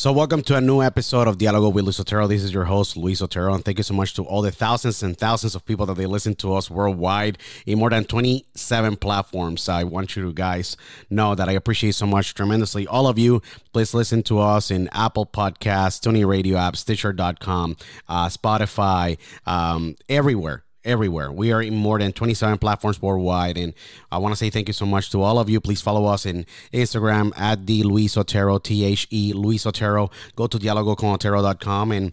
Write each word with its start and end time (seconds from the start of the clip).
So, 0.00 0.12
welcome 0.12 0.40
to 0.44 0.56
a 0.56 0.62
new 0.62 0.80
episode 0.80 1.28
of 1.28 1.36
Dialogo 1.36 1.70
with 1.70 1.84
Luis 1.84 2.00
Otero. 2.00 2.26
This 2.26 2.42
is 2.42 2.54
your 2.54 2.64
host, 2.64 2.96
Luis 2.96 3.20
Otero, 3.20 3.52
and 3.52 3.62
thank 3.62 3.76
you 3.76 3.84
so 3.84 3.92
much 3.92 4.14
to 4.14 4.22
all 4.22 4.40
the 4.40 4.50
thousands 4.50 5.02
and 5.02 5.14
thousands 5.14 5.54
of 5.54 5.66
people 5.66 5.84
that 5.84 5.98
they 5.98 6.06
listen 6.06 6.34
to 6.36 6.54
us 6.54 6.70
worldwide 6.70 7.36
in 7.66 7.78
more 7.78 7.90
than 7.90 8.06
27 8.06 8.96
platforms. 8.96 9.68
I 9.68 9.84
want 9.84 10.16
you 10.16 10.22
to 10.22 10.32
guys 10.32 10.78
know 11.10 11.34
that 11.34 11.50
I 11.50 11.52
appreciate 11.52 11.96
so 11.96 12.06
much 12.06 12.32
tremendously. 12.32 12.86
All 12.86 13.08
of 13.08 13.18
you, 13.18 13.42
please 13.74 13.92
listen 13.92 14.22
to 14.22 14.38
us 14.38 14.70
in 14.70 14.88
Apple 14.92 15.26
Podcasts, 15.26 16.00
TuneIn 16.00 16.26
Radio 16.26 16.56
app, 16.56 16.76
Stitcher.com, 16.76 17.76
uh, 18.08 18.28
Spotify, 18.28 19.18
um, 19.44 19.96
everywhere 20.08 20.64
everywhere. 20.84 21.30
We 21.30 21.52
are 21.52 21.62
in 21.62 21.74
more 21.74 21.98
than 21.98 22.12
27 22.12 22.58
platforms 22.58 23.02
worldwide. 23.02 23.56
And 23.58 23.74
I 24.10 24.18
want 24.18 24.32
to 24.32 24.36
say 24.36 24.50
thank 24.50 24.68
you 24.68 24.74
so 24.74 24.86
much 24.86 25.10
to 25.12 25.22
all 25.22 25.38
of 25.38 25.48
you. 25.48 25.60
Please 25.60 25.80
follow 25.80 26.06
us 26.06 26.26
in 26.26 26.46
Instagram 26.72 27.32
at 27.38 27.66
the 27.66 27.82
Luis 27.82 28.16
Otero, 28.16 28.58
T 28.58 28.84
H 28.84 29.06
E 29.10 29.32
Luis 29.34 29.66
Otero. 29.66 30.10
Go 30.36 30.46
to 30.46 30.58
dialogoconotero.com 30.58 31.92
and 31.92 32.12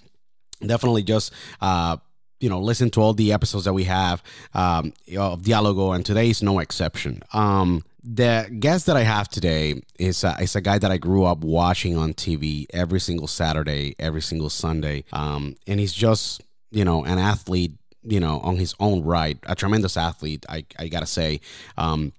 definitely 0.65 1.03
just, 1.03 1.33
uh, 1.61 1.97
you 2.39 2.49
know, 2.49 2.59
listen 2.59 2.89
to 2.91 3.01
all 3.01 3.13
the 3.13 3.33
episodes 3.33 3.65
that 3.65 3.73
we 3.73 3.85
have 3.85 4.21
um, 4.53 4.93
of 5.17 5.41
Dialogo, 5.41 5.95
and 5.95 6.05
today 6.05 6.29
is 6.29 6.43
no 6.43 6.59
exception. 6.59 7.23
Um, 7.33 7.83
the 8.03 8.47
guest 8.59 8.85
that 8.85 8.95
I 8.95 9.01
have 9.01 9.27
today 9.27 9.81
is 9.99 10.23
a, 10.23 10.37
is 10.39 10.55
a 10.55 10.61
guy 10.61 10.77
that 10.77 10.91
I 10.91 10.97
grew 10.97 11.25
up 11.25 11.39
watching 11.39 11.97
on 11.97 12.13
TV 12.13 12.65
every 12.71 12.99
single 12.99 13.27
Saturday, 13.27 13.95
every 13.99 14.21
single 14.21 14.49
Sunday, 14.49 15.03
um, 15.11 15.55
and 15.65 15.79
he's 15.79 15.93
just 15.93 16.41
you 16.71 16.85
know 16.85 17.03
an 17.03 17.17
athlete 17.17 17.73
you 18.07 18.19
know, 18.19 18.39
on 18.39 18.57
his 18.57 18.73
own 18.79 19.03
right, 19.03 19.37
a 19.45 19.55
tremendous 19.55 19.97
athlete, 19.97 20.45
I, 20.49 20.65
I 20.79 20.87
gotta 20.87 21.05
say. 21.05 21.41
Um, 21.77 22.13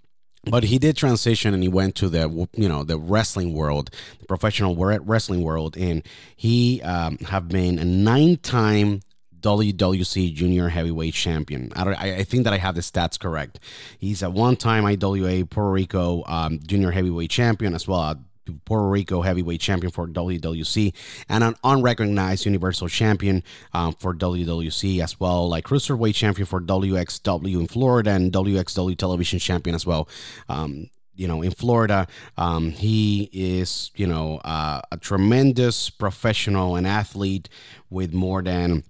but 0.44 0.64
he 0.64 0.79
did 0.79 0.96
transition 0.96 1.52
and 1.55 1.62
he 1.62 1.69
went 1.69 1.94
to 1.96 2.08
the 2.08 2.49
you 2.56 2.69
know 2.69 2.85
the 2.85 2.99
wrestling 2.99 3.55
world 3.55 3.90
the 4.20 4.26
professional 4.26 4.76
wrestling 4.76 5.43
world 5.43 5.76
and 5.76 6.02
he 6.37 6.81
um, 6.82 7.19
have 7.19 7.49
been 7.49 7.79
a 7.79 7.85
nine-time 7.85 9.00
WWC 9.40 10.35
Junior 10.35 10.69
Heavyweight 10.69 11.14
Champion. 11.14 11.73
I, 11.76 11.93
I, 11.93 12.25
think 12.25 12.43
that 12.43 12.52
I 12.52 12.58
have 12.58 12.75
the 12.75 12.81
stats 12.81 13.19
correct. 13.19 13.61
He's 13.99 14.20
a 14.20 14.31
one-time 14.31 14.84
IWA 14.84 15.46
Puerto 15.46 15.70
Rico 15.70 16.25
um, 16.26 16.58
Junior 16.67 16.91
Heavyweight 16.91 17.31
Champion 17.31 17.73
as 17.73 17.87
well, 17.87 18.17
Puerto 18.65 18.89
Rico 18.89 19.23
heavyweight 19.23 19.61
champion 19.61 19.91
for 19.91 20.06
WWC, 20.06 20.93
and 21.29 21.45
an 21.45 21.55
unrecognized 21.65 22.45
Universal 22.47 22.89
Champion 22.89 23.43
um, 23.73 23.93
for 23.95 24.15
WWC 24.15 25.03
as 25.03 25.19
well, 25.21 25.49
like 25.49 25.65
cruiserweight 25.65 26.15
champion 26.15 26.47
for 26.47 26.61
WXW 26.61 27.61
in 27.61 27.67
Florida 27.67 28.11
and 28.11 28.33
WXW 28.33 28.97
television 28.97 29.39
champion 29.39 29.75
as 29.75 29.87
well. 29.87 30.09
Um, 30.49 30.91
you 31.15 31.27
know, 31.27 31.43
in 31.43 31.50
Florida, 31.50 32.06
um, 32.37 32.71
he 32.71 33.29
is, 33.33 33.91
you 33.97 34.06
know, 34.06 34.39
uh, 34.39 34.81
a 34.93 34.97
tremendous 34.97 35.91
professional 35.91 36.77
and 36.77 36.87
athlete 36.87 37.49
with 37.91 38.15
more 38.15 38.41
than 38.41 38.85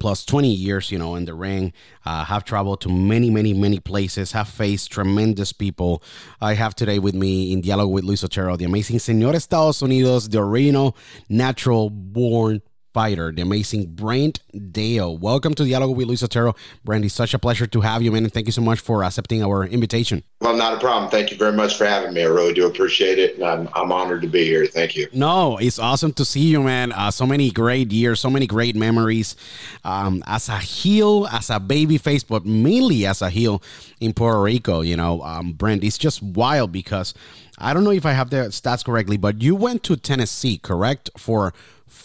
plus 0.00 0.24
20 0.24 0.48
years, 0.48 0.90
you 0.90 0.98
know, 0.98 1.14
in 1.14 1.24
the 1.24 1.34
ring. 1.34 1.72
Uh, 2.04 2.24
have 2.24 2.44
traveled 2.44 2.80
to 2.82 2.88
many, 2.88 3.30
many, 3.30 3.52
many 3.52 3.78
places. 3.78 4.32
Have 4.32 4.48
faced 4.48 4.90
tremendous 4.90 5.52
people. 5.52 6.02
I 6.40 6.54
have 6.54 6.74
today 6.74 6.98
with 6.98 7.14
me 7.14 7.52
in 7.52 7.60
dialogue 7.60 7.90
with 7.90 8.04
Luis 8.04 8.24
Otero, 8.24 8.56
the 8.56 8.64
amazing 8.64 8.96
Señor 8.98 9.34
Estados 9.34 9.80
Unidos, 9.80 10.30
the 10.30 10.40
original 10.40 10.96
natural 11.28 11.90
born 11.90 12.62
fighter, 12.92 13.32
the 13.32 13.42
amazing 13.42 13.86
Brent 13.94 14.40
Dail. 14.72 15.16
Welcome 15.16 15.54
to 15.54 15.64
Dialogue 15.64 15.96
with 15.96 16.06
Luis 16.06 16.22
Otero. 16.22 16.54
Brent, 16.84 17.04
it's 17.04 17.14
such 17.14 17.32
a 17.32 17.38
pleasure 17.38 17.66
to 17.66 17.80
have 17.80 18.02
you, 18.02 18.12
man, 18.12 18.24
and 18.24 18.32
thank 18.32 18.46
you 18.46 18.52
so 18.52 18.60
much 18.60 18.80
for 18.80 19.02
accepting 19.02 19.42
our 19.42 19.64
invitation. 19.64 20.22
Well, 20.40 20.56
not 20.56 20.74
a 20.74 20.80
problem. 20.80 21.10
Thank 21.10 21.30
you 21.30 21.36
very 21.36 21.52
much 21.52 21.76
for 21.76 21.86
having 21.86 22.12
me. 22.12 22.22
I 22.22 22.26
really 22.26 22.52
do 22.52 22.66
appreciate 22.66 23.18
it, 23.18 23.36
and 23.36 23.44
I'm, 23.44 23.68
I'm 23.74 23.92
honored 23.92 24.22
to 24.22 24.28
be 24.28 24.44
here. 24.44 24.66
Thank 24.66 24.96
you. 24.96 25.08
No, 25.12 25.56
it's 25.58 25.78
awesome 25.78 26.12
to 26.14 26.24
see 26.24 26.40
you, 26.40 26.62
man. 26.62 26.92
Uh, 26.92 27.10
so 27.10 27.26
many 27.26 27.50
great 27.50 27.92
years, 27.92 28.20
so 28.20 28.28
many 28.28 28.46
great 28.46 28.76
memories. 28.76 29.36
Um, 29.84 30.22
as 30.26 30.48
a 30.48 30.58
heel, 30.58 31.26
as 31.32 31.48
a 31.48 31.60
baby 31.60 31.98
face, 31.98 32.22
but 32.22 32.44
mainly 32.44 33.06
as 33.06 33.22
a 33.22 33.30
heel 33.30 33.62
in 34.00 34.12
Puerto 34.12 34.40
Rico, 34.40 34.82
you 34.82 34.96
know, 34.96 35.22
um, 35.22 35.52
Brent, 35.52 35.82
it's 35.84 35.98
just 35.98 36.22
wild 36.22 36.72
because 36.72 37.14
I 37.58 37.72
don't 37.72 37.84
know 37.84 37.90
if 37.90 38.04
I 38.04 38.12
have 38.12 38.30
the 38.30 38.48
stats 38.48 38.84
correctly, 38.84 39.16
but 39.16 39.40
you 39.40 39.54
went 39.54 39.82
to 39.84 39.96
Tennessee, 39.96 40.58
correct? 40.58 41.10
For 41.16 41.54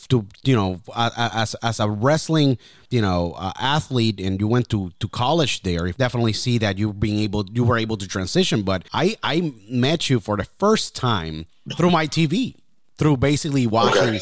to 0.10 0.26
you 0.44 0.56
know 0.56 0.82
as 0.96 1.56
as 1.62 1.80
a 1.80 1.90
wrestling 1.90 2.58
you 2.90 3.02
know 3.02 3.34
uh, 3.38 3.52
athlete 3.60 4.20
and 4.20 4.40
you 4.40 4.48
went 4.48 4.70
to 4.70 4.92
to 5.00 5.08
college 5.08 5.64
there 5.64 5.88
you 5.88 5.94
definitely 5.94 6.34
see 6.34 6.58
that 6.58 6.78
you 6.78 6.94
being 6.94 7.20
able 7.20 7.46
you 7.52 7.64
were 7.64 7.78
able 7.78 7.98
to 7.98 8.08
transition. 8.08 8.62
But 8.64 8.88
i 8.94 9.16
i 9.24 9.54
met 9.70 10.10
you 10.10 10.20
for 10.20 10.38
the 10.38 10.46
first 10.46 10.96
time 10.96 11.46
through 11.76 11.92
my 11.92 12.08
tv 12.08 12.56
through 12.98 13.18
basically 13.18 13.68
watching 13.68 14.16
okay. 14.16 14.20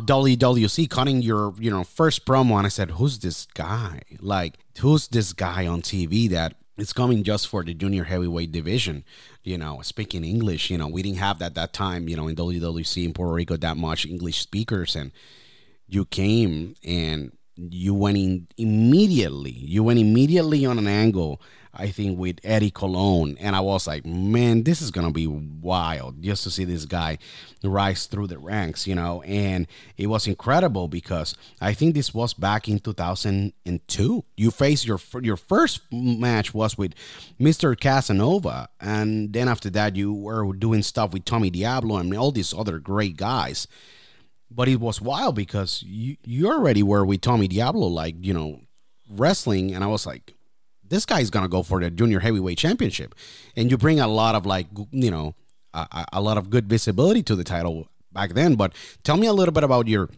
WWC 0.00 0.90
cutting 0.90 1.22
your 1.22 1.54
you 1.58 1.70
know 1.70 1.84
first 1.84 2.26
promo. 2.26 2.56
And 2.56 2.66
I 2.66 2.68
said 2.68 2.92
who's 2.92 3.18
this 3.18 3.46
guy? 3.54 4.02
Like 4.20 4.58
who's 4.80 5.08
this 5.08 5.32
guy 5.32 5.66
on 5.66 5.82
TV 5.82 6.28
that 6.30 6.54
is 6.76 6.92
coming 6.92 7.22
just 7.22 7.48
for 7.48 7.62
the 7.62 7.74
junior 7.74 8.04
heavyweight 8.04 8.52
division 8.52 9.04
you 9.44 9.58
know, 9.58 9.80
speaking 9.82 10.24
English. 10.24 10.70
You 10.70 10.78
know, 10.78 10.88
we 10.88 11.02
didn't 11.02 11.18
have 11.18 11.38
that 11.38 11.54
that 11.54 11.72
time, 11.72 12.08
you 12.08 12.16
know, 12.16 12.26
in 12.26 12.34
WWC 12.34 13.04
in 13.04 13.12
Puerto 13.12 13.32
Rico 13.32 13.56
that 13.58 13.76
much 13.76 14.06
English 14.06 14.40
speakers, 14.40 14.96
and 14.96 15.12
you 15.86 16.06
came 16.06 16.74
and 16.82 17.32
you 17.56 17.94
went 17.94 18.16
in 18.16 18.48
immediately. 18.56 19.52
You 19.52 19.84
went 19.84 20.00
immediately 20.00 20.66
on 20.66 20.78
an 20.78 20.88
angle 20.88 21.40
I 21.76 21.88
think 21.88 22.18
with 22.18 22.38
Eddie 22.44 22.70
Colon, 22.70 23.36
and 23.38 23.56
I 23.56 23.60
was 23.60 23.86
like, 23.86 24.06
man, 24.06 24.62
this 24.62 24.80
is 24.80 24.90
gonna 24.90 25.10
be 25.10 25.26
wild 25.26 26.22
just 26.22 26.44
to 26.44 26.50
see 26.50 26.64
this 26.64 26.84
guy 26.84 27.18
rise 27.62 28.06
through 28.06 28.28
the 28.28 28.38
ranks, 28.38 28.86
you 28.86 28.94
know. 28.94 29.22
And 29.22 29.66
it 29.96 30.06
was 30.06 30.26
incredible 30.26 30.88
because 30.88 31.34
I 31.60 31.74
think 31.74 31.94
this 31.94 32.14
was 32.14 32.34
back 32.34 32.68
in 32.68 32.78
2002. 32.78 34.24
You 34.36 34.50
faced 34.50 34.86
your 34.86 35.00
your 35.20 35.36
first 35.36 35.80
match 35.90 36.54
was 36.54 36.78
with 36.78 36.94
Mr. 37.40 37.78
Casanova, 37.78 38.68
and 38.80 39.32
then 39.32 39.48
after 39.48 39.70
that 39.70 39.96
you 39.96 40.12
were 40.12 40.52
doing 40.52 40.82
stuff 40.82 41.12
with 41.12 41.24
Tommy 41.24 41.50
Diablo 41.50 41.96
and 41.96 42.14
all 42.16 42.32
these 42.32 42.54
other 42.54 42.78
great 42.78 43.16
guys. 43.16 43.66
But 44.50 44.68
it 44.68 44.78
was 44.78 45.00
wild 45.00 45.34
because 45.34 45.82
you 45.82 46.16
you 46.24 46.48
already 46.48 46.82
were 46.82 47.04
with 47.04 47.22
Tommy 47.22 47.48
Diablo, 47.48 47.88
like 47.88 48.14
you 48.20 48.32
know, 48.32 48.60
wrestling, 49.10 49.74
and 49.74 49.82
I 49.82 49.88
was 49.88 50.06
like, 50.06 50.33
this 50.94 51.06
guy's 51.06 51.30
gonna 51.30 51.48
go 51.48 51.62
for 51.62 51.80
the 51.80 51.90
junior 51.90 52.20
heavyweight 52.20 52.58
championship, 52.58 53.14
and 53.56 53.70
you 53.70 53.76
bring 53.76 54.00
a 54.00 54.08
lot 54.08 54.34
of 54.34 54.46
like 54.46 54.66
you 54.90 55.10
know 55.10 55.34
a, 55.74 56.06
a 56.12 56.20
lot 56.20 56.38
of 56.38 56.50
good 56.50 56.68
visibility 56.68 57.22
to 57.24 57.36
the 57.36 57.44
title 57.44 57.88
back 58.12 58.34
then. 58.34 58.54
But 58.54 58.72
tell 59.02 59.16
me 59.16 59.26
a 59.26 59.32
little 59.32 59.52
bit 59.52 59.64
about 59.64 59.88
your 59.88 60.08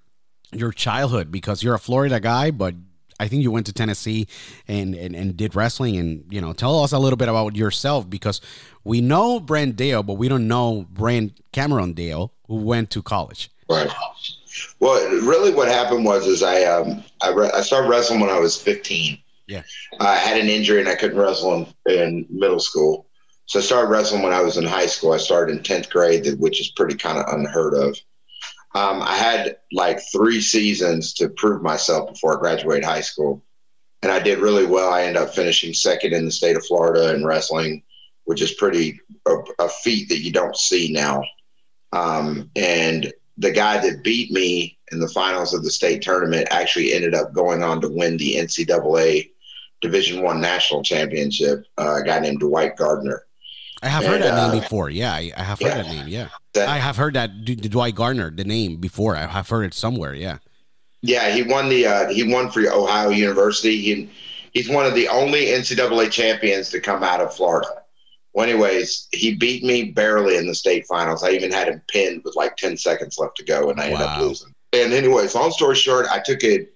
your 0.53 0.73
childhood 0.73 1.33
because 1.33 1.63
you're 1.63 1.75
a 1.75 1.79
Florida 1.79 2.21
guy, 2.21 2.51
but 2.51 2.75
I 3.19 3.29
think 3.29 3.43
you 3.43 3.51
went 3.51 3.67
to 3.67 3.73
Tennessee 3.73 4.29
and, 4.69 4.95
and, 4.95 5.17
and 5.17 5.37
did 5.37 5.55
wrestling 5.55 5.97
and 5.97 6.25
you 6.31 6.41
know 6.41 6.53
tell 6.53 6.83
us 6.83 6.93
a 6.93 6.99
little 6.99 7.17
bit 7.17 7.29
about 7.29 7.57
yourself 7.57 8.09
because 8.09 8.41
we 8.85 9.01
know 9.01 9.41
Brent 9.41 9.77
Dail, 9.77 10.03
but 10.03 10.15
we 10.15 10.29
don't 10.29 10.47
know 10.47 10.87
Brent 10.91 11.41
Cameron 11.53 11.95
Dail 11.95 12.33
who 12.47 12.57
went 12.57 12.91
to 12.91 13.03
college. 13.03 13.51
Right. 13.69 13.91
Well, 14.79 15.11
really, 15.27 15.53
what 15.53 15.69
happened 15.69 16.05
was 16.05 16.27
is 16.27 16.43
I 16.43 16.65
um 16.65 17.03
I, 17.23 17.31
re- 17.31 17.51
I 17.53 17.63
started 17.63 17.89
wrestling 17.89 18.21
when 18.21 18.31
I 18.31 18.39
was 18.39 18.61
15, 18.61 19.19
yeah. 19.47 19.63
I 20.01 20.17
had 20.17 20.41
an 20.41 20.49
injury 20.49 20.81
and 20.81 20.89
I 20.89 20.95
couldn't 20.95 21.19
wrestle 21.19 21.55
in, 21.87 21.93
in 21.93 22.27
middle 22.31 22.59
school. 22.59 23.07
So 23.47 23.61
I 23.61 23.63
started 23.63 23.91
wrestling 23.91 24.23
when 24.23 24.33
I 24.33 24.43
was 24.43 24.57
in 24.57 24.65
high 24.65 24.87
school. 24.87 25.13
I 25.13 25.19
started 25.19 25.57
in 25.57 25.63
10th 25.63 25.89
grade, 25.91 26.27
which 26.39 26.61
is 26.61 26.73
pretty 26.73 26.97
kind 26.97 27.19
of 27.19 27.33
unheard 27.33 27.75
of. 27.75 27.97
Um, 28.75 29.01
I 29.03 29.15
had 29.15 29.57
like 29.73 30.01
three 30.13 30.41
seasons 30.41 31.15
to 31.15 31.29
prove 31.31 31.63
myself 31.63 32.13
before 32.13 32.37
I 32.37 32.41
graduated 32.41 32.85
high 32.85 33.01
school. 33.01 33.43
And 34.03 34.13
I 34.13 34.19
did 34.19 34.41
really 34.41 34.67
well. 34.67 34.93
I 34.93 35.05
ended 35.05 35.23
up 35.23 35.35
finishing 35.35 35.73
second 35.73 36.13
in 36.13 36.25
the 36.25 36.31
state 36.31 36.57
of 36.57 36.67
Florida 36.67 37.15
in 37.15 37.25
wrestling, 37.25 37.83
which 38.25 38.43
is 38.43 38.55
pretty 38.55 39.01
a, 39.27 39.37
a 39.61 39.69
feat 39.69 40.09
that 40.09 40.21
you 40.21 40.33
don't 40.33 40.57
see 40.57 40.93
now. 40.93 41.23
Um, 41.93 42.51
and 42.57 43.13
the 43.39 43.53
guy 43.53 43.79
that 43.79 44.03
beat 44.03 44.31
me 44.31 44.79
in 44.93 44.99
the 44.99 45.09
finals 45.09 45.55
of 45.55 45.63
the 45.63 45.71
state 45.71 46.03
tournament 46.03 46.49
actually 46.51 46.93
ended 46.93 47.15
up 47.15 47.33
going 47.33 47.63
on 47.63 47.81
to 47.81 47.89
win 47.89 48.17
the 48.17 48.35
NCAA 48.35 49.31
Division 49.81 50.23
One 50.23 50.41
national 50.41 50.83
championship. 50.83 51.67
Uh, 51.79 52.01
a 52.01 52.05
guy 52.05 52.19
named 52.21 52.41
Dwight 52.41 52.77
Gardner. 52.77 53.25
I 53.83 53.89
have 53.89 54.05
and, 54.05 54.13
heard 54.13 54.23
that 54.23 54.35
uh, 54.35 54.53
name 54.53 54.61
before. 54.61 54.91
Yeah, 54.91 55.13
I, 55.13 55.33
I 55.37 55.43
have 55.43 55.61
heard 55.61 55.69
yeah, 55.69 55.83
that 55.83 55.87
name. 55.87 56.09
Yeah, 56.09 56.29
that, 56.55 56.69
I 56.69 56.79
have 56.79 56.97
heard 56.97 57.15
that 57.15 57.45
D- 57.45 57.57
Dwight 57.57 57.95
Gardner, 57.95 58.31
the 58.31 58.45
name 58.45 58.77
before. 58.77 59.17
I 59.17 59.27
have 59.27 59.49
heard 59.49 59.65
it 59.65 59.75
somewhere. 59.75 60.15
Yeah. 60.15 60.39
Yeah, 61.03 61.31
he 61.31 61.43
won 61.43 61.69
the 61.69 61.87
uh, 61.87 62.09
he 62.09 62.33
won 62.33 62.51
for 62.51 62.61
Ohio 62.61 63.11
University. 63.11 63.81
He, 63.81 64.11
he's 64.53 64.69
one 64.69 64.87
of 64.87 64.95
the 64.95 65.09
only 65.09 65.47
NCAA 65.47 66.11
champions 66.11 66.71
to 66.71 66.81
come 66.81 67.03
out 67.03 67.21
of 67.21 67.35
Florida. 67.35 67.69
Well, 68.33 68.49
anyways, 68.49 69.09
he 69.13 69.35
beat 69.35 69.63
me 69.63 69.93
barely 69.93 70.37
in 70.37 70.47
the 70.47 70.55
state 70.55 70.87
finals. 70.87 71.23
I 71.23 71.31
even 71.31 71.53
had 71.53 71.69
him 71.69 71.83
pinned 71.89 72.23
with 72.25 72.35
like 72.35 72.57
ten 72.57 72.77
seconds 72.77 73.19
left 73.19 73.37
to 73.37 73.45
go, 73.45 73.71
and 73.71 73.81
I 73.81 73.85
ended 73.85 74.01
up 74.01 74.21
losing. 74.21 74.53
And 74.73 74.93
anyways, 74.93 75.35
long 75.35 75.53
story 75.53 75.77
short, 75.77 76.07
I 76.11 76.19
took 76.19 76.43
it 76.43 76.75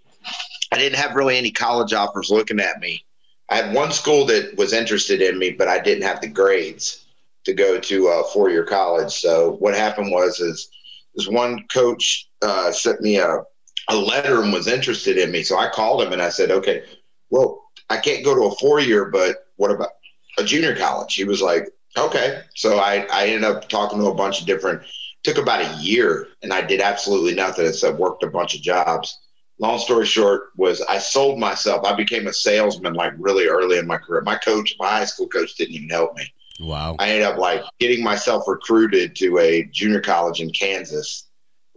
I 0.73 0.79
didn't 0.79 0.99
have 0.99 1.17
really 1.17 1.37
any 1.37 1.51
college 1.51 1.93
offers 1.93 2.31
looking 2.31 2.61
at 2.61 2.81
me. 2.81 3.05
I 3.49 3.57
had 3.57 3.75
one 3.75 3.91
school 3.91 4.25
that 4.27 4.57
was 4.57 4.73
interested 4.73 5.21
in 5.21 5.39
me, 5.39 5.51
but 5.51 5.69
I 5.69 5.81
didn't 5.81 6.05
have 6.05 6.21
the 6.21 6.29
grades 6.29 7.05
to 7.45 7.53
go 7.53 7.81
to 7.81 8.07
a 8.09 8.25
four-year 8.33 8.65
college. 8.65 9.13
So 9.13 9.53
what 9.59 9.75
happened 9.75 10.13
was 10.13 10.39
is 10.41 10.71
this 11.15 11.27
one 11.27 11.67
coach 11.73 12.29
uh, 12.43 12.71
sent 12.71 13.01
me 13.01 13.17
a, 13.17 13.43
a 13.89 13.97
letter 13.97 14.43
and 14.43 14.53
was 14.53 14.69
interested 14.69 15.19
in 15.19 15.33
me. 15.33 15.43
So 15.43 15.59
I 15.59 15.69
called 15.69 16.03
him 16.03 16.13
and 16.13 16.23
I 16.23 16.29
said, 16.29 16.51
okay, 16.53 16.85
well, 17.31 17.65
I 17.89 17.97
can't 17.97 18.25
go 18.25 18.35
to 18.35 18.55
a 18.55 18.57
four-year, 18.57 19.07
but 19.07 19.47
what 19.57 19.73
about 19.73 19.91
a 20.39 20.45
junior 20.45 20.77
college? 20.77 21.15
He 21.15 21.25
was 21.25 21.43
like, 21.43 21.69
okay. 21.97 22.43
So 22.55 22.79
I, 22.79 23.07
I 23.13 23.27
ended 23.27 23.45
up 23.45 23.69
talking 23.69 23.99
to 23.99 24.07
a 24.07 24.15
bunch 24.15 24.41
of 24.41 24.47
different, 24.47 24.83
took 25.25 25.39
about 25.39 25.65
a 25.65 25.83
year 25.83 26.29
and 26.43 26.53
I 26.53 26.61
did 26.61 26.81
absolutely 26.81 27.35
nothing 27.35 27.67
except 27.67 27.99
worked 27.99 28.23
a 28.23 28.29
bunch 28.29 28.55
of 28.55 28.63
jobs 28.63 29.19
long 29.61 29.79
story 29.79 30.07
short 30.07 30.51
was 30.57 30.81
I 30.83 30.99
sold 30.99 31.39
myself. 31.39 31.85
I 31.85 31.95
became 31.95 32.27
a 32.27 32.33
salesman 32.33 32.95
like 32.95 33.13
really 33.19 33.47
early 33.47 33.79
in 33.79 33.87
my 33.87 33.99
career. 33.99 34.23
My 34.23 34.37
coach, 34.37 34.75
my 34.81 34.89
high 34.89 35.05
school 35.05 35.29
coach 35.29 35.55
didn't 35.55 35.75
even 35.75 35.89
help 35.91 36.17
me. 36.17 36.25
Wow. 36.59 36.97
I 36.99 37.11
ended 37.11 37.23
up 37.23 37.39
like 37.39 37.63
getting 37.79 38.03
myself 38.03 38.45
recruited 38.49 39.15
to 39.17 39.39
a 39.39 39.65
junior 39.65 40.01
college 40.01 40.41
in 40.41 40.51
Kansas. 40.51 41.27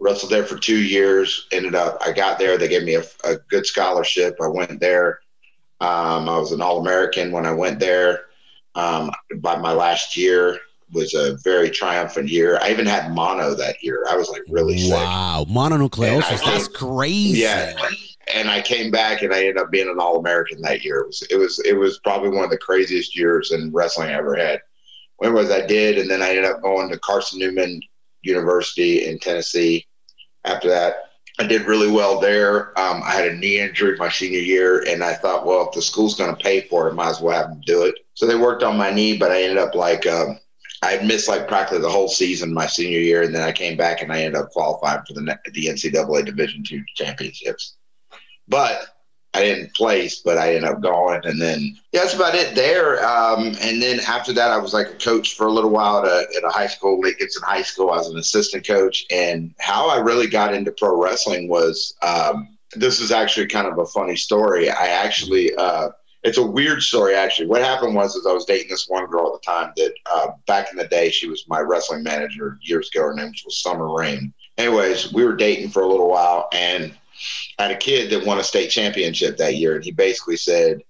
Wrestled 0.00 0.32
there 0.32 0.44
for 0.44 0.58
two 0.58 0.82
years. 0.82 1.46
Ended 1.52 1.74
up, 1.74 1.98
I 2.04 2.12
got 2.12 2.38
there. 2.38 2.58
They 2.58 2.68
gave 2.68 2.82
me 2.82 2.96
a, 2.96 3.04
a 3.24 3.36
good 3.48 3.64
scholarship. 3.64 4.36
I 4.42 4.48
went 4.48 4.80
there. 4.80 5.20
Um, 5.80 6.28
I 6.28 6.38
was 6.38 6.52
an 6.52 6.60
All 6.60 6.80
American 6.80 7.32
when 7.32 7.46
I 7.46 7.52
went 7.52 7.78
there. 7.78 8.26
Um, 8.74 9.12
by 9.36 9.56
my 9.56 9.72
last 9.72 10.16
year, 10.16 10.58
was 10.92 11.14
a 11.14 11.36
very 11.42 11.70
triumphant 11.70 12.28
year. 12.28 12.58
I 12.62 12.70
even 12.70 12.86
had 12.86 13.14
mono 13.14 13.54
that 13.54 13.82
year. 13.82 14.04
I 14.08 14.16
was 14.16 14.28
like 14.28 14.42
really 14.48 14.78
sick. 14.78 14.92
Wow, 14.92 15.46
mononucleosis. 15.48 16.44
That's 16.44 16.68
crazy. 16.68 17.40
Yeah. 17.40 17.74
And 18.32 18.48
I 18.48 18.62
came 18.62 18.90
back 18.90 19.22
and 19.22 19.34
I 19.34 19.40
ended 19.40 19.58
up 19.58 19.70
being 19.70 19.88
an 19.88 19.98
All 20.00 20.18
American 20.18 20.62
that 20.62 20.84
year. 20.84 21.00
It 21.00 21.06
was 21.06 21.22
it 21.30 21.36
was 21.36 21.58
it 21.60 21.74
was 21.74 21.98
probably 22.00 22.30
one 22.30 22.44
of 22.44 22.50
the 22.50 22.58
craziest 22.58 23.16
years 23.16 23.52
in 23.52 23.72
wrestling 23.72 24.10
I 24.10 24.14
ever 24.14 24.34
had. 24.34 24.60
When 25.16 25.34
was 25.34 25.50
I 25.50 25.66
did, 25.66 25.98
and 25.98 26.10
then 26.10 26.22
I 26.22 26.30
ended 26.30 26.46
up 26.46 26.62
going 26.62 26.90
to 26.90 26.98
Carson 26.98 27.38
Newman 27.38 27.80
University 28.22 29.06
in 29.06 29.18
Tennessee. 29.18 29.86
After 30.44 30.68
that, 30.68 31.10
I 31.38 31.46
did 31.46 31.66
really 31.66 31.90
well 31.90 32.20
there. 32.20 32.78
Um, 32.78 33.02
I 33.02 33.10
had 33.12 33.26
a 33.26 33.36
knee 33.36 33.58
injury 33.58 33.96
my 33.96 34.08
senior 34.08 34.38
year, 34.38 34.84
and 34.88 35.02
I 35.02 35.14
thought, 35.14 35.44
well, 35.44 35.66
if 35.68 35.74
the 35.74 35.82
school's 35.82 36.16
going 36.16 36.34
to 36.34 36.42
pay 36.42 36.62
for 36.62 36.86
it, 36.88 36.92
I 36.92 36.94
might 36.94 37.10
as 37.10 37.20
well 37.20 37.36
have 37.36 37.50
them 37.50 37.62
do 37.66 37.84
it. 37.84 37.94
So 38.14 38.26
they 38.26 38.36
worked 38.36 38.62
on 38.62 38.76
my 38.76 38.90
knee, 38.90 39.18
but 39.18 39.32
I 39.32 39.42
ended 39.42 39.58
up 39.58 39.74
like 39.74 40.06
um, 40.06 40.38
I 40.84 41.02
missed 41.04 41.28
like 41.28 41.48
practically 41.48 41.80
the 41.80 41.90
whole 41.90 42.08
season 42.08 42.52
my 42.52 42.66
senior 42.66 43.00
year, 43.00 43.22
and 43.22 43.34
then 43.34 43.42
I 43.42 43.52
came 43.52 43.76
back 43.76 44.02
and 44.02 44.12
I 44.12 44.22
ended 44.22 44.40
up 44.40 44.50
qualifying 44.50 45.02
for 45.06 45.14
the 45.14 45.38
the 45.52 45.66
NCAA 45.66 46.24
Division 46.24 46.62
two 46.62 46.82
championships. 46.94 47.76
But 48.46 48.86
I 49.34 49.40
didn't 49.40 49.74
place, 49.74 50.20
but 50.20 50.38
I 50.38 50.54
ended 50.54 50.70
up 50.70 50.80
going, 50.80 51.20
and 51.24 51.40
then 51.40 51.76
yeah, 51.92 52.02
that's 52.02 52.14
about 52.14 52.34
it 52.36 52.54
there. 52.54 53.04
Um, 53.04 53.56
and 53.60 53.82
then 53.82 53.98
after 54.06 54.32
that, 54.32 54.50
I 54.50 54.58
was 54.58 54.72
like 54.72 54.88
a 54.88 54.94
coach 54.94 55.34
for 55.34 55.48
a 55.48 55.52
little 55.52 55.70
while 55.70 55.98
at 55.98 56.04
a, 56.04 56.26
at 56.36 56.44
a 56.44 56.50
high 56.50 56.68
school. 56.68 57.00
It's 57.04 57.36
in 57.36 57.42
high 57.42 57.62
school. 57.62 57.90
I 57.90 57.96
was 57.96 58.10
an 58.10 58.18
assistant 58.18 58.66
coach, 58.66 59.04
and 59.10 59.52
how 59.58 59.88
I 59.88 59.96
really 59.96 60.28
got 60.28 60.54
into 60.54 60.70
pro 60.70 61.02
wrestling 61.02 61.48
was 61.48 61.94
um, 62.02 62.56
this 62.76 63.00
is 63.00 63.10
actually 63.10 63.46
kind 63.46 63.66
of 63.66 63.78
a 63.78 63.86
funny 63.86 64.16
story. 64.16 64.70
I 64.70 64.86
actually, 64.86 65.54
uh, 65.56 65.88
it's 66.24 66.38
a 66.38 66.42
weird 66.42 66.82
story 66.82 67.14
actually. 67.14 67.46
What 67.46 67.62
happened 67.62 67.94
was, 67.94 68.16
is 68.16 68.26
I 68.26 68.32
was 68.32 68.46
dating 68.46 68.70
this 68.70 68.88
one 68.88 69.06
girl 69.06 69.26
at 69.26 69.40
the 69.40 69.46
time 69.46 69.72
that 69.76 69.94
uh, 70.12 70.28
back 70.46 70.72
in 70.72 70.78
the 70.78 70.88
day 70.88 71.10
she 71.10 71.28
was 71.28 71.44
my 71.48 71.60
wrestling 71.60 72.02
manager 72.02 72.58
years 72.62 72.90
ago. 72.92 73.02
Her 73.02 73.14
name 73.14 73.32
was 73.44 73.62
Summer 73.62 73.94
Rain. 73.94 74.32
Anyways, 74.56 75.12
we 75.12 75.24
were 75.24 75.36
dating 75.36 75.70
for 75.70 75.82
a 75.82 75.86
little 75.86 76.08
while, 76.08 76.48
and 76.52 76.94
I 77.58 77.64
had 77.64 77.72
a 77.72 77.76
kid 77.76 78.10
that 78.10 78.26
won 78.26 78.38
a 78.38 78.44
state 78.44 78.70
championship 78.70 79.36
that 79.36 79.56
year, 79.56 79.76
and 79.76 79.84
he 79.84 79.90
basically 79.92 80.36
said, 80.36 80.80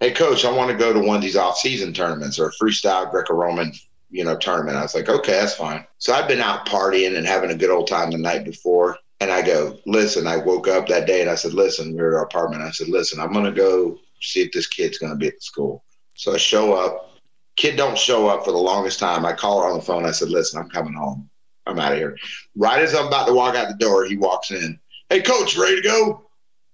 "Hey, 0.00 0.12
coach, 0.12 0.44
I 0.44 0.52
want 0.52 0.70
to 0.70 0.76
go 0.76 0.92
to 0.92 1.00
one 1.00 1.16
of 1.16 1.22
these 1.22 1.36
off-season 1.36 1.92
tournaments 1.92 2.38
or 2.38 2.48
a 2.48 2.52
freestyle 2.52 3.10
Greco-Roman." 3.10 3.72
You 4.10 4.22
know, 4.22 4.36
tournament. 4.36 4.76
I 4.76 4.82
was 4.82 4.94
like, 4.94 5.08
okay, 5.08 5.32
that's 5.32 5.56
fine. 5.56 5.84
So 5.98 6.12
I'd 6.12 6.28
been 6.28 6.40
out 6.40 6.66
partying 6.66 7.16
and 7.16 7.26
having 7.26 7.50
a 7.50 7.56
good 7.56 7.70
old 7.70 7.88
time 7.88 8.12
the 8.12 8.18
night 8.18 8.44
before. 8.44 8.96
And 9.18 9.32
I 9.32 9.42
go, 9.42 9.76
listen, 9.86 10.28
I 10.28 10.36
woke 10.36 10.68
up 10.68 10.86
that 10.86 11.08
day 11.08 11.20
and 11.20 11.28
I 11.28 11.34
said, 11.34 11.52
listen, 11.52 11.96
we're 11.96 12.12
at 12.12 12.18
our 12.18 12.24
apartment. 12.24 12.62
I 12.62 12.70
said, 12.70 12.88
listen, 12.88 13.18
I'm 13.18 13.32
going 13.32 13.46
to 13.46 13.50
go 13.50 13.98
see 14.24 14.42
if 14.42 14.52
this 14.52 14.66
kid's 14.66 14.98
going 14.98 15.12
to 15.12 15.16
be 15.16 15.28
at 15.28 15.34
the 15.34 15.40
school. 15.40 15.84
So 16.14 16.34
I 16.34 16.36
show 16.36 16.74
up. 16.74 17.10
Kid 17.56 17.76
don't 17.76 17.98
show 17.98 18.26
up 18.26 18.44
for 18.44 18.50
the 18.50 18.58
longest 18.58 18.98
time. 18.98 19.24
I 19.24 19.32
call 19.32 19.62
her 19.62 19.68
on 19.68 19.78
the 19.78 19.84
phone. 19.84 20.04
I 20.04 20.10
said, 20.10 20.28
listen, 20.28 20.60
I'm 20.60 20.70
coming 20.70 20.94
home. 20.94 21.28
I'm 21.66 21.78
out 21.78 21.92
of 21.92 21.98
here. 21.98 22.16
Right 22.56 22.82
as 22.82 22.94
I'm 22.94 23.06
about 23.06 23.26
to 23.26 23.34
walk 23.34 23.54
out 23.54 23.68
the 23.68 23.74
door, 23.74 24.04
he 24.04 24.16
walks 24.16 24.50
in. 24.50 24.78
Hey, 25.08 25.22
coach, 25.22 25.56
ready 25.56 25.76
to 25.76 25.82
go? 25.82 26.26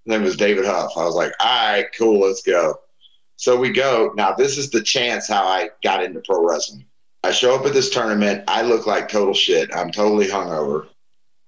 His 0.05 0.11
name 0.11 0.23
was 0.23 0.37
David 0.37 0.65
Huff. 0.65 0.93
I 0.97 1.05
was 1.05 1.15
like, 1.15 1.33
all 1.41 1.73
right, 1.73 1.87
cool, 1.97 2.21
let's 2.21 2.43
go. 2.43 2.75
So 3.37 3.57
we 3.57 3.71
go. 3.71 4.13
Now, 4.17 4.33
this 4.33 4.59
is 4.59 4.71
the 4.71 4.83
chance 4.83 5.29
how 5.29 5.45
I 5.45 5.71
got 5.83 6.03
into 6.03 6.21
pro 6.21 6.47
wrestling. 6.47 6.85
I 7.23 7.31
show 7.31 7.55
up 7.55 7.67
at 7.67 7.73
this 7.73 7.91
tournament. 7.91 8.45
I 8.49 8.63
look 8.63 8.87
like 8.87 9.09
total 9.09 9.35
shit. 9.35 9.75
I'm 9.75 9.91
totally 9.91 10.27
hungover. 10.27 10.89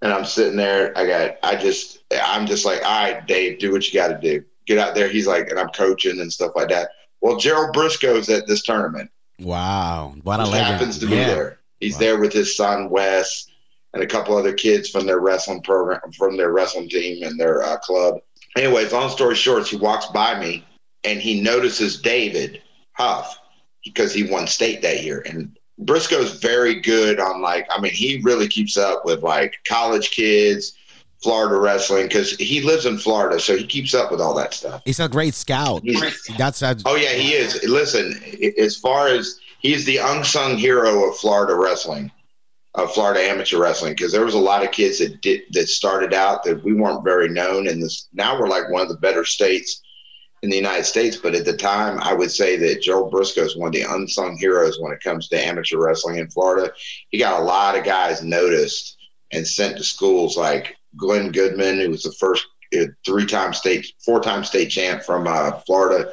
And 0.02 0.12
I'm 0.12 0.24
sitting 0.24 0.56
there. 0.56 0.96
I 0.96 1.06
got, 1.06 1.38
I 1.42 1.56
just, 1.56 2.04
I'm 2.12 2.46
just 2.46 2.64
like, 2.64 2.84
all 2.84 3.04
right, 3.04 3.26
Dave, 3.26 3.58
do 3.58 3.72
what 3.72 3.86
you 3.86 3.94
got 3.98 4.08
to 4.08 4.18
do. 4.18 4.44
Get 4.66 4.78
out 4.78 4.94
there. 4.94 5.08
He's 5.08 5.26
like, 5.26 5.48
and 5.50 5.58
I'm 5.58 5.68
coaching 5.70 6.20
and 6.20 6.32
stuff 6.32 6.52
like 6.54 6.68
that. 6.68 6.90
Well, 7.20 7.36
Gerald 7.36 7.72
Briscoe's 7.72 8.28
at 8.28 8.46
this 8.46 8.62
tournament. 8.62 9.10
Wow. 9.40 10.14
What 10.22 10.40
a 10.40 10.44
He 10.44 10.50
legend. 10.52 10.66
happens 10.72 10.98
to 10.98 11.06
be 11.06 11.16
Yeah. 11.16 11.26
there. 11.26 11.58
He's 11.80 11.94
Wow. 11.94 11.98
there 12.00 12.18
with 12.20 12.32
his 12.32 12.56
son 12.56 12.90
Wes 12.90 13.46
and 13.94 14.02
a 14.02 14.06
couple 14.06 14.36
other 14.36 14.52
kids 14.52 14.88
from 14.88 15.06
their 15.06 15.18
wrestling 15.20 15.62
program, 15.62 16.00
from 16.16 16.36
their 16.36 16.52
wrestling 16.52 16.88
team 16.88 17.22
and 17.24 17.38
their 17.38 17.62
uh, 17.62 17.76
club. 17.78 18.20
Anyways, 18.56 18.92
long 18.92 19.10
story 19.10 19.34
short, 19.34 19.66
he 19.66 19.76
walks 19.76 20.06
by 20.06 20.38
me 20.38 20.64
and 21.04 21.20
he 21.20 21.40
notices 21.40 22.00
David 22.00 22.62
Huff 22.92 23.38
because 23.84 24.12
he 24.14 24.22
won 24.24 24.46
state 24.46 24.82
that 24.82 25.02
year. 25.02 25.22
And 25.26 25.56
Briscoe's 25.78 26.38
very 26.38 26.80
good 26.80 27.18
on 27.18 27.40
like, 27.40 27.66
I 27.70 27.80
mean, 27.80 27.92
he 27.92 28.20
really 28.22 28.46
keeps 28.46 28.76
up 28.76 29.04
with 29.04 29.22
like 29.22 29.54
college 29.66 30.10
kids, 30.10 30.74
Florida 31.22 31.60
wrestling 31.60 32.04
because 32.08 32.32
he 32.32 32.60
lives 32.62 32.86
in 32.86 32.98
Florida, 32.98 33.38
so 33.38 33.56
he 33.56 33.66
keeps 33.66 33.94
up 33.94 34.10
with 34.10 34.20
all 34.20 34.34
that 34.34 34.54
stuff. 34.54 34.82
He's 34.84 35.00
a 35.00 35.08
great 35.08 35.34
scout. 35.34 35.82
He's- 35.84 36.28
That's 36.36 36.62
a, 36.62 36.76
Oh 36.84 36.96
yeah, 36.96 37.10
he 37.12 37.34
is. 37.34 37.62
Listen, 37.64 38.20
as 38.58 38.76
far 38.76 39.08
as 39.08 39.38
he's 39.60 39.84
the 39.84 39.98
unsung 39.98 40.56
hero 40.56 41.08
of 41.08 41.16
Florida 41.16 41.54
wrestling, 41.54 42.10
of 42.74 42.92
Florida 42.92 43.20
amateur 43.20 43.58
wrestling, 43.58 43.92
because 43.92 44.12
there 44.12 44.24
was 44.24 44.34
a 44.34 44.38
lot 44.38 44.64
of 44.64 44.70
kids 44.72 44.98
that 44.98 45.20
did 45.20 45.42
that 45.52 45.68
started 45.68 46.12
out 46.14 46.42
that 46.44 46.64
we 46.64 46.72
weren't 46.72 47.04
very 47.04 47.28
known, 47.28 47.68
and 47.68 47.82
this 47.82 48.08
now 48.12 48.38
we're 48.38 48.48
like 48.48 48.68
one 48.70 48.82
of 48.82 48.88
the 48.88 48.96
better 48.96 49.24
states 49.24 49.80
in 50.42 50.50
the 50.50 50.56
United 50.56 50.84
States. 50.84 51.16
But 51.16 51.34
at 51.36 51.44
the 51.44 51.56
time, 51.56 52.00
I 52.00 52.14
would 52.14 52.30
say 52.32 52.56
that 52.56 52.82
Joe 52.82 53.08
Briscoe 53.08 53.44
is 53.44 53.56
one 53.56 53.68
of 53.68 53.74
the 53.74 53.82
unsung 53.82 54.36
heroes 54.38 54.80
when 54.80 54.90
it 54.92 55.00
comes 55.02 55.28
to 55.28 55.38
amateur 55.46 55.78
wrestling 55.78 56.16
in 56.18 56.28
Florida. 56.30 56.72
He 57.10 57.18
got 57.18 57.40
a 57.40 57.44
lot 57.44 57.76
of 57.78 57.84
guys 57.84 58.22
noticed 58.24 58.96
and 59.30 59.46
sent 59.46 59.76
to 59.76 59.84
schools 59.84 60.36
like 60.36 60.76
Glenn 60.96 61.32
Goodman, 61.32 61.80
who 61.80 61.90
was 61.90 62.02
the 62.02 62.12
first 62.12 62.46
uh, 62.78 62.86
three-time 63.04 63.52
state, 63.52 63.86
four-time 64.04 64.44
state 64.44 64.70
champ 64.70 65.02
from 65.02 65.26
uh, 65.26 65.52
Florida 65.66 66.12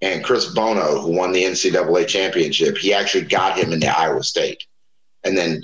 and 0.00 0.24
Chris 0.24 0.46
Bono, 0.46 1.00
who 1.00 1.12
won 1.12 1.32
the 1.32 1.42
NCAA 1.42 2.06
championship, 2.06 2.78
he 2.78 2.94
actually 2.94 3.24
got 3.24 3.58
him 3.58 3.72
into 3.72 3.86
Iowa 3.86 4.22
State. 4.22 4.62
And 5.24 5.36
then 5.36 5.62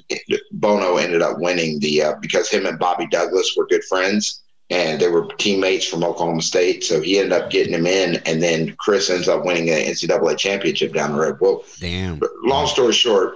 Bono 0.50 0.96
ended 0.96 1.22
up 1.22 1.38
winning 1.38 1.78
the 1.78 2.02
uh, 2.02 2.14
because 2.20 2.48
him 2.48 2.66
and 2.66 2.78
Bobby 2.78 3.06
Douglas 3.06 3.54
were 3.56 3.66
good 3.66 3.84
friends 3.84 4.42
and 4.70 5.00
they 5.00 5.08
were 5.08 5.28
teammates 5.38 5.86
from 5.86 6.02
Oklahoma 6.02 6.42
State. 6.42 6.82
So 6.82 7.00
he 7.00 7.18
ended 7.18 7.32
up 7.32 7.50
getting 7.50 7.72
him 7.72 7.86
in, 7.86 8.16
and 8.26 8.42
then 8.42 8.74
Chris 8.78 9.10
ends 9.10 9.28
up 9.28 9.44
winning 9.44 9.66
the 9.66 9.72
NCAA 9.72 10.36
championship 10.38 10.92
down 10.92 11.12
the 11.12 11.20
road. 11.20 11.36
Well, 11.40 11.64
damn. 11.78 12.20
long 12.42 12.66
story 12.66 12.92
short, 12.92 13.34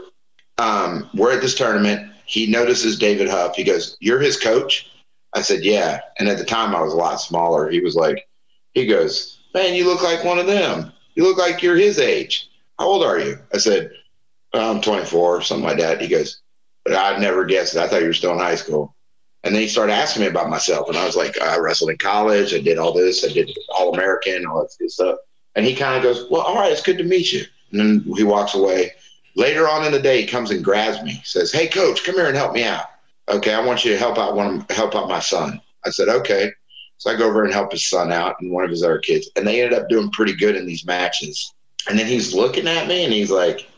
um, 0.56 1.08
we're 1.14 1.32
at 1.32 1.40
this 1.40 1.54
tournament. 1.54 2.12
He 2.24 2.46
notices 2.46 2.98
David 2.98 3.28
Huff. 3.28 3.54
He 3.54 3.62
goes, 3.62 3.96
"You're 4.00 4.20
his 4.20 4.36
coach." 4.36 4.90
I 5.38 5.42
said, 5.42 5.64
"Yeah." 5.64 6.00
And 6.18 6.28
at 6.28 6.36
the 6.36 6.44
time, 6.44 6.74
I 6.74 6.82
was 6.82 6.92
a 6.92 6.96
lot 6.96 7.20
smaller. 7.20 7.70
He 7.70 7.78
was 7.80 7.94
like, 7.94 8.28
he 8.74 8.86
goes, 8.86 9.38
"Man, 9.54 9.74
you 9.74 9.86
look 9.86 10.02
like 10.02 10.24
one 10.24 10.40
of 10.40 10.48
them. 10.48 10.92
You 11.14 11.22
look 11.22 11.38
like 11.38 11.62
you're 11.62 11.76
his 11.76 12.00
age. 12.00 12.50
How 12.78 12.86
old 12.86 13.04
are 13.04 13.20
you?" 13.20 13.38
I 13.54 13.58
said, 13.58 13.92
"I'm 14.52 14.80
24, 14.80 15.42
something 15.42 15.64
like 15.64 15.78
that." 15.78 16.00
He 16.00 16.08
goes, 16.08 16.40
"But 16.84 16.94
I'd 16.94 17.20
never 17.20 17.44
guessed 17.44 17.76
it. 17.76 17.80
I 17.80 17.86
thought 17.86 18.00
you 18.00 18.08
were 18.08 18.14
still 18.14 18.32
in 18.32 18.40
high 18.40 18.56
school." 18.56 18.96
And 19.44 19.54
then 19.54 19.62
he 19.62 19.68
started 19.68 19.92
asking 19.92 20.22
me 20.22 20.28
about 20.28 20.50
myself, 20.50 20.88
and 20.88 20.98
I 20.98 21.06
was 21.06 21.14
like, 21.14 21.40
"I 21.40 21.56
wrestled 21.58 21.90
in 21.90 21.98
college. 21.98 22.52
I 22.52 22.58
did 22.58 22.76
all 22.76 22.92
this. 22.92 23.24
I 23.24 23.28
did 23.28 23.56
All 23.68 23.94
American, 23.94 24.44
all 24.44 24.62
that 24.62 24.74
good 24.76 24.90
stuff." 24.90 25.18
And 25.54 25.64
he 25.64 25.76
kind 25.76 25.96
of 25.96 26.02
goes, 26.02 26.28
"Well, 26.28 26.42
all 26.42 26.56
right, 26.56 26.72
it's 26.72 26.82
good 26.82 26.98
to 26.98 27.04
meet 27.04 27.32
you." 27.32 27.44
And 27.70 27.80
then 27.80 28.16
he 28.16 28.24
walks 28.24 28.56
away. 28.56 28.94
Later 29.36 29.68
on 29.68 29.86
in 29.86 29.92
the 29.92 30.02
day, 30.02 30.20
he 30.20 30.26
comes 30.26 30.50
and 30.50 30.64
grabs 30.64 31.00
me. 31.04 31.22
Says, 31.24 31.52
"Hey, 31.52 31.68
coach, 31.68 32.02
come 32.02 32.16
here 32.16 32.26
and 32.26 32.36
help 32.36 32.52
me 32.52 32.64
out. 32.64 32.86
Okay, 33.30 33.52
I 33.54 33.64
want 33.64 33.84
you 33.84 33.92
to 33.92 33.98
help 33.98 34.18
out 34.18 34.34
one, 34.34 34.64
help 34.70 34.94
out 34.94 35.08
my 35.08 35.20
son." 35.20 35.60
I 35.84 35.90
said, 35.90 36.08
"Okay." 36.08 36.50
So 36.98 37.10
I 37.10 37.16
go 37.16 37.28
over 37.28 37.44
and 37.44 37.52
help 37.52 37.70
his 37.70 37.88
son 37.88 38.10
out 38.10 38.36
and 38.40 38.50
one 38.50 38.64
of 38.64 38.70
his 38.70 38.82
other 38.82 38.98
kids, 38.98 39.30
and 39.36 39.46
they 39.46 39.62
ended 39.62 39.78
up 39.78 39.88
doing 39.88 40.10
pretty 40.10 40.34
good 40.34 40.56
in 40.56 40.66
these 40.66 40.84
matches. 40.84 41.54
And 41.88 41.98
then 41.98 42.06
he's 42.06 42.34
looking 42.34 42.66
at 42.66 42.88
me 42.88 43.04
and 43.04 43.12
he's 43.12 43.30
like, 43.30 43.68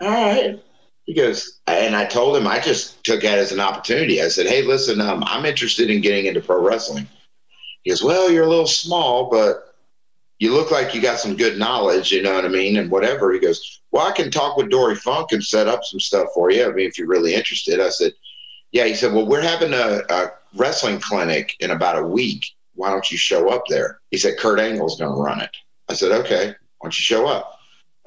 "All 0.00 0.08
right." 0.08 0.60
He 1.06 1.14
goes, 1.14 1.60
and 1.66 1.96
I 1.96 2.04
told 2.04 2.36
him 2.36 2.46
I 2.46 2.58
just 2.58 3.02
took 3.04 3.22
that 3.22 3.38
as 3.38 3.52
an 3.52 3.60
opportunity. 3.60 4.20
I 4.20 4.28
said, 4.28 4.46
"Hey, 4.46 4.62
listen, 4.62 5.00
um, 5.00 5.22
I'm 5.26 5.46
interested 5.46 5.88
in 5.88 6.02
getting 6.02 6.26
into 6.26 6.40
pro 6.40 6.60
wrestling." 6.60 7.08
He 7.82 7.90
goes, 7.90 8.02
"Well, 8.02 8.30
you're 8.30 8.44
a 8.44 8.48
little 8.48 8.66
small, 8.66 9.30
but 9.30 9.74
you 10.38 10.52
look 10.52 10.70
like 10.70 10.94
you 10.94 11.00
got 11.00 11.20
some 11.20 11.36
good 11.36 11.58
knowledge, 11.58 12.12
you 12.12 12.22
know 12.22 12.34
what 12.34 12.44
I 12.44 12.48
mean, 12.48 12.76
and 12.76 12.90
whatever." 12.90 13.32
He 13.32 13.38
goes, 13.38 13.80
"Well, 13.92 14.06
I 14.06 14.12
can 14.12 14.30
talk 14.30 14.56
with 14.56 14.68
Dory 14.68 14.96
Funk 14.96 15.32
and 15.32 15.42
set 15.42 15.68
up 15.68 15.84
some 15.84 16.00
stuff 16.00 16.28
for 16.34 16.50
you. 16.50 16.66
I 16.66 16.72
mean, 16.72 16.86
if 16.88 16.98
you're 16.98 17.06
really 17.06 17.34
interested." 17.34 17.80
I 17.80 17.88
said, 17.88 18.12
"Yeah." 18.72 18.84
He 18.86 18.94
said, 18.94 19.12
"Well, 19.12 19.26
we're 19.26 19.42
having 19.42 19.72
a, 19.74 20.02
a 20.08 20.32
wrestling 20.56 21.00
clinic 21.00 21.54
in 21.60 21.70
about 21.70 21.98
a 21.98 22.06
week. 22.06 22.46
Why 22.74 22.90
don't 22.90 23.10
you 23.10 23.16
show 23.18 23.48
up 23.50 23.64
there?" 23.68 24.00
He 24.10 24.16
said, 24.18 24.38
"Kurt 24.38 24.60
Angle's 24.60 24.98
going 24.98 25.14
to 25.14 25.20
run 25.20 25.40
it." 25.40 25.56
I 25.88 25.94
said, 25.94 26.12
"Okay. 26.12 26.46
Why 26.46 26.86
don't 26.86 26.98
you 26.98 27.02
show 27.02 27.26
up?" 27.26 27.58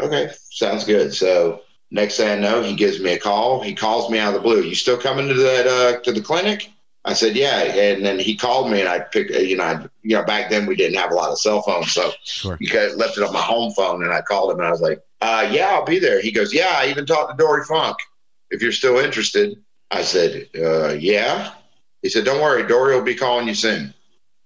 Okay, 0.01 0.31
sounds 0.49 0.83
good. 0.83 1.13
So 1.13 1.61
next 1.91 2.17
thing 2.17 2.29
I 2.29 2.35
know, 2.41 2.61
he 2.63 2.75
gives 2.75 2.99
me 2.99 3.13
a 3.13 3.19
call. 3.19 3.61
He 3.61 3.75
calls 3.75 4.09
me 4.09 4.17
out 4.17 4.29
of 4.29 4.33
the 4.35 4.39
blue. 4.39 4.61
You 4.63 4.73
still 4.75 4.97
coming 4.97 5.27
to 5.27 5.33
that 5.35 5.67
uh, 5.67 5.99
to 6.01 6.11
the 6.11 6.21
clinic? 6.21 6.69
I 7.03 7.13
said, 7.13 7.35
yeah. 7.35 7.61
And 7.63 8.05
then 8.05 8.19
he 8.19 8.35
called 8.35 8.69
me, 8.71 8.79
and 8.79 8.87
I 8.89 8.99
picked. 8.99 9.31
You 9.31 9.57
know, 9.57 9.63
I, 9.63 9.85
you 10.03 10.15
know, 10.15 10.23
back 10.23 10.49
then 10.51 10.65
we 10.67 10.75
didn't 10.75 10.99
have 10.99 11.11
a 11.11 11.15
lot 11.15 11.31
of 11.31 11.39
cell 11.39 11.61
phones, 11.63 11.91
so 11.91 12.11
Sure. 12.23 12.57
you 12.59 12.69
left 12.95 13.17
it 13.17 13.23
on 13.23 13.33
my 13.33 13.41
home 13.41 13.71
phone, 13.73 14.03
and 14.03 14.13
I 14.13 14.21
called 14.21 14.51
him, 14.51 14.59
and 14.59 14.67
I 14.67 14.71
was 14.71 14.81
like, 14.81 15.01
uh, 15.21 15.47
yeah, 15.51 15.69
I'll 15.71 15.85
be 15.85 15.99
there. 15.99 16.21
He 16.21 16.31
goes, 16.31 16.53
yeah. 16.53 16.73
I 16.75 16.87
even 16.89 17.05
talked 17.05 17.31
to 17.31 17.43
Dory 17.43 17.63
Funk. 17.65 17.97
If 18.51 18.61
you're 18.61 18.71
still 18.71 18.97
interested, 18.99 19.57
I 19.91 20.01
said, 20.01 20.47
uh, 20.57 20.93
yeah. 20.93 21.53
He 22.01 22.09
said, 22.09 22.25
don't 22.25 22.41
worry, 22.41 22.67
Dory 22.67 22.95
will 22.95 23.03
be 23.03 23.15
calling 23.15 23.47
you 23.47 23.53
soon. 23.53 23.93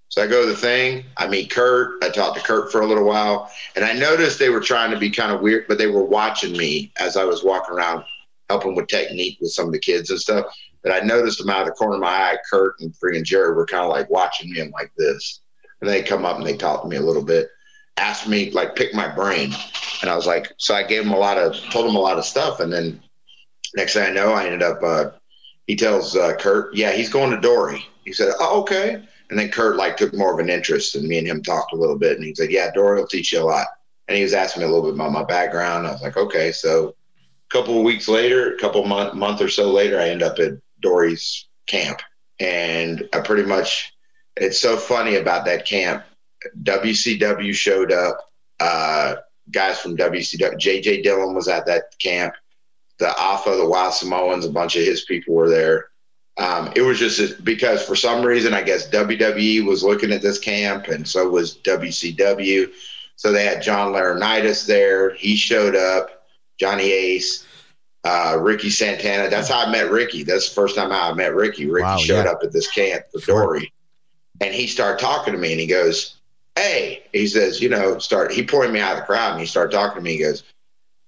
So 0.09 0.23
I 0.23 0.27
go 0.27 0.41
to 0.43 0.49
the 0.49 0.55
thing. 0.55 1.03
I 1.17 1.27
meet 1.27 1.51
Kurt. 1.51 2.03
I 2.03 2.09
talked 2.09 2.37
to 2.37 2.43
Kurt 2.43 2.71
for 2.71 2.81
a 2.81 2.87
little 2.87 3.05
while, 3.05 3.51
and 3.75 3.83
I 3.83 3.93
noticed 3.93 4.39
they 4.39 4.49
were 4.49 4.59
trying 4.59 4.91
to 4.91 4.97
be 4.97 5.09
kind 5.09 5.31
of 5.31 5.41
weird, 5.41 5.65
but 5.67 5.77
they 5.77 5.87
were 5.87 6.03
watching 6.03 6.53
me 6.53 6.91
as 6.97 7.17
I 7.17 7.25
was 7.25 7.43
walking 7.43 7.75
around, 7.75 8.03
helping 8.49 8.75
with 8.75 8.87
technique 8.87 9.37
with 9.41 9.51
some 9.51 9.65
of 9.67 9.71
the 9.71 9.79
kids 9.79 10.09
and 10.09 10.19
stuff. 10.19 10.45
But 10.83 10.93
I 10.93 11.05
noticed 11.05 11.39
them 11.39 11.49
out 11.49 11.61
of 11.61 11.67
the 11.67 11.73
corner 11.73 11.95
of 11.95 12.01
my 12.01 12.07
eye. 12.07 12.37
Kurt 12.49 12.79
and 12.79 12.93
freaking 12.93 13.23
Jerry 13.23 13.53
were 13.53 13.65
kind 13.65 13.83
of 13.83 13.89
like 13.89 14.09
watching 14.09 14.51
me 14.51 14.59
and 14.59 14.71
like 14.71 14.91
this, 14.97 15.41
and 15.81 15.89
they 15.89 16.01
come 16.01 16.25
up 16.25 16.37
and 16.37 16.45
they 16.45 16.55
talk 16.55 16.83
to 16.83 16.87
me 16.87 16.97
a 16.97 17.01
little 17.01 17.23
bit, 17.23 17.49
asked 17.97 18.27
me 18.27 18.51
like 18.51 18.75
pick 18.75 18.93
my 18.93 19.07
brain, 19.07 19.53
and 20.01 20.09
I 20.09 20.15
was 20.15 20.27
like, 20.27 20.53
so 20.57 20.75
I 20.75 20.83
gave 20.83 21.03
them 21.03 21.13
a 21.13 21.19
lot 21.19 21.37
of, 21.37 21.55
told 21.71 21.87
them 21.87 21.95
a 21.95 21.99
lot 21.99 22.17
of 22.17 22.25
stuff, 22.25 22.59
and 22.59 22.71
then 22.71 23.01
next 23.75 23.93
thing 23.93 24.09
I 24.09 24.13
know, 24.13 24.33
I 24.33 24.45
ended 24.45 24.63
up. 24.63 24.81
Uh, 24.83 25.09
he 25.67 25.75
tells 25.75 26.15
uh, 26.15 26.35
Kurt, 26.35 26.75
yeah, 26.75 26.91
he's 26.91 27.09
going 27.09 27.31
to 27.31 27.39
Dory. 27.39 27.85
He 28.03 28.13
said, 28.13 28.33
oh, 28.39 28.61
okay. 28.61 29.03
And 29.29 29.39
then 29.39 29.49
Kurt 29.49 29.75
like 29.75 29.97
took 29.97 30.13
more 30.13 30.33
of 30.33 30.39
an 30.39 30.49
interest, 30.49 30.95
and 30.95 31.07
me 31.07 31.17
and 31.17 31.27
him 31.27 31.41
talked 31.41 31.73
a 31.73 31.77
little 31.77 31.97
bit. 31.97 32.17
And 32.17 32.23
he 32.23 32.35
said, 32.35 32.51
"Yeah, 32.51 32.71
Dory 32.71 32.99
will 32.99 33.07
teach 33.07 33.33
you 33.33 33.41
a 33.41 33.43
lot." 33.43 33.67
And 34.07 34.15
he 34.15 34.23
was 34.23 34.33
asking 34.33 34.61
me 34.61 34.67
a 34.67 34.71
little 34.71 34.85
bit 34.85 34.95
about 34.95 35.11
my 35.11 35.23
background. 35.23 35.87
I 35.87 35.91
was 35.91 36.01
like, 36.01 36.17
"Okay." 36.17 36.51
So, 36.51 36.89
a 36.89 36.93
couple 37.49 37.77
of 37.77 37.83
weeks 37.83 38.07
later, 38.07 38.53
a 38.53 38.59
couple 38.59 38.85
month 38.85 39.15
month 39.15 39.41
or 39.41 39.49
so 39.49 39.71
later, 39.71 39.99
I 39.99 40.09
end 40.09 40.21
up 40.21 40.37
at 40.39 40.53
Dory's 40.79 41.47
camp, 41.65 42.01
and 42.39 43.07
I 43.13 43.21
pretty 43.21 43.43
much. 43.43 43.91
It's 44.37 44.59
so 44.59 44.77
funny 44.77 45.15
about 45.15 45.45
that 45.45 45.65
camp. 45.65 46.03
WCW 46.61 47.53
showed 47.53 47.91
up. 47.91 48.19
Uh, 48.59 49.15
guys 49.51 49.79
from 49.79 49.97
WCW, 49.97 50.57
JJ 50.57 51.03
Dillon 51.03 51.33
was 51.33 51.47
at 51.47 51.65
that 51.65 51.85
camp. 51.99 52.35
The 52.99 53.09
Afa, 53.19 53.55
the 53.57 53.67
Wild 53.67 53.93
Samoans, 53.93 54.45
a 54.45 54.49
bunch 54.49 54.75
of 54.75 54.83
his 54.83 55.03
people 55.05 55.33
were 55.35 55.49
there. 55.49 55.89
um, 56.37 56.71
it 56.75 56.81
was 56.81 56.99
just 56.99 57.43
because 57.43 57.83
for 57.85 57.95
some 57.95 58.25
reason, 58.25 58.53
I 58.53 58.61
guess 58.61 58.89
WWE 58.89 59.65
was 59.65 59.83
looking 59.83 60.11
at 60.11 60.21
this 60.21 60.39
camp, 60.39 60.87
and 60.87 61.07
so 61.07 61.29
was 61.29 61.57
WCW. 61.57 62.71
So 63.17 63.31
they 63.31 63.45
had 63.45 63.61
John 63.61 63.93
Laurinaitis 63.93 64.65
there. 64.65 65.13
He 65.15 65.35
showed 65.35 65.75
up. 65.75 66.11
Johnny 66.57 66.89
Ace, 66.91 67.45
uh, 68.05 68.37
Ricky 68.39 68.69
Santana. 68.69 69.29
That's 69.29 69.49
how 69.49 69.65
I 69.65 69.69
met 69.69 69.91
Ricky. 69.91 70.23
That's 70.23 70.47
the 70.47 70.55
first 70.55 70.75
time 70.77 70.91
I 70.93 71.11
met 71.13 71.35
Ricky. 71.35 71.65
Ricky 71.69 71.83
Wow, 71.83 71.97
showed 71.97 72.23
yeah. 72.25 72.31
up 72.31 72.39
at 72.43 72.53
this 72.53 72.69
camp 72.71 73.03
for 73.11 73.19
Sure. 73.19 73.43
Dory, 73.43 73.73
and 74.39 74.53
he 74.55 74.65
started 74.67 74.99
talking 74.99 75.33
to 75.33 75.39
me, 75.39 75.51
and 75.51 75.59
he 75.59 75.67
goes, 75.67 76.15
"Hey," 76.55 77.03
he 77.11 77.27
says, 77.27 77.61
"You 77.61 77.67
know, 77.69 77.97
start." 77.99 78.31
He 78.31 78.45
pointed 78.45 78.71
me 78.71 78.79
out 78.79 78.93
of 78.93 78.99
the 78.99 79.05
crowd, 79.05 79.31
and 79.31 79.39
he 79.41 79.45
started 79.45 79.71
talking 79.75 79.97
to 79.97 80.01
me. 80.01 80.13
He 80.13 80.23
goes. 80.23 80.43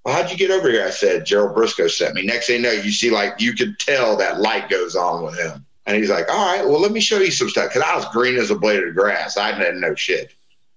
Well, 0.07 0.15
how'd 0.15 0.31
you 0.31 0.37
get 0.37 0.51
over 0.51 0.71
here? 0.71 0.85
I 0.85 0.89
said, 0.89 1.25
Gerald 1.25 1.53
Briscoe 1.53 1.89
sent 1.89 2.15
me. 2.15 2.23
Next 2.25 2.47
thing 2.47 2.55
you 2.55 2.61
know, 2.61 2.71
you 2.71 2.91
see, 2.93 3.09
like, 3.11 3.41
you 3.41 3.51
could 3.51 3.77
tell 3.77 4.15
that 4.15 4.39
light 4.39 4.69
goes 4.69 4.95
on 4.95 5.21
with 5.25 5.37
him. 5.37 5.65
And 5.85 5.97
he's 5.97 6.09
like, 6.09 6.31
all 6.31 6.45
right, 6.55 6.65
well, 6.65 6.79
let 6.79 6.93
me 6.93 7.01
show 7.01 7.19
you 7.19 7.29
some 7.29 7.49
stuff. 7.49 7.67
Because 7.73 7.81
I 7.81 7.93
was 7.93 8.05
green 8.13 8.37
as 8.37 8.49
a 8.49 8.55
blade 8.55 8.81
of 8.81 8.95
grass. 8.95 9.35
I 9.35 9.51
didn't 9.59 9.81
know 9.81 9.95
shit. 9.95 10.33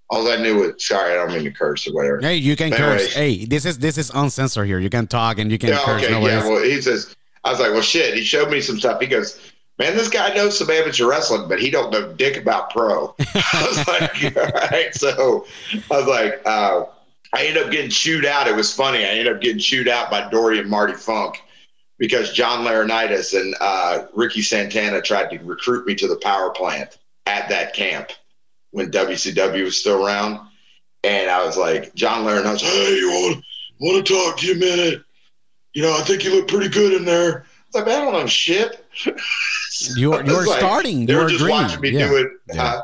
All 0.08 0.26
I 0.26 0.34
knew 0.42 0.56
was, 0.56 0.84
sorry, 0.84 1.12
I 1.12 1.14
don't 1.14 1.32
mean 1.32 1.44
to 1.44 1.52
curse 1.52 1.86
or 1.86 1.92
whatever. 1.92 2.18
Hey, 2.20 2.34
you 2.34 2.56
can 2.56 2.72
curse. 2.72 3.14
Hey, 3.14 3.44
this 3.44 3.64
is 3.64 3.78
this 3.78 3.98
is 3.98 4.10
uncensored 4.12 4.66
here. 4.66 4.80
You 4.80 4.90
can 4.90 5.06
talk 5.06 5.38
and 5.38 5.48
you 5.48 5.58
can 5.58 5.68
Yeah, 5.68 5.84
curse. 5.84 6.02
okay, 6.02 6.10
no 6.10 6.26
yeah. 6.26 6.42
Well, 6.48 6.64
he 6.64 6.82
says, 6.82 7.14
I 7.44 7.50
was 7.52 7.60
like, 7.60 7.70
well, 7.70 7.82
shit. 7.82 8.14
He 8.14 8.22
showed 8.24 8.50
me 8.50 8.60
some 8.60 8.80
stuff. 8.80 9.00
He 9.00 9.06
goes, 9.06 9.52
man, 9.78 9.96
this 9.96 10.08
guy 10.08 10.34
knows 10.34 10.58
some 10.58 10.68
amateur 10.70 11.08
wrestling, 11.08 11.48
but 11.48 11.60
he 11.60 11.70
don't 11.70 11.92
know 11.92 12.12
dick 12.14 12.36
about 12.36 12.70
pro. 12.70 13.14
I 13.20 13.66
was 13.68 13.86
like, 13.86 14.36
all 14.36 14.68
right. 14.70 14.92
So 14.92 15.46
I 15.92 15.96
was 15.96 16.06
like, 16.08 16.42
uh, 16.44 16.86
I 17.34 17.46
ended 17.46 17.62
up 17.64 17.70
getting 17.70 17.90
chewed 17.90 18.24
out. 18.26 18.48
It 18.48 18.56
was 18.56 18.72
funny. 18.74 18.98
I 19.04 19.08
ended 19.08 19.28
up 19.34 19.40
getting 19.40 19.58
chewed 19.60 19.88
out 19.88 20.10
by 20.10 20.28
Dory 20.30 20.58
and 20.58 20.68
Marti 20.68 20.94
Funk 20.94 21.40
because 21.98 22.32
John 22.32 22.64
Laurinaitis 22.66 23.38
and 23.40 23.54
uh, 23.60 24.06
Ricky 24.14 24.42
Santana 24.42 25.00
tried 25.00 25.30
to 25.30 25.38
recruit 25.38 25.86
me 25.86 25.94
to 25.96 26.08
the 26.08 26.16
power 26.16 26.50
plant 26.50 26.98
at 27.26 27.48
that 27.48 27.72
camp 27.74 28.10
when 28.72 28.90
WCW 28.90 29.62
was 29.64 29.78
still 29.78 30.04
around. 30.04 30.40
And 31.04 31.30
I 31.30 31.44
was 31.44 31.56
like, 31.56 31.94
John 31.94 32.24
Laurinaitis, 32.26 32.60
hey, 32.62 32.96
you 32.96 33.08
want, 33.10 33.44
want 33.78 34.06
to 34.06 34.12
talk 34.12 34.38
to 34.38 34.46
you 34.46 34.54
a 34.54 34.56
minute? 34.56 35.02
You 35.72 35.82
know, 35.82 35.96
I 35.96 36.00
think 36.02 36.24
you 36.24 36.34
look 36.34 36.48
pretty 36.48 36.68
good 36.68 36.92
in 36.94 37.04
there. 37.04 37.44
I 37.46 37.66
was 37.66 37.74
like, 37.74 37.86
man, 37.86 38.00
I 38.00 38.04
don't 38.10 38.12
know 38.20 38.26
shit. 38.26 38.84
You 39.94 40.12
are 40.14 40.24
you 40.26 40.32
like- 40.46 40.58
starting. 40.58 41.06
They 41.06 41.12
You 41.12 41.18
were 41.20 41.28
just 41.28 41.42
green. 41.42 41.54
watching 41.54 41.80
me 41.80 41.90
Yeah. 41.90 42.08
do 42.08 42.16
it. 42.16 42.26
Yeah. 42.52 42.64
Uh, 42.64 42.82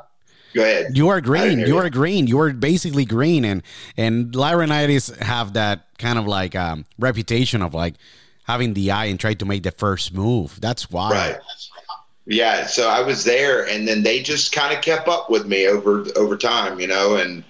go 0.56 0.62
ahead. 0.62 0.96
You 0.96 1.08
are 1.08 1.20
green. 1.20 1.60
You 1.60 1.66
you. 1.66 1.76
are 1.78 1.90
green. 1.90 2.26
You 2.26 2.40
are 2.40 2.52
basically 2.52 3.04
green, 3.04 3.44
and 3.44 3.62
and 3.96 4.32
Laurinaitis 4.32 5.16
have 5.18 5.52
that 5.52 5.86
kind 5.98 6.18
of 6.18 6.26
like 6.26 6.56
um, 6.56 6.84
reputation 6.98 7.62
of 7.62 7.74
like 7.74 7.94
having 8.44 8.74
the 8.74 8.90
eye 8.90 9.06
and 9.06 9.20
try 9.20 9.34
to 9.34 9.44
make 9.44 9.62
the 9.62 9.70
first 9.70 10.14
move. 10.14 10.60
That's 10.60 10.90
why. 10.90 11.10
Right. 11.10 11.38
Yeah. 12.26 12.66
So 12.66 12.88
I 12.88 13.02
was 13.02 13.24
there, 13.24 13.68
and 13.68 13.86
then 13.86 14.02
they 14.02 14.22
just 14.22 14.52
kind 14.52 14.76
of 14.76 14.82
kept 14.82 15.06
up 15.06 15.30
with 15.30 15.46
me 15.46 15.68
over 15.68 16.04
over 16.16 16.36
time, 16.36 16.80
you 16.80 16.88
know. 16.88 17.16
And 17.16 17.44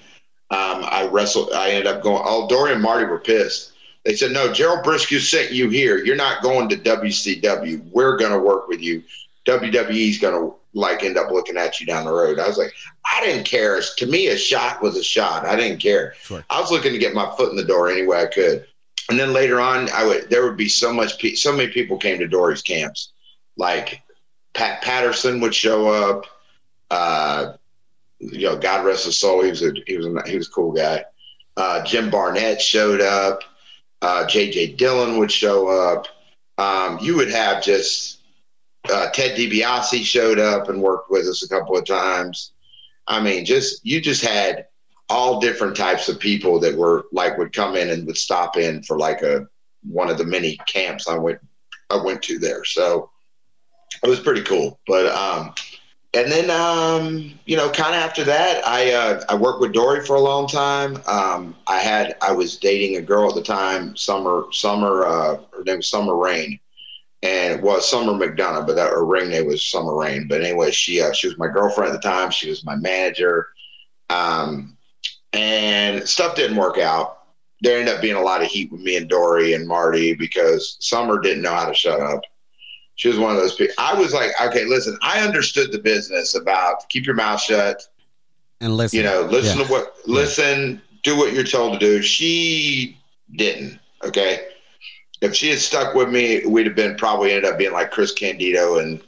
um, 0.51 0.85
I 0.85 1.09
wrestled. 1.11 1.53
I 1.53 1.71
ended 1.71 1.87
up 1.87 2.03
going. 2.03 2.23
Oh, 2.27 2.49
Dory 2.49 2.73
and 2.73 2.83
Marti 2.83 3.07
were 3.07 3.21
pissed. 3.21 3.73
They 4.05 4.15
said, 4.15 4.33
"No, 4.33 4.53
Gerald 4.53 4.85
Briscoe 4.85 5.19
sent 5.19 5.53
you 5.53 5.71
here. 5.71 6.05
You're 6.05 6.17
not 6.17 6.43
going 6.43 6.69
to 6.69 6.77
WCW. 6.77 7.89
We're 7.91 8.17
going 8.17 8.33
to 8.33 8.39
work 8.39 8.69
with 8.69 8.81
you. 8.81 9.03
WWE's 9.47 10.19
going 10.19 10.35
to 10.35 10.55
like 10.75 11.03
end 11.03 11.17
up 11.17 11.31
looking 11.31 11.57
at 11.57 11.81
you 11.81 11.87
down 11.87 12.05
the 12.05 12.13
road." 12.13 12.39
I 12.39 12.47
was 12.47 12.59
like, 12.59 12.73
I 13.15 13.25
didn't 13.25 13.45
care. 13.45 13.81
To 13.81 14.07
me, 14.07 14.29
a 14.29 14.37
shot 14.37 14.83
was 14.83 14.97
a 14.97 15.03
shot. 15.03 15.47
I 15.47 15.57
didn't 15.57 15.81
care. 15.81 16.15
Sure. 16.21 16.45
I 16.51 16.61
was 16.61 16.71
looking 16.71 16.93
to 16.93 16.99
get 16.99 17.15
my 17.15 17.33
foot 17.37 17.51
in 17.51 17.57
the 17.57 17.65
door 17.65 17.89
any 17.89 18.07
way 18.07 18.23
I 18.23 18.27
could. 18.27 18.67
And 19.09 19.19
then 19.19 19.33
later 19.33 19.61
on, 19.61 19.89
I 19.91 20.05
would 20.05 20.31
there 20.31 20.45
would 20.45 20.57
be 20.57 20.69
so 20.69 20.93
much 20.93 21.19
pe- 21.19 21.35
so 21.35 21.57
many 21.57 21.73
people 21.73 21.97
came 21.97 22.19
to 22.19 22.27
Dory's 22.27 22.63
camps, 22.63 23.13
like 23.57 24.03
Pat 24.55 24.83
Patterson 24.83 25.41
would 25.41 25.55
show 25.55 25.89
up. 25.89 26.27
Uh, 26.91 27.53
you 28.19 28.49
know, 28.49 28.57
God 28.57 28.85
rest 28.85 29.05
his 29.05 29.19
soul. 29.19 29.43
He 29.43 29.51
was 29.51 29.63
a 29.63 29.73
he 29.87 29.97
was 29.97 30.07
a, 30.07 30.23
he 30.29 30.37
was 30.37 30.49
a 30.49 30.51
cool 30.51 30.73
guy. 30.73 31.05
Uh, 31.57 31.85
Jim 31.85 32.11
Barnett 32.11 32.61
showed 32.61 33.01
up. 33.01 33.43
Uh, 34.03 34.27
J.J. 34.27 34.75
Dillon 34.75 35.19
would 35.19 35.33
show 35.33 35.69
up. 35.69 36.07
Um, 36.59 36.99
you 37.01 37.17
would 37.17 37.31
have 37.31 37.63
just 37.63 38.16
uh, 38.91 39.11
Ted 39.11 39.37
DiBiase 39.37 40.05
showed 40.05 40.39
up 40.39 40.69
and 40.69 40.83
worked 40.83 41.11
with 41.11 41.27
us 41.27 41.43
a 41.43 41.49
couple 41.49 41.77
of 41.77 41.85
times. 41.85 42.53
I 43.07 43.21
mean, 43.21 43.45
just 43.45 43.85
you 43.85 44.01
just 44.01 44.23
had 44.23 44.67
all 45.09 45.41
different 45.41 45.77
types 45.77 46.09
of 46.09 46.19
people 46.19 46.59
that 46.61 46.77
were 46.77 47.07
like 47.13 47.39
would 47.39 47.53
come 47.53 47.77
in 47.77 47.91
and 47.91 48.07
would 48.07 48.17
stop 48.17 48.57
in 48.57 48.83
for 48.83 48.99
like 48.99 49.23
a 49.23 49.47
one 49.83 50.11
of 50.11 50.19
the 50.19 50.25
many 50.25 50.59
camps 50.67 51.09
I 51.09 51.17
went 51.17 51.39
I 51.91 52.03
went 52.03 52.23
to 52.23 52.39
there. 52.39 52.65
So 52.65 53.11
it 54.03 54.09
was 54.09 54.21
pretty 54.21 54.43
cool. 54.43 54.81
But 54.87 55.07
um 55.07 55.55
and 56.17 56.33
then 56.33 56.51
um, 56.51 57.39
you 57.45 57.57
know, 57.57 57.69
kind 57.69 57.95
of 57.95 58.01
after 58.01 58.25
that, 58.25 58.67
I 58.67 58.93
uh, 58.93 59.25
I 59.29 59.35
worked 59.35 59.61
with 59.61 59.75
Dory 59.75 60.05
for 60.05 60.17
a 60.17 60.21
long 60.21 60.49
time. 60.49 60.99
Um, 61.07 61.55
I 61.67 61.79
had 61.79 62.17
I 62.23 62.33
was 62.33 62.57
dating 62.57 62.97
a 62.97 63.03
girl 63.03 63.29
at 63.29 63.35
the 63.35 63.43
time, 63.43 63.95
Summer 63.97 64.45
Summer 64.51 65.05
uh, 65.05 65.37
her 65.55 65.63
name 65.65 65.77
was 65.77 65.91
Summer 65.91 66.17
Rain, 66.17 66.59
and 67.23 67.55
it 67.55 67.63
was 67.63 67.89
Summer 67.89 68.13
McDonough, 68.13 68.67
but 68.67 68.77
that, 68.77 68.91
her 68.91 69.05
ring 69.05 69.31
name 69.31 69.47
was 69.47 69.69
Summer 69.69 69.97
Rain. 69.97 70.27
But 70.29 70.43
anyway, 70.43 70.71
she 70.71 71.01
uh, 71.01 71.13
she 71.13 71.29
was 71.29 71.39
my 71.39 71.49
girlfriend 71.49 71.95
at 71.95 72.01
the 72.01 72.09
time. 72.09 72.31
She 72.31 72.49
was 72.49 72.65
my 72.65 72.77
manager, 72.77 73.49
um, 74.11 74.77
and 75.33 76.07
stuff 76.09 76.37
didn't 76.37 76.57
work 76.57 76.79
out. 76.79 77.25
There 77.63 77.79
ended 77.79 77.95
up 77.95 78.03
being 78.03 78.17
a 78.17 78.21
lot 78.21 78.43
of 78.43 78.49
heat 78.49 78.71
with 78.71 78.83
me 78.83 78.97
and 78.97 79.09
Dory 79.09 79.55
and 79.55 79.67
Marty 79.67 80.15
because 80.15 80.77
Summer 80.81 81.19
didn't 81.19 81.43
know 81.43 81.55
how 81.55 81.67
to 81.67 81.75
shut 81.75 82.01
up. 82.01 82.21
She 82.97 83.09
was 83.09 83.19
one 83.19 83.35
of 83.35 83.37
those 83.41 83.55
people. 83.55 83.75
I 83.79 83.95
was 83.95 84.13
like, 84.15 84.31
okay, 84.41 84.65
listen, 84.65 84.97
I 85.03 85.21
understood 85.27 85.73
the 85.73 85.79
business 85.79 86.35
about 86.35 86.89
keep 86.89 87.07
your 87.07 87.15
mouth 87.15 87.41
shut. 87.41 87.83
And 88.61 88.77
listen. 88.77 88.99
You 88.99 89.05
know, 89.05 89.23
listen 89.23 89.59
Yeah. 89.59 89.67
to 89.67 89.71
what, 89.73 89.95
listen, 90.07 90.81
do 91.03 91.17
what 91.17 91.33
you're 91.33 91.45
told 91.45 91.75
to 91.75 91.79
do. 91.79 92.03
She 92.03 92.99
didn't. 93.37 93.79
Okay. 94.05 94.47
If 95.21 95.35
she 95.35 95.49
had 95.49 95.59
stuck 95.59 95.95
with 95.95 96.11
me, 96.11 96.45
we'd 96.47 96.67
have 96.67 96.77
been 96.77 96.97
probably 96.97 97.33
ended 97.33 97.51
up 97.51 97.59
being 97.59 97.73
like 97.73 97.91
Chris 97.91 98.13
Candido 98.13 98.79
and 98.79 99.03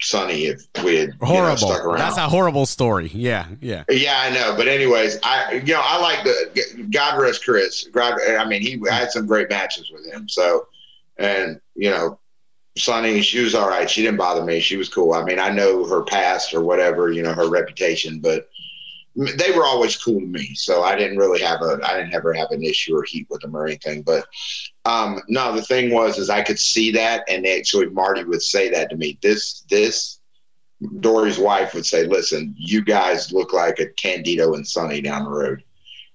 Sunny 0.00 0.46
if 0.46 0.62
we 0.84 0.96
had 0.96 1.08
you 1.08 1.14
know, 1.20 1.26
horrible. 1.26 1.56
stuck 1.56 1.84
around. 1.84 1.98
That's 1.98 2.16
a 2.16 2.28
horrible 2.28 2.66
story. 2.66 3.10
Yeah, 3.12 3.46
yeah. 3.60 3.84
Yeah, 3.88 4.20
I 4.22 4.30
know. 4.30 4.54
But 4.56 4.68
anyways, 4.68 5.18
I 5.24 5.54
you 5.54 5.74
know 5.74 5.82
I 5.82 6.00
like 6.00 6.24
the 6.24 6.88
God 6.90 7.20
rest 7.20 7.44
Chris. 7.44 7.88
God, 7.92 8.18
I 8.28 8.44
mean 8.44 8.62
he 8.62 8.80
I 8.88 8.94
had 8.94 9.10
some 9.10 9.26
great 9.26 9.50
matches 9.50 9.90
with 9.90 10.06
him. 10.06 10.28
So, 10.28 10.68
and 11.16 11.60
you 11.74 11.90
know, 11.90 12.20
Sunny, 12.76 13.20
she 13.22 13.42
was 13.42 13.54
all 13.54 13.68
right. 13.68 13.90
She 13.90 14.02
didn't 14.02 14.18
bother 14.18 14.44
me. 14.44 14.60
She 14.60 14.76
was 14.76 14.88
cool. 14.88 15.14
I 15.14 15.24
mean, 15.24 15.40
I 15.40 15.50
know 15.50 15.84
her 15.84 16.02
past 16.02 16.54
or 16.54 16.62
whatever, 16.62 17.10
you 17.10 17.22
know, 17.22 17.32
her 17.32 17.48
reputation, 17.50 18.20
but 18.20 18.48
they 19.18 19.50
were 19.50 19.64
always 19.64 19.96
cool 19.96 20.20
to 20.20 20.26
me. 20.26 20.54
So 20.54 20.82
I 20.82 20.94
didn't 20.96 21.18
really 21.18 21.40
have 21.40 21.60
a 21.60 21.80
I 21.82 21.96
didn't 21.96 22.14
ever 22.14 22.32
have 22.32 22.52
an 22.52 22.62
issue 22.62 22.96
or 22.96 23.02
heat 23.02 23.26
with 23.28 23.40
them 23.40 23.56
or 23.56 23.66
anything. 23.66 24.02
But 24.02 24.26
um 24.84 25.20
no, 25.28 25.52
the 25.54 25.62
thing 25.62 25.92
was 25.92 26.18
is 26.18 26.30
I 26.30 26.42
could 26.42 26.58
see 26.58 26.92
that, 26.92 27.24
and 27.28 27.46
actually 27.46 27.86
Marti 27.86 28.24
would 28.24 28.42
say 28.42 28.70
that 28.70 28.90
to 28.90 28.96
me. 28.96 29.18
This 29.20 29.64
this 29.68 30.20
Dory's 31.00 31.38
wife 31.38 31.74
would 31.74 31.86
say, 31.86 32.06
"Listen, 32.06 32.54
you 32.56 32.84
guys 32.84 33.32
look 33.32 33.52
like 33.52 33.80
a 33.80 33.88
Candido 33.94 34.54
and 34.54 34.66
Sunny 34.66 35.00
down 35.00 35.24
the 35.24 35.30
road. 35.30 35.64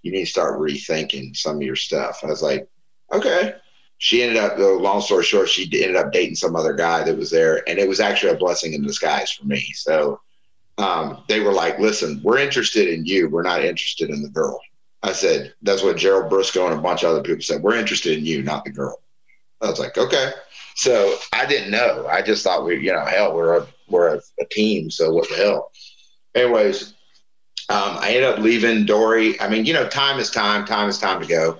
You 0.03 0.13
need 0.13 0.25
to 0.25 0.31
start 0.31 0.59
rethinking 0.59 1.35
some 1.35 1.57
of 1.57 1.63
your 1.63 1.75
stuff." 1.75 2.21
I 2.23 2.27
was 2.27 2.41
like, 2.41 2.69
"Okay." 3.11 3.55
She 3.97 4.21
ended 4.21 4.37
up, 4.37 4.57
though, 4.57 4.77
long 4.77 4.99
story 4.99 5.23
short, 5.23 5.47
she 5.47 5.63
ended 5.63 5.95
up 5.95 6.11
dating 6.11 6.35
some 6.35 6.57
other 6.57 6.73
guy 6.73 7.03
that 7.03 7.17
was 7.17 7.31
there, 7.31 7.67
and 7.69 7.79
it 7.79 7.87
was 7.87 8.01
actually 8.01 8.33
a 8.33 8.37
blessing 8.37 8.73
in 8.73 8.81
disguise 8.81 9.31
for 9.31 9.45
me. 9.45 9.61
So 9.73 10.19
um, 10.77 11.23
they 11.27 11.39
were 11.39 11.53
like, 11.53 11.79
"Listen, 11.79 12.19
we're 12.23 12.39
interested 12.39 12.87
in 12.87 13.05
you. 13.05 13.29
We're 13.29 13.43
not 13.43 13.63
interested 13.63 14.09
in 14.09 14.21
the 14.21 14.29
girl." 14.29 14.59
I 15.01 15.11
said, 15.11 15.53
"That's 15.61 15.83
what 15.83 15.97
Gerald 15.97 16.29
Briscoe 16.29 16.67
and 16.67 16.77
a 16.77 16.81
bunch 16.81 17.03
of 17.03 17.09
other 17.09 17.21
people 17.21 17.41
said. 17.43 17.61
We're 17.61 17.75
interested 17.75 18.17
in 18.17 18.25
you, 18.25 18.43
not 18.43 18.65
the 18.65 18.71
girl." 18.71 19.01
I 19.61 19.69
was 19.69 19.79
like, 19.79 19.97
"Okay." 19.97 20.31
So 20.75 21.17
I 21.31 21.45
didn't 21.45 21.71
know. 21.71 22.07
I 22.09 22.21
just 22.21 22.43
thought 22.43 22.65
we, 22.65 22.79
you 22.79 22.93
know, 22.93 23.05
hell, 23.05 23.35
we're 23.35 23.57
a 23.57 23.67
we're 23.87 24.15
a, 24.15 24.21
a 24.39 24.45
team. 24.51 24.89
So 24.89 25.13
what 25.13 25.29
the 25.29 25.35
hell? 25.35 25.71
Anyways, 26.35 26.93
um, 27.69 27.97
I 27.99 28.09
ended 28.09 28.23
up 28.23 28.39
leaving 28.39 28.85
Dory. 28.85 29.39
I 29.39 29.47
mean, 29.47 29.65
you 29.65 29.73
know, 29.73 29.87
time 29.87 30.19
is 30.19 30.31
time. 30.31 30.65
Time 30.65 30.89
is 30.89 30.97
time 30.97 31.21
to 31.21 31.27
go. 31.27 31.59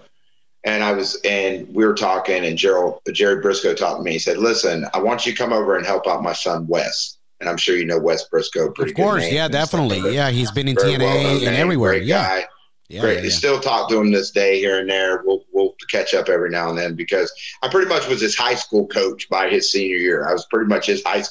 And 0.65 0.84
I 0.84 0.93
was, 0.93 1.19
and 1.26 1.67
we 1.73 1.86
were 1.86 1.93
talking, 1.93 2.45
and 2.45 2.58
Gerald, 2.58 3.02
Jerry 3.12 3.41
Briscoe 3.41 3.73
talked 3.73 3.99
to 3.99 4.04
me. 4.04 4.13
He 4.13 4.19
said, 4.19 4.38
"Listen, 4.38 4.86
I 4.93 4.99
want 4.99 5.26
you 5.26 5.34
to 5.34 5.38
come 5.38 5.54
over 5.54 5.78
and 5.78 5.86
help 5.86 6.08
out 6.08 6.23
my 6.23 6.34
son 6.34 6.67
Wes." 6.67 7.17
And 7.44 7.50
I'm 7.50 7.58
sure 7.58 7.76
you 7.76 7.84
know 7.86 8.00
Wes 8.00 8.24
Briscoe. 8.30 8.72
Pretty 8.72 8.92
Of 8.92 8.96
course, 8.96 9.30
yeah, 9.30 9.50
definitely. 9.50 10.00
like. 10.00 10.14
Yeah, 10.14 10.30
he's 10.30 10.50
been 10.50 10.70
in 10.70 10.76
Very 10.76 10.94
TNA 10.94 11.00
well-known 11.00 11.32
and 11.36 11.42
name, 11.44 11.54
everywhere. 11.56 11.96
Yeah, 11.96 12.24
guy. 12.24 12.48
yeah, 12.88 13.02
Great. 13.02 13.18
yeah, 13.18 13.24
yeah. 13.24 13.30
Still 13.32 13.60
talk 13.60 13.90
to 13.90 14.00
him 14.00 14.14
this 14.14 14.32
day 14.32 14.60
here 14.60 14.80
and 14.80 14.90
there. 14.90 15.22
We'll 15.26 15.44
we'll 15.52 15.76
catch 15.92 16.14
up 16.14 16.30
every 16.30 16.50
now 16.50 16.70
and 16.70 16.78
then 16.78 16.96
because 16.96 17.30
I 17.62 17.68
pretty 17.68 17.90
much 17.90 18.08
was 18.08 18.22
his 18.22 18.34
high 18.38 18.56
school 18.56 18.88
coach 18.88 19.28
by 19.28 19.50
his 19.50 19.74
senior 19.74 19.98
year. 19.98 20.26
I 20.26 20.32
was 20.32 20.46
pretty 20.46 20.70
much 20.70 20.86
his 20.86 21.04
high. 21.04 21.24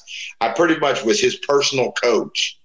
I 0.43 0.51
pretty 0.51 0.79
much 0.79 1.03
was 1.03 1.19
his 1.19 1.37
personal 1.37 1.93
coach 1.93 2.59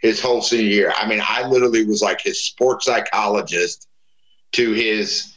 his 0.00 0.20
whole 0.20 0.42
senior 0.42 0.66
year. 0.70 0.92
I 0.98 1.08
mean, 1.08 1.22
I 1.26 1.46
literally 1.48 1.84
was 1.86 2.02
like 2.02 2.20
his 2.20 2.42
sports 2.44 2.84
psychologist 2.84 3.88
to 4.52 4.72
his 4.72 5.36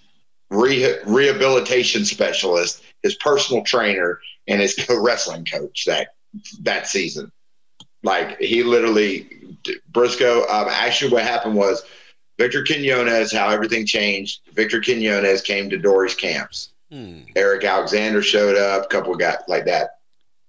re- 0.49 0.97
rehabilitation 1.05 2.03
specialist, 2.05 2.83
his 3.03 3.15
personal 3.15 3.63
trainer, 3.63 4.19
and 4.47 4.59
his 4.61 4.75
co- 4.75 5.01
wrestling 5.01 5.45
coach. 5.45 5.85
That 5.85 6.09
that 6.61 6.87
season. 6.87 7.31
Like 8.03 8.37
he 8.39 8.63
literally 8.63 9.29
Briscoe. 9.91 10.41
Um, 10.47 10.67
actually, 10.69 11.11
what 11.11 11.23
happened 11.23 11.55
was 11.55 11.83
Victor 12.37 12.63
Quinones. 12.63 13.31
How 13.31 13.49
everything 13.49 13.85
changed. 13.85 14.41
Victor 14.53 14.81
Quinones 14.81 15.41
came 15.41 15.69
to 15.69 15.77
Dory's 15.77 16.15
camps. 16.15 16.69
Hmm. 16.91 17.21
Eric 17.35 17.63
Alexander 17.63 18.21
showed 18.21 18.57
up. 18.57 18.85
A 18.85 18.87
couple 18.87 19.15
got 19.15 19.47
like 19.47 19.65
that. 19.65 19.97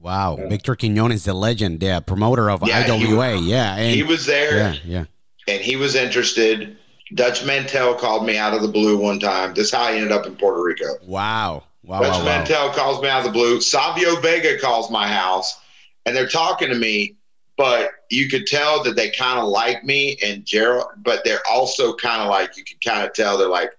Wow, 0.01 0.37
Victor 0.37 0.77
Quinones, 0.77 1.25
the 1.25 1.33
legend, 1.33 1.81
the 1.81 2.03
promoter 2.07 2.51
of 2.51 2.63
Yeah, 2.67 2.83
he 2.83 3.07
IWA. 3.07 3.37
yeah, 3.39 3.77
and 3.77 3.95
he 3.95 4.03
was 4.03 4.27
there. 4.27 4.59
yeah, 4.59 4.75
yeah. 4.85 5.05
and 5.49 5.63
he 5.63 5.77
was 5.77 5.95
interested. 5.95 6.77
Dutch 7.15 7.43
Mantell 7.47 7.95
called 7.95 8.27
me 8.27 8.37
out 8.37 8.53
of 8.53 8.61
the 8.61 8.69
blue 8.69 8.99
one 8.99 9.19
time. 9.19 9.55
This 9.55 9.69
is 9.69 9.73
how 9.73 9.85
I 9.85 9.93
ended 9.95 10.13
up 10.13 10.27
in 10.27 10.37
Puerto 10.37 10.63
Rico. 10.63 10.97
Wow, 11.07 11.65
wow, 11.85 12.01
Dutch 12.03 12.23
wow, 12.23 12.67
wow. 12.69 12.73
Calls 12.75 13.01
me 13.03 13.09
out 13.09 13.21
of 13.21 13.25
the 13.25 13.31
blue. 13.31 13.63
Savio 13.63 14.17
Vega 14.21 14.59
calls 14.59 14.91
my 14.91 15.09
house, 15.09 15.59
and 16.05 16.15
they're 16.15 16.29
talking 16.29 16.69
to 16.69 16.75
me, 16.75 17.15
but 17.57 17.91
you 18.11 18.29
could 18.29 18.47
tell 18.47 18.83
that 18.83 18.97
they 18.97 19.11
kind 19.11 19.39
of 19.39 19.49
like 19.49 19.85
me 19.85 20.17
and 20.23 20.45
Gerald, 20.45 20.89
but 20.99 21.25
they're 21.25 21.43
also 21.49 21.95
kind 21.95 22.23
of 22.23 22.29
like 22.29 22.57
you 22.57 22.65
can 22.65 22.79
kind 22.85 23.07
of 23.07 23.13
tell 23.13 23.39
they're 23.39 23.49
like, 23.49 23.71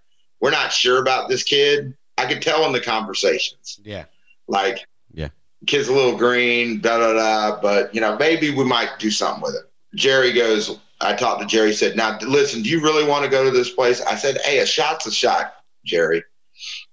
we're 0.42 0.52
not 0.52 0.72
sure 0.72 1.02
about 1.02 1.30
this 1.30 1.44
kid. 1.44 1.96
I 2.18 2.26
could 2.26 2.42
tell 2.42 2.66
in 2.66 2.72
the 2.72 2.80
conversations, 2.82 3.80
Yeah, 3.84 4.06
like, 4.48 4.86
Yeah. 5.14 5.30
kid's 5.68 5.90
a 5.90 5.94
little 5.94 6.18
green, 6.18 6.80
da 6.80 6.98
da 6.98 7.14
da, 7.14 7.62
but 7.62 7.94
you 7.94 8.02
know, 8.02 8.18
maybe 8.18 8.52
we 8.52 8.64
might 8.64 9.00
do 9.00 9.12
something 9.12 9.42
with 9.42 9.56
it. 9.56 9.64
Jerry 9.96 10.32
goes, 10.32 10.80
I 11.02 11.14
talked 11.14 11.42
to 11.42 11.48
Jerry, 11.48 11.74
said, 11.74 11.96
Now 11.98 12.18
listen, 12.22 12.62
do 12.62 12.70
you 12.70 12.82
really 12.82 13.06
want 13.08 13.26
to 13.26 13.30
go 13.32 13.44
to 13.44 13.52
this 13.52 13.72
place? 13.72 14.02
I 14.02 14.16
said, 14.16 14.38
Hey, 14.44 14.60
a 14.60 14.66
shot's 14.66 15.06
a 15.06 15.12
shot, 15.12 15.56
Jerry. 15.86 16.24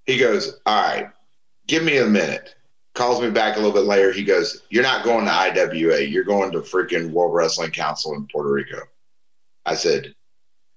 He 0.07 0.19
goes, 0.19 0.59
All 0.67 0.83
right, 0.83 1.09
give 1.69 1.85
me 1.85 1.99
a 1.99 2.07
minute. 2.07 2.57
Calls 2.95 3.23
me 3.23 3.31
back 3.31 3.57
a 3.57 3.61
little 3.61 3.73
bit 3.73 3.87
later. 3.87 4.13
He 4.13 4.25
goes, 4.25 4.63
You're 4.71 4.83
not 4.83 5.05
going 5.05 5.25
to 5.25 5.33
IWA, 5.33 6.01
you're 6.01 6.25
going 6.25 6.53
to 6.53 6.61
freaking 6.61 7.11
World 7.11 7.35
Wrestling 7.35 7.71
Council 7.71 8.15
in 8.15 8.27
Puerto 8.27 8.51
Rico. 8.51 8.81
I 9.65 9.75
said, 9.75 10.15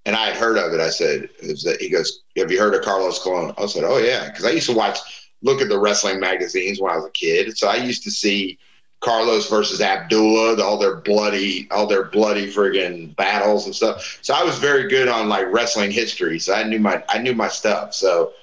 and 0.06 0.16
I 0.16 0.28
had 0.28 0.38
heard 0.38 0.58
of 0.58 0.74
it. 0.74 0.80
I 0.80 0.90
said, 0.90 1.30
that 1.42 1.78
he 1.80 1.90
goes, 1.90 2.24
Have 2.38 2.52
you 2.52 2.60
heard 2.60 2.76
of 2.76 2.84
Carlos 2.84 3.22
Colon? 3.22 3.54
I 3.58 3.66
said, 3.66 3.84
Oh 3.84 3.98
yeah. 3.98 4.30
Because 4.30 4.46
I 4.46 4.52
used 4.52 4.70
to 4.70 4.76
watch 4.76 5.00
look 5.42 5.62
at 5.62 5.70
the 5.70 5.80
wrestling 5.80 6.20
magazines 6.20 6.80
when 6.80 6.92
I 6.92 6.96
was 6.96 7.06
a 7.06 7.12
kid. 7.12 7.58
So 7.58 7.68
I 7.68 7.76
used 7.76 8.04
to 8.04 8.12
see 8.12 8.58
Carlos 9.02 9.50
versus 9.50 9.82
Abdullah, 9.82 10.64
all 10.64 10.78
their 10.78 10.96
bloody, 10.96 11.68
all 11.70 11.86
their 11.86 12.06
bloody 12.06 12.52
friggin' 12.52 13.16
battles 13.16 13.66
and 13.66 13.76
stuff. 13.76 14.20
So 14.22 14.34
I 14.34 14.44
was 14.44 14.58
very 14.58 14.88
good 14.90 15.08
on 15.08 15.30
like 15.30 15.52
wrestling 15.52 15.92
history. 15.92 16.40
So 16.40 16.54
I 16.54 16.64
knew 16.64 16.80
my 16.80 17.04
I 17.10 17.20
knew 17.20 17.36
my 17.36 17.48
stuff. 17.48 17.94
So 17.94 18.34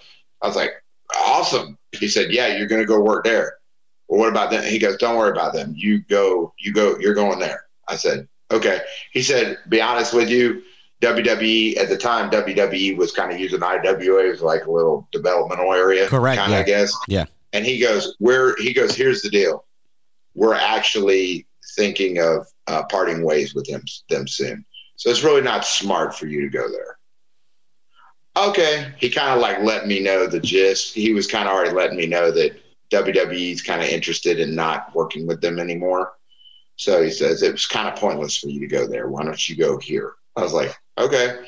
I 0.41 0.47
was 0.47 0.57
like, 0.57 0.71
awesome. 1.27 1.79
He 1.93 2.09
said, 2.09 2.31
Yeah, 2.31 2.49
you're 2.57 2.69
gonna 2.69 2.85
go 2.85 3.01
work 3.01 3.25
there. 3.25 3.59
Well, 4.09 4.21
what 4.21 4.29
about 4.29 4.51
them? 4.51 4.65
He 4.65 4.79
goes, 4.79 4.97
Don't 4.97 5.17
worry 5.17 5.31
about 5.31 5.53
them. 5.53 5.73
You 5.77 6.01
go, 6.03 6.53
you 6.59 6.73
go, 6.73 6.99
you're 6.99 7.15
going 7.15 7.39
there. 7.39 7.65
I 7.89 7.97
said, 7.97 8.29
Okay. 8.53 8.81
He 9.13 9.23
said, 9.23 9.59
Be 9.69 9.81
honest 9.81 10.13
with 10.13 10.29
you, 10.29 10.63
WWE 11.01 11.77
at 11.79 11.89
the 11.89 11.97
time, 11.97 12.31
WWE 12.31 12.97
was 12.97 13.13
kind 13.13 13.33
of 13.33 13.41
using 13.41 13.63
IWA 13.63 14.31
as 14.31 14.43
like 14.43 14.67
a 14.67 14.71
little 14.71 15.09
developmental 15.13 15.73
area. 15.73 16.09
Correct, 16.09 16.39
Kind 16.39 16.53
of, 16.53 16.59
yeah. 16.59 16.63
I 16.63 16.67
guess. 16.67 16.95
Yeah. 17.09 17.25
And 17.53 17.65
he 17.65 17.81
goes, 17.81 18.17
We're 18.21 18.55
he 18.61 18.73
goes, 18.73 18.95
here's 18.95 19.23
the 19.23 19.31
deal. 19.31 19.65
We're 20.35 20.55
actually 20.55 21.47
thinking 21.77 22.19
of 22.19 22.47
uh, 22.67 22.85
parting 22.85 23.23
ways 23.25 23.55
with 23.55 23.67
them 23.67 23.83
them 24.09 24.29
soon. 24.29 24.65
So 24.97 25.11
it's 25.11 25.25
really 25.25 25.43
not 25.43 25.65
smart 25.65 26.15
for 26.15 26.27
you 26.27 26.43
to 26.43 26.49
go 26.49 26.71
there. 26.71 26.99
Okay. 28.37 28.93
He 28.99 29.11
kind 29.11 29.35
of 29.35 29.41
like 29.41 29.61
let 29.61 29.87
me 29.87 30.01
know 30.01 30.27
the 30.27 30.41
gist. 30.41 30.95
He 30.95 31.13
was 31.13 31.27
kind 31.27 31.49
of 31.49 31.55
already 31.55 31.75
letting 31.75 31.97
me 31.97 32.07
know 32.07 32.31
that 32.31 32.61
WWE's 32.93 33.63
kind 33.63 33.83
of 33.83 33.89
interested 33.89 34.39
in 34.39 34.55
not 34.55 34.95
working 34.95 35.27
with 35.27 35.41
them 35.41 35.59
anymore. 35.59 36.13
So 36.77 37.03
he 37.03 37.11
says 37.11 37.43
it 37.43 37.53
was 37.53 37.67
kind 37.67 37.89
of 37.89 37.97
pointless 37.97 38.37
for 38.37 38.49
you 38.49 38.61
to 38.61 38.67
go 38.67 38.87
there. 38.87 39.09
Why 39.09 39.25
don't 39.25 39.49
you 39.49 39.57
go 39.57 39.79
here? 39.79 40.15
I 40.37 40.43
was 40.43 40.53
like, 40.53 40.75
okay. 40.99 41.45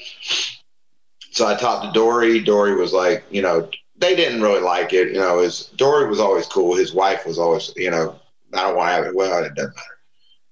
So 1.31 1.47
I 1.47 1.55
talked 1.55 1.87
to 1.87 1.93
Dory. 1.93 2.41
Dory 2.41 2.77
was 2.77 2.93
like, 2.93 3.25
you 3.31 3.43
know, 3.43 3.69
they 3.97 4.15
didn't 4.15 4.43
really 4.43 4.61
like 4.61 4.93
it. 4.93 5.09
You 5.09 5.21
know, 5.21 5.41
his 5.41 5.67
Dory 5.77 6.09
was 6.09 6.21
always 6.21 6.47
cool. 6.47 6.75
His 6.77 6.95
wife 6.95 7.27
was 7.27 7.39
always, 7.39 7.73
you 7.77 7.91
know, 7.91 8.19
I 8.53 8.63
don't 8.63 8.77
want 8.77 8.89
to 8.89 8.95
have 8.95 9.05
it. 9.07 9.15
Well, 9.15 9.45
it 9.45 9.55
doesn't 9.55 9.75
matter. 9.75 9.94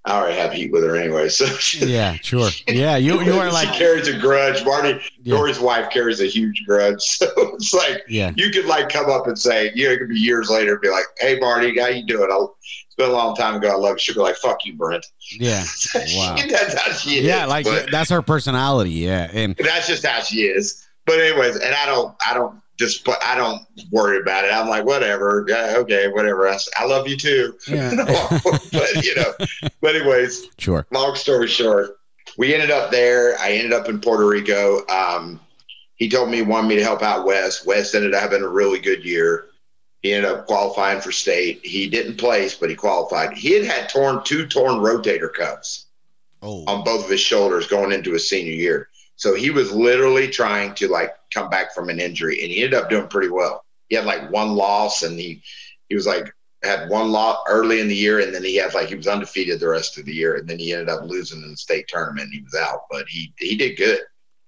I 0.04 0.18
already 0.18 0.36
have 0.36 0.52
heat 0.52 0.72
with 0.72 0.82
her 0.82 0.96
anyway. 0.96 1.28
So 1.28 1.46
she, 1.58 1.86
yeah, 1.86 2.14
sure. 2.22 2.50
Yeah, 2.66 2.96
you 2.96 3.20
you 3.22 3.34
are 3.34 3.52
like 3.52 3.68
she 3.72 3.78
carries 3.78 4.08
a 4.08 4.18
grudge. 4.18 4.64
Marti 4.64 5.00
Yeah. 5.22 5.36
Dory's 5.36 5.60
wife 5.60 5.90
carries 5.90 6.20
a 6.20 6.26
huge 6.26 6.64
grudge. 6.66 6.98
So 7.22 7.26
it's 7.54 7.72
like 7.72 8.02
yeah, 8.08 8.32
you 8.36 8.50
could 8.50 8.66
like 8.66 8.88
come 8.88 9.08
up 9.10 9.26
and 9.28 9.38
say, 9.38 9.70
you 9.74 9.86
know, 9.86 9.92
it 9.92 9.98
could 9.98 10.08
be 10.08 10.18
years 10.18 10.50
later, 10.50 10.78
be 10.78 10.90
like, 10.90 11.04
"Hey, 11.18 11.38
Marti, 11.38 11.78
how 11.78 11.86
you 11.86 12.04
doing? 12.04 12.28
I'll, 12.32 12.56
it's 12.86 12.96
been 12.96 13.10
a 13.10 13.12
long 13.12 13.36
time 13.36 13.54
ago. 13.54 13.68
I 13.70 13.76
love 13.76 13.94
you." 13.94 13.98
She'll 14.00 14.14
be 14.16 14.20
like, 14.20 14.36
"Fuck 14.36 14.64
you, 14.64 14.74
Brent." 14.74 15.06
yeah. 15.30 15.64
Wow. 15.94 16.36
that's 16.48 16.74
how 16.74 16.92
she 16.92 17.18
is. 17.18 17.24
Yeah, 17.24 17.46
like 17.46 17.64
but 17.64 17.90
that's 17.90 18.10
her 18.10 18.22
personality. 18.22 18.90
Yeah, 18.90 19.30
and 19.32 19.54
that's 19.56 19.86
just 19.86 20.04
how 20.04 20.20
she 20.20 20.42
is. 20.42 20.84
But 21.06 21.20
anyways, 21.20 21.56
and 21.56 21.74
I 21.74 21.86
don't, 21.86 22.14
I 22.24 22.34
don't 22.34 22.61
just, 22.78 23.04
but 23.04 23.22
I 23.24 23.34
don't 23.34 23.60
worry 23.90 24.18
about 24.18 24.44
it. 24.44 24.52
I'm 24.52 24.68
like, 24.68 24.84
whatever, 24.84 25.44
yeah, 25.48 25.74
okay, 25.78 26.08
whatever. 26.08 26.48
I, 26.48 26.58
I 26.76 26.86
love 26.86 27.08
you 27.08 27.16
too. 27.16 27.56
yeah, 27.68 27.94
but 28.72 29.04
you 29.04 29.14
know, 29.14 29.32
but 29.80 29.94
anyways, 29.96 30.48
sure. 30.58 30.86
long 30.90 31.14
story 31.14 31.48
short, 31.48 31.98
we 32.38 32.54
ended 32.54 32.70
up 32.70 32.90
there. 32.90 33.38
I 33.38 33.52
ended 33.52 33.72
up 33.72 33.88
in 33.88 34.00
Puerto 34.00 34.26
Rico. 34.26 34.86
Um, 34.88 35.40
he 35.96 36.08
told 36.08 36.30
me 36.30 36.38
he 36.38 36.42
wanted 36.42 36.68
me 36.68 36.76
to 36.76 36.82
help 36.82 37.02
out 37.02 37.26
Wes. 37.26 37.64
Wes 37.64 37.94
ended 37.94 38.14
up 38.14 38.22
having 38.22 38.42
a 38.42 38.48
really 38.48 38.80
good 38.80 39.04
year. 39.04 39.48
He 40.00 40.12
ended 40.12 40.32
up 40.32 40.46
qualifying 40.46 41.00
for 41.00 41.12
state. 41.12 41.64
He 41.64 41.88
didn't 41.88 42.16
place, 42.16 42.56
but 42.56 42.68
he 42.70 42.74
qualified. 42.74 43.34
He 43.36 43.52
had 43.52 43.64
had 43.64 43.88
torn 43.88 44.24
two 44.24 44.46
torn 44.46 44.76
rotator 44.76 45.32
cuffs 45.32 45.86
Oh, 46.44 46.64
on 46.66 46.82
both 46.82 47.04
of 47.04 47.10
his 47.10 47.20
shoulders 47.20 47.68
going 47.68 47.92
into 47.92 48.12
his 48.12 48.28
senior 48.28 48.52
year. 48.52 48.88
So 49.22 49.36
he 49.36 49.50
was 49.50 49.70
literally 49.70 50.26
trying 50.26 50.74
to 50.74 50.88
like 50.88 51.14
come 51.32 51.48
back 51.48 51.72
from 51.72 51.88
an 51.88 52.00
injury, 52.00 52.42
and 52.42 52.50
he 52.50 52.64
ended 52.64 52.76
up 52.76 52.90
doing 52.90 53.06
pretty 53.06 53.28
well. 53.28 53.64
He 53.88 53.94
had 53.94 54.04
like 54.04 54.32
one 54.32 54.56
loss, 54.56 55.04
and 55.04 55.16
he 55.16 55.40
he 55.88 55.94
was 55.94 56.08
like 56.08 56.34
had 56.64 56.88
one 56.88 57.12
loss 57.12 57.38
early 57.48 57.78
in 57.80 57.86
the 57.86 57.94
year, 57.94 58.18
and 58.18 58.34
then 58.34 58.42
he 58.42 58.56
had 58.56 58.74
like 58.74 58.88
he 58.88 58.96
was 58.96 59.06
undefeated 59.06 59.60
the 59.60 59.68
rest 59.68 59.96
of 59.96 60.06
the 60.06 60.12
year, 60.12 60.34
and 60.34 60.48
then 60.48 60.58
he 60.58 60.72
ended 60.72 60.88
up 60.88 61.04
losing 61.04 61.40
in 61.40 61.52
the 61.52 61.56
state 61.56 61.86
tournament. 61.86 62.24
And 62.24 62.32
he 62.32 62.42
was 62.42 62.56
out, 62.56 62.80
but 62.90 63.06
he 63.08 63.32
he 63.38 63.56
did 63.56 63.76
good. 63.76 64.00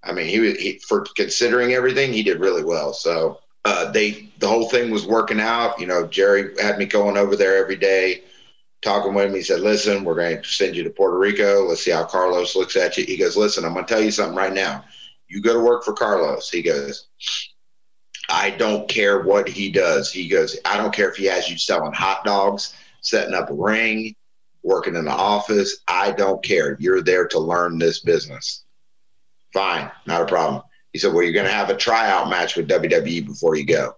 I 0.03 0.13
mean, 0.13 0.27
he 0.27 0.41
was 0.41 0.59
he, 0.59 0.81
for 0.89 1.07
considering 1.15 1.73
everything, 1.73 2.13
he 2.13 2.25
did 2.25 2.41
really 2.41 2.65
well. 2.65 2.93
So 2.93 3.39
uh, 3.65 3.93
they 3.93 4.29
the 4.41 4.49
whole 4.49 4.69
thing 4.69 4.91
was 4.91 5.07
working 5.07 5.39
out. 5.39 5.79
You 5.79 5.87
know, 5.87 6.05
Jerry 6.05 6.61
had 6.61 6.79
me 6.79 6.87
going 6.87 7.17
over 7.17 7.37
there 7.37 7.59
every 7.59 7.77
day 7.77 8.25
talking 8.85 9.15
with 9.15 9.27
him. 9.27 9.35
He 9.35 9.43
said, 9.43 9.61
Listen, 9.61 10.05
we're 10.05 10.15
going 10.15 10.41
to 10.41 10.49
send 10.49 10.77
you 10.77 10.85
to 10.85 10.91
Puerto 10.91 11.19
Rico. 11.19 11.65
Let's 11.65 11.83
see 11.83 11.91
how 11.91 12.05
Carlos 12.05 12.55
looks 12.55 12.77
at 12.77 12.97
you. 12.97 13.05
He 13.05 13.17
goes, 13.17 13.37
Listen, 13.37 13.65
I'm 13.65 13.73
going 13.73 13.87
to 13.87 13.93
tell 13.93 14.03
you 14.03 14.11
something 14.11 14.37
right 14.37 14.53
now. 14.53 14.85
You 15.29 15.41
go 15.41 15.55
to 15.55 15.61
work 15.61 15.85
for 15.85 15.95
Carlos. 15.95 16.51
He 16.51 16.63
goes, 16.63 17.09
I 18.29 18.51
don't 18.51 18.89
care 18.89 19.23
what 19.23 19.49
he 19.49 19.71
does. 19.71 20.13
He 20.13 20.29
goes, 20.29 20.59
I 20.65 20.77
don't 20.77 20.95
care 20.95 21.11
if 21.11 21.17
he 21.17 21.25
has 21.27 21.51
you 21.51 21.59
selling 21.59 21.93
hot 21.93 22.25
dogs, 22.25 22.75
setting 23.01 23.35
up 23.35 23.51
a 23.51 23.55
ring, 23.55 24.15
working 24.63 24.97
in 24.97 25.05
the 25.05 25.11
office. 25.11 25.79
I 25.89 26.13
don't 26.13 26.43
care. 26.43 26.77
You're 26.79 27.03
there 27.03 27.27
to 27.29 27.39
learn 27.39 27.79
this 27.79 28.01
business. 28.01 28.65
Fine, 29.53 29.91
not 30.07 30.23
a 30.23 30.27
problem. 30.27 30.63
He 30.93 30.99
said, 30.99 31.13
Well, 31.13 31.23
you're 31.23 31.33
going 31.33 31.47
to 31.47 31.53
have 31.53 31.71
a 31.71 31.77
tryout 31.77 32.29
match 32.29 32.57
with 32.57 32.69
WWE 32.69 33.27
before 33.27 33.57
you 33.57 33.65
go. 33.65 33.95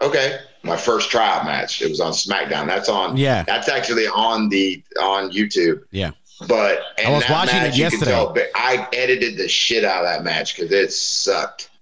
Okay. 0.00 0.38
My 0.64 0.76
first 0.76 1.10
trial 1.10 1.44
match. 1.44 1.82
It 1.82 1.88
was 1.88 2.00
on 2.00 2.12
SmackDown. 2.12 2.66
That's 2.66 2.88
on 2.88 3.16
yeah, 3.16 3.42
that's 3.42 3.68
actually 3.68 4.06
on 4.06 4.48
the 4.48 4.82
on 5.00 5.30
YouTube. 5.30 5.82
Yeah. 5.90 6.12
But 6.48 6.82
I 7.04 7.10
was 7.10 7.24
watching 7.28 7.58
it 7.58 7.62
match, 7.62 7.72
can 7.72 7.80
yesterday. 7.80 8.10
tell, 8.10 8.36
I 8.54 8.88
edited 8.92 9.36
the 9.36 9.48
shit 9.48 9.84
out 9.84 10.04
of 10.04 10.10
that 10.10 10.24
match 10.24 10.56
because 10.56 10.72
it 10.72 10.92
sucked. 10.92 11.70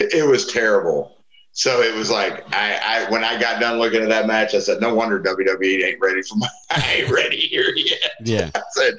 It 0.00 0.26
was 0.26 0.52
terrible. 0.52 1.14
So 1.56 1.82
it 1.82 1.94
was 1.94 2.10
like 2.10 2.44
I, 2.52 2.80
I 3.06 3.10
when 3.10 3.22
I 3.22 3.40
got 3.40 3.60
done 3.60 3.78
looking 3.78 4.02
at 4.02 4.08
that 4.08 4.26
match, 4.26 4.54
I 4.54 4.58
said, 4.58 4.80
"No 4.80 4.92
wonder 4.92 5.20
WWE 5.20 5.84
ain't 5.84 6.00
ready 6.00 6.20
for 6.22 6.34
my. 6.34 6.48
I 6.70 6.94
ain't 6.94 7.10
ready 7.10 7.38
here 7.38 7.72
yet." 7.76 8.10
yeah, 8.24 8.50
I 8.56 8.62
said, 8.72 8.94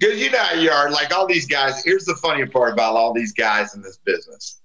"Because 0.00 0.18
you 0.18 0.30
know 0.30 0.38
how 0.38 0.54
you 0.54 0.70
are. 0.70 0.90
Like 0.90 1.14
all 1.14 1.26
these 1.26 1.46
guys. 1.46 1.84
Here's 1.84 2.06
the 2.06 2.16
funny 2.16 2.46
part 2.46 2.72
about 2.72 2.96
all 2.96 3.12
these 3.12 3.34
guys 3.34 3.74
in 3.74 3.82
this 3.82 3.98
business. 3.98 4.60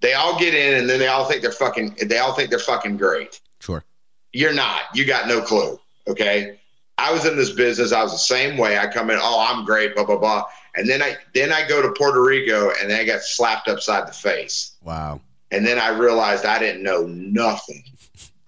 They 0.00 0.14
all 0.14 0.38
get 0.38 0.54
in, 0.54 0.78
and 0.78 0.88
then 0.88 0.98
they 0.98 1.08
all 1.08 1.24
think 1.24 1.42
they're 1.42 1.50
fucking. 1.50 1.96
They 2.06 2.18
all 2.18 2.32
think 2.32 2.50
they're 2.50 2.58
fucking 2.58 2.96
great 2.96 3.40
sure. 3.60 3.84
you're 4.32 4.54
not. 4.54 4.82
You 4.94 5.04
got 5.04 5.28
no 5.28 5.40
clue. 5.40 5.78
Okay. 6.06 6.58
I 6.96 7.12
was 7.12 7.24
in 7.26 7.36
this 7.36 7.52
business. 7.52 7.92
I 7.92 8.02
was 8.02 8.12
the 8.12 8.18
same 8.18 8.56
way. 8.56 8.78
I 8.78 8.88
come 8.88 9.10
in, 9.10 9.18
oh, 9.20 9.46
I'm 9.48 9.64
great, 9.64 9.94
blah, 9.94 10.04
blah, 10.04 10.18
blah. 10.18 10.44
And 10.74 10.88
then 10.88 11.02
I 11.02 11.16
then 11.34 11.52
I 11.52 11.66
go 11.66 11.80
to 11.80 11.92
Puerto 11.92 12.22
Rico 12.22 12.70
and 12.80 12.90
then 12.90 13.00
I 13.00 13.04
got 13.04 13.20
slapped 13.22 13.68
upside 13.68 14.08
the 14.08 14.12
face. 14.12 14.76
Wow. 14.82 15.20
And 15.50 15.66
then 15.66 15.78
I 15.78 15.88
realized 15.88 16.44
I 16.44 16.58
didn't 16.58 16.82
know 16.82 17.06
nothing. 17.06 17.84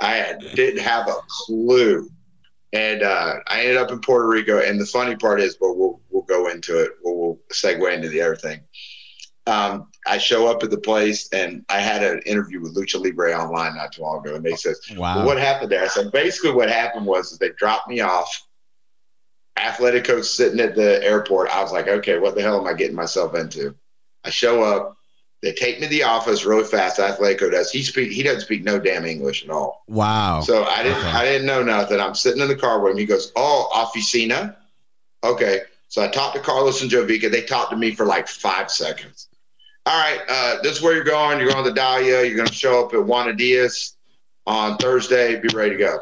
I 0.00 0.14
had, 0.16 0.40
didn't 0.54 0.80
have 0.80 1.08
a 1.08 1.16
clue. 1.28 2.08
And 2.72 3.02
uh, 3.02 3.36
I 3.48 3.60
ended 3.60 3.76
up 3.76 3.90
in 3.90 4.00
Puerto 4.00 4.26
Rico. 4.26 4.60
And 4.60 4.80
the 4.80 4.86
funny 4.86 5.16
part 5.16 5.40
is, 5.40 5.56
but 5.56 5.74
we'll 5.76 6.00
we'll 6.10 6.22
go 6.22 6.48
into 6.48 6.78
it. 6.82 6.92
We'll, 7.02 7.16
we'll 7.16 7.40
segue 7.52 7.92
into 7.92 8.08
the 8.08 8.20
other 8.20 8.36
thing. 8.36 8.60
Um, 9.46 9.89
I 10.06 10.18
show 10.18 10.46
up 10.46 10.62
at 10.62 10.70
the 10.70 10.78
place 10.78 11.28
and 11.32 11.64
I 11.68 11.80
had 11.80 12.02
an 12.02 12.20
interview 12.26 12.60
with 12.60 12.74
Lucha 12.74 13.02
Libre 13.02 13.32
online 13.32 13.76
not 13.76 13.92
too 13.92 14.02
long 14.02 14.24
ago, 14.24 14.34
and 14.34 14.44
they 14.44 14.56
says, 14.56 14.80
Wow. 14.96 15.16
well, 15.16 15.26
what 15.26 15.38
happened 15.38 15.70
there? 15.70 15.82
I 15.84 15.88
said, 15.88 16.10
basically, 16.12 16.52
what 16.52 16.70
happened 16.70 17.06
was 17.06 17.32
is 17.32 17.38
they 17.38 17.50
dropped 17.50 17.88
me 17.88 18.00
off 18.00 18.46
athletic 19.58 20.04
coach 20.04 20.24
sitting 20.24 20.60
at 20.60 20.74
the 20.74 21.02
airport. 21.04 21.50
I 21.50 21.62
was 21.62 21.72
like, 21.72 21.88
okay, 21.88 22.18
what 22.18 22.34
the 22.34 22.42
hell 22.42 22.58
am 22.58 22.66
I 22.66 22.74
getting 22.74 22.96
myself 22.96 23.34
into? 23.34 23.74
I 24.24 24.30
show 24.30 24.62
up. 24.62 24.96
They 25.42 25.52
take 25.52 25.80
me 25.80 25.86
to 25.86 25.90
the 25.90 26.02
office 26.02 26.44
really 26.44 26.64
fast. 26.64 26.98
Atletico 26.98 27.50
does. 27.50 27.70
He 27.70 27.82
speak. 27.82 28.12
He 28.12 28.22
doesn't 28.22 28.42
speak 28.42 28.62
no 28.62 28.78
damn 28.78 29.06
English 29.06 29.42
at 29.42 29.50
all. 29.50 29.84
Wow. 29.88 30.42
So 30.42 30.64
I 30.64 30.82
didn't. 30.82 30.98
Okay. 30.98 31.08
I 31.08 31.24
didn't 31.24 31.46
know 31.46 31.62
nothing. 31.62 31.98
I'm 31.98 32.14
sitting 32.14 32.42
in 32.42 32.48
the 32.48 32.56
car 32.56 32.80
with 32.80 32.92
him. 32.92 32.98
He 32.98 33.06
goes, 33.06 33.32
"Oh, 33.36 33.70
oficina." 33.72 34.56
Okay. 35.24 35.62
So 35.88 36.02
I 36.02 36.08
talked 36.08 36.36
to 36.36 36.42
Carlos 36.42 36.82
and 36.82 36.90
Jovica. 36.90 37.30
They 37.30 37.40
talked 37.40 37.70
to 37.70 37.76
me 37.76 37.94
for 37.94 38.04
like 38.04 38.28
five 38.28 38.70
seconds. 38.70 39.28
All 39.90 39.98
right, 39.98 40.20
uh, 40.28 40.62
this 40.62 40.76
is 40.76 40.82
where 40.82 40.94
you're 40.94 41.02
going. 41.02 41.40
You're 41.40 41.50
going 41.50 41.64
to 41.64 41.72
Dahlia. 41.72 42.22
You're 42.24 42.36
going 42.36 42.46
to 42.46 42.54
show 42.54 42.84
up 42.86 42.94
at 42.94 43.04
Juana 43.04 43.32
Diaz 43.32 43.94
on 44.46 44.76
Thursday. 44.76 45.40
Be 45.40 45.48
ready 45.52 45.70
to 45.70 45.76
go. 45.78 45.98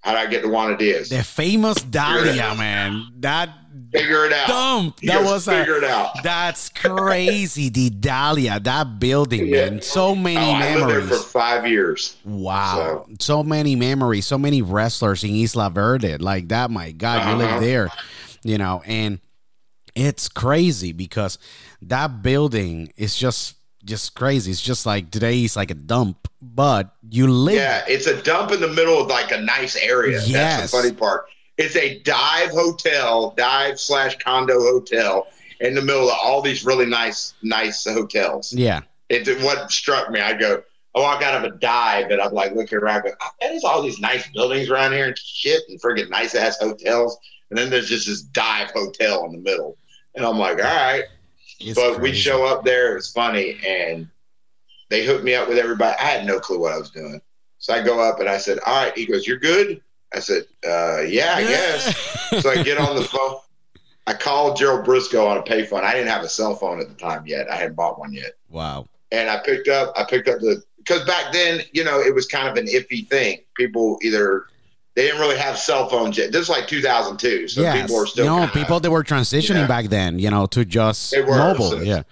How 0.00 0.12
do 0.12 0.18
I 0.18 0.26
get 0.26 0.42
to 0.42 0.48
Juana 0.48 0.76
Diaz? 0.76 1.08
the 1.08 1.22
famous 1.24 1.76
Dahlia, 1.78 2.54
man. 2.56 3.06
That 3.20 3.48
Figure 3.90 4.26
it 4.26 4.34
out. 4.34 4.48
dump. 4.48 4.96
That 5.00 5.22
was 5.24 5.48
a, 5.48 5.52
figure 5.60 5.76
it 5.78 5.84
out. 5.84 6.22
That's 6.22 6.68
crazy. 6.68 7.70
The 7.70 7.88
Dahlia, 7.88 8.60
that 8.60 9.00
building, 9.00 9.46
Yeah. 9.46 9.70
man. 9.70 9.80
So 9.82 10.14
many 10.14 10.36
Oh, 10.36 10.50
I 10.50 10.74
lived 10.74 10.90
there 10.90 10.98
memories. 11.00 11.08
for 11.22 11.28
five 11.28 11.66
years. 11.66 12.16
Wow. 12.24 13.06
So, 13.18 13.42
many 13.42 13.76
memories, 13.76 14.26
so 14.26 14.36
many 14.36 14.60
wrestlers 14.60 15.24
in 15.24 15.30
Isla 15.36 15.70
Verde. 15.70 16.18
Like 16.18 16.48
that, 16.48 16.70
my 16.70 16.90
God, 16.92 17.14
you 17.26 17.44
Uh-huh. 17.44 17.52
live 17.54 17.60
there, 17.62 17.90
you 18.44 18.58
know, 18.58 18.82
and 18.84 19.20
it's 19.94 20.28
crazy 20.28 20.92
because 20.92 21.38
that 21.82 22.22
building 22.22 22.92
is 22.96 23.16
just 23.16 23.56
just 23.84 24.14
crazy. 24.14 24.50
It's 24.50 24.62
just 24.62 24.86
like 24.86 25.10
today 25.10 25.42
is 25.44 25.56
like 25.56 25.70
a 25.70 25.74
dump, 25.74 26.28
but 26.40 26.94
you 27.10 27.26
live 27.26 27.56
Yeah, 27.56 27.84
it's 27.88 28.06
a 28.06 28.22
dump 28.22 28.52
in 28.52 28.60
the 28.60 28.68
middle 28.68 29.00
of 29.00 29.08
like 29.08 29.32
a 29.32 29.40
nice 29.40 29.76
area. 29.76 30.20
Yes. 30.24 30.32
That's 30.32 30.70
the 30.72 30.78
funny 30.82 30.92
part. 30.92 31.26
It's 31.58 31.76
a 31.76 31.98
dive 32.00 32.50
hotel, 32.50 33.34
dive 33.36 33.78
slash 33.78 34.16
condo 34.18 34.60
hotel 34.60 35.26
in 35.60 35.74
the 35.74 35.82
middle 35.82 36.08
of 36.08 36.16
all 36.22 36.42
these 36.42 36.64
really 36.64 36.86
nice, 36.86 37.34
nice 37.42 37.84
hotels. 37.84 38.52
Yeah. 38.52 38.80
It 39.08 39.42
what 39.42 39.70
struck 39.70 40.10
me. 40.10 40.20
I 40.20 40.32
go, 40.32 40.62
I 40.94 41.00
walk 41.00 41.22
out 41.22 41.44
of 41.44 41.52
a 41.52 41.56
dive 41.56 42.10
and 42.10 42.20
I'm 42.20 42.32
like 42.32 42.54
looking 42.54 42.78
around, 42.78 43.00
I 43.00 43.08
go, 43.08 43.14
"Ah, 43.20 43.32
there's 43.40 43.64
all 43.64 43.82
these 43.82 43.98
nice 44.00 44.26
buildings 44.30 44.70
around 44.70 44.92
here 44.92 45.06
and 45.08 45.18
shit 45.18 45.62
and 45.68 45.80
friggin' 45.80 46.08
nice 46.08 46.34
ass 46.34 46.58
hotels. 46.58 47.18
And 47.50 47.58
then 47.58 47.68
there's 47.68 47.88
just 47.88 48.06
this 48.06 48.22
dive 48.22 48.70
hotel 48.70 49.26
in 49.26 49.32
the 49.32 49.38
middle. 49.38 49.76
And 50.14 50.24
I'm 50.24 50.38
like, 50.38 50.58
all 50.58 50.64
right. 50.64 51.04
It's 51.64 51.78
but 51.78 52.00
we 52.00 52.12
show 52.12 52.44
up 52.44 52.64
there. 52.64 52.96
It's 52.96 53.10
funny, 53.10 53.58
and 53.66 54.08
they 54.88 55.04
hooked 55.04 55.24
me 55.24 55.34
up 55.34 55.48
with 55.48 55.58
everybody. 55.58 55.96
I 55.98 56.04
had 56.04 56.26
no 56.26 56.40
clue 56.40 56.58
what 56.58 56.72
I 56.72 56.78
was 56.78 56.90
doing, 56.90 57.20
so 57.58 57.72
I 57.72 57.82
go 57.82 58.00
up 58.00 58.20
and 58.20 58.28
I 58.28 58.38
said, 58.38 58.58
"All 58.66 58.84
right." 58.84 58.96
He 58.96 59.06
goes, 59.06 59.26
"You're 59.26 59.38
good." 59.38 59.80
I 60.12 60.18
said, 60.18 60.44
uh, 60.66 61.02
"Yeah, 61.02 61.34
I 61.36 61.42
guess." 61.42 62.42
so 62.42 62.50
I 62.50 62.62
get 62.62 62.78
on 62.78 62.96
the 62.96 63.04
phone. 63.04 63.38
I 64.06 64.14
called 64.14 64.56
Gerald 64.56 64.84
Briscoe 64.84 65.26
on 65.26 65.38
a 65.38 65.42
payphone. 65.42 65.84
I 65.84 65.92
didn't 65.92 66.08
have 66.08 66.24
a 66.24 66.28
cell 66.28 66.56
phone 66.56 66.80
at 66.80 66.88
the 66.88 66.94
time 66.94 67.24
yet. 67.26 67.50
I 67.50 67.56
hadn't 67.56 67.76
bought 67.76 67.98
one 67.98 68.12
yet, 68.12 68.32
wow. 68.50 68.88
and 69.12 69.30
I 69.30 69.38
picked 69.38 69.68
up. 69.68 69.92
I 69.96 70.04
picked 70.04 70.28
up 70.28 70.40
the 70.40 70.62
because 70.78 71.04
back 71.06 71.32
then, 71.32 71.60
you 71.72 71.84
know, 71.84 72.00
it 72.00 72.12
was 72.12 72.26
kind 72.26 72.48
of 72.48 72.56
an 72.56 72.66
iffy 72.66 73.06
thing. 73.08 73.38
People 73.56 73.98
either 74.02 74.46
they 74.94 75.02
didn't 75.06 75.20
really 75.20 75.38
have 75.38 75.58
cell 75.58 75.88
phones 75.88 76.18
yet. 76.18 76.32
This 76.32 76.42
is 76.42 76.48
like 76.48 76.66
2002, 76.66 77.48
so 77.48 77.60
yes. 77.62 77.80
people 77.82 77.96
were 77.96 78.06
still 78.06 78.24
you 78.24 78.30
know, 78.30 78.38
kinda- 78.46 78.52
people 78.52 78.80
that 78.80 78.90
were 78.90 79.02
transitioning 79.04 79.60
Yeah. 79.60 79.66
back 79.66 79.86
then, 79.86 80.18
you 80.18 80.30
know, 80.30 80.46
to 80.46 80.64
just 80.64 81.16
were, 81.16 81.26
mobile. 81.36 81.70
so- 81.70 81.80
yeah. 81.80 82.02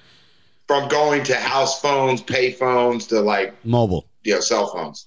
from 0.67 0.89
going 0.89 1.23
to 1.25 1.35
house 1.35 1.81
phones, 1.81 2.23
pay 2.23 2.53
phones 2.53 3.07
to 3.09 3.21
like 3.21 3.55
Mobile. 3.65 4.07
you 4.25 4.35
know, 4.35 4.41
cell 4.41 4.69
phones. 4.69 5.07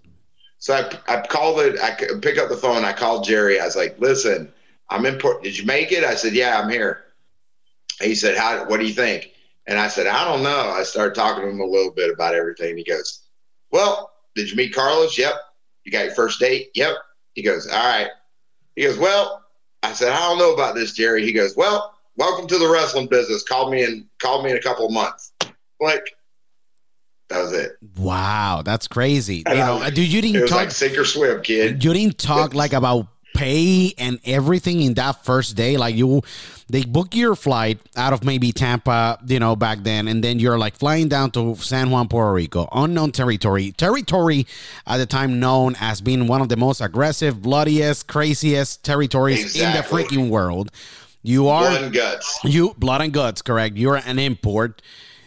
So 0.59 0.73
I, 0.75 1.13
I 1.17 1.21
called 1.27 1.59
it. 1.61 1.79
I 1.81 1.91
pick 2.21 2.37
up 2.37 2.49
the 2.49 2.57
phone. 2.57 2.85
I 2.85 2.93
called 2.93 3.23
Jerry. 3.25 3.59
I 3.59 3.65
was 3.65 3.75
like, 3.75 3.99
"Listen, 3.99 4.51
I'm 4.89 5.05
in 5.05 5.17
Port. 5.17 5.43
Did 5.43 5.57
you 5.57 5.65
make 5.65 5.91
it?" 5.91 6.03
I 6.05 6.15
said, 6.15 6.33
"Yeah, 6.33 6.59
I'm 6.59 6.69
here." 6.69 7.03
He 8.01 8.15
said, 8.15 8.37
"How? 8.37 8.65
What 8.65 8.79
do 8.79 8.85
you 8.85 8.93
think?" 8.93 9.31
And 9.67 9.77
I 9.79 9.87
said, 9.89 10.07
"I 10.07 10.23
don't 10.25 10.41
know." 10.43 10.69
I 10.69 10.83
started 10.83 11.15
talking 11.15 11.43
to 11.43 11.49
him 11.49 11.59
a 11.59 11.65
little 11.65 11.91
bit 11.91 12.09
about 12.13 12.33
everything. 12.35 12.77
He 12.77 12.83
goes, 12.85 13.23
"Well, 13.71 14.11
did 14.35 14.49
you 14.49 14.55
meet 14.55 14.73
Carlos? 14.73 15.17
Yep. 15.17 15.33
You 15.83 15.91
got 15.91 16.05
your 16.05 16.15
first 16.15 16.39
date? 16.39 16.69
Yep." 16.75 16.95
He 17.35 17.41
goes, 17.41 17.67
"All 17.67 17.77
right." 17.77 18.09
He 18.75 18.83
goes, 18.83 18.97
"Well," 18.97 19.43
I 19.83 19.93
said, 19.93 20.11
"I 20.11 20.19
don't 20.19 20.37
know 20.37 20.53
about 20.53 20.75
this, 20.75 20.93
Jerry." 20.93 21.25
He 21.25 21.31
goes, 21.33 21.55
"Well, 21.55 21.93
welcome 22.17 22.47
to 22.47 22.57
the 22.57 22.67
wrestling 22.69 23.07
business. 23.07 23.43
Call 23.43 23.69
me 23.71 23.83
in. 23.83 24.07
Call 24.21 24.43
me 24.43 24.51
in 24.51 24.57
a 24.57 24.61
couple 24.61 24.85
of 24.85 24.91
months." 24.91 25.31
Like, 25.79 26.05
that 27.29 27.41
was 27.41 27.51
it. 27.53 27.77
Wow, 27.97 28.61
that's 28.63 28.87
crazy. 28.87 29.43
And 29.45 29.57
you 29.57 29.65
know, 29.65 29.77
was- 29.77 29.91
dude, 29.93 30.07
you 30.07 30.21
didn't 30.21 30.47
talk 30.47 30.57
like 30.57 30.71
sink 30.71 30.97
or 30.97 31.05
swim, 31.05 31.41
kid. 31.41 31.83
you 31.83 31.93
didn't 31.93 32.17
talk 32.17 32.53
like 32.53 32.73
about 32.73 33.07
pay 33.43 33.93
and 33.97 34.19
everything 34.25 34.81
in 34.81 34.93
that 34.93 35.23
first 35.25 35.55
day 35.55 35.75
like 35.77 35.95
you 35.95 36.21
they 36.69 36.83
book 36.83 37.13
your 37.15 37.35
flight 37.35 37.77
out 37.97 38.13
of 38.13 38.23
maybe 38.23 38.51
Tampa 38.51 39.19
you 39.27 39.39
know 39.39 39.55
back 39.55 39.83
then 39.83 40.07
and 40.07 40.23
then 40.23 40.39
you're 40.39 40.57
like 40.57 40.75
flying 40.77 41.09
down 41.09 41.31
to 41.31 41.55
San 41.55 41.89
Juan 41.89 42.07
Puerto 42.07 42.31
Rico 42.31 42.69
unknown 42.71 43.11
territory 43.11 43.71
territory 43.71 44.47
at 44.87 44.97
the 44.97 45.05
time 45.05 45.39
known 45.39 45.75
as 45.79 45.99
being 46.01 46.27
one 46.27 46.41
of 46.41 46.49
the 46.49 46.57
most 46.57 46.79
aggressive 46.79 47.41
bloodiest 47.41 48.07
craziest 48.07 48.83
territories 48.83 49.59
in 49.59 49.71
the 49.73 49.79
freaking 49.79 50.29
world 50.29 50.71
you 51.23 51.47
are 51.47 51.69
Blood 51.69 51.83
and 51.83 51.93
guts. 51.93 52.39
you 52.43 52.73
blood 52.77 53.01
and 53.01 53.13
guts, 53.13 53.41
correct? 53.41 53.77
You're 53.77 53.95
an 53.95 54.19
import. 54.19 54.81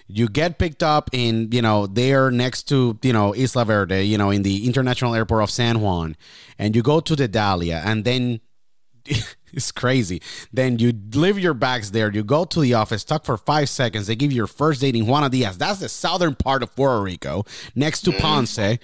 You 0.09 0.29
get 0.29 0.59
picked 0.59 0.83
up 0.83 1.11
in, 1.13 1.51
you 1.51 1.63
know, 1.63 1.87
there 1.87 2.31
next 2.31 2.65
to, 2.69 2.99
you 3.03 3.13
know, 3.13 3.35
Isla 3.35 3.65
Verde, 3.65 4.03
you 4.03 4.17
know, 4.19 4.31
in 4.31 4.43
the 4.43 4.67
international 4.67 5.15
airport 5.15 5.43
of 5.43 5.51
San 5.51 5.81
Juan, 5.81 6.17
and 6.59 6.77
you 6.77 6.83
go 6.83 7.01
to 7.01 7.17
the 7.17 7.27
Dahlia, 7.27 7.83
and 7.85 8.05
then 8.05 8.41
it's 9.53 9.73
crazy. 9.73 10.23
Then 10.53 10.79
you 10.79 10.93
leave 11.15 11.39
your 11.39 11.55
bags 11.55 11.91
there. 11.91 12.13
You 12.13 12.23
go 12.23 12.45
to 12.45 12.61
the 12.61 12.75
office, 12.75 13.05
talk 13.05 13.25
for 13.25 13.37
five 13.37 13.69
seconds. 13.69 14.07
They 14.07 14.17
give 14.17 14.33
you 14.33 14.37
your 14.37 14.47
first 14.47 14.81
date 14.81 14.95
in 14.95 15.07
Juana 15.07 15.29
Diaz. 15.29 15.59
That's 15.59 15.81
the 15.81 15.89
southern 15.89 16.35
part 16.35 16.63
of 16.63 16.75
Puerto 16.77 17.03
Rico, 17.03 17.45
next 17.75 18.03
to 18.03 18.11
mm-hmm. 18.11 18.21
Ponce 18.21 18.79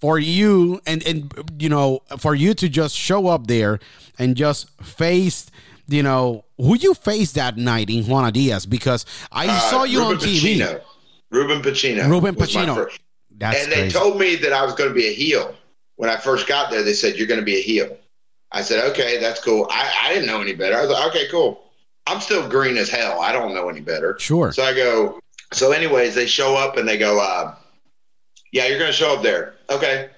for 0.00 0.18
you 0.18 0.80
and 0.86 1.06
and 1.06 1.32
you 1.58 1.68
know 1.68 2.00
for 2.18 2.34
you 2.34 2.54
to 2.54 2.68
just 2.68 2.94
show 2.94 3.28
up 3.28 3.46
there 3.46 3.78
and 4.18 4.36
just 4.36 4.68
face 4.82 5.50
you 5.88 6.02
know 6.02 6.44
who 6.58 6.76
you 6.76 6.94
faced 6.94 7.34
that 7.34 7.56
night 7.56 7.90
in 7.90 8.04
Juana 8.04 8.32
Diaz 8.32 8.66
because 8.66 9.04
I 9.32 9.46
Uh, 9.48 9.58
saw 9.70 9.84
you 9.84 10.00
on 10.00 10.12
Ruben 10.12 10.26
TV. 10.28 10.56
Pacino. 10.58 10.80
Ruben 11.30 11.62
Pacino. 11.62 12.08
Ruben 12.08 12.34
Pacino. 12.34 12.98
That's 13.38 13.62
and 13.64 13.72
they 13.72 13.90
told 13.90 14.18
me 14.18 14.36
that 14.36 14.52
I 14.52 14.64
was 14.64 14.74
going 14.74 14.88
to 14.88 14.94
be 14.94 15.06
a 15.08 15.12
heel. 15.12 15.54
When 15.96 16.08
I 16.10 16.16
first 16.16 16.46
got 16.46 16.70
there, 16.70 16.82
they 16.82 16.92
said, 16.94 17.16
You're 17.16 17.26
going 17.26 17.40
to 17.40 17.44
be 17.44 17.56
a 17.56 17.62
heel. 17.62 17.96
I 18.52 18.62
said, 18.62 18.88
Okay, 18.90 19.18
that's 19.18 19.42
cool. 19.42 19.66
I, 19.70 19.92
I 20.04 20.14
didn't 20.14 20.26
know 20.26 20.40
any 20.40 20.54
better. 20.54 20.76
I 20.76 20.80
was 20.82 20.90
like, 20.90 21.06
Okay, 21.08 21.26
cool. 21.30 21.62
I'm 22.06 22.20
still 22.20 22.48
green 22.48 22.76
as 22.76 22.88
hell. 22.88 23.20
I 23.20 23.32
don't 23.32 23.52
know 23.54 23.68
any 23.68 23.80
better. 23.80 24.16
sure. 24.18 24.52
So 24.52 24.62
I 24.62 24.72
go, 24.74 25.20
So, 25.52 25.72
anyways, 25.72 26.14
they 26.14 26.26
show 26.26 26.54
up 26.56 26.76
and 26.76 26.88
they 26.88 26.96
go, 26.96 27.20
uh, 27.20 27.54
Yeah, 28.52 28.66
you're 28.66 28.78
going 28.78 28.90
to 28.90 28.96
show 28.96 29.14
up 29.16 29.22
there. 29.22 29.54
Okay. 29.68 30.08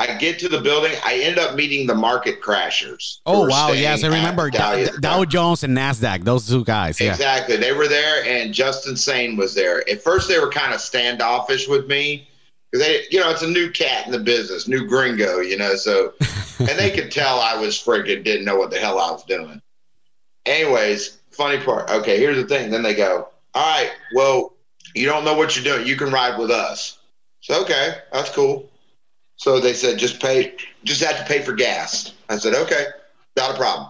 I 0.00 0.16
get 0.16 0.38
to 0.38 0.48
the 0.48 0.62
building. 0.62 0.92
I 1.04 1.18
end 1.18 1.38
up 1.38 1.54
meeting 1.54 1.86
the 1.86 1.94
market 1.94 2.40
crashers. 2.40 3.18
Oh 3.26 3.46
wow! 3.46 3.72
Yes, 3.72 4.02
I 4.02 4.06
remember 4.06 4.48
Dow, 4.48 4.82
Dow 4.98 5.26
Jones 5.26 5.62
and 5.62 5.76
Nasdaq. 5.76 6.24
Those 6.24 6.48
two 6.48 6.64
guys. 6.64 6.98
Yeah. 6.98 7.10
Exactly. 7.10 7.58
They 7.58 7.72
were 7.72 7.86
there, 7.86 8.24
and 8.24 8.54
Justin 8.54 8.96
Sane 8.96 9.36
was 9.36 9.54
there. 9.54 9.86
At 9.90 10.00
first, 10.00 10.26
they 10.26 10.38
were 10.38 10.48
kind 10.48 10.72
of 10.72 10.80
standoffish 10.80 11.68
with 11.68 11.86
me 11.86 12.26
because 12.72 12.86
they, 12.86 13.02
you 13.10 13.20
know, 13.20 13.30
it's 13.30 13.42
a 13.42 13.46
new 13.46 13.70
cat 13.70 14.06
in 14.06 14.12
the 14.12 14.18
business, 14.18 14.66
new 14.66 14.86
gringo, 14.86 15.40
you 15.40 15.58
know. 15.58 15.74
So, 15.74 16.14
and 16.60 16.78
they 16.78 16.90
could 16.90 17.12
tell 17.12 17.38
I 17.38 17.60
was 17.60 17.76
freaking 17.76 18.24
didn't 18.24 18.46
know 18.46 18.56
what 18.56 18.70
the 18.70 18.78
hell 18.78 18.98
I 18.98 19.10
was 19.10 19.24
doing. 19.24 19.60
Anyways, 20.46 21.18
funny 21.30 21.62
part. 21.62 21.90
Okay, 21.90 22.18
here's 22.18 22.38
the 22.38 22.48
thing. 22.48 22.70
Then 22.70 22.82
they 22.82 22.94
go, 22.94 23.28
"All 23.52 23.78
right, 23.78 23.92
well, 24.14 24.54
you 24.94 25.04
don't 25.04 25.26
know 25.26 25.34
what 25.34 25.54
you're 25.56 25.76
doing. 25.76 25.86
You 25.86 25.96
can 25.96 26.10
ride 26.10 26.38
with 26.38 26.50
us." 26.50 27.00
So, 27.42 27.60
okay, 27.64 27.98
that's 28.14 28.30
cool. 28.30 28.69
So 29.40 29.58
they 29.58 29.72
said, 29.72 29.98
just 29.98 30.20
pay, 30.20 30.52
just 30.84 31.02
have 31.02 31.16
to 31.16 31.24
pay 31.24 31.40
for 31.40 31.54
gas. 31.54 32.12
I 32.28 32.36
said, 32.36 32.52
okay, 32.52 32.84
not 33.38 33.54
a 33.54 33.56
problem. 33.56 33.88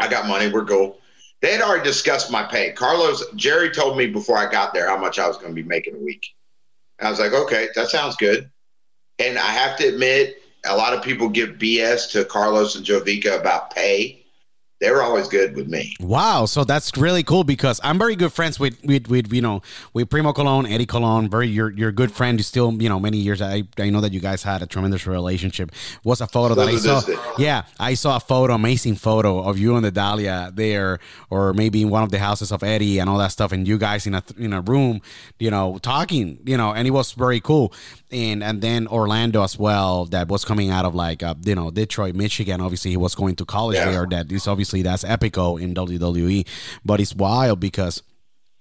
I 0.00 0.08
got 0.08 0.26
money. 0.26 0.50
We're 0.50 0.64
cool. 0.64 1.00
They 1.42 1.52
had 1.52 1.60
already 1.60 1.84
discussed 1.84 2.30
my 2.30 2.44
pay. 2.44 2.72
Carlos, 2.72 3.22
Jerry 3.34 3.70
told 3.70 3.98
me 3.98 4.06
before 4.06 4.38
I 4.38 4.50
got 4.50 4.72
there 4.72 4.88
how 4.88 4.96
much 4.96 5.18
I 5.18 5.28
was 5.28 5.36
going 5.36 5.54
to 5.54 5.54
be 5.54 5.68
making 5.68 5.96
a 5.96 5.98
week. 5.98 6.24
I 6.98 7.10
was 7.10 7.20
like, 7.20 7.34
okay, 7.34 7.68
that 7.74 7.88
sounds 7.88 8.16
good. 8.16 8.50
And 9.18 9.36
I 9.36 9.50
have 9.50 9.76
to 9.80 9.86
admit, 9.86 10.42
a 10.64 10.74
lot 10.74 10.94
of 10.94 11.02
people 11.02 11.28
give 11.28 11.50
BS 11.50 12.10
to 12.12 12.24
Carlos 12.24 12.74
and 12.74 12.86
Jovica 12.86 13.38
about 13.38 13.74
pay. 13.74 14.24
They 14.78 14.90
were 14.90 15.02
always 15.02 15.26
good 15.26 15.56
with 15.56 15.68
me. 15.68 15.96
Wow, 16.00 16.44
so 16.44 16.62
that's 16.62 16.94
really 16.98 17.22
cool 17.22 17.44
because 17.44 17.80
I'm 17.82 17.98
very 17.98 18.14
good 18.14 18.30
friends 18.30 18.60
with 18.60 18.78
with, 18.84 19.08
with 19.08 19.32
you 19.32 19.40
know 19.40 19.62
with 19.94 20.10
Primo 20.10 20.34
Colon, 20.34 20.66
Eddie 20.66 20.84
Colon. 20.84 21.30
Very, 21.30 21.48
you're 21.48 21.70
you're 21.70 21.88
a 21.88 21.92
good 21.92 22.12
friend. 22.12 22.38
You 22.38 22.42
still 22.42 22.70
you 22.82 22.90
know 22.90 23.00
many 23.00 23.16
years. 23.16 23.40
I 23.40 23.62
I 23.78 23.88
know 23.88 24.02
that 24.02 24.12
you 24.12 24.20
guys 24.20 24.42
had 24.42 24.60
a 24.60 24.66
tremendous 24.66 25.06
relationship. 25.06 25.72
Was 26.04 26.20
a 26.20 26.26
photo 26.26 26.54
that 26.54 26.68
I 26.68 26.76
saw. 26.76 27.00
day. 27.00 27.16
Yeah, 27.38 27.62
I 27.80 27.94
saw 27.94 28.16
a 28.16 28.20
photo, 28.20 28.52
amazing 28.52 28.96
photo 28.96 29.40
of 29.40 29.58
you 29.58 29.76
and 29.76 29.84
the 29.84 29.90
Dahlia 29.90 30.52
there, 30.54 30.98
or 31.30 31.54
maybe 31.54 31.80
in 31.80 31.88
one 31.88 32.02
of 32.02 32.10
the 32.10 32.18
houses 32.18 32.52
of 32.52 32.62
Eddie 32.62 32.98
and 32.98 33.08
all 33.08 33.16
that 33.16 33.32
stuff, 33.32 33.52
and 33.52 33.66
you 33.66 33.78
guys 33.78 34.06
in 34.06 34.14
a 34.14 34.22
in 34.36 34.52
a 34.52 34.60
room, 34.60 35.00
you 35.38 35.50
know, 35.50 35.78
talking, 35.78 36.38
you 36.44 36.58
know, 36.58 36.74
and 36.74 36.86
it 36.86 36.90
was 36.90 37.12
very 37.12 37.40
cool. 37.40 37.72
And 38.12 38.42
and 38.44 38.62
then 38.62 38.86
Orlando 38.86 39.42
as 39.42 39.58
well, 39.58 40.04
that 40.06 40.28
was 40.28 40.44
coming 40.44 40.70
out 40.70 40.84
of 40.84 40.94
like 40.94 41.22
uh, 41.24 41.34
you 41.44 41.54
know 41.56 41.70
Detroit, 41.72 42.14
Michigan. 42.14 42.60
Obviously, 42.60 42.92
he 42.92 42.96
was 42.96 43.14
going 43.16 43.34
to 43.36 43.44
college 43.44 43.76
Yeah. 43.76 43.90
there. 43.90 44.06
That 44.08 44.30
is 44.30 44.46
obviously 44.46 44.56
obviously 44.56 44.82
that's 44.82 45.04
Epico 45.04 45.60
in 45.60 45.74
WWE, 45.74 46.46
but 46.84 47.00
it's 47.00 47.14
wild 47.14 47.58
because 47.60 48.02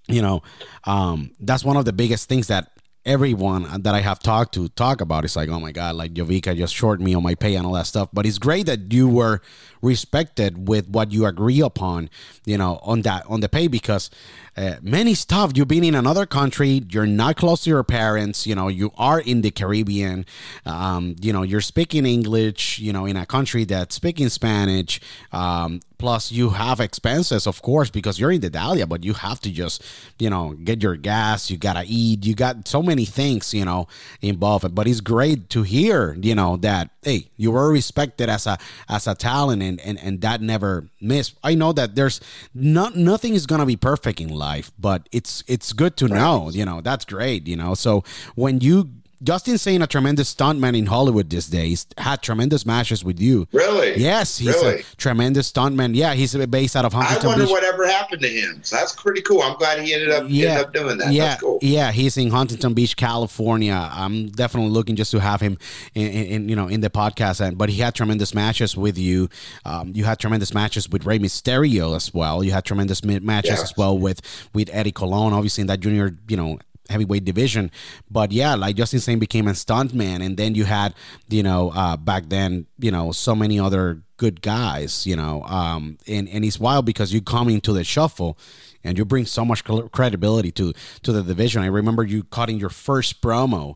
you 0.08 0.22
know 0.22 0.42
um, 0.86 1.32
that's 1.40 1.64
one 1.64 1.78
of 1.78 1.86
the 1.86 1.94
biggest 1.94 2.28
things 2.28 2.48
that 2.48 2.72
everyone 3.06 3.82
that 3.82 3.94
I 3.94 4.02
have 4.02 4.20
talked 4.20 4.54
to 4.56 4.68
talk 4.70 5.02
about. 5.02 5.24
It's 5.26 5.36
like, 5.36 5.50
oh 5.50 5.60
my 5.60 5.72
god, 5.72 5.96
like 5.96 6.14
Jovica 6.14 6.56
just 6.56 6.74
short 6.74 7.00
me 7.00 7.14
on 7.14 7.24
my 7.24 7.36
pay 7.36 7.56
and 7.56 7.66
all 7.66 7.74
that 7.74 7.88
stuff. 7.88 8.10
But 8.12 8.26
it's 8.26 8.38
great 8.38 8.66
that 8.66 8.92
you 8.92 9.08
were 9.08 9.42
respected 9.82 10.68
with 10.68 10.90
what 10.90 11.12
you 11.12 11.26
agree 11.26 11.62
upon, 11.62 12.10
you 12.46 12.58
know, 12.58 12.80
on 12.82 13.04
that 13.04 13.26
on 13.28 13.42
the 13.42 13.50
pay 13.50 13.68
because 13.68 14.10
uh, 14.58 14.76
many 14.82 15.14
stuff 15.14 15.52
you've 15.56 15.68
been 15.68 15.84
in 15.84 15.96
another 15.96 16.26
country, 16.26 16.84
you're 16.90 17.06
not 17.06 17.36
close 17.36 17.64
to 17.64 17.70
your 17.70 17.84
parents, 17.84 18.48
you 18.48 18.56
know, 18.56 18.68
you 18.68 18.92
are 18.98 19.20
in 19.20 19.42
the 19.42 19.52
Caribbean, 19.52 20.26
um, 20.66 21.16
you 21.22 21.32
know, 21.32 21.44
you're 21.44 21.62
speaking 21.62 22.06
English, 22.06 22.80
you 22.80 22.92
know, 22.92 23.06
in 23.06 23.18
a 23.18 23.26
country 23.26 23.66
that's 23.66 23.96
speaking 23.96 24.30
Spanish. 24.30 25.00
Um, 25.32 25.82
plus 26.06 26.32
you 26.32 26.52
have 26.52 26.80
expenses 26.80 27.48
of 27.48 27.64
course 27.64 27.90
because 27.90 28.20
you're 28.20 28.32
in 28.32 28.40
the 28.42 28.50
dahlia 28.50 28.86
but 28.86 29.04
you 29.04 29.14
have 29.14 29.40
to 29.40 29.50
just 29.50 29.84
you 30.20 30.30
know 30.30 30.54
get 30.64 30.84
your 30.84 30.96
gas 30.96 31.50
you 31.50 31.58
gotta 31.58 31.84
eat 31.88 32.24
you 32.24 32.36
got 32.36 32.68
so 32.68 32.84
many 32.84 33.06
things 33.06 33.56
you 33.56 33.66
know 33.66 33.88
involved. 34.22 34.76
But 34.76 34.88
it's 34.88 35.02
great 35.02 35.50
to 35.50 35.64
hear 35.64 36.16
you 36.22 36.36
know 36.36 36.58
that 36.58 36.92
hey 37.02 37.30
you 37.38 37.50
were 37.50 37.72
respected 37.72 38.30
as 38.30 38.46
a 38.46 38.60
as 38.88 39.08
a 39.08 39.16
talent 39.16 39.64
and 39.64 39.80
and, 39.82 39.98
and 39.98 40.22
that 40.22 40.42
never 40.42 40.88
missed 41.02 41.34
i 41.44 41.56
know 41.56 41.74
that 41.74 41.96
there's 41.96 42.22
not 42.54 42.96
nothing 42.96 43.34
is 43.34 43.48
gonna 43.48 43.66
be 43.66 43.76
perfect 43.76 44.22
in 44.22 44.30
life 44.30 44.72
but 44.78 45.10
it's 45.12 45.44
it's 45.48 45.74
good 45.74 45.98
to 45.98 46.08
know 46.08 46.52
you 46.52 46.66
know 46.66 46.82
that's 46.82 47.06
great 47.06 47.48
you 47.48 47.56
know. 47.56 47.74
So 47.74 48.04
when 48.36 48.62
you 48.62 48.92
Justin 49.26 49.58
Sane, 49.58 49.82
a 49.82 49.88
tremendous 49.88 50.34
stuntman 50.34 50.78
in 50.78 50.86
Hollywood 50.86 51.30
these 51.30 51.48
days, 51.48 51.88
had 51.98 52.22
tremendous 52.22 52.66
matches 52.66 53.04
with 53.04 53.20
you. 53.20 53.48
Really? 53.52 53.98
Yes, 53.98 54.38
he's 54.38 54.50
Really? 54.50 54.82
a 54.82 54.84
tremendous 54.98 55.52
stuntman. 55.52 55.96
Yeah, 55.96 56.14
he's 56.14 56.36
based 56.48 56.76
out 56.76 56.86
of 56.86 56.94
Huntington 56.94 57.18
Beach. 57.22 57.26
I 57.26 57.28
wonder 57.28 57.44
Beach. 57.46 57.52
whatever 57.52 57.88
happened 57.88 58.22
to 58.22 58.30
him. 58.30 58.60
So 58.64 58.76
that's 58.76 58.94
pretty 58.94 59.22
cool. 59.22 59.42
I'm 59.42 59.58
glad 59.58 59.80
he 59.82 59.94
ended 59.96 60.12
up 60.12 60.26
yeah, 60.30 60.50
ended 60.52 60.66
up 60.68 60.74
doing 60.74 60.98
that. 61.00 61.12
Yeah, 61.12 61.26
That's 61.30 61.42
cool. 61.42 61.60
yeah, 61.62 61.92
he's 61.92 62.16
in 62.18 62.30
Huntington 62.30 62.74
Beach, 62.76 62.96
California. 62.96 63.90
I'm 63.92 64.28
definitely 64.30 64.70
looking 64.72 64.96
just 64.96 65.10
to 65.12 65.20
have 65.20 65.42
him 65.42 65.58
in, 65.96 66.08
in, 66.08 66.26
in, 66.28 66.50
you 66.50 66.56
know 66.56 66.68
in 66.68 66.82
the 66.82 66.90
podcast. 66.92 67.42
And 67.42 67.58
but 67.58 67.70
he 67.70 67.82
had 67.82 67.96
tremendous 67.96 68.34
matches 68.36 68.78
with 68.78 68.98
you. 68.98 69.28
Um, 69.66 69.92
you 69.96 70.04
had 70.04 70.20
tremendous 70.20 70.54
matches 70.54 70.88
with 70.88 71.06
Rey 71.06 71.18
Mysterio 71.18 71.96
as 71.96 72.14
well. 72.14 72.44
You 72.44 72.52
had 72.52 72.64
tremendous 72.64 73.04
matches 73.04 73.58
Yeah. 73.58 73.64
as 73.64 73.74
well 73.76 73.98
with 73.98 74.22
with 74.54 74.70
Eddie 74.72 74.92
Colon, 74.92 75.34
obviously 75.34 75.62
in 75.62 75.68
that 75.68 75.80
junior 75.80 76.16
you 76.28 76.38
know 76.38 76.60
heavyweight 76.90 77.26
division. 77.26 77.72
But 78.10 78.32
yeah, 78.32 78.56
like 78.56 78.76
Justin 78.76 79.00
Sane 79.00 79.20
became 79.20 79.48
a 79.48 79.52
stuntman, 79.52 80.24
and 80.24 80.38
then 80.38 80.56
you 80.56 80.66
had 80.66 80.94
you 81.30 81.44
know 81.44 81.72
uh, 81.74 81.98
back 81.98 82.30
then 82.30 82.68
you 82.80 82.92
know 82.92 83.12
so 83.12 83.36
many 83.36 83.60
other 83.60 84.02
good 84.18 84.42
guys. 84.42 85.06
You 85.06 85.16
know, 85.16 85.44
um, 85.44 85.98
and 86.08 86.28
and 86.30 86.46
it's 86.46 86.60
wild 86.60 86.86
because 86.86 87.14
you 87.14 87.22
come 87.22 87.50
into 87.50 87.74
the 87.74 87.84
shuffle 87.84 88.38
and 88.84 88.98
you 88.98 89.06
bring 89.06 89.26
so 89.26 89.44
much 89.44 89.64
credibility 89.64 90.52
to 90.54 90.74
to 91.04 91.12
the 91.12 91.24
division. 91.24 91.64
I 91.64 91.68
remember 91.68 92.04
you 92.04 92.24
cutting 92.24 92.60
your 92.60 92.70
first 92.70 93.22
promo, 93.22 93.76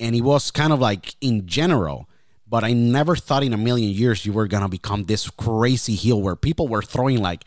and 0.00 0.16
it 0.16 0.22
was 0.22 0.50
kind 0.50 0.72
of 0.72 0.80
like 0.80 1.14
in 1.20 1.46
general. 1.46 2.08
But 2.50 2.64
I 2.64 2.72
never 2.72 3.14
thought 3.14 3.42
in 3.42 3.52
a 3.52 3.58
million 3.58 3.90
years 3.90 4.24
you 4.24 4.32
were 4.32 4.48
gonna 4.48 4.70
become 4.70 5.04
this 5.04 5.28
crazy 5.28 5.94
heel 5.94 6.22
where 6.22 6.34
people 6.34 6.66
were 6.66 6.80
throwing 6.80 7.20
like 7.20 7.44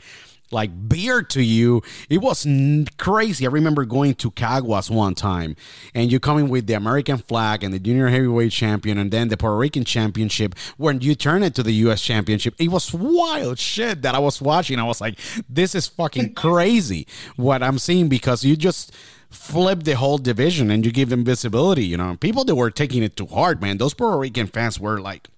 like 0.52 0.90
beer 0.90 1.22
to 1.24 1.42
you. 1.42 1.82
It 2.10 2.20
was 2.20 2.46
n- 2.46 2.88
crazy. 2.98 3.46
I 3.46 3.50
remember 3.50 3.86
going 3.86 4.16
to 4.16 4.32
Caguas 4.32 4.90
one 4.90 5.16
time 5.16 5.56
and 5.94 6.12
you 6.12 6.20
coming 6.20 6.50
with 6.50 6.68
the 6.68 6.74
American 6.74 7.18
flag 7.18 7.64
and 7.64 7.74
the 7.74 7.80
junior 7.80 8.08
heavyweight 8.08 8.52
champion 8.52 8.98
and 8.98 9.12
then 9.12 9.30
the 9.30 9.38
Puerto 9.38 9.58
Rican 9.58 9.86
championship 9.86 10.56
when 10.78 11.02
you 11.02 11.16
turn 11.16 11.44
it 11.44 11.56
to 11.56 11.64
the 11.64 11.74
US 11.74 12.02
championship. 12.02 12.56
It 12.60 12.70
was 12.70 12.94
wild 12.94 13.60
shit 13.60 14.02
that 14.02 14.16
I 14.16 14.20
was 14.20 14.42
watching. 14.42 14.80
I 14.80 14.84
was 14.84 15.02
like, 15.02 15.20
this 15.50 15.76
is 15.76 15.88
fucking 15.88 16.34
crazy 16.36 17.08
what 17.36 17.64
I'm 17.64 17.80
seeing 17.80 18.10
because 18.10 18.44
you 18.44 18.56
just 18.56 18.94
flip 19.30 19.84
the 19.84 19.96
whole 19.96 20.18
division 20.18 20.70
and 20.70 20.86
you 20.86 20.92
give 20.92 21.10
them 21.10 21.24
visibility, 21.24 21.86
you 21.86 21.98
know. 21.98 22.18
People 22.18 22.44
that 22.46 22.56
were 22.56 22.70
taking 22.70 23.02
it 23.02 23.16
too 23.16 23.28
hard, 23.28 23.62
man. 23.62 23.78
Those 23.78 23.94
Puerto 23.94 24.18
Rican 24.18 24.48
fans 24.48 24.80
were 24.80 25.00
like 25.00 25.30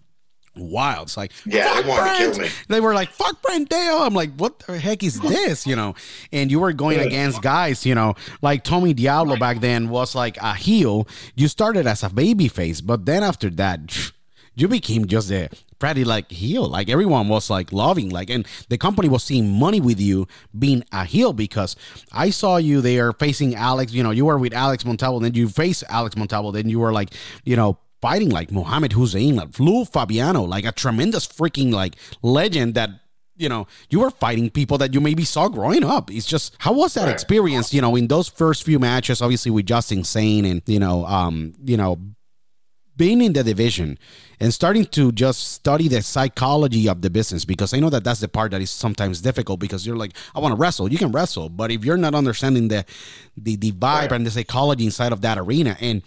wild. 0.55 1.07
It's 1.07 1.17
like, 1.17 1.31
Yeah, 1.45 1.73
they 1.75 1.81
"Fuck 1.81 1.87
wanted 1.87 2.11
to 2.11 2.31
kill 2.31 2.39
me. 2.43 2.49
They 2.67 2.81
were 2.81 2.93
like, 2.93 3.09
fuck 3.09 3.41
Brent 3.41 3.69
Dail. 3.69 3.97
I'm 3.97 4.13
like, 4.13 4.33
what 4.35 4.59
the 4.59 4.77
heck 4.77 5.03
is 5.03 5.19
this? 5.19 5.65
You 5.65 5.75
know, 5.75 5.95
and 6.31 6.51
you 6.51 6.59
were 6.59 6.73
going 6.73 6.99
against 6.99 7.41
guys, 7.41 7.85
you 7.85 7.95
know, 7.95 8.15
like 8.41 8.63
Tommy 8.63 8.93
Diablo 8.93 9.37
back 9.37 9.59
then 9.59 9.89
was 9.89 10.15
like 10.15 10.37
a 10.37 10.53
heel. 10.55 11.07
You 11.35 11.47
started 11.47 11.87
as 11.87 12.03
a 12.03 12.09
baby 12.09 12.47
face, 12.47 12.81
but 12.81 13.05
then 13.05 13.23
after 13.23 13.49
that, 13.51 14.11
you 14.55 14.67
became 14.67 15.07
just 15.07 15.31
a 15.31 15.49
pretty 15.79 16.05
like 16.05 16.31
heel. 16.31 16.67
Like 16.69 16.87
everyone 16.89 17.27
was 17.27 17.49
like 17.49 17.73
loving, 17.73 18.09
like, 18.09 18.29
and 18.29 18.47
the 18.69 18.77
company 18.77 19.09
was 19.09 19.23
seeing 19.23 19.59
money 19.59 19.81
with 19.81 19.99
you 19.99 20.27
being 20.57 20.83
a 20.93 21.03
heel 21.03 21.33
because 21.33 21.75
I 22.11 22.29
saw 22.29 22.57
you 22.57 22.79
there 22.79 23.11
facing 23.11 23.55
Alex. 23.55 23.91
You 23.91 24.03
know, 24.03 24.11
you 24.11 24.25
were 24.25 24.37
with 24.37 24.53
Alex 24.53 24.85
Montalvo, 24.85 25.19
then 25.19 25.33
you 25.33 25.49
face 25.49 25.83
Alex 25.89 26.15
Montalvo, 26.15 26.51
then 26.51 26.69
you 26.69 26.79
were 26.79 26.93
like, 26.93 27.09
you 27.43 27.55
know, 27.57 27.79
fighting 28.03 28.27
like 28.27 28.51
Mohammed 28.51 28.91
Hussein, 28.91 29.37
like 29.37 29.53
Flu 29.53 29.85
Fabiano, 29.85 30.43
like 30.43 30.65
a 30.65 30.73
tremendous 30.73 31.25
freaking 31.25 31.71
like 31.71 31.95
legend 32.21 32.75
that 32.75 32.89
you 33.37 33.47
know 33.47 33.65
you 33.89 34.01
were 34.01 34.11
fighting 34.11 34.49
people 34.49 34.77
that 34.79 34.93
you 34.93 34.99
maybe 34.99 35.23
saw 35.23 35.47
growing 35.47 35.85
up. 35.85 36.11
It's 36.11 36.25
just 36.25 36.53
how 36.59 36.73
was 36.73 36.95
that 36.95 37.07
experience? 37.07 37.73
You 37.73 37.79
know, 37.81 37.95
in 37.95 38.07
those 38.09 38.27
first 38.27 38.65
few 38.65 38.77
matches, 38.77 39.21
obviously 39.21 39.51
with 39.51 39.67
Justin 39.67 40.03
Sane 40.03 40.43
and 40.43 40.61
you 40.65 40.79
know, 40.79 41.05
um, 41.05 41.53
you 41.63 41.77
know, 41.77 41.97
being 42.97 43.21
in 43.21 43.31
the 43.31 43.41
division 43.41 43.97
and 44.41 44.53
starting 44.53 44.85
to 44.97 45.13
just 45.13 45.53
study 45.53 45.87
the 45.87 46.01
psychology 46.01 46.89
of 46.89 47.01
the 47.01 47.09
business 47.09 47.45
because 47.45 47.73
I 47.73 47.79
know 47.79 47.89
that 47.89 48.03
that's 48.03 48.19
the 48.19 48.27
part 48.27 48.51
that 48.51 48.61
is 48.61 48.69
sometimes 48.69 49.21
difficult 49.21 49.61
because 49.61 49.87
you're 49.87 49.95
like 49.95 50.11
I 50.35 50.41
want 50.41 50.51
to 50.51 50.59
wrestle 50.59 50.91
you 50.91 50.97
can 50.97 51.11
wrestle 51.13 51.47
but 51.47 51.71
if 51.71 51.85
you're 51.85 51.97
not 51.97 52.13
understanding 52.13 52.67
the 52.67 52.85
the, 53.37 53.55
the 53.55 53.71
vibe 53.71 54.11
and 54.11 54.25
the 54.25 54.31
psychology 54.31 54.85
inside 54.85 55.13
of 55.13 55.21
that 55.21 55.37
arena 55.37 55.77
and 55.79 56.03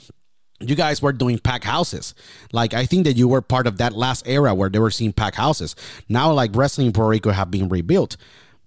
you 0.60 0.74
guys 0.74 1.02
were 1.02 1.12
doing 1.12 1.38
pack 1.38 1.64
houses. 1.64 2.14
Like 2.52 2.74
I 2.74 2.86
think 2.86 3.04
that 3.04 3.16
you 3.16 3.28
were 3.28 3.42
part 3.42 3.66
of 3.66 3.78
that 3.78 3.92
last 3.92 4.26
era 4.26 4.54
where 4.54 4.70
they 4.70 4.78
were 4.78 4.90
seeing 4.90 5.12
pack 5.12 5.34
houses. 5.34 5.76
Now 6.08 6.32
like 6.32 6.50
wrestling 6.54 6.88
in 6.88 6.92
Puerto 6.92 7.10
Rico 7.10 7.30
have 7.30 7.50
been 7.50 7.68
rebuilt. 7.68 8.16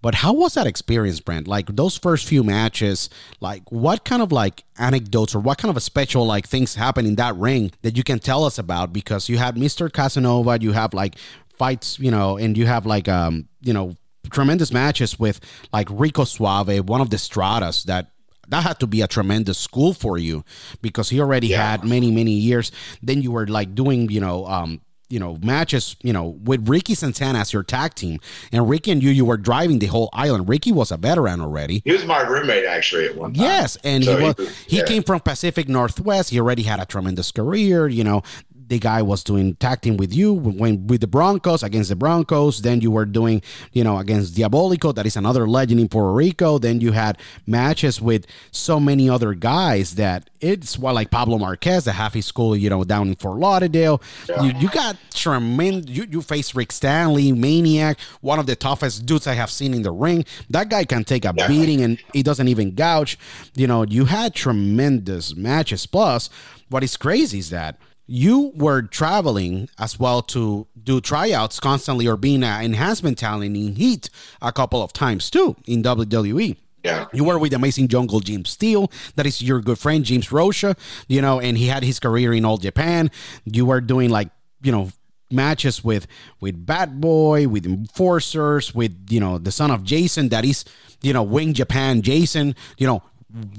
But 0.01 0.15
how 0.15 0.31
was 0.31 0.53
that 0.53 0.65
experience, 0.65 1.19
Brent? 1.19 1.47
Like 1.47 1.75
those 1.75 1.97
first 1.97 2.25
few 2.25 2.41
matches, 2.41 3.09
like 3.41 3.69
what 3.69 4.05
kind 4.05 4.21
of 4.21 4.31
like 4.31 4.63
anecdotes 4.77 5.35
or 5.35 5.39
what 5.39 5.57
kind 5.57 5.69
of 5.69 5.75
a 5.75 5.81
special 5.81 6.25
like 6.25 6.47
things 6.47 6.75
happen 6.75 7.05
in 7.05 7.15
that 7.15 7.35
ring 7.35 7.71
that 7.81 7.97
you 7.97 8.03
can 8.03 8.19
tell 8.19 8.45
us 8.45 8.57
about? 8.57 8.93
Because 8.93 9.27
you 9.27 9.37
had 9.37 9.55
Mr. 9.55 9.91
Casanova, 9.91 10.57
you 10.61 10.71
have 10.71 10.93
like 10.93 11.15
fights, 11.57 11.99
you 11.99 12.11
know, 12.11 12.37
and 12.37 12.57
you 12.57 12.65
have 12.65 12.85
like 12.85 13.09
um, 13.09 13.49
you 13.61 13.73
know, 13.73 13.95
tremendous 14.31 14.71
matches 14.71 15.19
with 15.19 15.41
like 15.73 15.89
Rico 15.91 16.23
Suave, 16.23 16.87
one 16.87 17.01
of 17.01 17.09
the 17.09 17.17
Stratas 17.17 17.83
that 17.83 18.11
that 18.49 18.63
had 18.63 18.79
to 18.79 18.87
be 18.87 19.01
a 19.01 19.07
tremendous 19.07 19.57
school 19.57 19.93
for 19.93 20.17
you 20.17 20.43
because 20.81 21.09
he 21.09 21.19
already 21.19 21.47
Yeah. 21.47 21.71
had 21.71 21.83
many 21.83 22.11
many 22.11 22.31
years 22.33 22.71
then 23.01 23.21
you 23.21 23.31
were 23.31 23.47
like 23.47 23.73
doing 23.75 24.09
you 24.09 24.19
know 24.19 24.45
um 24.47 24.81
you 25.11 25.19
know 25.19 25.39
matches 25.41 25.95
you 26.03 26.13
know 26.13 26.37
with 26.43 26.69
ricky 26.69 26.93
santana 26.93 27.39
as 27.39 27.51
your 27.51 27.63
tag 27.63 27.95
team 27.95 28.19
and 28.51 28.69
ricky 28.69 28.91
and 28.91 29.01
you 29.01 29.09
you 29.09 29.25
were 29.25 29.37
driving 29.37 29.79
the 29.79 29.87
whole 29.87 30.07
island 30.13 30.47
ricky 30.47 30.71
was 30.71 30.91
a 30.91 30.97
veteran 30.97 31.41
already 31.41 31.81
He 31.83 31.91
was 31.91 32.05
my 32.05 32.21
roommate 32.21 32.65
actually 32.65 33.05
at 33.07 33.15
one 33.17 33.33
time. 33.33 33.43
Yes, 33.43 33.75
and 33.83 34.03
So 34.03 34.17
he 34.17 34.23
was- 34.23 34.35
he 34.67 34.77
yeah. 34.77 34.85
came 34.85 35.01
from 35.01 35.19
Pacific 35.21 35.67
Northwest. 35.67 36.29
He 36.29 36.39
already 36.39 36.61
had 36.63 36.79
a 36.79 36.85
tremendous 36.85 37.31
career. 37.31 37.87
You 37.87 38.03
know, 38.03 38.21
the 38.69 38.79
guy 38.79 39.01
was 39.01 39.23
doing 39.23 39.55
tag 39.55 39.81
team 39.81 39.97
with 39.97 40.13
you 40.13 40.33
when 40.33 40.87
with 40.87 41.01
the 41.01 41.07
Broncos 41.07 41.63
against 41.63 41.89
the 41.89 41.95
Broncos. 41.95 42.61
Then 42.61 42.81
you 42.81 42.91
were 42.91 43.05
doing 43.05 43.41
you 43.73 43.83
know 43.83 43.97
against 43.97 44.35
Diabolico, 44.35 44.93
that 44.95 45.05
is 45.05 45.17
another 45.17 45.47
legend 45.47 45.79
in 45.81 45.89
Puerto 45.89 46.13
Rico. 46.13 46.57
Then 46.59 46.79
you 46.79 46.91
had 46.93 47.17
matches 47.45 48.01
with 48.01 48.25
so 48.51 48.79
many 48.79 49.09
other 49.09 49.33
guys 49.33 49.95
that 49.95 50.29
it's 50.39 50.79
well 50.79 50.93
like 50.93 51.11
Pablo 51.11 51.37
Marquez, 51.37 51.83
the 51.85 51.91
half 51.91 52.13
his 52.13 52.25
school, 52.25 52.55
you 52.55 52.69
know, 52.69 52.83
down 52.83 53.09
in 53.09 53.15
Fort 53.15 53.39
Lauderdale. 53.39 54.01
You, 54.41 54.53
you 54.59 54.69
got 54.69 54.95
tremendous. 55.13 55.89
You 55.89 56.05
you 56.09 56.21
faced 56.21 56.55
Rick 56.55 56.71
Stanley, 56.71 57.31
Maniac, 57.31 57.99
one 58.21 58.39
of 58.39 58.45
the 58.45 58.55
toughest 58.55 59.05
dudes 59.05 59.27
I 59.27 59.33
have 59.33 59.51
seen 59.51 59.73
in 59.73 59.81
the 59.81 59.91
ring. 59.91 60.23
That 60.49 60.69
guy 60.69 60.85
can 60.85 61.03
take 61.03 61.25
a 61.25 61.33
Yeah. 61.35 61.47
beating 61.47 61.81
and 61.81 61.97
he 62.13 62.23
doesn't 62.23 62.47
even 62.47 62.75
gouge. 62.75 63.17
You 63.55 63.67
know, 63.67 63.83
you 63.83 64.05
had 64.05 64.33
tremendous 64.33 65.35
matches. 65.35 65.85
Plus, 65.85 66.29
what 66.69 66.83
is 66.83 66.95
crazy 66.97 67.39
is 67.39 67.49
that 67.49 67.77
you 68.11 68.51
were 68.55 68.81
traveling 68.81 69.69
as 69.77 69.99
well 69.99 70.23
to 70.23 70.65
do 70.81 70.99
tryouts 70.99 71.59
constantly 71.59 72.07
or 72.07 72.17
being 72.17 72.43
an 72.43 72.65
enhancement 72.65 73.19
talent 73.19 73.55
in 73.55 73.75
Heat 73.75 74.09
a 74.41 74.51
couple 74.51 74.81
of 74.81 74.91
times 74.91 75.29
too 75.29 75.55
in 75.67 75.83
WWE. 75.83 76.57
Yeah. 76.83 77.05
You 77.13 77.23
were 77.23 77.37
with 77.37 77.53
Amazing 77.53 77.89
Jungle 77.89 78.19
James 78.19 78.49
Steele. 78.49 78.91
That 79.15 79.27
is 79.27 79.43
your 79.43 79.61
good 79.61 79.77
friend 79.77 80.03
James 80.03 80.31
Rocha, 80.31 80.75
you 81.07 81.21
know, 81.21 81.39
and 81.39 81.55
he 81.55 81.67
had 81.67 81.83
his 81.83 81.99
career 81.99 82.33
in 82.33 82.45
All 82.45 82.57
Japan. 82.57 83.11
You 83.45 83.67
were 83.67 83.79
doing 83.79 84.09
like, 84.09 84.29
you 84.63 84.71
know, 84.71 84.89
matches 85.29 85.83
with 85.83 86.07
with 86.39 86.65
Bad 86.65 86.99
Boy, 86.99 87.47
with 87.47 87.67
Enforcers, 87.67 88.73
with 88.73 88.95
you 89.09 89.19
know 89.19 89.37
the 89.37 89.51
son 89.51 89.69
of 89.69 89.83
Jason. 89.83 90.29
That 90.29 90.45
is, 90.45 90.65
you 91.03 91.13
know, 91.13 91.21
Wing 91.21 91.53
Japan 91.53 92.01
Jason. 92.01 92.55
You 92.79 92.87
know, 92.87 93.03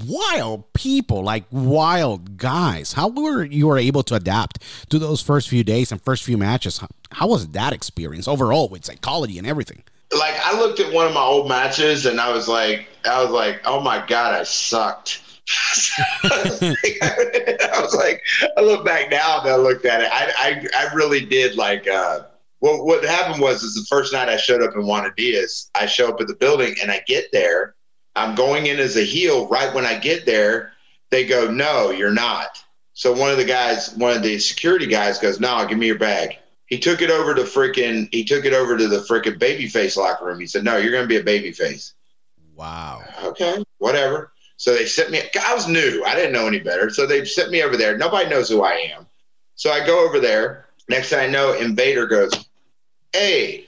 wild 0.05 0.71
people, 0.73 1.23
like 1.23 1.45
wild 1.51 2.37
guys. 2.37 2.93
How 2.93 3.09
were 3.09 3.43
you 3.43 3.67
were 3.67 3.77
able 3.77 4.03
to 4.03 4.15
adapt 4.15 4.59
to 4.89 4.99
those 4.99 5.21
first 5.21 5.49
few 5.49 5.63
days 5.63 5.91
and 5.91 6.01
first 6.01 6.23
few 6.23 6.37
matches? 6.37 6.79
How, 6.79 6.87
how 7.11 7.27
was 7.27 7.49
that 7.49 7.73
experience 7.73 8.27
overall 8.27 8.69
with 8.69 8.85
psychology 8.85 9.37
and 9.37 9.47
everything? 9.47 9.83
like 10.17 10.35
I 10.43 10.57
looked 10.59 10.79
at 10.79 10.91
one 10.93 11.07
of 11.07 11.13
my 11.13 11.21
old 11.21 11.47
matches 11.47 12.05
and 12.05 12.19
I 12.19 12.31
was 12.31 12.47
like, 12.47 12.87
I 13.05 13.23
was 13.23 13.31
like, 13.31 13.61
oh 13.65 13.79
my 13.79 14.03
god, 14.05 14.33
I 14.33 14.43
sucked. 14.43 15.21
I 16.23 17.79
was 17.81 17.95
like, 17.95 18.21
I 18.57 18.61
look 18.61 18.85
back 18.85 19.09
now 19.09 19.41
and 19.41 19.49
I 19.49 19.55
looked 19.55 19.85
at 19.85 20.01
it. 20.01 20.09
I, 20.11 20.31
I, 20.37 20.87
I 20.87 20.93
really 20.93 21.25
did 21.25 21.55
like. 21.55 21.87
Uh, 21.87 22.21
what 22.59 23.03
happened 23.03 23.41
was, 23.41 23.63
is 23.63 23.73
the 23.73 23.85
first 23.89 24.13
night 24.13 24.29
I 24.29 24.37
showed 24.37 24.61
up 24.61 24.75
in 24.75 24.85
Juana 24.85 25.11
Diaz, 25.17 25.71
I 25.73 25.87
show 25.87 26.09
up 26.09 26.21
at 26.21 26.27
the 26.27 26.35
building 26.35 26.75
and 26.79 26.91
I 26.91 27.01
get 27.07 27.25
there. 27.31 27.73
I'm 28.15 28.35
going 28.35 28.67
in 28.67 28.79
as 28.79 28.97
a 28.97 29.03
heel. 29.03 29.47
Right 29.47 29.73
when 29.73 29.85
I 29.85 29.97
get 29.97 30.25
there, 30.25 30.73
they 31.09 31.25
go, 31.25 31.49
"No, 31.49 31.91
you're 31.91 32.11
not." 32.11 32.63
So 32.93 33.13
one 33.13 33.31
of 33.31 33.37
the 33.37 33.45
guys, 33.45 33.93
one 33.95 34.15
of 34.15 34.23
the 34.23 34.37
security 34.39 34.85
guys, 34.85 35.17
goes, 35.17 35.39
"No, 35.39 35.65
give 35.65 35.77
me 35.77 35.87
your 35.87 35.97
bag." 35.97 36.37
He 36.65 36.79
took 36.79 37.01
it 37.01 37.09
over 37.09 37.33
to 37.33 37.43
freaking. 37.43 38.07
He 38.13 38.23
took 38.23 38.45
it 38.45 38.53
over 38.53 38.77
to 38.77 38.87
the 38.87 38.99
freaking 38.99 39.37
babyface 39.37 39.97
locker 39.97 40.25
room. 40.25 40.39
He 40.39 40.47
said, 40.47 40.63
"No, 40.63 40.77
you're 40.77 40.91
going 40.91 41.07
to 41.07 41.07
be 41.07 41.17
a 41.17 41.23
babyface." 41.23 41.93
Wow. 42.55 43.03
Okay, 43.23 43.63
whatever. 43.79 44.31
So 44.57 44.73
they 44.73 44.85
sent 44.85 45.09
me. 45.09 45.21
I 45.43 45.53
was 45.55 45.67
new. 45.67 46.03
I 46.05 46.15
didn't 46.15 46.33
know 46.33 46.47
any 46.47 46.59
better. 46.59 46.89
So 46.89 47.05
they 47.05 47.25
sent 47.25 47.49
me 47.49 47.63
over 47.63 47.75
there. 47.75 47.97
Nobody 47.97 48.29
knows 48.29 48.47
who 48.47 48.61
I 48.61 48.73
am. 48.95 49.07
So 49.55 49.71
I 49.71 49.85
go 49.85 50.05
over 50.05 50.19
there. 50.19 50.67
Next 50.87 51.09
thing 51.09 51.19
I 51.19 51.27
know, 51.27 51.53
Invader 51.53 52.05
goes, 52.05 52.31
"Hey, 53.13 53.67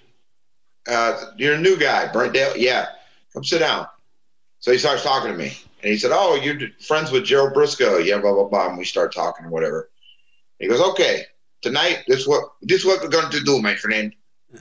uh, 0.87 1.31
you're 1.37 1.55
a 1.55 1.59
new 1.59 1.77
guy, 1.77 2.11
Brent 2.11 2.33
Dail. 2.33 2.55
Yeah, 2.55 2.87
come 3.33 3.43
sit 3.43 3.59
down." 3.59 3.87
So 4.63 4.71
he 4.71 4.77
starts 4.77 5.03
talking 5.03 5.29
to 5.29 5.37
me, 5.37 5.51
and 5.81 5.91
he 5.91 5.97
said, 5.97 6.11
"Oh, 6.13 6.35
you're 6.35 6.69
friends 6.79 7.11
with 7.11 7.25
Gerald 7.25 7.53
Brisco? 7.53 8.01
Yeah, 8.01 8.19
blah 8.19 8.31
blah 8.31 8.45
blah." 8.45 8.69
And 8.69 8.77
we 8.77 8.85
start 8.85 9.13
talking 9.13 9.45
or 9.45 9.49
whatever. 9.49 9.89
He 10.57 10.69
goes, 10.69 10.79
"Okay, 10.79 11.25
tonight 11.61 12.05
this 12.07 12.25
what 12.25 12.53
this 12.61 12.79
is 12.79 12.85
what 12.85 13.01
we're 13.01 13.09
going 13.09 13.29
to 13.29 13.43
do, 13.43 13.61
my 13.61 13.75
friend." 13.75 14.15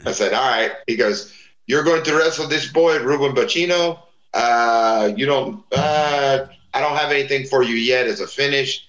I 0.05 0.11
said, 0.11 0.35
"All 0.35 0.51
right." 0.51 0.73
He 0.89 0.97
goes, 0.97 1.33
"You're 1.69 1.85
going 1.85 2.03
to 2.03 2.17
wrestle 2.17 2.49
this 2.49 2.67
boy, 2.67 2.99
Ruben 2.99 3.33
Bacino." 3.33 4.01
Uh, 4.35 5.13
you 5.17 5.25
don't. 5.25 5.63
Uh, 5.71 6.47
I 6.75 6.81
don't 6.81 6.97
have 6.97 7.13
anything 7.13 7.47
for 7.47 7.63
you 7.63 7.77
yet 7.77 8.09
as 8.09 8.19
a 8.19 8.27
finish. 8.27 8.89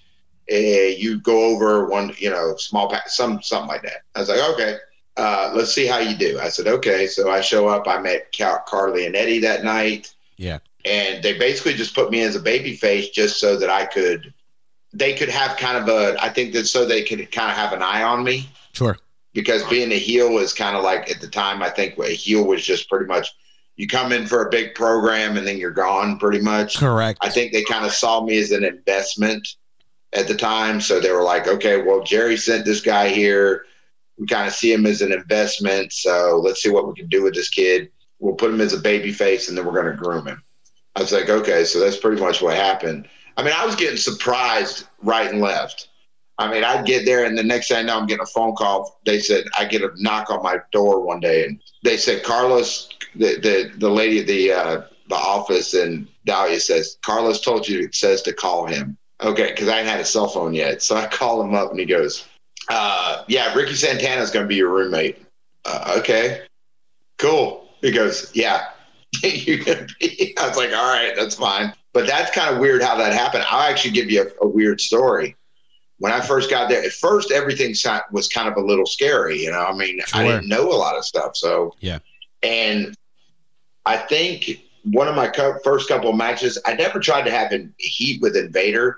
Uh, 0.51 0.97
you 0.97 1.19
go 1.19 1.43
over 1.45 1.85
one, 1.85 2.15
you 2.17 2.31
know, 2.31 2.55
small 2.57 2.89
pack, 2.89 3.07
some 3.07 3.39
something 3.43 3.67
like 3.67 3.83
that. 3.83 4.01
I 4.15 4.21
was 4.21 4.29
like, 4.29 4.49
okay, 4.55 4.77
uh, 5.17 5.51
let's 5.53 5.75
see 5.75 5.85
how 5.85 5.99
you 5.99 6.17
do. 6.17 6.39
I 6.39 6.49
said, 6.49 6.65
okay. 6.65 7.05
So 7.05 7.29
I 7.29 7.41
show 7.41 7.67
up. 7.67 7.87
I 7.87 7.99
met 7.99 8.35
Carly 8.65 9.05
and 9.05 9.15
Eddie 9.15 9.41
that 9.41 9.63
night. 9.63 10.11
Yeah. 10.37 10.57
And 10.85 11.23
they 11.23 11.37
basically 11.37 11.73
just 11.73 11.95
put 11.95 12.11
me 12.11 12.21
as 12.21 12.35
a 12.35 12.41
baby 12.41 12.75
face 12.75 13.09
just 13.09 13.39
so 13.39 13.57
that 13.57 13.69
I 13.69 13.85
could, 13.85 14.33
they 14.91 15.13
could 15.13 15.29
have 15.29 15.57
kind 15.57 15.77
of 15.77 15.87
a, 15.87 16.21
I 16.21 16.29
think 16.29 16.53
that 16.53 16.65
so 16.65 16.85
they 16.85 17.03
could 17.03 17.31
kind 17.31 17.49
of 17.49 17.57
have 17.57 17.73
an 17.73 17.81
eye 17.81 18.03
on 18.03 18.23
me. 18.23 18.49
Sure. 18.73 18.97
Because 19.33 19.63
being 19.69 19.91
a 19.91 19.97
heel 19.97 20.31
was 20.31 20.53
kind 20.53 20.75
of 20.75 20.83
like 20.83 21.09
at 21.09 21.21
the 21.21 21.27
time, 21.27 21.63
I 21.63 21.69
think 21.69 21.97
a 21.97 22.09
heel 22.09 22.45
was 22.45 22.63
just 22.63 22.89
pretty 22.89 23.05
much 23.05 23.29
you 23.75 23.87
come 23.87 24.11
in 24.11 24.27
for 24.27 24.45
a 24.45 24.49
big 24.49 24.75
program 24.75 25.37
and 25.37 25.47
then 25.47 25.57
you're 25.57 25.71
gone 25.71 26.19
pretty 26.19 26.39
much. 26.39 26.77
Correct. 26.77 27.19
I 27.21 27.29
think 27.29 27.51
they 27.51 27.63
kind 27.63 27.85
of 27.85 27.91
saw 27.91 28.23
me 28.23 28.37
as 28.37 28.51
an 28.51 28.63
investment 28.63 29.47
at 30.13 30.27
the 30.27 30.35
time. 30.35 30.79
So 30.79 30.99
they 30.99 31.11
were 31.11 31.23
like, 31.23 31.47
okay, 31.47 31.81
well, 31.81 32.03
Jerry 32.03 32.37
sent 32.37 32.65
this 32.65 32.81
guy 32.81 33.09
here. 33.09 33.65
We 34.17 34.27
kind 34.27 34.47
of 34.47 34.53
see 34.53 34.71
him 34.71 34.85
as 34.85 35.01
an 35.01 35.11
investment. 35.11 35.91
So 35.91 36.39
let's 36.43 36.61
see 36.61 36.69
what 36.69 36.87
we 36.87 36.93
can 36.93 37.07
do 37.07 37.23
with 37.23 37.33
this 37.33 37.49
kid. 37.49 37.89
We'll 38.19 38.35
put 38.35 38.51
him 38.51 38.61
as 38.61 38.73
a 38.73 38.79
baby 38.79 39.11
face 39.11 39.49
and 39.49 39.57
then 39.57 39.65
we're 39.65 39.81
going 39.81 39.91
to 39.91 40.01
groom 40.01 40.27
him. 40.27 40.43
I 40.95 41.01
was 41.01 41.11
like, 41.11 41.29
okay, 41.29 41.63
so 41.65 41.79
that's 41.79 41.97
pretty 41.97 42.21
much 42.21 42.41
what 42.41 42.55
happened. 42.55 43.07
I 43.37 43.43
mean, 43.43 43.53
I 43.55 43.65
was 43.65 43.75
getting 43.75 43.97
surprised 43.97 44.87
right 45.01 45.29
and 45.29 45.41
left. 45.41 45.89
I 46.37 46.51
mean, 46.51 46.63
I'd 46.63 46.85
get 46.85 47.05
there, 47.05 47.25
and 47.25 47.37
the 47.37 47.43
next 47.43 47.67
thing 47.67 47.77
I 47.77 47.81
know, 47.83 47.99
I'm 47.99 48.07
getting 48.07 48.23
a 48.23 48.27
phone 48.27 48.55
call. 48.55 48.99
They 49.05 49.19
said 49.19 49.45
I 49.57 49.65
get 49.65 49.81
a 49.81 49.91
knock 49.97 50.29
on 50.29 50.41
my 50.41 50.57
door 50.71 50.99
one 51.01 51.19
day, 51.19 51.45
and 51.45 51.59
they 51.83 51.97
said 51.97 52.23
Carlos, 52.23 52.89
the 53.15 53.39
the, 53.39 53.71
the 53.77 53.89
lady 53.89 54.19
at 54.19 54.27
the 54.27 54.51
uh, 54.51 54.81
the 55.09 55.15
office, 55.15 55.73
in 55.73 56.07
Dahlia 56.25 56.59
says 56.59 56.97
Carlos 57.05 57.39
told 57.41 57.67
you 57.67 57.89
says 57.91 58.21
to 58.23 58.33
call 58.33 58.65
him. 58.65 58.97
Okay, 59.21 59.51
because 59.51 59.67
I 59.67 59.77
hadn't 59.77 59.91
had 59.91 59.99
a 59.99 60.05
cell 60.05 60.27
phone 60.27 60.53
yet, 60.53 60.81
so 60.81 60.95
I 60.95 61.07
call 61.11 61.41
him 61.41 61.53
up, 61.53 61.69
and 61.69 61.79
he 61.79 61.85
goes, 61.85 62.27
uh, 62.69 63.23
"Yeah, 63.27 63.53
Ricky 63.53 63.75
Santana 63.75 64.21
is 64.21 64.31
going 64.31 64.43
to 64.43 64.49
be 64.49 64.55
your 64.55 64.69
roommate." 64.69 65.23
Uh, 65.65 65.95
okay, 65.99 66.41
cool. 67.19 67.69
He 67.81 67.91
goes, 67.91 68.31
"Yeah, 68.33 68.65
you're 69.23 69.63
gonna 69.63 69.87
be." 69.99 70.35
I 70.37 70.47
was 70.47 70.57
like, 70.57 70.71
"All 70.71 70.93
right, 70.93 71.13
that's 71.15 71.35
fine." 71.35 71.73
But 71.93 72.07
that's 72.07 72.31
kind 72.31 72.53
of 72.53 72.59
weird 72.59 72.81
how 72.81 72.95
that 72.97 73.13
happened. 73.13 73.45
I'll 73.49 73.69
actually 73.69 73.91
give 73.91 74.09
you 74.09 74.23
a, 74.23 74.45
a 74.45 74.47
weird 74.47 74.81
story 74.81 75.35
when 76.03 76.11
I 76.11 76.19
first 76.19 76.49
got 76.49 76.67
there, 76.67 76.83
at 76.83 76.91
first 76.91 77.31
everything 77.31 77.73
was 78.11 78.27
kind 78.27 78.49
of 78.49 78.57
a 78.57 78.61
little 78.61 78.85
scary. 78.85 79.41
You 79.41 79.51
know, 79.51 79.63
I 79.63 79.73
mean, 79.73 80.01
sure. 80.05 80.21
I 80.21 80.27
didn't 80.27 80.49
know 80.49 80.69
a 80.69 80.75
lot 80.75 80.97
of 80.97 81.05
stuff. 81.05 81.37
So 81.37 81.75
yeah, 81.79 81.99
and 82.41 82.93
I 83.85 83.95
think 83.95 84.63
one 84.83 85.07
of 85.07 85.15
my 85.15 85.29
co- 85.29 85.57
first 85.63 85.87
couple 85.87 86.09
of 86.09 86.17
matches, 86.17 86.59
I 86.65 86.73
never 86.73 86.99
tried 86.99 87.23
to 87.23 87.31
have 87.31 87.51
him 87.51 87.73
heat 87.77 88.21
with 88.21 88.35
Invader, 88.35 88.97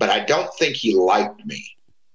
but 0.00 0.10
I 0.10 0.24
don't 0.24 0.52
think 0.54 0.74
he 0.74 0.96
liked 0.96 1.46
me. 1.46 1.64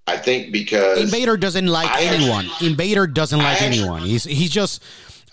I 0.07 0.17
think 0.17 0.51
because 0.51 0.99
Invader 0.99 1.37
doesn't 1.37 1.67
like 1.67 1.89
I 1.89 2.03
anyone. 2.03 2.47
Actually, 2.47 2.67
Invader 2.67 3.07
doesn't 3.07 3.39
like 3.39 3.61
actually, 3.61 3.79
anyone. 3.79 4.01
He's 4.01 4.25
he's 4.25 4.51
just. 4.51 4.83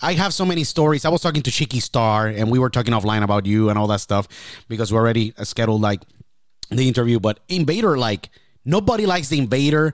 I 0.01 0.13
have 0.13 0.33
so 0.33 0.45
many 0.45 0.63
stories. 0.63 1.05
I 1.05 1.09
was 1.09 1.21
talking 1.21 1.41
to 1.43 1.51
Chicky 1.51 1.79
Star, 1.79 2.27
and 2.27 2.51
we 2.51 2.59
were 2.59 2.69
talking 2.69 2.93
offline 2.93 3.23
about 3.23 3.45
you 3.45 3.69
and 3.69 3.79
all 3.79 3.87
that 3.87 4.01
stuff 4.01 4.27
because 4.67 4.91
we 4.91 4.97
already 4.97 5.33
scheduled 5.43 5.81
like 5.81 6.01
the 6.69 6.87
interview. 6.87 7.19
But 7.19 7.39
Invader, 7.47 7.97
like 7.97 8.29
Nobody 8.65 9.05
likes 9.05 9.29
the 9.29 9.37
Invader, 9.37 9.93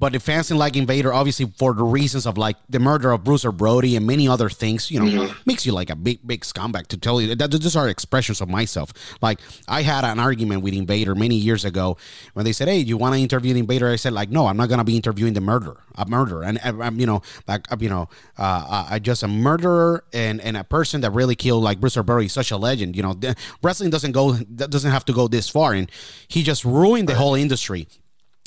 but 0.00 0.14
the 0.14 0.18
fans 0.18 0.48
didn't 0.48 0.58
like 0.58 0.76
Invader, 0.76 1.12
obviously 1.12 1.44
for 1.56 1.74
the 1.74 1.84
reasons 1.84 2.26
of 2.26 2.38
like 2.38 2.56
the 2.70 2.78
murder 2.80 3.12
of 3.12 3.22
Bruiser 3.22 3.52
Brody 3.52 3.96
and 3.96 4.06
many 4.06 4.26
other 4.26 4.48
things. 4.48 4.90
You 4.90 5.00
know, 5.00 5.06
mm-hmm. 5.06 5.42
makes 5.44 5.66
you 5.66 5.72
like 5.72 5.90
a 5.90 5.94
big, 5.94 6.26
big 6.26 6.40
scumbag. 6.40 6.86
To 6.86 6.96
tell 6.96 7.20
you 7.20 7.34
that 7.34 7.50
these 7.50 7.76
are 7.76 7.86
expressions 7.86 8.40
of 8.40 8.48
myself. 8.48 8.92
Like 9.20 9.40
I 9.68 9.82
had 9.82 10.04
an 10.04 10.18
argument 10.18 10.62
with 10.62 10.72
Invader 10.72 11.14
many 11.14 11.36
years 11.36 11.66
ago 11.66 11.98
when 12.32 12.46
they 12.46 12.52
said, 12.52 12.66
"Hey, 12.68 12.78
you 12.78 12.96
want 12.96 13.14
to 13.14 13.20
interview 13.20 13.52
the 13.52 13.60
Invader?" 13.60 13.90
I 13.90 13.96
said, 13.96 14.14
"Like, 14.14 14.30
no, 14.30 14.46
I'm 14.46 14.56
not 14.56 14.70
gonna 14.70 14.84
be 14.84 14.96
interviewing 14.96 15.34
the 15.34 15.42
murderer, 15.42 15.82
a 15.96 16.06
murderer." 16.06 16.44
And 16.44 16.58
I'm, 16.64 16.98
you 16.98 17.04
know, 17.04 17.20
like, 17.46 17.66
you 17.78 17.90
know, 17.90 18.08
uh, 18.38 18.86
I 18.88 18.98
just 18.98 19.22
a 19.22 19.28
murderer 19.28 20.02
and 20.14 20.40
and 20.40 20.56
a 20.56 20.64
person 20.64 21.02
that 21.02 21.10
really 21.10 21.36
killed 21.36 21.62
like 21.62 21.78
Bruiser 21.78 22.02
Brody, 22.02 22.28
such 22.28 22.50
a 22.50 22.56
legend. 22.56 22.96
You 22.96 23.02
know, 23.02 23.20
wrestling 23.62 23.90
doesn't 23.90 24.12
go 24.12 24.34
doesn't 24.34 24.90
have 24.90 25.04
to 25.04 25.12
go 25.12 25.28
this 25.28 25.50
far, 25.50 25.74
and 25.74 25.90
he 26.26 26.42
just 26.42 26.64
ruined 26.64 27.06
the 27.06 27.16
whole 27.16 27.34
industry 27.34 27.86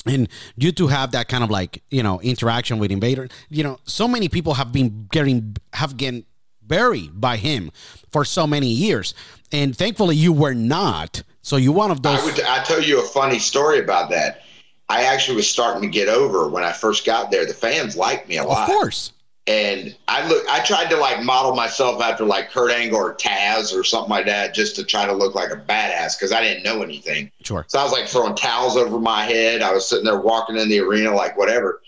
and 0.06 0.28
you 0.56 0.72
to 0.72 0.88
have 0.88 1.12
that 1.12 1.28
kind 1.28 1.42
of 1.42 1.50
like 1.50 1.82
you 1.90 2.02
know 2.02 2.20
interaction 2.20 2.78
with 2.78 2.90
invader 2.90 3.28
you 3.48 3.62
know 3.62 3.78
so 3.84 4.06
many 4.06 4.28
people 4.28 4.54
have 4.54 4.72
been 4.72 5.06
getting 5.10 5.56
have 5.72 5.96
getting 5.96 6.24
buried 6.66 7.20
by 7.20 7.36
him 7.36 7.70
for 8.10 8.24
so 8.24 8.46
many 8.46 8.68
years. 8.68 9.14
And 9.52 9.76
thankfully 9.76 10.16
you 10.16 10.32
were 10.32 10.54
not. 10.54 11.22
So 11.42 11.56
you 11.56 11.72
one 11.72 11.90
of 11.90 12.02
those 12.02 12.20
I, 12.20 12.24
would, 12.24 12.42
I 12.42 12.64
tell 12.64 12.82
you 12.82 13.00
a 13.00 13.06
funny 13.06 13.38
story 13.38 13.78
about 13.78 14.10
that. 14.10 14.42
I 14.88 15.04
actually 15.04 15.36
was 15.36 15.48
starting 15.48 15.82
to 15.82 15.88
get 15.88 16.08
over 16.08 16.48
when 16.48 16.62
i 16.62 16.72
first 16.72 17.06
got 17.06 17.30
there. 17.30 17.46
The 17.46 17.54
fans 17.54 17.96
liked 17.96 18.28
me 18.28 18.36
a 18.36 18.44
lot. 18.44 18.68
of 18.68 18.74
course 18.74 19.12
and 19.46 19.94
I 20.08 20.26
look, 20.26 20.42
I 20.48 20.60
tried 20.60 20.88
to 20.90 20.96
like 20.96 21.22
model 21.22 21.54
myself 21.54 22.00
after 22.00 22.24
like 22.24 22.50
Kurt 22.50 22.70
Angle 22.70 22.98
or 22.98 23.14
Taz 23.14 23.78
or 23.78 23.84
something 23.84 24.10
like 24.10 24.24
that, 24.26 24.54
just 24.54 24.74
to 24.76 24.84
try 24.84 25.04
to 25.04 25.12
look 25.12 25.34
like 25.34 25.50
a 25.50 25.56
badass 25.56 26.18
because 26.18 26.32
I 26.32 26.40
didn't 26.40 26.62
know 26.62 26.82
anything. 26.82 27.30
Sure. 27.42 27.64
So 27.68 27.78
I 27.78 27.82
was 27.82 27.92
like 27.92 28.06
throwing 28.06 28.34
towels 28.34 28.76
over 28.76 28.98
my 28.98 29.24
head. 29.24 29.60
I 29.60 29.72
was 29.72 29.86
sitting 29.86 30.04
there 30.04 30.18
walking 30.18 30.56
in 30.56 30.68
the 30.68 30.80
arena 30.80 31.14
like 31.14 31.36
whatever. 31.36 31.82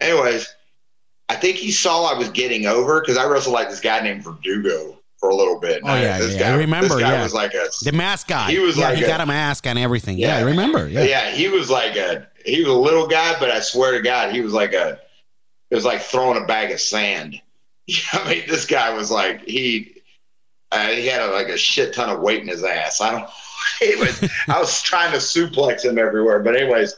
Anyways, 0.00 0.54
I 1.28 1.36
think 1.36 1.56
he 1.56 1.70
saw 1.70 2.04
I 2.04 2.16
was 2.16 2.30
getting 2.30 2.66
over 2.66 3.00
because 3.00 3.18
I 3.18 3.26
wrestled 3.26 3.54
like 3.54 3.68
this 3.68 3.80
guy 3.80 4.00
named 4.00 4.24
Verdugo 4.24 4.98
for 5.18 5.28
a 5.28 5.34
little 5.34 5.60
bit. 5.60 5.82
Oh 5.84 5.94
yeah, 5.94 6.18
this 6.18 6.32
yeah. 6.32 6.40
Guy, 6.40 6.54
I 6.54 6.56
remember. 6.56 6.88
This 6.88 6.98
guy 6.98 7.12
yeah. 7.12 7.22
was 7.22 7.34
like 7.34 7.52
a 7.52 7.68
the 7.82 7.92
mask 7.92 8.28
guy. 8.28 8.50
He 8.50 8.58
was 8.58 8.78
yeah, 8.78 8.88
like 8.88 8.98
he 8.98 9.04
a, 9.04 9.06
got 9.06 9.20
a 9.20 9.26
mask 9.26 9.66
and 9.66 9.78
everything. 9.78 10.16
Yeah, 10.16 10.38
yeah, 10.38 10.44
I 10.44 10.48
remember. 10.48 10.88
Yeah, 10.88 11.04
yeah. 11.04 11.30
He 11.30 11.48
was 11.48 11.68
like 11.68 11.94
a 11.96 12.26
he 12.46 12.60
was 12.62 12.68
a 12.68 12.78
little 12.78 13.06
guy, 13.06 13.38
but 13.38 13.50
I 13.50 13.60
swear 13.60 13.92
to 13.92 14.00
God, 14.00 14.34
he 14.34 14.40
was 14.40 14.54
like 14.54 14.72
a 14.72 14.98
it 15.72 15.74
was 15.74 15.86
like 15.86 16.02
throwing 16.02 16.40
a 16.40 16.46
bag 16.46 16.70
of 16.70 16.78
sand. 16.78 17.40
I 18.12 18.28
mean, 18.28 18.42
this 18.46 18.66
guy 18.66 18.92
was 18.92 19.10
like 19.10 19.48
he 19.48 20.02
uh, 20.70 20.88
he 20.88 21.06
had 21.06 21.22
a, 21.22 21.32
like 21.32 21.48
a 21.48 21.56
shit 21.56 21.94
ton 21.94 22.10
of 22.10 22.20
weight 22.20 22.42
in 22.42 22.48
his 22.48 22.62
ass. 22.62 23.00
I 23.00 23.10
don't. 23.10 23.30
It 23.80 23.98
was, 23.98 24.30
I 24.48 24.58
was 24.58 24.82
trying 24.82 25.12
to 25.12 25.18
suplex 25.18 25.84
him 25.84 25.96
everywhere, 25.96 26.40
but 26.40 26.56
anyways, 26.56 26.96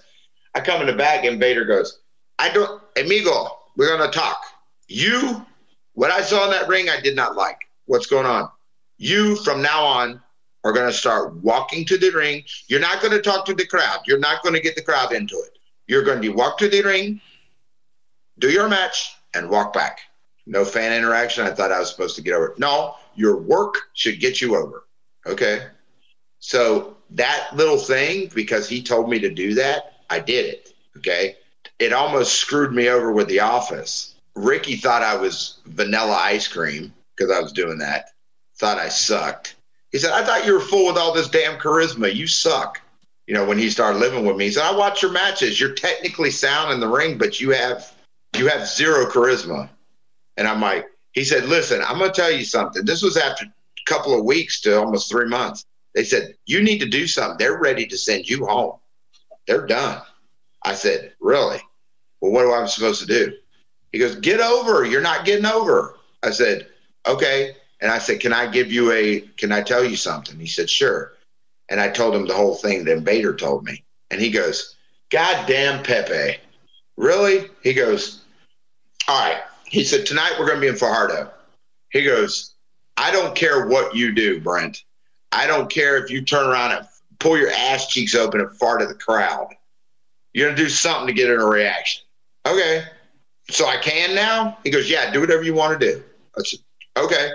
I 0.54 0.60
come 0.60 0.80
in 0.80 0.86
the 0.86 0.94
back 0.94 1.24
and 1.24 1.38
Vader 1.38 1.66
goes, 1.66 2.00
"I 2.38 2.48
don't, 2.48 2.82
amigo, 2.96 3.48
we're 3.76 3.94
gonna 3.96 4.10
talk. 4.10 4.42
You, 4.88 5.44
what 5.92 6.10
I 6.10 6.22
saw 6.22 6.44
in 6.44 6.50
that 6.52 6.66
ring, 6.66 6.88
I 6.88 7.00
did 7.00 7.16
not 7.16 7.36
like. 7.36 7.58
What's 7.84 8.06
going 8.06 8.24
on? 8.24 8.48
You 8.96 9.36
from 9.36 9.60
now 9.60 9.84
on 9.84 10.22
are 10.64 10.72
gonna 10.72 10.92
start 10.92 11.34
walking 11.36 11.84
to 11.84 11.98
the 11.98 12.10
ring. 12.10 12.44
You're 12.68 12.80
not 12.80 13.02
gonna 13.02 13.20
talk 13.20 13.44
to 13.44 13.54
the 13.54 13.66
crowd. 13.66 14.00
You're 14.06 14.18
not 14.18 14.42
gonna 14.42 14.60
get 14.60 14.74
the 14.74 14.82
crowd 14.82 15.12
into 15.12 15.36
it. 15.36 15.58
You're 15.86 16.02
gonna 16.02 16.32
walk 16.32 16.56
to 16.58 16.68
the 16.68 16.82
ring, 16.82 17.20
do 18.38 18.50
your 18.50 18.68
match, 18.68 19.16
and 19.34 19.48
walk 19.48 19.72
back." 19.72 20.00
no 20.46 20.64
fan 20.64 20.92
interaction. 20.92 21.46
I 21.46 21.50
thought 21.50 21.72
I 21.72 21.78
was 21.78 21.90
supposed 21.90 22.16
to 22.16 22.22
get 22.22 22.34
over. 22.34 22.54
No, 22.58 22.94
your 23.14 23.36
work 23.36 23.74
should 23.94 24.20
get 24.20 24.40
you 24.40 24.56
over. 24.56 24.84
Okay. 25.26 25.66
So 26.40 26.96
that 27.10 27.48
little 27.54 27.78
thing, 27.78 28.30
because 28.34 28.68
he 28.68 28.82
told 28.82 29.08
me 29.08 29.18
to 29.20 29.30
do 29.30 29.54
that, 29.54 29.94
I 30.10 30.20
did 30.20 30.46
it. 30.46 30.74
Okay. 30.98 31.36
It 31.78 31.92
almost 31.92 32.36
screwed 32.36 32.72
me 32.72 32.88
over 32.88 33.12
with 33.12 33.28
the 33.28 33.40
office. 33.40 34.14
Ricky 34.34 34.76
thought 34.76 35.02
I 35.02 35.16
was 35.16 35.60
vanilla 35.66 36.16
ice 36.16 36.48
cream. 36.48 36.92
because 37.16 37.30
I 37.30 37.40
was 37.40 37.52
doing 37.52 37.78
that. 37.78 38.10
Thought 38.56 38.78
I 38.78 38.88
sucked. 38.88 39.54
He 39.92 39.98
said, 39.98 40.12
I 40.12 40.24
thought 40.24 40.44
you 40.44 40.54
were 40.54 40.60
full 40.60 40.86
with 40.86 40.96
all 40.96 41.14
this 41.14 41.28
damn 41.28 41.60
charisma. 41.60 42.12
You 42.12 42.26
suck. 42.26 42.80
You 43.28 43.34
know, 43.34 43.44
when 43.44 43.56
he 43.56 43.70
started 43.70 44.00
living 44.00 44.26
with 44.26 44.36
me, 44.36 44.46
he 44.46 44.50
said, 44.50 44.64
I 44.64 44.76
watch 44.76 45.00
your 45.00 45.12
matches. 45.12 45.60
You're 45.60 45.74
technically 45.74 46.32
sound 46.32 46.72
in 46.72 46.80
the 46.80 46.88
ring, 46.88 47.16
but 47.16 47.40
you 47.40 47.50
have 47.50 47.93
you 48.36 48.48
have 48.48 48.66
zero 48.66 49.06
charisma. 49.06 49.68
And 50.36 50.48
I'm 50.48 50.60
like, 50.60 50.86
he 51.12 51.24
said, 51.24 51.44
listen, 51.46 51.80
I'm 51.82 51.98
gonna 51.98 52.12
tell 52.12 52.30
you 52.30 52.44
something. 52.44 52.84
This 52.84 53.02
was 53.02 53.16
after 53.16 53.44
a 53.44 53.50
couple 53.86 54.18
of 54.18 54.24
weeks 54.24 54.60
to 54.62 54.78
almost 54.78 55.10
three 55.10 55.28
months. 55.28 55.64
They 55.94 56.04
said, 56.04 56.34
you 56.46 56.62
need 56.62 56.78
to 56.78 56.88
do 56.88 57.06
something. 57.06 57.36
They're 57.38 57.60
ready 57.60 57.86
to 57.86 57.96
send 57.96 58.28
you 58.28 58.44
home. 58.46 58.78
They're 59.46 59.66
done. 59.66 60.02
I 60.64 60.74
said, 60.74 61.12
really? 61.20 61.60
Well, 62.20 62.32
what 62.32 62.46
am 62.46 62.64
I 62.64 62.66
supposed 62.66 63.00
to 63.02 63.06
do? 63.06 63.32
He 63.92 63.98
goes, 63.98 64.16
get 64.16 64.40
over. 64.40 64.84
You're 64.84 65.00
not 65.00 65.24
getting 65.24 65.46
over. 65.46 65.96
I 66.24 66.30
said, 66.30 66.66
okay. 67.06 67.54
And 67.80 67.92
I 67.92 67.98
said, 67.98 68.18
can 68.18 68.32
I 68.32 68.46
give 68.46 68.72
you 68.72 68.90
a, 68.90 69.20
can 69.36 69.52
I 69.52 69.62
tell 69.62 69.84
you 69.84 69.96
something? 69.96 70.38
He 70.40 70.46
said, 70.46 70.68
sure. 70.68 71.12
And 71.68 71.80
I 71.80 71.88
told 71.90 72.14
him 72.14 72.26
the 72.26 72.34
whole 72.34 72.56
thing 72.56 72.84
that 72.84 72.96
Invader 72.96 73.36
told 73.36 73.64
me. 73.64 73.84
And 74.10 74.20
he 74.20 74.30
goes, 74.30 74.76
God 75.10 75.46
damn 75.46 75.82
Pepe. 75.84 76.38
Really? 76.96 77.50
He 77.62 77.72
goes, 77.72 78.23
all 79.08 79.20
right. 79.28 79.42
He 79.66 79.84
said, 79.84 80.06
tonight 80.06 80.32
we're 80.38 80.46
going 80.46 80.56
to 80.58 80.60
be 80.60 80.68
in 80.68 80.76
Fajardo. 80.76 81.30
He 81.90 82.04
goes, 82.04 82.54
I 82.96 83.10
don't 83.10 83.34
care 83.34 83.66
what 83.66 83.94
you 83.94 84.12
do, 84.12 84.40
Brent. 84.40 84.84
I 85.32 85.46
don't 85.46 85.70
care 85.70 85.96
if 86.02 86.10
you 86.10 86.22
turn 86.22 86.46
around 86.46 86.72
and 86.72 86.86
pull 87.18 87.36
your 87.36 87.50
ass 87.50 87.88
cheeks 87.88 88.14
open 88.14 88.40
and 88.40 88.56
fart 88.56 88.82
at 88.82 88.88
the 88.88 88.94
crowd. 88.94 89.48
You're 90.32 90.46
going 90.46 90.56
to 90.56 90.62
do 90.62 90.68
something 90.68 91.06
to 91.08 91.12
get 91.12 91.30
in 91.30 91.40
a 91.40 91.44
reaction. 91.46 92.02
Okay. 92.46 92.84
So 93.50 93.66
I 93.66 93.76
can 93.76 94.14
now? 94.14 94.58
He 94.64 94.70
goes, 94.70 94.88
Yeah, 94.88 95.10
do 95.12 95.20
whatever 95.20 95.42
you 95.42 95.54
want 95.54 95.78
to 95.78 95.92
do. 95.92 96.02
I 96.38 96.42
said, 96.42 96.60
Okay. 96.96 97.30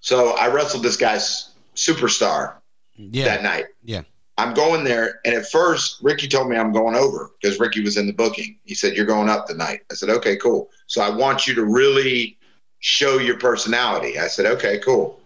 So 0.00 0.30
I 0.36 0.48
wrestled 0.48 0.82
this 0.82 0.96
guy's 0.96 1.50
superstar 1.74 2.54
Yeah. 2.96 3.24
that 3.24 3.42
night. 3.42 3.66
Yeah. 3.84 4.02
I'm 4.36 4.52
going 4.52 4.82
there, 4.82 5.20
and 5.24 5.34
at 5.34 5.50
first 5.50 6.02
Ricky 6.02 6.26
told 6.26 6.48
me 6.48 6.56
I'm 6.56 6.72
going 6.72 6.96
over 6.96 7.30
because 7.40 7.60
Ricky 7.60 7.82
was 7.82 7.96
in 7.96 8.06
the 8.06 8.12
booking. 8.12 8.58
He 8.64 8.74
said 8.74 8.94
you're 8.94 9.06
going 9.06 9.28
up 9.28 9.46
tonight. 9.46 9.82
I 9.90 9.94
said 9.94 10.10
okay, 10.10 10.36
cool. 10.36 10.70
So 10.86 11.02
I 11.02 11.08
want 11.08 11.46
you 11.46 11.54
to 11.54 11.64
really 11.64 12.36
show 12.80 13.18
your 13.18 13.38
personality. 13.38 14.18
I 14.18 14.26
said 14.26 14.46
okay, 14.46 14.78
cool. 14.78 15.20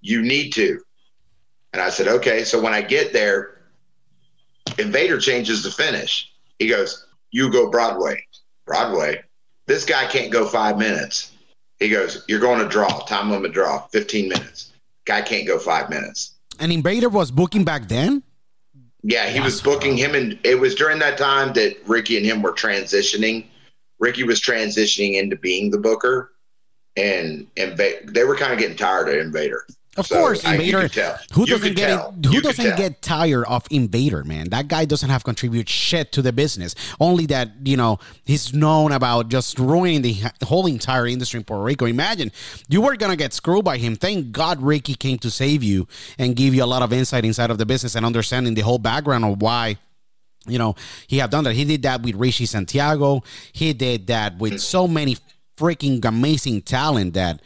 You 0.00 0.22
need 0.22 0.52
to. 0.52 0.80
And 1.72 1.82
I 1.82 1.90
said 1.90 2.06
okay. 2.06 2.44
So 2.44 2.60
when 2.60 2.72
I 2.72 2.82
get 2.82 3.12
there, 3.12 3.62
Invader 4.78 5.18
changes 5.18 5.64
the 5.64 5.70
finish. 5.70 6.32
He 6.58 6.68
goes, 6.68 7.06
"You 7.32 7.50
go 7.50 7.68
Broadway." 7.68 8.24
Broadway. 8.64 9.22
This 9.66 9.84
guy 9.84 10.06
can't 10.06 10.30
go 10.30 10.46
five 10.46 10.78
minutes. 10.78 11.32
He 11.80 11.88
goes, 11.88 12.24
"You're 12.28 12.38
going 12.38 12.60
to 12.60 12.68
draw. 12.68 13.00
Time 13.06 13.28
limit 13.28 13.52
draw. 13.52 13.88
15 13.88 14.28
minutes. 14.28 14.70
Guy 15.04 15.20
can't 15.22 15.48
go 15.48 15.58
five 15.58 15.90
minutes." 15.90 16.34
And 16.60 16.70
Invader 16.70 17.08
was 17.08 17.32
booking 17.32 17.64
back 17.64 17.88
then? 17.88 18.22
Yeah, 19.02 19.28
he 19.28 19.40
was 19.40 19.60
booking 19.60 19.96
him, 19.96 20.14
and 20.14 20.38
it 20.44 20.54
was 20.54 20.74
during 20.74 21.00
that 21.00 21.18
time 21.18 21.52
that 21.54 21.76
Ricky 21.86 22.16
and 22.16 22.24
him 22.24 22.40
were 22.40 22.52
transitioning. 22.52 23.46
Ricky 23.98 24.22
was 24.22 24.40
transitioning 24.40 25.14
into 25.14 25.36
being 25.36 25.70
the 25.70 25.78
booker, 25.78 26.32
and 26.96 27.46
and 27.56 27.76
they 27.76 28.24
were 28.24 28.36
kind 28.36 28.52
of 28.52 28.58
getting 28.58 28.76
tired 28.76 29.08
of 29.08 29.16
Invader. 29.16 29.66
Of 29.94 30.06
So, 30.06 30.16
course, 30.16 30.42
uh, 30.44 30.48
I- 30.48 30.54
Invader. 30.54 30.80
could 30.82 30.92
tell. 30.92 31.18
Who 31.32 31.40
You 31.42 31.46
doesn't 31.48 31.74
get 31.74 31.86
tell. 31.88 32.14
it? 32.18 32.26
Who 32.26 32.32
You 32.32 32.40
doesn't 32.40 32.76
get 32.76 33.02
tired 33.02 33.44
of 33.44 33.66
Invader, 33.70 34.24
man? 34.24 34.48
That 34.48 34.68
guy 34.68 34.86
doesn't 34.86 35.10
have 35.10 35.22
contribute 35.22 35.68
shit 35.68 36.12
to 36.12 36.22
the 36.22 36.32
business. 36.32 36.74
Only 36.98 37.26
that 37.26 37.50
you 37.64 37.76
know 37.76 37.98
he's 38.24 38.54
known 38.54 38.92
about 38.92 39.28
just 39.28 39.58
ruining 39.58 40.00
the 40.00 40.14
whole 40.44 40.66
entire 40.66 41.06
industry 41.06 41.38
in 41.38 41.44
Puerto 41.44 41.62
Rico. 41.62 41.84
Imagine 41.84 42.32
you 42.68 42.80
were 42.80 42.96
gonna 42.96 43.16
get 43.16 43.34
screwed 43.34 43.66
by 43.66 43.76
him. 43.76 43.96
Thank 43.96 44.32
God 44.32 44.62
Ricky 44.62 44.94
came 44.94 45.18
to 45.18 45.30
save 45.30 45.62
you 45.62 45.86
and 46.18 46.34
give 46.34 46.54
you 46.54 46.64
a 46.64 46.66
lot 46.66 46.82
of 46.82 46.92
insight 46.92 47.26
inside 47.26 47.50
of 47.50 47.58
the 47.58 47.66
business 47.66 47.94
and 47.94 48.06
understanding 48.06 48.54
the 48.54 48.62
whole 48.62 48.78
background 48.78 49.24
of 49.26 49.42
why 49.42 49.76
you 50.46 50.58
know, 50.58 50.74
he 51.06 51.18
have 51.18 51.30
done 51.30 51.44
that. 51.44 51.54
He 51.54 51.64
did 51.64 51.82
that 51.82 52.02
with 52.02 52.16
Rishi 52.16 52.46
Santiago. 52.46 53.22
He 53.52 53.72
did 53.72 54.08
that 54.08 54.38
with 54.38 54.54
hmm. 54.54 54.58
so 54.58 54.88
many 54.88 55.16
freaking 55.56 56.04
amazing 56.04 56.62
talent 56.62 57.14
that 57.14 57.40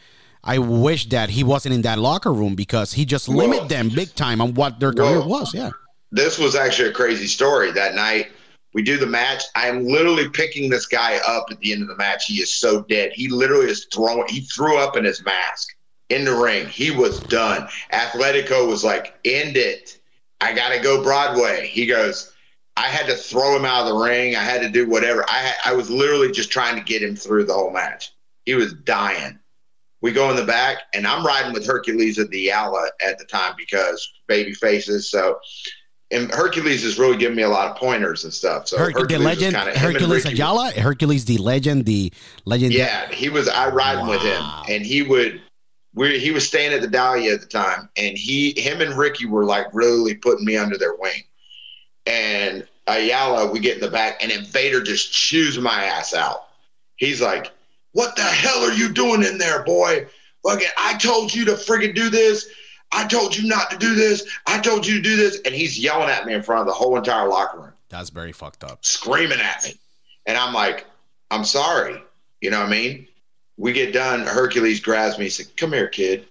I 0.47 0.59
wish 0.59 1.09
that 1.09 1.29
he 1.29 1.43
wasn't 1.43 1.75
in 1.75 1.81
that 1.81 1.99
locker 1.99 2.31
room 2.33 2.55
because 2.55 2.93
he 2.93 3.03
just 3.05 3.27
Well- 3.27 3.37
limited 3.37 3.69
them 3.69 3.89
big 3.89 4.15
time 4.15 4.39
on 4.41 4.53
what 4.53 4.79
their 4.79 4.93
career 4.93 5.19
Well- 5.19 5.27
was. 5.27 5.53
Yeah. 5.53 5.71
This 6.11 6.37
was 6.37 6.55
actually 6.55 6.89
a 6.89 6.93
crazy 6.93 7.27
story. 7.27 7.71
That 7.71 7.93
night, 7.95 8.31
we 8.73 8.81
do 8.81 8.97
the 8.97 9.05
match. 9.05 9.43
I'm 9.55 9.85
literally 9.85 10.29
picking 10.29 10.69
this 10.69 10.85
guy 10.85 11.17
up 11.27 11.47
at 11.51 11.59
the 11.59 11.73
end 11.73 11.81
of 11.81 11.89
the 11.89 11.97
match. 11.97 12.25
He 12.27 12.35
is 12.41 12.53
so 12.53 12.85
dead. 12.87 13.11
He 13.13 13.27
literally 13.27 13.69
is 13.69 13.87
throwing. 13.93 14.25
He 14.29 14.41
threw 14.41 14.77
up 14.77 14.95
in 14.95 15.03
his 15.03 15.23
mask 15.25 15.67
in 16.09 16.23
the 16.23 16.33
ring. 16.33 16.67
He 16.67 16.91
was 16.91 17.19
done. 17.19 17.67
Atletico 17.91 18.65
was 18.65 18.85
like, 18.85 19.15
"End 19.25 19.57
it. 19.57 19.99
I 20.39 20.53
got 20.53 20.69
to 20.69 20.79
go 20.79 21.03
Broadway." 21.03 21.67
He 21.67 21.85
goes. 21.85 22.31
I 22.77 22.89
had 22.89 23.07
to 23.07 23.15
throw 23.15 23.55
him 23.55 23.65
out 23.65 23.87
of 23.87 23.87
the 23.87 23.99
ring. 23.99 24.35
I 24.35 24.43
had 24.43 24.61
to 24.61 24.69
do 24.69 24.87
whatever. 24.87 25.25
I 25.27 25.51
I 25.65 25.73
was 25.73 25.89
literally 25.89 26.31
just 26.31 26.51
trying 26.51 26.75
to 26.75 26.83
get 26.83 27.01
him 27.01 27.15
through 27.15 27.45
the 27.45 27.53
whole 27.53 27.71
match. 27.71 28.11
He 28.45 28.53
was 28.53 28.71
dying. 28.73 29.39
We 30.01 30.11
go 30.11 30.29
in 30.29 30.35
the 30.35 30.45
back, 30.45 30.83
and 30.93 31.07
I'm 31.07 31.25
riding 31.25 31.53
with 31.53 31.65
Hercules 31.65 32.19
at 32.19 32.29
the 32.29 32.49
Ala 32.49 32.89
at 33.05 33.17
the 33.17 33.25
time 33.25 33.53
because 33.57 34.07
baby 34.27 34.53
faces. 34.53 35.09
So, 35.09 35.39
and 36.11 36.31
Hercules 36.31 36.83
is 36.83 36.99
really 36.99 37.17
giving 37.17 37.35
me 37.35 37.43
a 37.43 37.49
lot 37.49 37.69
of 37.71 37.77
pointers 37.77 38.23
and 38.23 38.31
stuff. 38.33 38.67
So 38.67 38.77
Her- 38.77 38.91
Hercules 38.91 39.11
was 39.11 39.25
legend, 39.25 39.55
Hercules 39.77 40.25
Ayala, 40.25 40.71
Hercules 40.71 41.25
the 41.25 41.37
legend, 41.39 41.85
the 41.85 42.13
legend. 42.45 42.73
Yeah, 42.73 43.11
he 43.11 43.29
was. 43.29 43.47
I 43.47 43.69
riding 43.69 44.07
with 44.07 44.21
him, 44.21 44.41
and 44.69 44.85
he 44.85 45.01
would. 45.01 45.41
We 45.95 46.19
he 46.19 46.29
was 46.29 46.47
staying 46.47 46.73
at 46.73 46.81
the 46.81 46.87
Dahlia 46.87 47.33
at 47.33 47.41
the 47.41 47.47
time, 47.47 47.89
and 47.97 48.15
he, 48.15 48.59
him, 48.59 48.81
and 48.81 48.93
Ricky 48.93 49.25
were 49.25 49.45
like 49.45 49.67
really 49.73 50.13
putting 50.13 50.45
me 50.45 50.57
under 50.57 50.77
their 50.77 50.95
wing. 50.95 51.23
And 52.05 52.67
Ayala, 52.87 53.51
we 53.51 53.59
get 53.59 53.75
in 53.75 53.81
the 53.81 53.91
back, 53.91 54.21
and 54.21 54.31
Invader 54.31 54.81
just 54.81 55.11
chews 55.11 55.57
my 55.59 55.83
ass 55.83 56.13
out. 56.13 56.47
He's 56.95 57.21
like, 57.21 57.51
"What 57.97 58.15
the 58.15 58.21
hell 58.21 58.59
are 58.59 58.73
you 58.73 58.89
doing 58.93 59.23
in 59.23 59.39
there, 59.39 59.63
boy? 59.63 60.05
Fucking, 60.43 60.67
I 60.77 60.93
told 60.97 61.33
you 61.33 61.45
to 61.45 61.53
friggin' 61.53 61.95
do 61.95 62.09
this. 62.09 62.47
I 62.91 63.07
told 63.07 63.35
you 63.35 63.47
not 63.47 63.71
to 63.71 63.77
do 63.77 63.95
this. 63.95 64.23
I 64.45 64.59
told 64.59 64.85
you 64.85 64.97
to 64.97 65.01
do 65.01 65.15
this." 65.15 65.41
And 65.45 65.55
he's 65.55 65.79
yelling 65.79 66.09
at 66.09 66.25
me 66.27 66.33
in 66.33 66.43
front 66.43 66.61
of 66.61 66.67
the 66.67 66.73
whole 66.73 66.95
entire 66.95 67.27
locker 67.27 67.59
room 67.59 67.73
That's 67.89 68.11
very 68.11 68.31
fucked 68.31 68.63
up. 68.63 68.85
screaming 68.85 69.39
at 69.41 69.63
me. 69.63 69.73
And 70.27 70.37
I'm 70.37 70.53
like, 70.53 70.85
I'm 71.31 71.43
sorry. 71.43 72.03
You 72.41 72.51
know 72.51 72.59
what 72.59 72.67
I 72.67 72.71
mean? 72.71 73.07
We 73.57 73.73
get 73.73 73.93
done. 73.93 74.21
Hercules 74.27 74.79
grabs 74.79 75.17
me. 75.17 75.25
He 75.25 75.29
said, 75.31 75.57
Come 75.57 75.73
here, 75.73 75.87
kid. 75.87 76.27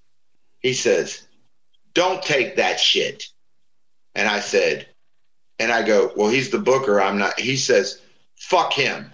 He 0.60 0.72
says, 0.72 1.26
Don't 1.94 2.22
take 2.22 2.54
that 2.56 2.78
shit. 2.78 3.24
And 4.14 4.28
I 4.28 4.38
said, 4.40 4.86
and 5.58 5.72
I 5.72 5.82
go, 5.82 6.12
Well, 6.16 6.28
he's 6.30 6.50
the 6.50 6.58
booker. 6.60 7.00
I'm 7.00 7.18
not. 7.18 7.40
He 7.40 7.56
says, 7.56 8.02
Fuck 8.36 8.72
him. 8.72 9.12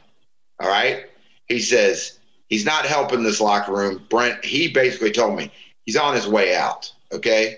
All 0.60 0.68
right. 0.68 1.06
He 1.46 1.58
says, 1.58 2.18
He's 2.52 2.66
not 2.66 2.84
helping 2.84 3.22
this 3.22 3.40
locker 3.40 3.72
room. 3.72 4.04
Brent, 4.10 4.44
he 4.44 4.68
basically 4.68 5.10
told 5.10 5.38
me 5.38 5.50
he's 5.86 5.96
on 5.96 6.14
his 6.14 6.28
way 6.28 6.54
out. 6.54 6.92
Okay. 7.10 7.56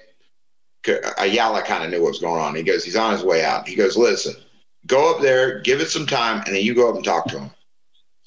Ayala 1.19 1.59
uh, 1.59 1.65
kind 1.65 1.83
of 1.83 1.91
knew 1.91 2.01
what 2.01 2.11
was 2.11 2.21
going 2.21 2.41
on. 2.41 2.55
He 2.55 2.63
goes, 2.63 2.85
He's 2.85 2.95
on 2.95 3.11
his 3.11 3.25
way 3.25 3.45
out. 3.45 3.67
He 3.67 3.75
goes, 3.75 3.97
Listen, 3.97 4.37
go 4.87 5.13
up 5.13 5.21
there, 5.21 5.59
give 5.63 5.81
it 5.81 5.91
some 5.91 6.07
time, 6.07 6.45
and 6.47 6.55
then 6.55 6.63
you 6.63 6.77
go 6.77 6.89
up 6.89 6.95
and 6.95 7.05
talk 7.05 7.27
to 7.27 7.41
him. 7.41 7.51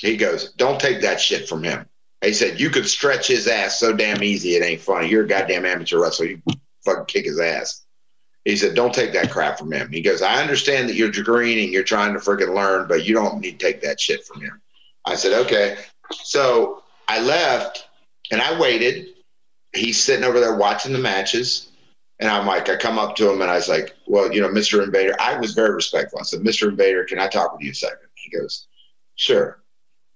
He 0.02 0.18
goes, 0.18 0.52
Don't 0.58 0.78
take 0.78 1.00
that 1.04 1.22
shit 1.22 1.48
from 1.48 1.64
him. 1.64 1.86
He 2.20 2.34
said, 2.34 2.60
You 2.60 2.70
could 2.70 2.86
stretch 2.86 3.28
his 3.28 3.48
ass 3.48 3.80
so 3.80 3.96
damn 3.96 4.22
easy, 4.22 4.58
it 4.58 4.62
ain't 4.62 4.82
funny. 4.82 5.08
You're 5.08 5.24
a 5.24 5.28
goddamn 5.28 5.66
amateur 5.66 6.02
wrestler. 6.02 6.26
You 6.26 6.42
fucking 6.84 7.06
kick 7.06 7.24
his 7.24 7.40
ass. 7.40 7.86
He 8.44 8.58
said, 8.58 8.76
Don't 8.76 8.94
take 8.94 9.14
that 9.14 9.32
crap 9.32 9.58
from 9.58 9.72
him. 9.72 9.90
He 9.90 10.02
goes, 10.02 10.22
I 10.22 10.42
understand 10.42 10.90
that 10.90 10.96
you're 10.96 11.12
green 11.12 11.60
and 11.60 11.72
you're 11.72 11.84
trying 11.84 12.12
to 12.12 12.20
freaking 12.20 12.54
learn, 12.54 12.90
but 12.90 13.06
you 13.06 13.14
don't 13.14 13.40
need 13.40 13.58
to 13.58 13.66
take 13.66 13.82
that 13.84 14.02
shit 14.02 14.26
from 14.26 14.42
him. 14.42 14.62
I 15.06 15.16
said, 15.16 15.46
Okay. 15.46 15.78
So 16.12 16.84
I 17.08 17.20
left 17.20 17.88
and 18.32 18.42
I 18.42 18.60
waited. 18.60 19.08
He's 19.74 20.02
sitting 20.02 20.24
over 20.24 20.40
there 20.40 20.56
watching 20.56 20.94
the 20.94 21.00
matches. 21.00 21.70
And 22.20 22.30
I'm 22.30 22.48
like, 22.48 22.68
I 22.70 22.76
come 22.76 22.98
up 22.98 23.16
to 23.18 23.32
him 23.32 23.42
and 23.42 23.52
I 23.52 23.56
was 23.56 23.70
like, 23.70 23.96
well, 24.08 24.32
you 24.34 24.42
know, 24.42 24.50
Mr. 24.50 24.84
Invader, 24.84 25.16
I 25.20 25.38
was 25.38 25.54
very 25.54 25.74
respectful. 25.74 26.20
I 26.20 26.24
said, 26.24 26.40
Mr. 26.40 26.70
Invader, 26.70 27.04
can 27.06 27.20
I 27.20 27.28
talk 27.28 27.54
with 27.54 27.62
you 27.62 27.72
a 27.72 27.76
second? 27.76 28.08
He 28.16 28.36
goes, 28.36 28.68
sure. 29.16 29.60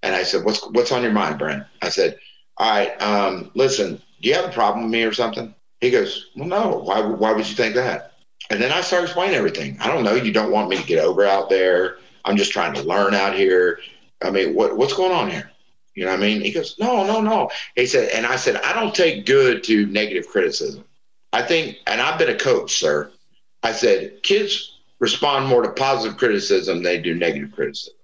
And 0.02 0.16
I 0.16 0.24
said, 0.24 0.44
what's, 0.44 0.68
what's 0.72 0.92
on 0.92 1.04
your 1.04 1.12
mind, 1.12 1.38
Brent? 1.38 1.64
I 1.84 1.90
said, 1.90 2.18
all 2.58 2.72
right, 2.72 3.00
um, 3.02 3.52
listen, 3.54 4.02
do 4.22 4.30
you 4.30 4.36
have 4.36 4.46
a 4.46 4.52
problem 4.52 4.86
with 4.86 4.92
me 4.92 5.04
or 5.04 5.14
something? 5.14 5.54
He 5.80 5.92
goes, 5.92 6.32
well, 6.36 6.48
no, 6.48 6.78
why, 6.80 7.02
why 7.02 7.34
would 7.34 7.48
you 7.48 7.56
think 7.56 7.76
that? 7.76 8.14
And 8.50 8.62
then 8.62 8.72
I 8.72 8.82
start 8.82 9.04
explaining 9.04 9.36
everything. 9.36 9.78
I 9.80 9.88
don't 9.88 10.04
know. 10.04 10.16
You 10.16 10.34
don't 10.34 10.52
want 10.52 10.70
me 10.70 10.78
to 10.78 10.86
get 10.86 11.04
over 11.04 11.26
out 11.26 11.50
there. 11.50 11.98
I'm 12.26 12.36
just 12.36 12.52
trying 12.52 12.74
to 12.74 12.84
learn 12.84 13.14
out 13.14 13.36
here. 13.36 13.80
I 14.24 14.32
mean, 14.32 14.56
what, 14.56 14.76
what's 14.76 14.94
going 14.94 15.12
on 15.12 15.30
here? 15.30 15.52
You 15.94 16.06
know 16.06 16.12
what 16.12 16.20
I 16.20 16.22
mean? 16.22 16.42
He 16.42 16.52
goes, 16.52 16.78
no, 16.80 17.06
no, 17.06 17.22
no. 17.22 17.50
He 17.76 17.86
said, 17.86 18.10
and 18.10 18.26
I 18.26 18.38
said, 18.38 18.58
I 18.58 18.74
don't 18.74 18.96
take 18.96 19.26
good 19.26 19.64
to 19.66 19.86
negative 19.88 20.28
criticism. 20.28 20.86
I 21.34 21.42
think, 21.42 21.78
and 21.88 22.02
I've 22.02 22.20
been 22.20 22.30
a 22.30 22.38
coach, 22.38 22.78
sir. 22.78 23.12
I 23.64 23.72
said, 23.74 24.24
kids 24.24 24.80
respond 25.00 25.48
more 25.48 25.62
to 25.62 25.72
positive 25.72 26.18
criticism 26.18 26.78
than 26.78 26.84
they 26.84 26.98
do 27.00 27.16
negative 27.16 27.52
criticism. 27.52 27.96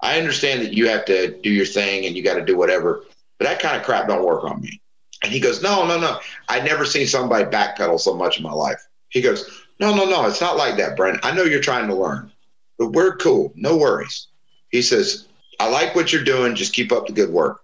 I 0.00 0.18
understand 0.18 0.62
that 0.62 0.72
you 0.72 0.88
have 0.88 1.04
to 1.06 1.40
do 1.40 1.50
your 1.50 1.66
thing 1.66 2.06
and 2.06 2.16
you 2.16 2.22
got 2.22 2.34
to 2.34 2.44
do 2.44 2.56
whatever, 2.56 3.04
but 3.38 3.46
that 3.46 3.60
kind 3.60 3.76
of 3.76 3.82
crap 3.84 4.08
don't 4.08 4.24
work 4.24 4.44
on 4.44 4.60
me. 4.60 4.80
And 5.22 5.32
he 5.32 5.40
goes, 5.40 5.62
No, 5.62 5.86
no, 5.86 5.98
no. 5.98 6.18
I'd 6.48 6.64
never 6.64 6.84
seen 6.84 7.06
somebody 7.06 7.44
backpedal 7.44 7.98
so 7.98 8.14
much 8.14 8.36
in 8.36 8.42
my 8.42 8.52
life. 8.52 8.86
He 9.08 9.22
goes, 9.22 9.62
No, 9.80 9.94
no, 9.94 10.04
no. 10.04 10.26
It's 10.26 10.40
not 10.40 10.56
like 10.56 10.76
that, 10.76 10.96
Brent. 10.96 11.20
I 11.22 11.34
know 11.34 11.44
you're 11.44 11.60
trying 11.60 11.88
to 11.88 11.94
learn, 11.94 12.30
but 12.78 12.92
we're 12.92 13.16
cool. 13.16 13.52
No 13.56 13.76
worries. 13.76 14.28
He 14.68 14.82
says, 14.82 15.28
I 15.60 15.68
like 15.68 15.94
what 15.94 16.12
you're 16.12 16.24
doing. 16.24 16.54
Just 16.54 16.72
keep 16.72 16.92
up 16.92 17.06
the 17.06 17.12
good 17.12 17.30
work. 17.30 17.62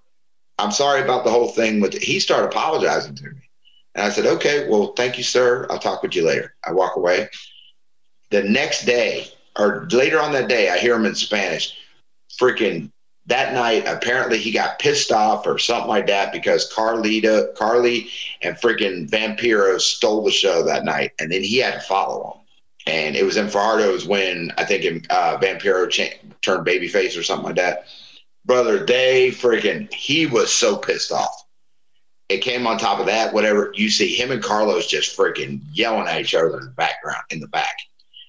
I'm 0.58 0.72
sorry 0.72 1.02
about 1.02 1.24
the 1.24 1.30
whole 1.30 1.48
thing 1.48 1.80
with 1.80 1.94
he 1.94 2.20
started 2.20 2.48
apologizing 2.48 3.14
to 3.16 3.24
me. 3.24 3.40
And 3.94 4.04
I 4.04 4.10
said, 4.10 4.26
Okay, 4.26 4.68
well, 4.68 4.92
thank 4.96 5.18
you, 5.18 5.24
sir. 5.24 5.66
I'll 5.70 5.78
talk 5.78 6.02
with 6.02 6.14
you 6.14 6.24
later. 6.24 6.54
I 6.64 6.72
walk 6.72 6.96
away. 6.96 7.28
The 8.30 8.42
next 8.44 8.84
day, 8.84 9.28
or 9.58 9.88
later 9.90 10.20
on 10.20 10.32
that 10.32 10.48
day, 10.48 10.70
I 10.70 10.78
hear 10.78 10.94
him 10.94 11.06
in 11.06 11.14
Spanish. 11.14 11.76
Freaking 12.40 12.90
that 13.26 13.54
night, 13.54 13.84
apparently 13.86 14.38
he 14.38 14.50
got 14.50 14.78
pissed 14.78 15.12
off 15.12 15.46
or 15.46 15.58
something 15.58 15.88
like 15.88 16.06
that 16.06 16.32
because 16.32 16.72
Carlito, 16.72 17.54
Carly 17.54 18.08
and 18.42 18.56
freaking 18.56 19.08
Vampiro 19.08 19.80
stole 19.80 20.24
the 20.24 20.30
show 20.30 20.62
that 20.64 20.84
night, 20.84 21.12
and 21.18 21.30
then 21.30 21.42
he 21.42 21.58
had 21.58 21.74
to 21.74 21.80
follow 21.80 22.22
them. 22.22 22.39
And 22.86 23.14
it 23.14 23.24
was 23.24 23.36
in 23.36 23.46
Fajardo's 23.46 24.06
when 24.06 24.52
I 24.56 24.64
think 24.64 25.06
uh, 25.10 25.36
Vampiro 25.38 25.88
cha- 25.90 26.16
turned 26.42 26.66
babyface 26.66 27.18
or 27.18 27.22
something 27.22 27.46
like 27.46 27.56
that. 27.56 27.86
Brother, 28.46 28.84
they 28.84 29.30
freaking 29.30 29.92
he 29.92 30.26
was 30.26 30.52
so 30.52 30.76
pissed 30.76 31.12
off. 31.12 31.44
It 32.28 32.38
came 32.38 32.66
on 32.66 32.78
top 32.78 33.00
of 33.00 33.06
that, 33.06 33.34
whatever 33.34 33.72
you 33.74 33.90
see 33.90 34.14
him 34.14 34.30
and 34.30 34.42
Carlos 34.42 34.86
just 34.86 35.16
freaking 35.16 35.60
yelling 35.72 36.08
at 36.08 36.20
each 36.20 36.34
other 36.34 36.58
in 36.58 36.64
the 36.64 36.70
background, 36.70 37.22
in 37.30 37.40
the 37.40 37.48
back. 37.48 37.76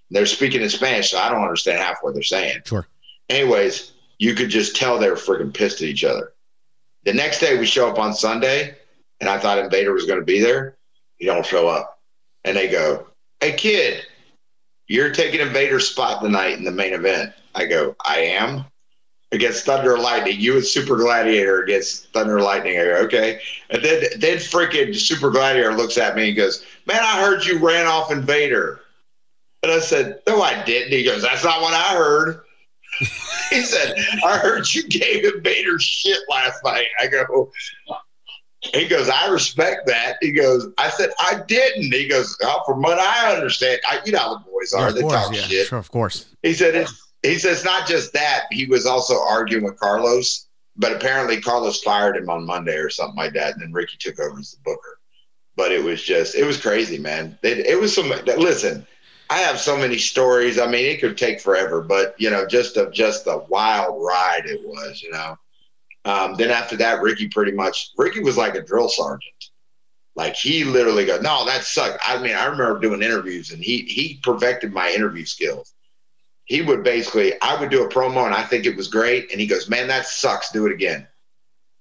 They're 0.10 0.26
speaking 0.26 0.62
in 0.62 0.70
Spanish, 0.70 1.12
so 1.12 1.20
I 1.20 1.30
don't 1.30 1.44
understand 1.44 1.80
half 1.80 2.00
what 2.02 2.14
they're 2.14 2.24
saying. 2.24 2.62
Sure. 2.66 2.86
Anyways, 3.30 3.94
you 4.18 4.34
could 4.36 4.50
just 4.50 4.76
tell 4.76 5.00
they 5.00 5.10
were 5.10 5.16
freaking 5.16 5.54
pissed 5.54 5.82
at 5.82 5.88
each 5.88 6.04
other. 6.04 6.34
The 7.06 7.14
next 7.14 7.40
day 7.40 7.58
we 7.58 7.66
show 7.66 7.90
up 7.90 7.98
on 7.98 8.14
Sunday, 8.14 8.76
and 9.22 9.30
I 9.30 9.40
thought 9.40 9.60
Invader 9.60 9.94
was 9.94 10.06
going 10.06 10.20
to 10.20 10.26
be 10.26 10.42
there. 10.42 10.78
He 11.18 11.26
don't 11.26 11.46
show 11.46 11.68
up, 11.68 12.00
and 12.44 12.58
they 12.58 12.68
go, 12.68 13.08
"Hey 13.40 13.54
kid, 13.54 14.06
you're 14.92 15.14
taking 15.14 15.40
Invader's 15.40 15.88
spot 15.88 16.22
tonight 16.22 16.58
in 16.58 16.64
the 16.64 16.72
main 16.72 16.94
event." 16.94 17.34
I 17.56 17.66
go, 17.66 17.96
"I 18.04 18.20
am." 18.20 18.66
Against 19.34 19.66
Thunder 19.66 19.98
Lightning, 19.98 20.42
you 20.42 20.56
and 20.58 20.66
Super 20.66 20.98
Gladiator 20.98 21.64
against 21.64 22.12
Thunder 22.12 22.42
Lightning. 22.42 22.78
I 22.78 22.84
go, 22.84 22.96
okay. 23.06 23.40
And 23.70 23.82
then 23.82 24.04
then 24.18 24.38
freaking 24.40 24.94
Super 24.94 25.30
Gladiator 25.30 25.74
looks 25.74 25.98
at 25.98 26.18
me 26.18 26.28
and 26.28 26.36
goes, 26.38 26.66
Man, 26.86 27.00
I 27.02 27.22
heard 27.22 27.46
you 27.46 27.58
ran 27.58 27.88
off 27.88 28.12
Invader. 28.12 28.82
And 29.64 29.72
I 29.72 29.80
said, 29.80 30.22
No, 30.28 30.42
I 30.42 30.62
didn't. 30.66 30.92
He 30.92 31.06
goes, 31.06 31.22
That's 31.22 31.46
not 31.46 31.62
what 31.62 31.74
I 31.74 31.96
heard. 31.96 32.42
he 33.50 33.62
said, 33.62 33.96
I 34.26 34.38
heard 34.38 34.72
you 34.74 34.88
gave 34.90 35.24
Invader 35.24 35.80
shit 35.80 36.20
last 36.30 36.62
night. 36.66 36.88
I 37.00 37.08
go, 37.08 37.52
he 38.62 38.88
goes, 38.88 39.10
I 39.10 39.28
respect 39.30 39.88
that. 39.88 40.18
He 40.22 40.32
goes, 40.32 40.68
I 40.78 40.90
said, 40.90 41.10
I 41.20 41.42
didn't. 41.48 41.92
He 41.92 42.08
goes, 42.08 42.38
oh, 42.44 42.62
from 42.66 42.82
what 42.82 43.00
I 43.00 43.34
understand, 43.34 43.82
I, 43.90 44.00
you 44.06 44.12
know 44.12 44.20
how 44.20 44.34
the 44.36 44.46
boys 44.52 44.74
are. 44.74 44.82
Yeah, 44.82 44.88
of 44.90 44.96
they 44.96 45.02
course, 45.02 45.14
talk 45.14 45.36
yeah, 45.36 45.42
shit. 45.42 45.68
Sure, 45.68 45.80
of 45.80 45.92
course. 45.92 46.28
He 46.44 46.54
said, 46.54 46.76
it's, 46.76 47.12
he 47.24 47.38
says, 47.38 47.64
not 47.66 47.88
just 47.88 48.14
that. 48.14 48.46
He 48.52 48.66
was 48.66 48.86
also 48.86 49.20
arguing 49.20 49.64
with 49.64 49.80
Carlos, 49.80 50.48
but 50.76 50.92
apparently 50.92 51.42
Carlos 51.42 51.82
fired 51.82 52.18
him 52.18 52.30
on 52.30 52.46
Monday 52.46 52.78
or 52.78 52.90
something 52.90 53.18
like 53.18 53.34
that. 53.34 53.54
And 53.54 53.62
then 53.62 53.74
Ricky 53.74 53.98
took 54.00 54.20
over 54.20 54.40
as 54.40 54.52
the 54.52 54.58
booker. 54.64 55.00
But 55.56 55.72
it 55.72 55.84
was 55.84 56.04
just, 56.04 56.36
it 56.36 56.46
was 56.46 56.62
crazy, 56.62 56.98
man. 56.98 57.38
It, 57.44 57.60
it 57.60 57.80
was 57.80 57.94
some, 57.94 58.10
listen, 58.26 58.86
I 59.30 59.38
have 59.38 59.60
so 59.60 59.78
many 59.78 59.98
stories. 59.98 60.60
I 60.60 60.68
mean, 60.68 60.86
it 60.86 61.00
could 61.00 61.18
take 61.18 61.40
forever, 61.40 61.82
but 61.82 62.16
you 62.20 62.30
know, 62.30 62.46
just 62.46 62.76
a 62.78 62.92
just 62.92 63.28
a 63.28 63.46
wild 63.48 64.04
ride 64.04 64.44
it 64.46 64.60
was. 64.64 65.02
You 65.02 65.12
know. 65.12 65.38
Um, 66.06 66.36
then 66.36 66.50
after 66.50 66.76
that, 66.78 67.02
Ricky 67.02 67.28
pretty 67.28 67.52
much 67.52 67.92
Ricky 67.98 68.22
was 68.22 68.38
like 68.38 68.56
a 68.56 68.62
drill 68.62 68.90
sergeant. 68.90 69.50
Like 70.16 70.36
he 70.36 70.64
literally 70.64 71.06
goes, 71.06 71.22
"No, 71.22 71.46
that 71.46 71.64
sucked." 71.64 72.00
I 72.06 72.22
mean, 72.22 72.36
I 72.36 72.46
remember 72.46 72.80
doing 72.80 73.02
interviews, 73.02 73.52
and 73.52 73.64
he 73.64 73.84
he 73.84 74.20
perfected 74.22 74.74
my 74.74 74.90
interview 74.90 75.26
skills. 75.26 75.74
He 76.46 76.62
would 76.62 76.84
basically, 76.84 77.40
I 77.42 77.58
would 77.58 77.70
do 77.70 77.84
a 77.84 77.90
promo, 77.90 78.26
and 78.26 78.34
I 78.36 78.44
think 78.44 78.66
it 78.66 78.76
was 78.76 78.88
great, 78.88 79.32
and 79.32 79.40
he 79.40 79.48
goes, 79.48 79.70
"Man, 79.70 79.88
that 79.88 80.08
sucks. 80.08 80.52
Do 80.52 80.66
it 80.66 80.74
again." 80.74 81.08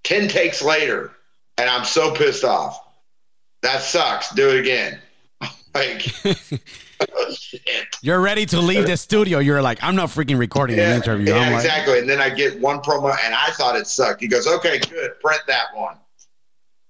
Ten 0.04 0.28
takes 0.28 0.62
later, 0.62 1.12
and 1.58 1.68
I'm 1.68 1.84
so 1.84 2.14
pissed 2.14 2.44
off. 2.44 2.78
That 3.62 3.82
sucks. 3.82 4.32
Do 4.34 4.50
it 4.50 4.60
again. 4.60 5.00
like. 5.74 6.06
oh. 7.00 7.34
You're 8.02 8.20
ready 8.20 8.46
to 8.46 8.60
leave 8.60 8.86
the 8.86 8.96
studio. 8.96 9.38
You're 9.38 9.62
like, 9.62 9.82
I'm 9.82 9.96
not 9.96 10.08
freaking 10.08 10.38
recording 10.38 10.78
an 10.78 10.96
interview. 10.96 11.32
Yeah, 11.32 11.38
I'm 11.38 11.52
like, 11.52 11.64
exactly. 11.64 11.98
And 11.98 12.08
then 12.08 12.20
I 12.20 12.30
get 12.30 12.60
one 12.60 12.80
promo, 12.80 13.14
and 13.24 13.34
I 13.34 13.50
thought 13.50 13.76
it 13.76 13.86
sucked. 13.86 14.20
He 14.20 14.28
goes, 14.28 14.46
"Okay, 14.46 14.78
good, 14.78 15.20
print 15.20 15.42
that 15.46 15.66
one." 15.74 15.96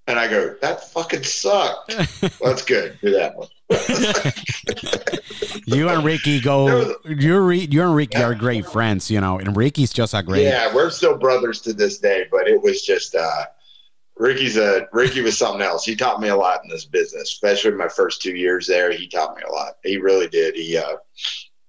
And 0.06 0.18
I 0.18 0.28
go, 0.28 0.56
"That 0.60 0.90
fucking 0.90 1.22
sucked." 1.22 1.94
well, 2.22 2.30
that's 2.42 2.64
good. 2.64 2.98
Do 3.02 3.10
that 3.12 3.36
one. 3.36 3.48
you 5.66 5.88
and 5.88 6.04
Ricky 6.04 6.40
go. 6.40 6.96
You're 7.04 7.42
re, 7.42 7.68
you 7.70 7.82
and 7.82 7.94
Ricky 7.94 8.18
are 8.18 8.34
great 8.34 8.66
friends, 8.66 9.10
you 9.10 9.20
know, 9.20 9.38
and 9.38 9.56
Ricky's 9.56 9.92
just 9.92 10.14
a 10.14 10.22
great. 10.22 10.44
Yeah, 10.44 10.74
we're 10.74 10.90
still 10.90 11.16
brothers 11.16 11.60
to 11.62 11.72
this 11.72 11.98
day, 11.98 12.26
but 12.30 12.48
it 12.48 12.60
was 12.60 12.82
just 12.82 13.14
uh, 13.14 13.44
Ricky's 14.20 14.58
a 14.58 14.86
Ricky 14.92 15.22
was 15.22 15.38
something 15.38 15.62
else. 15.62 15.84
He 15.84 15.96
taught 15.96 16.20
me 16.20 16.28
a 16.28 16.36
lot 16.36 16.60
in 16.62 16.68
this 16.68 16.84
business, 16.84 17.22
especially 17.22 17.70
my 17.70 17.88
first 17.88 18.20
two 18.20 18.36
years 18.36 18.66
there. 18.66 18.92
He 18.92 19.08
taught 19.08 19.34
me 19.34 19.42
a 19.48 19.50
lot. 19.50 19.78
He 19.82 19.96
really 19.96 20.28
did. 20.28 20.54
He 20.54 20.76
uh, 20.76 20.96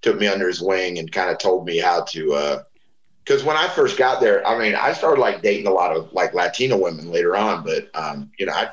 took 0.01 0.19
me 0.19 0.27
under 0.27 0.47
his 0.47 0.61
wing 0.61 0.99
and 0.99 1.09
kind 1.09 1.31
of 1.31 1.37
told 1.37 1.65
me 1.65 1.77
how 1.77 2.03
to. 2.09 2.59
Because 3.23 3.45
when 3.45 3.55
I 3.55 3.69
first 3.69 3.97
got 3.97 4.19
there, 4.19 4.45
I 4.45 4.59
mean, 4.59 4.75
I 4.75 4.91
started 4.91 5.21
like 5.21 5.41
dating 5.41 5.67
a 5.67 5.71
lot 5.71 5.95
of 5.95 6.11
like 6.11 6.33
Latino 6.33 6.77
women 6.77 7.09
later 7.09 7.37
on, 7.37 7.63
but 7.63 7.89
um, 7.93 8.29
you 8.37 8.45
know, 8.45 8.53
I 8.53 8.71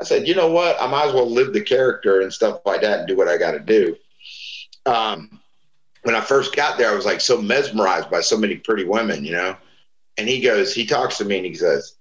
I 0.00 0.04
said, 0.04 0.28
you 0.28 0.36
know 0.36 0.50
what, 0.50 0.80
I 0.80 0.86
might 0.86 1.08
as 1.08 1.12
well 1.12 1.28
live 1.28 1.52
the 1.52 1.60
character 1.60 2.20
and 2.20 2.32
stuff 2.32 2.60
like 2.64 2.80
that 2.82 3.00
and 3.00 3.08
do 3.08 3.16
what 3.16 3.28
I 3.28 3.36
got 3.36 3.52
to 3.52 3.60
do. 3.60 3.96
Um, 4.86 5.40
when 6.04 6.14
I 6.14 6.20
first 6.20 6.54
got 6.54 6.78
there, 6.78 6.90
I 6.90 6.94
was 6.94 7.06
like 7.06 7.20
so 7.20 7.42
mesmerized 7.42 8.08
by 8.08 8.20
so 8.20 8.36
many 8.36 8.56
pretty 8.56 8.84
women, 8.84 9.24
you 9.24 9.32
know. 9.32 9.56
And 10.16 10.28
he 10.28 10.40
goes, 10.40 10.72
he 10.72 10.86
talks 10.86 11.18
to 11.18 11.24
me 11.24 11.38
and 11.38 11.46
he 11.46 11.54
says, 11.54 11.96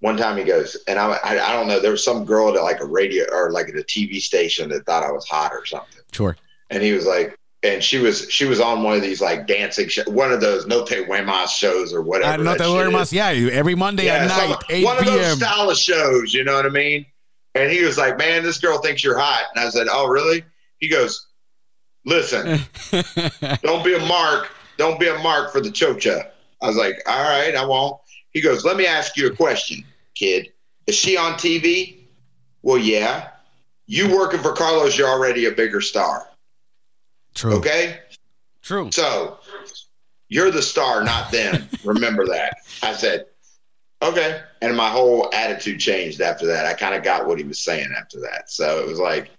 one 0.00 0.16
time 0.16 0.36
he 0.36 0.44
goes, 0.44 0.76
and 0.86 0.98
I, 0.98 1.18
I, 1.24 1.50
I 1.50 1.52
don't 1.52 1.66
know, 1.66 1.80
there 1.80 1.90
was 1.90 2.04
some 2.04 2.24
girl 2.24 2.54
at 2.56 2.62
like 2.62 2.80
a 2.80 2.86
radio 2.86 3.24
or 3.32 3.50
like 3.50 3.68
at 3.68 3.74
a 3.74 3.82
TV 3.82 4.20
station 4.20 4.68
that 4.70 4.86
thought 4.86 5.02
I 5.02 5.10
was 5.10 5.26
hot 5.26 5.52
or 5.52 5.64
something. 5.66 6.02
Sure. 6.12 6.36
And 6.70 6.82
he 6.82 6.92
was 6.92 7.06
like, 7.06 7.38
and 7.62 7.82
she 7.82 7.98
was 7.98 8.30
she 8.30 8.44
was 8.44 8.60
on 8.60 8.82
one 8.84 8.94
of 8.94 9.02
these 9.02 9.20
like 9.20 9.46
dancing 9.46 9.88
show, 9.88 10.04
one 10.06 10.30
of 10.30 10.40
those 10.40 10.66
No 10.66 10.84
Te 10.84 11.04
Duermas 11.04 11.50
shows 11.50 11.92
or 11.92 12.02
whatever. 12.02 12.40
Uh, 12.48 12.54
no 12.54 12.56
te 12.56 13.00
is. 13.00 13.12
yeah, 13.12 13.30
every 13.50 13.74
Monday 13.74 14.04
Yeah, 14.04 14.14
at 14.14 14.28
night, 14.28 14.56
8 14.68 14.84
one 14.84 14.98
of 14.98 15.04
those 15.04 15.18
p.m. 15.18 15.36
style 15.36 15.70
of 15.70 15.76
shows, 15.76 16.32
you 16.32 16.44
know 16.44 16.54
what 16.54 16.66
I 16.66 16.70
mean? 16.70 17.04
And 17.54 17.72
he 17.72 17.82
was 17.82 17.98
like, 17.98 18.16
"Man, 18.18 18.44
this 18.44 18.58
girl 18.58 18.78
thinks 18.78 19.02
you're 19.02 19.18
hot." 19.18 19.44
And 19.54 19.64
I 19.64 19.70
said, 19.70 19.88
"Oh, 19.90 20.06
really?" 20.06 20.44
He 20.78 20.88
goes, 20.88 21.26
"Listen, 22.04 22.60
don't 23.62 23.84
be 23.84 23.94
a 23.94 24.06
mark. 24.06 24.50
Don't 24.76 25.00
be 25.00 25.08
a 25.08 25.18
mark 25.18 25.50
for 25.50 25.60
the 25.60 25.70
chocha." 25.70 26.30
I 26.62 26.66
was 26.68 26.76
like, 26.76 27.02
"All 27.06 27.22
right, 27.22 27.56
I 27.56 27.64
won't." 27.64 28.00
He 28.30 28.40
goes, 28.40 28.64
"Let 28.64 28.76
me 28.76 28.86
ask 28.86 29.16
you 29.16 29.26
a 29.26 29.34
question, 29.34 29.84
kid. 30.18 30.52
Is 30.86 30.94
she 30.94 31.16
on 31.16 31.34
TV?" 31.34 31.98
Well, 32.62 32.78
yeah. 32.78 33.30
You 33.86 34.14
working 34.14 34.40
for 34.40 34.52
Carlos, 34.52 34.98
you're 34.98 35.08
already 35.08 35.46
a 35.46 35.52
bigger 35.52 35.80
star. 35.80 36.28
True. 37.34 37.54
Okay? 37.54 38.00
True. 38.62 38.90
So 38.92 39.38
you're 40.28 40.50
the 40.50 40.62
star, 40.62 41.02
not 41.02 41.32
them. 41.32 41.68
Remember 41.84 42.26
that. 42.26 42.58
I 42.82 42.92
said, 42.92 43.26
okay. 44.02 44.42
And 44.60 44.76
my 44.76 44.90
whole 44.90 45.32
attitude 45.32 45.80
changed 45.80 46.20
after 46.20 46.46
that. 46.46 46.66
I 46.66 46.74
kind 46.74 46.94
of 46.94 47.02
got 47.02 47.26
what 47.26 47.38
he 47.38 47.44
was 47.44 47.60
saying 47.60 47.88
after 47.98 48.20
that. 48.20 48.50
So 48.50 48.80
it 48.80 48.86
was 48.86 48.98
like, 48.98 49.30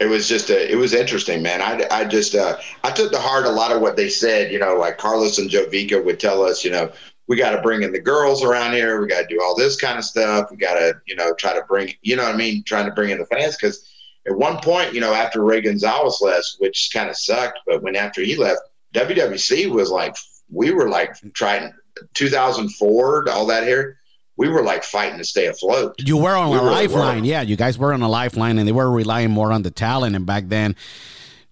it 0.00 0.06
was 0.06 0.26
just 0.26 0.50
a, 0.50 0.72
it 0.72 0.74
was 0.74 0.92
interesting, 0.92 1.40
man. 1.40 1.62
I, 1.62 1.86
I 1.92 2.04
just, 2.04 2.34
uh, 2.34 2.58
I 2.82 2.90
took 2.90 3.12
to 3.12 3.20
heart 3.20 3.46
a 3.46 3.50
lot 3.50 3.70
of 3.70 3.80
what 3.80 3.94
they 3.94 4.08
said, 4.08 4.50
you 4.50 4.58
know, 4.58 4.74
like 4.76 4.98
Carlos 4.98 5.38
and 5.38 5.48
Jovica 5.48 6.04
would 6.04 6.18
tell 6.18 6.42
us, 6.42 6.64
you 6.64 6.72
know, 6.72 6.90
we 7.26 7.36
got 7.36 7.50
to 7.50 7.62
bring 7.62 7.82
in 7.82 7.92
the 7.92 8.00
girls 8.00 8.42
around 8.42 8.72
here. 8.74 9.00
We 9.00 9.08
got 9.08 9.22
to 9.22 9.34
do 9.34 9.40
all 9.42 9.56
this 9.56 9.76
kind 9.76 9.98
of 9.98 10.04
stuff. 10.04 10.50
We 10.50 10.56
got 10.56 10.74
to, 10.74 10.94
you 11.06 11.16
know, 11.16 11.34
try 11.34 11.54
to 11.54 11.64
bring, 11.66 11.94
you 12.02 12.16
know 12.16 12.24
what 12.24 12.34
I 12.34 12.38
mean? 12.38 12.62
Trying 12.64 12.86
to 12.86 12.92
bring 12.92 13.10
in 13.10 13.18
the 13.18 13.26
fans. 13.26 13.56
Cause 13.56 13.88
at 14.26 14.36
one 14.36 14.58
point, 14.58 14.94
you 14.94 15.00
know, 15.00 15.12
after 15.12 15.42
Ray 15.42 15.60
Gonzalez 15.60 16.18
left, 16.20 16.56
which 16.58 16.90
kind 16.92 17.10
of 17.10 17.16
sucked, 17.16 17.60
but 17.66 17.82
when 17.82 17.96
after 17.96 18.22
he 18.22 18.36
left, 18.36 18.60
WWC 18.94 19.70
was 19.70 19.90
like, 19.90 20.16
we 20.50 20.70
were 20.70 20.88
like 20.88 21.14
trying 21.34 21.72
2004, 22.14 23.28
all 23.30 23.46
that 23.46 23.64
here. 23.64 23.98
We 24.36 24.48
were 24.48 24.62
like 24.62 24.82
fighting 24.82 25.18
to 25.18 25.24
stay 25.24 25.46
afloat. 25.46 25.94
You 25.98 26.16
were 26.16 26.34
on 26.34 26.50
We 26.50 26.58
a 26.58 26.62
lifeline, 26.62 27.24
yeah. 27.24 27.42
You 27.42 27.56
guys 27.56 27.78
were 27.78 27.92
on 27.92 28.02
a 28.02 28.08
lifeline, 28.08 28.58
and 28.58 28.66
they 28.66 28.72
were 28.72 28.90
relying 28.90 29.30
more 29.30 29.52
on 29.52 29.62
the 29.62 29.70
talent. 29.70 30.16
And 30.16 30.26
back 30.26 30.48
then, 30.48 30.74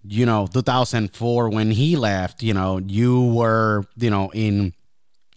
you 0.05 0.25
know, 0.25 0.47
2004 0.47 1.49
when 1.49 1.71
he 1.71 1.95
left, 1.95 2.43
you 2.43 2.53
know, 2.53 2.79
you 2.79 3.23
were, 3.27 3.85
you 3.95 4.09
know, 4.09 4.31
in 4.33 4.73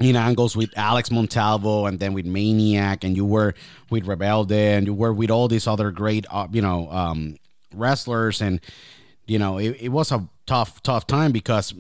in 0.01 0.15
angles 0.17 0.57
with 0.57 0.71
Alex 0.77 1.11
Montalvo, 1.11 1.87
and 1.87 1.99
then 1.99 2.13
with 2.13 2.27
Maniac, 2.27 3.03
and 3.05 3.17
you 3.17 3.25
were 3.25 3.55
with 3.91 4.05
Rebelde, 4.05 4.53
and 4.53 4.87
you 4.87 4.95
were 4.95 5.13
with 5.13 5.31
all 5.31 5.49
these 5.49 5.67
other 5.67 5.91
great, 5.91 6.27
uh, 6.31 6.47
you 6.53 6.61
know, 6.63 6.91
um, 6.91 7.37
wrestlers, 7.75 8.41
and 8.43 8.61
you 9.27 9.39
know, 9.39 9.59
it, 9.59 9.77
it 9.81 9.89
was 9.89 10.13
a 10.13 10.29
tough, 10.47 10.83
tough 10.83 11.07
time 11.07 11.33
because 11.33 11.73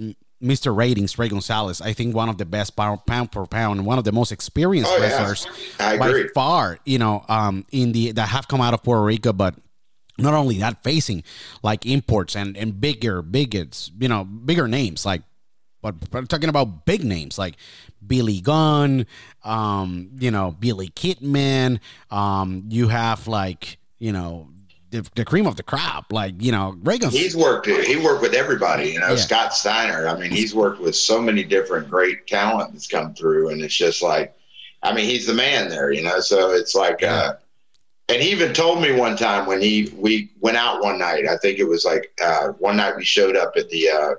Mr. 0.42 0.74
Ratings, 0.76 1.18
Ray 1.18 1.28
Gonzalez, 1.28 1.80
I 1.80 1.92
think 1.92 2.14
one 2.14 2.28
of 2.28 2.38
the 2.38 2.44
best 2.44 2.74
pound, 2.76 3.00
pound 3.06 3.32
per 3.32 3.46
pound, 3.46 3.86
one 3.86 3.98
of 3.98 4.04
the 4.04 4.12
most 4.12 4.32
experienced 4.32 4.90
Oh, 4.94 5.00
wrestlers 5.00 5.46
I 5.78 5.96
by 5.96 6.08
agree. 6.08 6.28
far, 6.34 6.78
you 6.84 6.98
know, 6.98 7.24
um, 7.28 7.64
in 7.70 7.92
the 7.92 8.12
that 8.12 8.28
have 8.30 8.48
come 8.48 8.60
out 8.60 8.74
of 8.74 8.82
Puerto 8.82 9.02
Rico, 9.02 9.32
but 9.32 9.54
not 10.18 10.34
only 10.34 10.58
that, 10.58 10.82
facing 10.82 11.22
like 11.62 11.84
imports 11.86 12.34
and 12.34 12.56
and 12.56 12.80
bigger, 12.80 13.22
bigots, 13.22 13.90
you 13.98 14.08
know, 14.08 14.24
bigger 14.24 14.66
names 14.68 15.04
like. 15.04 15.22
But, 15.82 16.10
but 16.10 16.28
talking 16.28 16.48
about 16.48 16.84
big 16.84 17.04
names 17.04 17.38
like 17.38 17.56
Billy 18.06 18.40
Gunn, 18.40 19.06
um, 19.44 20.10
you 20.18 20.30
know, 20.30 20.50
Billy 20.58 20.88
Kidman, 20.88 21.80
um, 22.10 22.64
you 22.68 22.88
have 22.88 23.28
like, 23.28 23.78
you 23.98 24.12
know, 24.12 24.48
the, 24.90 25.08
the 25.14 25.24
cream 25.24 25.46
of 25.46 25.56
the 25.56 25.62
crop, 25.62 26.12
like, 26.12 26.34
you 26.40 26.52
know, 26.52 26.76
Reagan. 26.82 27.10
He's 27.10 27.36
worked. 27.36 27.66
He 27.66 27.96
worked 27.96 28.22
with 28.22 28.34
everybody. 28.34 28.90
You 28.90 29.00
know, 29.00 29.10
Yeah. 29.10 29.16
Scott 29.16 29.54
Steiner. 29.54 30.08
I 30.08 30.18
mean, 30.18 30.30
he's 30.30 30.54
worked 30.54 30.80
with 30.80 30.96
so 30.96 31.20
many 31.20 31.42
different 31.44 31.90
great 31.90 32.26
talent 32.26 32.72
that's 32.72 32.86
come 32.86 33.14
through, 33.14 33.50
and 33.50 33.62
it's 33.62 33.74
just 33.76 34.02
like, 34.02 34.34
I 34.82 34.94
mean, 34.94 35.04
he's 35.06 35.26
the 35.26 35.34
man 35.34 35.68
there. 35.68 35.90
You 35.90 36.02
know, 36.02 36.20
so 36.20 36.52
it's 36.52 36.74
like, 36.74 37.02
uh, 37.02 37.34
and 38.08 38.22
he 38.22 38.30
even 38.30 38.52
told 38.54 38.80
me 38.80 38.92
one 38.92 39.16
time 39.16 39.46
when 39.46 39.60
he 39.60 39.92
we 39.96 40.30
went 40.40 40.56
out 40.56 40.82
one 40.82 40.98
night. 40.98 41.26
I 41.28 41.36
think 41.38 41.58
it 41.58 41.64
was 41.64 41.84
like 41.84 42.12
uh, 42.22 42.48
one 42.58 42.76
night 42.76 42.96
we 42.96 43.04
showed 43.04 43.36
up 43.36 43.52
at 43.56 43.68
the. 43.70 43.88
Uh, 43.90 44.14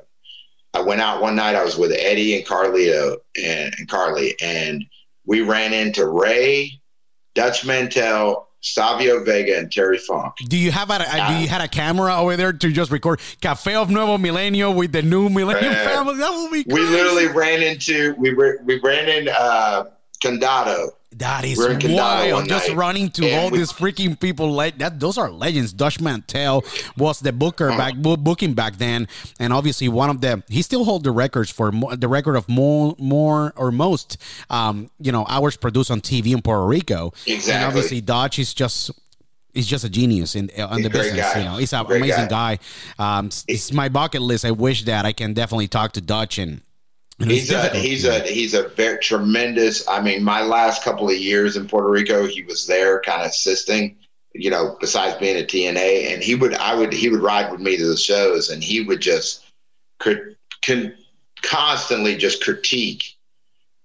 I 0.78 0.82
went 0.82 1.02
out 1.02 1.22
one 1.22 1.36
night. 1.36 1.56
I 1.56 1.64
was 1.64 1.76
with 1.76 1.92
Eddie 1.92 2.38
and 2.38 2.46
Carlito 2.46 3.14
uh, 3.14 3.18
and, 3.44 3.74
and 3.80 3.88
Carly, 3.90 4.36
and 4.42 4.86
we 5.26 5.42
ran 5.42 5.74
into 5.74 6.06
Ray, 6.08 6.80
Dutch 7.34 7.66
Mantell, 7.66 8.48
Savio 8.62 9.24
Vega, 9.24 9.58
and 9.58 9.72
Terry 9.72 9.98
Funk. 9.98 10.36
Do 10.48 10.56
you 10.56 10.72
have 10.72 10.92
a, 10.92 10.96
a- 10.96 11.28
do 11.30 11.34
you 11.40 11.46
uh, 11.46 11.50
had 11.50 11.62
a 11.62 11.68
camera 11.68 12.16
over 12.16 12.36
there 12.38 12.54
to 12.54 12.72
just 12.72 12.92
record 12.92 13.22
Cafe 13.42 13.74
of 13.74 13.90
Nuevo 13.90 14.18
Milenio 14.18 14.76
with 14.76 14.92
the 14.92 15.02
new 15.02 15.30
Millennium 15.30 15.74
Man. 15.74 15.86
family? 15.88 16.18
That 16.18 16.30
would 16.32 16.52
be 16.52 16.64
we 16.72 16.82
literally 16.82 17.28
ran 17.28 17.64
into 17.64 18.14
we 18.20 18.36
were 18.36 18.60
we 18.64 18.80
ran 18.80 19.10
in 19.10 19.30
uh 19.30 19.86
Condado. 20.24 20.90
That 21.16 21.46
is 21.46 21.58
in 21.66 21.94
wild. 21.94 22.48
Just 22.50 22.68
night, 22.68 22.78
running 22.78 23.10
to 23.12 23.26
and 23.28 23.40
all 23.40 23.50
we- 23.50 23.60
these 23.60 23.72
freaking 23.72 24.20
people. 24.20 24.52
Like 24.52 24.78
that, 24.80 25.00
those 25.00 25.18
are 25.18 25.32
legends. 25.32 25.72
Dutch 25.74 26.00
Mantell 26.02 26.64
was 26.98 27.22
the 27.22 27.32
booker 27.32 27.70
Uh-huh. 27.70 27.78
back 27.78 27.96
bo- 27.96 28.18
booking 28.18 28.54
back 28.54 28.78
then, 28.78 29.08
and 29.40 29.52
obviously 29.54 29.88
one 29.88 30.10
of 30.10 30.22
them. 30.22 30.44
he 30.50 30.62
still 30.62 30.84
hold 30.84 31.04
the 31.06 31.12
records 31.12 31.50
for 31.50 31.72
mo- 31.72 31.96
the 31.96 32.08
record 32.10 32.36
of 32.36 32.48
more 32.50 32.94
more 33.00 33.54
or 33.56 33.72
most 33.72 34.18
um 34.50 34.90
you 35.00 35.12
know 35.12 35.26
hours 35.30 35.56
produced 35.58 35.90
on 35.90 36.02
TV 36.02 36.34
in 36.34 36.42
Puerto 36.42 36.66
Rico. 36.66 37.14
Exactly. 37.26 37.54
And 37.54 37.64
obviously 37.64 38.02
Dutch 38.02 38.38
is 38.38 38.54
just. 38.54 38.92
He's 39.54 39.66
just 39.66 39.84
a 39.84 39.90
genius 39.90 40.36
in 40.36 40.52
on 40.60 40.84
the 40.84 40.90
Great 40.90 41.04
business, 41.04 41.34
guy. 41.34 41.40
you 41.40 41.46
know. 41.46 41.58
He's 41.58 41.74
an 41.74 41.84
Great 41.86 41.98
amazing 42.04 42.28
guy. 42.28 42.60
Um, 43.00 43.26
it's, 43.28 43.44
it's 43.48 43.74
my 43.74 43.90
bucket 43.90 44.22
list. 44.22 44.46
I 44.46 44.52
wish 44.52 44.84
that 44.84 45.04
I 45.04 45.14
can 45.14 45.34
definitely 45.34 45.68
talk 45.68 45.94
to 45.94 46.02
Dutch 46.02 46.38
and. 46.38 46.62
He's 47.20 47.52
a 47.52 47.70
he's 47.70 48.06
a 48.06 48.20
he's 48.22 48.54
a 48.54 48.68
very 48.70 49.00
tremendous. 49.00 49.88
I 49.88 50.02
mean, 50.02 50.24
my 50.24 50.44
last 50.44 50.84
couple 50.84 51.10
of 51.10 51.18
years 51.18 51.58
in 51.58 51.68
Puerto 51.68 51.90
Rico, 51.90 52.28
he 52.28 52.44
was 52.44 52.68
there, 52.68 53.02
kind 53.02 53.22
of 53.22 53.30
assisting. 53.30 53.98
You 54.34 54.52
know, 54.52 54.78
besides 54.80 55.18
being 55.18 55.36
a 55.36 55.46
TNA, 55.46 56.14
and 56.14 56.22
he 56.22 56.36
would 56.36 56.54
I 56.54 56.76
would 56.76 56.94
he 56.94 57.10
would 57.10 57.22
ride 57.22 57.52
with 57.52 57.60
me 57.60 57.76
to 57.76 57.88
the 57.88 57.98
shows, 57.98 58.50
and 58.50 58.64
he 58.64 58.82
would 58.82 59.00
just 59.02 59.46
could 59.98 60.36
can 60.62 60.94
constantly 61.42 62.16
just 62.16 62.44
critique 62.44 63.18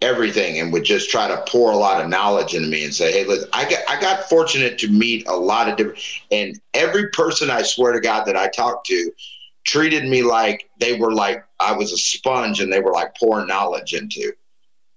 everything 0.02 0.58
and 0.58 0.72
would 0.72 0.84
just 0.84 1.08
try 1.08 1.28
to 1.28 1.42
pour 1.48 1.70
a 1.70 1.76
lot 1.76 2.02
of 2.02 2.10
knowledge 2.10 2.54
into 2.54 2.68
me 2.68 2.84
and 2.84 2.94
say, 2.94 3.12
"Hey, 3.12 3.24
listen, 3.24 3.48
I 3.54 3.64
got 3.64 3.80
I 3.88 3.98
got 3.98 4.28
fortunate 4.28 4.78
to 4.80 4.88
meet 4.88 5.26
a 5.26 5.34
lot 5.34 5.70
of 5.70 5.76
different, 5.76 6.00
and 6.30 6.60
every 6.74 7.08
person 7.08 7.50
I 7.50 7.62
swear 7.62 7.92
to 7.92 8.00
God 8.00 8.24
that 8.26 8.36
I 8.36 8.48
talked 8.48 8.86
to 8.88 9.10
treated 9.64 10.04
me 10.04 10.22
like 10.22 10.68
they 10.78 10.98
were 10.98 11.12
like 11.12 11.44
I 11.60 11.72
was 11.72 11.92
a 11.92 11.98
sponge 11.98 12.60
and 12.60 12.72
they 12.72 12.80
were 12.80 12.92
like 12.92 13.16
pouring 13.16 13.46
knowledge 13.46 13.94
into. 13.94 14.32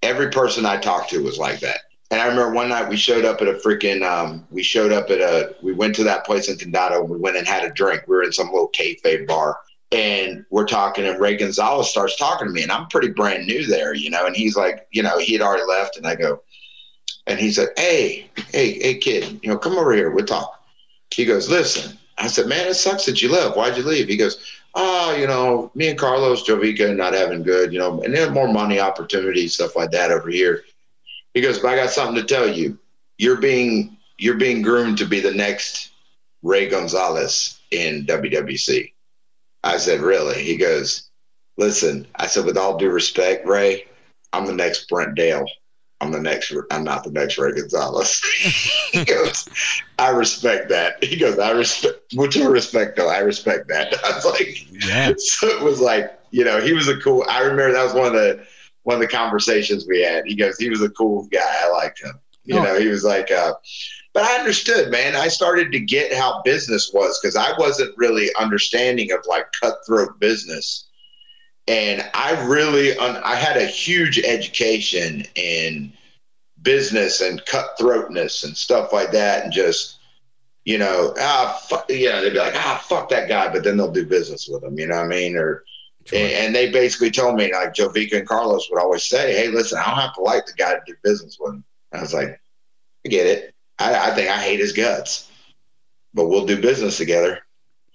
Every 0.01 0.29
person 0.29 0.65
I 0.65 0.77
talked 0.77 1.09
to 1.11 1.23
was 1.23 1.37
like 1.37 1.59
that. 1.61 1.79
And 2.11 2.21
I 2.21 2.27
remember 2.27 2.53
one 2.53 2.69
night 2.69 2.87
we 2.87 2.97
showed 2.97 3.25
up 3.25 3.41
at 3.41 3.47
a 3.47 3.53
freaking 3.53 4.07
um, 4.07 4.47
we 4.51 4.63
showed 4.63 4.91
up 4.91 5.09
at 5.09 5.19
a 5.19 5.55
we 5.61 5.73
went 5.73 5.95
to 5.95 6.03
that 6.03 6.25
place 6.25 6.49
in 6.49 6.57
Condado 6.57 7.01
and 7.01 7.09
we 7.09 7.17
went 7.17 7.37
and 7.37 7.47
had 7.47 7.63
a 7.63 7.71
drink. 7.71 8.03
We 8.07 8.15
were 8.15 8.23
in 8.23 8.31
some 8.31 8.47
little 8.47 8.67
cafe 8.67 9.25
bar 9.25 9.57
and 9.91 10.45
we're 10.49 10.65
talking 10.65 11.05
and 11.05 11.19
Ray 11.19 11.37
Gonzalez 11.37 11.89
starts 11.89 12.15
talking 12.15 12.47
to 12.47 12.53
me 12.53 12.63
and 12.63 12.71
I'm 12.71 12.87
pretty 12.87 13.09
brand 13.09 13.47
new 13.47 13.65
there, 13.65 13.93
you 13.93 14.09
know, 14.09 14.25
and 14.25 14.35
he's 14.35 14.55
like, 14.55 14.87
you 14.91 15.03
know, 15.03 15.17
he 15.19 15.33
had 15.33 15.41
already 15.41 15.63
left 15.63 15.97
and 15.97 16.05
I 16.05 16.15
go 16.15 16.41
and 17.27 17.39
he 17.39 17.51
said, 17.51 17.69
Hey, 17.77 18.29
hey, 18.51 18.79
hey 18.79 18.97
kid, 18.97 19.39
you 19.41 19.49
know, 19.49 19.57
come 19.57 19.77
over 19.77 19.93
here, 19.93 20.11
we'll 20.11 20.25
talk. 20.25 20.61
He 21.11 21.25
goes, 21.25 21.49
Listen. 21.49 21.97
I 22.17 22.27
said, 22.27 22.47
Man, 22.47 22.67
it 22.67 22.75
sucks 22.75 23.05
that 23.05 23.21
you 23.21 23.31
left. 23.31 23.57
Why'd 23.57 23.77
you 23.77 23.83
leave? 23.83 24.07
He 24.07 24.17
goes, 24.17 24.51
Oh, 24.73 25.15
you 25.15 25.27
know, 25.27 25.71
me 25.75 25.89
and 25.89 25.97
Carlos 25.99 26.47
Jovica 26.47 26.95
not 26.95 27.13
having 27.13 27.43
good, 27.43 27.71
you 27.71 27.79
know, 27.79 28.01
and 28.01 28.13
then 28.13 28.33
more 28.33 28.47
money 28.47 28.79
opportunities, 28.79 29.53
stuff 29.53 29.75
like 29.75 29.91
that 29.91 30.11
over 30.11 30.29
here. 30.29 30.63
He 31.33 31.41
goes, 31.41 31.59
But 31.59 31.69
I 31.69 31.75
got 31.75 31.89
something 31.89 32.15
to 32.15 32.23
tell 32.23 32.49
you. 32.49 32.77
You're 33.17 33.39
being 33.39 33.97
you're 34.17 34.37
being 34.37 34.61
groomed 34.61 34.97
to 34.99 35.05
be 35.05 35.19
the 35.19 35.33
next 35.33 35.91
Ray 36.43 36.69
Gonzalez 36.69 37.59
in 37.71 38.05
WWC. 38.05 38.91
I 39.63 39.77
said, 39.77 40.01
Really? 40.01 40.43
He 40.43 40.57
goes, 40.57 41.09
Listen, 41.57 42.05
I 42.15 42.27
said, 42.27 42.45
with 42.45 42.57
all 42.57 42.77
due 42.77 42.89
respect, 42.89 43.47
Ray, 43.47 43.85
I'm 44.33 44.45
the 44.45 44.53
next 44.53 44.89
Brent 44.89 45.15
Dail. 45.15 45.45
I'm 46.01 46.11
the 46.11 46.19
next, 46.19 46.53
I'm 46.71 46.83
not 46.83 47.03
the 47.03 47.11
next 47.11 47.37
Ray 47.37 47.53
Gonzalez. 47.53 48.21
he 48.91 49.05
goes, 49.05 49.47
I 49.97 50.09
respect 50.09 50.69
that. 50.69 51.01
He 51.03 51.15
goes, 51.15 51.39
I 51.39 51.51
respect, 51.51 52.13
with 52.15 52.35
your 52.35 52.51
respect, 52.51 52.97
though, 52.97 53.07
I 53.09 53.19
respect 53.19 53.67
that. 53.69 53.93
I 54.05 54.11
was 54.15 54.25
like, 54.25 54.71
yeah. 54.85 55.13
so 55.17 55.47
it 55.47 55.61
was 55.63 55.79
like, 55.79 56.19
you 56.31 56.43
know, 56.43 56.59
he 56.59 56.73
was 56.73 56.87
a 56.89 56.97
cool, 56.99 57.25
I 57.29 57.41
remember 57.41 57.71
that 57.71 57.83
was 57.83 57.93
one 57.93 58.07
of 58.07 58.13
the, 58.13 58.45
one 58.83 58.95
of 58.95 59.01
the 59.01 59.07
conversations 59.07 59.85
we 59.87 60.01
had. 60.01 60.25
He 60.25 60.35
goes, 60.35 60.57
he 60.57 60.69
was 60.69 60.81
a 60.81 60.89
cool 60.89 61.27
guy. 61.31 61.39
I 61.41 61.69
liked 61.71 62.01
him. 62.03 62.19
You 62.43 62.59
Oh. 62.59 62.63
know, 62.63 62.79
he 62.79 62.87
was 62.87 63.03
like, 63.03 63.31
uh, 63.31 63.53
but 64.13 64.23
I 64.23 64.37
understood, 64.37 64.91
man. 64.91 65.15
I 65.15 65.27
started 65.29 65.71
to 65.71 65.79
get 65.79 66.13
how 66.13 66.41
business 66.43 66.91
was 66.93 67.19
because 67.19 67.35
I 67.35 67.57
wasn't 67.57 67.97
really 67.97 68.29
understanding 68.39 69.11
of 69.11 69.19
like 69.27 69.45
cutthroat 69.59 70.19
business. 70.19 70.87
And 71.67 72.07
I 72.13 72.39
really, 72.45 72.95
un- 72.97 73.21
I 73.23 73.35
had 73.35 73.57
a 73.57 73.65
huge 73.65 74.19
education 74.19 75.23
in 75.35 75.91
business 76.61 77.21
and 77.21 77.43
cutthroatness 77.45 78.43
and 78.43 78.55
stuff 78.55 78.93
like 78.93 79.11
that. 79.11 79.43
And 79.43 79.53
just, 79.53 79.99
you 80.63 80.77
know, 80.77 81.13
ah, 81.19 81.59
fuck, 81.67 81.85
yeah, 81.89 82.21
they'd 82.21 82.33
be 82.33 82.39
like, 82.39 82.55
ah, 82.55 82.83
fuck 82.87 83.09
that 83.09 83.27
guy. 83.27 83.51
But 83.51 83.63
then 83.63 83.77
they'll 83.77 83.91
do 83.91 84.05
business 84.05 84.47
with 84.47 84.63
him, 84.63 84.77
you 84.77 84.87
know 84.87 84.97
what 84.97 85.05
I 85.05 85.07
mean? 85.07 85.35
Or, 85.35 85.63
and, 86.13 86.31
and 86.33 86.55
they 86.55 86.69
basically 86.69 87.09
told 87.09 87.35
me, 87.35 87.51
like 87.51 87.73
Jovica 87.73 88.19
and 88.19 88.27
Carlos 88.27 88.67
would 88.69 88.79
always 88.79 89.03
say, 89.03 89.33
hey, 89.33 89.47
listen, 89.47 89.79
I 89.79 89.85
don't 89.89 89.99
have 89.99 90.13
to 90.15 90.21
like 90.21 90.45
the 90.45 90.53
guy 90.53 90.73
to 90.73 90.81
do 90.85 90.93
business 91.03 91.37
with 91.39 91.55
him. 91.55 91.63
I 91.91 92.01
was 92.01 92.13
like, 92.13 92.39
I 93.05 93.09
get 93.09 93.25
it. 93.25 93.55
I, 93.79 94.11
I 94.11 94.15
think 94.15 94.29
I 94.29 94.37
hate 94.37 94.59
his 94.59 94.71
guts, 94.71 95.31
but 96.13 96.27
we'll 96.27 96.45
do 96.45 96.61
business 96.61 96.97
together. 96.97 97.39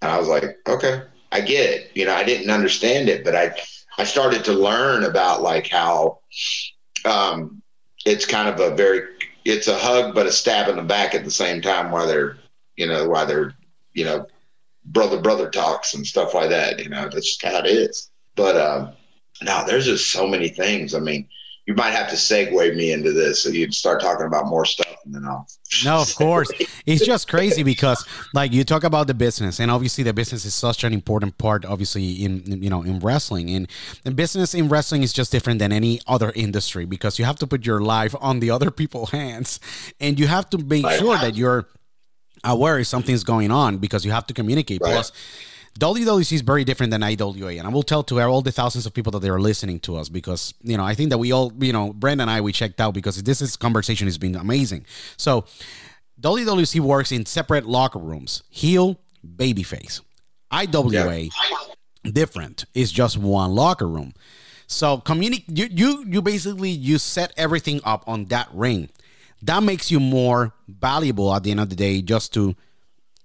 And 0.03 0.11
I 0.11 0.19
was 0.19 0.29
like, 0.29 0.59
okay, 0.67 1.03
I 1.33 1.41
get 1.41 1.71
it. 1.71 1.91
You 1.95 2.07
know, 2.07 2.15
I 2.15 2.25
didn't 2.25 2.51
understand 2.51 3.09
it, 3.09 3.25
but 3.25 3.37
I, 3.37 3.53
I 3.99 4.05
started 4.05 4.45
to 4.45 4.53
learn 4.53 5.05
about 5.05 5.43
like 5.43 5.69
how, 5.69 6.21
um, 7.05 7.63
it's 8.05 8.27
kind 8.27 8.49
of 8.49 8.59
a 8.61 8.75
very, 8.75 9.03
it's 9.45 9.69
a 9.69 9.79
hug, 9.79 10.15
but 10.15 10.27
a 10.27 10.33
stab 10.33 10.69
in 10.69 10.77
the 10.77 10.83
back 10.83 11.15
at 11.15 11.25
the 11.25 11.31
same 11.31 11.61
time 11.61 11.91
while 11.91 12.07
they're, 12.07 12.39
you 12.77 12.87
know, 12.87 13.09
while 13.09 13.27
they're, 13.27 13.55
you 13.93 14.05
know, 14.05 14.27
brother, 14.87 15.21
brother 15.21 15.51
talks 15.51 15.95
and 15.95 16.07
stuff 16.07 16.35
like 16.35 16.51
that. 16.51 16.79
You 16.83 16.89
know, 16.89 17.09
that's 17.09 17.27
just 17.27 17.45
how 17.45 17.59
it 17.59 17.67
is. 17.67 18.11
But, 18.35 18.57
um, 18.57 18.93
no, 19.43 19.65
there's 19.67 19.87
just 19.87 20.11
so 20.11 20.27
many 20.27 20.49
things. 20.49 20.95
I 20.95 20.99
mean, 20.99 21.29
you 21.71 21.77
might 21.77 21.93
have 22.01 22.09
to 22.11 22.17
segue 22.17 22.75
me 22.81 22.91
into 22.97 23.13
this 23.13 23.35
so 23.43 23.49
you'd 23.49 23.73
start 23.73 24.01
talking 24.01 24.27
about 24.27 24.47
more 24.55 24.65
stuff 24.65 24.97
and 25.05 25.15
then 25.15 25.25
I'll 25.25 25.47
No, 25.85 26.01
of 26.03 26.13
course. 26.17 26.51
It's 26.85 27.05
just 27.07 27.29
crazy 27.29 27.63
because 27.63 28.05
like 28.35 28.51
you 28.53 28.65
talk 28.65 28.83
about 28.83 29.07
the 29.07 29.15
business 29.15 29.61
and 29.61 29.71
obviously 29.71 30.03
the 30.03 30.13
business 30.13 30.45
is 30.45 30.53
such 30.53 30.83
an 30.83 30.93
important 30.93 31.39
part 31.39 31.65
obviously 31.65 32.07
in 32.25 32.61
you 32.67 32.71
know 32.75 32.83
in 32.83 32.99
wrestling 32.99 33.47
and 33.57 33.65
the 34.03 34.11
business 34.11 34.53
in 34.53 34.69
wrestling 34.69 35.03
is 35.05 35.13
just 35.13 35.31
different 35.31 35.59
than 35.61 35.71
any 35.71 36.01
other 36.15 36.33
industry 36.35 36.85
because 36.87 37.21
you 37.21 37.25
have 37.25 37.37
to 37.37 37.47
put 37.47 37.65
your 37.65 37.81
life 37.81 38.15
on 38.21 38.41
the 38.41 38.51
other 38.51 38.71
people's 38.83 39.11
hands 39.13 39.61
and 40.01 40.19
you 40.19 40.27
have 40.27 40.47
to 40.51 40.59
make 40.59 40.85
Right. 40.85 40.99
sure 40.99 41.17
that 41.19 41.37
you're 41.37 41.69
aware 42.43 42.77
if 42.81 42.87
something's 42.89 43.23
going 43.23 43.51
on 43.53 43.77
because 43.79 44.05
you 44.07 44.11
have 44.13 44.27
to 44.27 44.35
communicate. 44.35 44.81
Right. 44.83 44.93
Plus 44.95 45.13
WWC 45.79 46.33
is 46.33 46.41
very 46.41 46.65
different 46.65 46.91
than 46.91 47.03
IWA, 47.03 47.53
and 47.53 47.67
I 47.67 47.71
will 47.71 47.85
tell 47.85 48.03
to 48.05 48.21
all 48.21 48.43
the 48.43 48.53
thousands 48.53 48.87
of 48.87 48.93
people 48.93 49.13
that 49.13 49.21
they 49.21 49.29
are 49.29 49.41
listening 49.41 49.79
to 49.81 49.97
us 49.97 50.09
because 50.09 50.53
you 50.63 50.77
know 50.77 50.85
I 50.85 50.95
think 50.95 51.11
that 51.11 51.19
we 51.19 51.33
all 51.33 51.53
you 51.61 51.73
know 51.73 51.93
Brand 51.93 52.21
and 52.21 52.29
I 52.31 52.41
we 52.41 52.53
checked 52.53 52.81
out 52.81 52.93
because 52.93 53.23
this 53.23 53.41
is 53.41 53.57
conversation 53.57 54.07
has 54.07 54.19
been 54.19 54.35
amazing. 54.35 54.85
So 55.17 55.45
WWC 56.21 56.81
works 56.81 57.13
in 57.13 57.25
separate 57.25 57.67
locker 57.67 57.99
rooms, 57.99 58.43
heel, 58.51 59.01
babyface. 59.25 60.01
IWA 60.51 61.29
different. 62.13 62.65
It's 62.75 62.91
just 62.91 63.17
one 63.17 63.55
locker 63.55 63.89
room. 63.89 64.15
So 64.67 64.99
communicate 64.99 65.57
you, 65.57 65.69
you 65.71 66.05
you 66.07 66.23
basically 66.23 66.71
you 66.71 66.99
set 66.99 67.33
everything 67.37 67.81
up 67.85 68.05
on 68.07 68.27
that 68.27 68.49
ring. 68.53 68.89
That 69.43 69.63
makes 69.63 69.91
you 69.91 70.01
more 70.01 70.53
valuable 70.69 71.35
at 71.35 71.43
the 71.43 71.51
end 71.51 71.61
of 71.61 71.71
the 71.71 71.77
day 71.77 72.03
just 72.03 72.35
to 72.35 72.55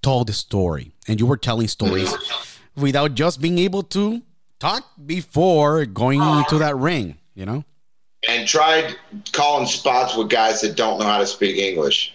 tell 0.01 0.23
the 0.23 0.33
story. 0.33 0.91
And 1.07 1.19
you 1.19 1.25
were 1.25 1.37
telling 1.37 1.67
stories 1.67 2.13
without 2.75 3.13
just 3.13 3.41
being 3.41 3.59
able 3.59 3.83
to 3.83 4.21
talk 4.59 4.83
before 5.05 5.85
going 5.85 6.21
into 6.21 6.57
that 6.59 6.75
ring. 6.77 7.17
You 7.35 7.45
know, 7.45 7.63
and 8.27 8.47
tried 8.47 8.95
calling 9.33 9.67
spots 9.67 10.15
with 10.15 10.29
guys 10.29 10.61
that 10.61 10.75
don't 10.75 10.99
know 10.99 11.05
how 11.05 11.19
to 11.19 11.27
speak 11.27 11.57
English. 11.57 12.14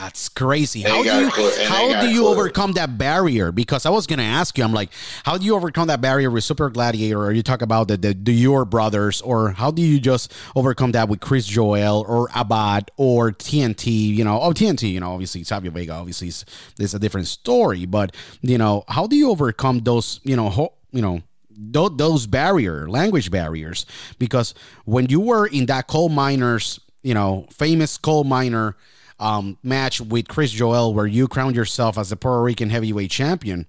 That's 0.00 0.28
crazy. 0.30 0.80
How 0.80 1.02
do 1.02 1.08
you 1.24 1.30
clear- 1.30 1.66
how 1.68 2.00
do 2.00 2.08
you 2.10 2.20
clear. 2.22 2.30
overcome 2.32 2.72
that 2.72 2.96
barrier? 2.96 3.52
Because 3.52 3.84
I 3.84 3.90
was 3.90 4.06
gonna 4.06 4.22
ask 4.22 4.56
you, 4.56 4.64
I'm 4.64 4.72
like, 4.72 4.90
how 5.24 5.36
do 5.36 5.44
you 5.44 5.54
overcome 5.54 5.88
that 5.88 6.00
barrier 6.00 6.30
with 6.30 6.42
Super 6.44 6.70
Gladiator? 6.70 7.18
Or 7.22 7.32
you 7.32 7.42
talk 7.42 7.60
about 7.62 7.88
the, 7.88 7.96
the 7.98 8.14
the 8.14 8.32
your 8.32 8.64
brothers, 8.64 9.20
or 9.20 9.50
how 9.50 9.70
do 9.70 9.82
you 9.82 10.00
just 10.00 10.32
overcome 10.56 10.92
that 10.92 11.08
with 11.08 11.20
Chris 11.20 11.46
Joel 11.46 12.04
or 12.08 12.28
Abad 12.34 12.90
or 12.96 13.30
TNT? 13.32 13.86
You 14.16 14.24
know, 14.24 14.40
oh 14.40 14.52
TNT, 14.52 14.90
you 14.90 15.00
know, 15.00 15.12
obviously 15.12 15.44
Savio 15.44 15.70
Vega, 15.70 15.92
obviously 15.92 16.28
is, 16.28 16.44
is 16.78 16.94
a 16.94 16.98
different 16.98 17.26
story, 17.26 17.84
but 17.84 18.16
you 18.40 18.56
know, 18.58 18.84
how 18.88 19.06
do 19.06 19.16
you 19.16 19.30
overcome 19.30 19.80
those? 19.80 20.20
You 20.24 20.36
know, 20.36 20.48
ho, 20.48 20.72
you 20.92 21.02
know. 21.02 21.20
tho- 21.50 21.90
Those 21.90 22.26
barrier, 22.26 22.88
language 22.88 23.30
barriers, 23.30 23.84
because 24.18 24.54
when 24.86 25.10
you 25.10 25.20
were 25.20 25.46
in 25.46 25.66
that 25.66 25.88
coal 25.88 26.08
miners, 26.08 26.80
you 27.02 27.12
know, 27.14 27.46
famous 27.52 27.98
coal 27.98 28.24
miner 28.24 28.76
um, 29.20 29.58
match 29.62 30.00
with 30.00 30.26
Chris 30.26 30.50
Joel, 30.50 30.92
where 30.92 31.06
you 31.06 31.28
crowned 31.28 31.54
yourself 31.54 31.96
as 31.96 32.10
the 32.10 32.16
Puerto 32.16 32.42
Rican 32.42 32.70
heavyweight 32.70 33.10
champion, 33.10 33.66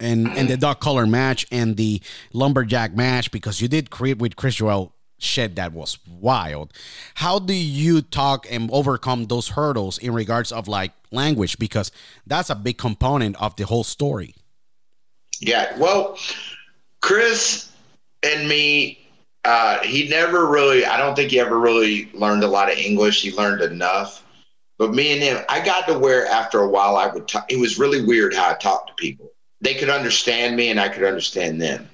and 0.00 0.26
and 0.36 0.48
the 0.48 0.56
dog 0.56 0.80
collar 0.80 1.06
match 1.06 1.46
and 1.52 1.76
the 1.76 2.00
lumberjack 2.32 2.96
match, 2.96 3.30
because 3.30 3.60
you 3.60 3.68
did 3.68 3.90
create 3.90 4.18
with 4.18 4.34
Chris 4.34 4.56
Joel 4.56 4.92
shit 5.18 5.56
that 5.56 5.72
was 5.72 5.98
wild. 6.20 6.72
How 7.14 7.38
do 7.38 7.54
you 7.54 8.02
talk 8.02 8.46
and 8.50 8.68
overcome 8.72 9.26
those 9.26 9.50
hurdles 9.50 9.98
in 9.98 10.12
regards 10.12 10.50
of 10.52 10.66
like 10.66 10.92
language? 11.12 11.58
Because 11.58 11.92
that's 12.26 12.50
a 12.50 12.54
big 12.54 12.78
component 12.78 13.40
of 13.40 13.54
the 13.56 13.64
whole 13.64 13.84
story. 13.84 14.34
Yeah. 15.40 15.76
Well, 15.78 16.18
Chris 17.00 17.70
and 18.22 18.48
me, 18.48 19.06
uh, 19.44 19.80
he 19.80 20.08
never 20.08 20.46
really, 20.46 20.84
I 20.84 20.96
don't 20.96 21.14
think 21.14 21.30
he 21.30 21.40
ever 21.40 21.58
really 21.58 22.10
learned 22.12 22.42
a 22.42 22.48
lot 22.48 22.70
of 22.70 22.78
English. 22.78 23.22
He 23.22 23.32
learned 23.32 23.62
enough. 23.62 24.23
But 24.78 24.94
me 24.94 25.12
and 25.12 25.22
him, 25.22 25.44
I 25.48 25.64
got 25.64 25.86
to 25.86 25.98
where 25.98 26.26
after 26.26 26.60
a 26.60 26.68
while 26.68 26.96
I 26.96 27.06
would 27.06 27.28
talk. 27.28 27.50
It 27.50 27.58
was 27.58 27.78
really 27.78 28.04
weird 28.04 28.34
how 28.34 28.50
I 28.50 28.54
talked 28.54 28.88
to 28.88 28.94
people. 28.94 29.30
They 29.60 29.74
could 29.74 29.90
understand 29.90 30.56
me 30.56 30.70
and 30.70 30.80
I 30.80 30.88
could 30.88 31.04
understand 31.04 31.60
them. 31.60 31.88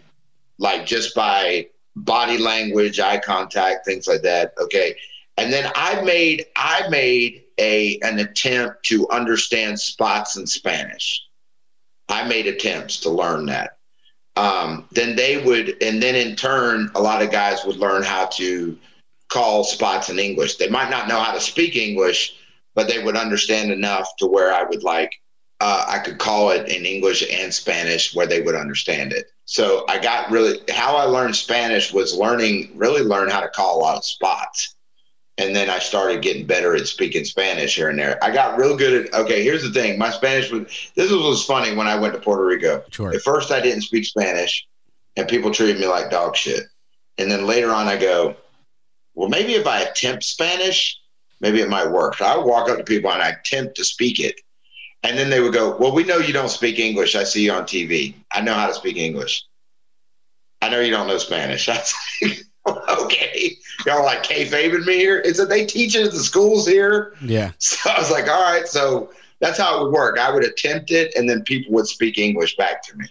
Like 0.58 0.86
just 0.86 1.14
by 1.14 1.68
body 1.96 2.38
language, 2.38 2.98
eye 3.00 3.18
contact, 3.18 3.84
things 3.84 4.06
like 4.06 4.22
that. 4.22 4.54
Okay. 4.58 4.96
And 5.36 5.52
then 5.52 5.70
I 5.74 6.00
made, 6.02 6.46
I 6.56 6.88
made 6.88 7.44
a, 7.58 7.98
an 8.02 8.18
attempt 8.18 8.84
to 8.86 9.08
understand 9.10 9.78
spots 9.78 10.36
in 10.36 10.46
Spanish. 10.46 11.22
I 12.08 12.26
made 12.26 12.46
attempts 12.46 12.98
to 13.00 13.10
learn 13.10 13.46
that. 13.46 13.78
Um, 14.36 14.86
then 14.90 15.16
they 15.16 15.42
would, 15.44 15.82
and 15.82 16.02
then 16.02 16.14
in 16.14 16.34
turn, 16.34 16.90
a 16.94 17.00
lot 17.00 17.22
of 17.22 17.30
guys 17.30 17.64
would 17.64 17.76
learn 17.76 18.02
how 18.02 18.26
to 18.26 18.76
call 19.28 19.64
spots 19.64 20.08
in 20.08 20.18
English. 20.18 20.56
They 20.56 20.68
might 20.68 20.90
not 20.90 21.08
know 21.08 21.20
how 21.20 21.32
to 21.32 21.40
speak 21.40 21.76
English, 21.76 22.39
but 22.74 22.88
they 22.88 23.02
would 23.02 23.16
understand 23.16 23.72
enough 23.72 24.08
to 24.18 24.26
where 24.26 24.52
I 24.52 24.62
would 24.62 24.82
like, 24.82 25.12
uh, 25.60 25.84
I 25.88 25.98
could 25.98 26.18
call 26.18 26.50
it 26.50 26.68
in 26.68 26.86
English 26.86 27.24
and 27.30 27.52
Spanish 27.52 28.14
where 28.14 28.26
they 28.26 28.40
would 28.40 28.54
understand 28.54 29.12
it. 29.12 29.26
So 29.44 29.84
I 29.88 29.98
got 29.98 30.30
really, 30.30 30.60
how 30.70 30.96
I 30.96 31.04
learned 31.04 31.34
Spanish 31.34 31.92
was 31.92 32.14
learning, 32.14 32.70
really 32.74 33.02
learn 33.02 33.28
how 33.28 33.40
to 33.40 33.48
call 33.48 33.78
a 33.78 33.82
lot 33.82 33.96
of 33.96 34.04
spots. 34.04 34.76
And 35.38 35.56
then 35.56 35.70
I 35.70 35.78
started 35.78 36.22
getting 36.22 36.46
better 36.46 36.76
at 36.76 36.86
speaking 36.86 37.24
Spanish 37.24 37.74
here 37.74 37.88
and 37.88 37.98
there. 37.98 38.22
I 38.22 38.30
got 38.30 38.58
real 38.58 38.76
good 38.76 39.06
at, 39.06 39.14
okay, 39.14 39.42
here's 39.42 39.62
the 39.62 39.72
thing. 39.72 39.98
My 39.98 40.10
Spanish 40.10 40.50
was, 40.50 40.90
this 40.94 41.10
was, 41.10 41.22
was 41.22 41.44
funny 41.44 41.74
when 41.74 41.88
I 41.88 41.98
went 41.98 42.14
to 42.14 42.20
Puerto 42.20 42.44
Rico. 42.44 42.84
Sure. 42.90 43.12
At 43.12 43.22
first, 43.22 43.50
I 43.50 43.60
didn't 43.60 43.82
speak 43.82 44.04
Spanish, 44.04 44.66
and 45.16 45.26
people 45.26 45.50
treated 45.50 45.80
me 45.80 45.86
like 45.86 46.10
dog 46.10 46.36
shit. 46.36 46.64
And 47.16 47.30
then 47.30 47.46
later 47.46 47.70
on, 47.70 47.88
I 47.88 47.96
go, 47.96 48.36
well, 49.14 49.30
maybe 49.30 49.54
if 49.54 49.66
I 49.66 49.80
attempt 49.80 50.24
Spanish, 50.24 50.99
maybe 51.40 51.60
it 51.60 51.68
might 51.68 51.90
work. 51.90 52.16
So 52.16 52.24
I 52.24 52.36
would 52.36 52.46
walk 52.46 52.68
up 52.68 52.78
to 52.78 52.84
people 52.84 53.10
and 53.10 53.22
I 53.22 53.30
attempt 53.30 53.76
to 53.76 53.84
speak 53.84 54.20
it. 54.20 54.40
And 55.02 55.16
then 55.16 55.30
they 55.30 55.40
would 55.40 55.54
go, 55.54 55.76
well, 55.76 55.94
we 55.94 56.04
know 56.04 56.18
you 56.18 56.32
don't 56.32 56.50
speak 56.50 56.78
English. 56.78 57.16
I 57.16 57.24
see 57.24 57.44
you 57.44 57.52
on 57.52 57.64
TV. 57.64 58.14
I 58.32 58.42
know 58.42 58.52
how 58.52 58.66
to 58.66 58.74
speak 58.74 58.96
English. 58.96 59.44
I 60.60 60.68
know 60.68 60.80
you 60.80 60.90
don't 60.90 61.06
know 61.06 61.18
Spanish. 61.18 61.68
I 61.70 61.78
was 61.78 61.94
like, 62.22 62.88
okay. 63.00 63.56
Y'all 63.86 64.04
like 64.04 64.22
kayfabing 64.22 64.84
me 64.84 64.96
here? 64.96 65.22
It's 65.24 65.38
that 65.38 65.48
they 65.48 65.64
teach 65.64 65.96
it 65.96 66.06
at 66.06 66.12
the 66.12 66.18
schools 66.18 66.66
here. 66.66 67.14
Yeah. 67.22 67.52
So 67.58 67.90
I 67.90 67.98
was 67.98 68.10
like, 68.10 68.28
all 68.28 68.42
right. 68.42 68.68
So 68.68 69.10
that's 69.40 69.58
how 69.58 69.80
it 69.80 69.84
would 69.84 69.92
work. 69.92 70.18
I 70.18 70.30
would 70.30 70.44
attempt 70.44 70.90
it, 70.90 71.14
and 71.16 71.28
then 71.28 71.42
people 71.44 71.72
would 71.72 71.86
speak 71.86 72.18
English 72.18 72.56
back 72.56 72.82
to 72.84 72.96
me. 72.96 73.06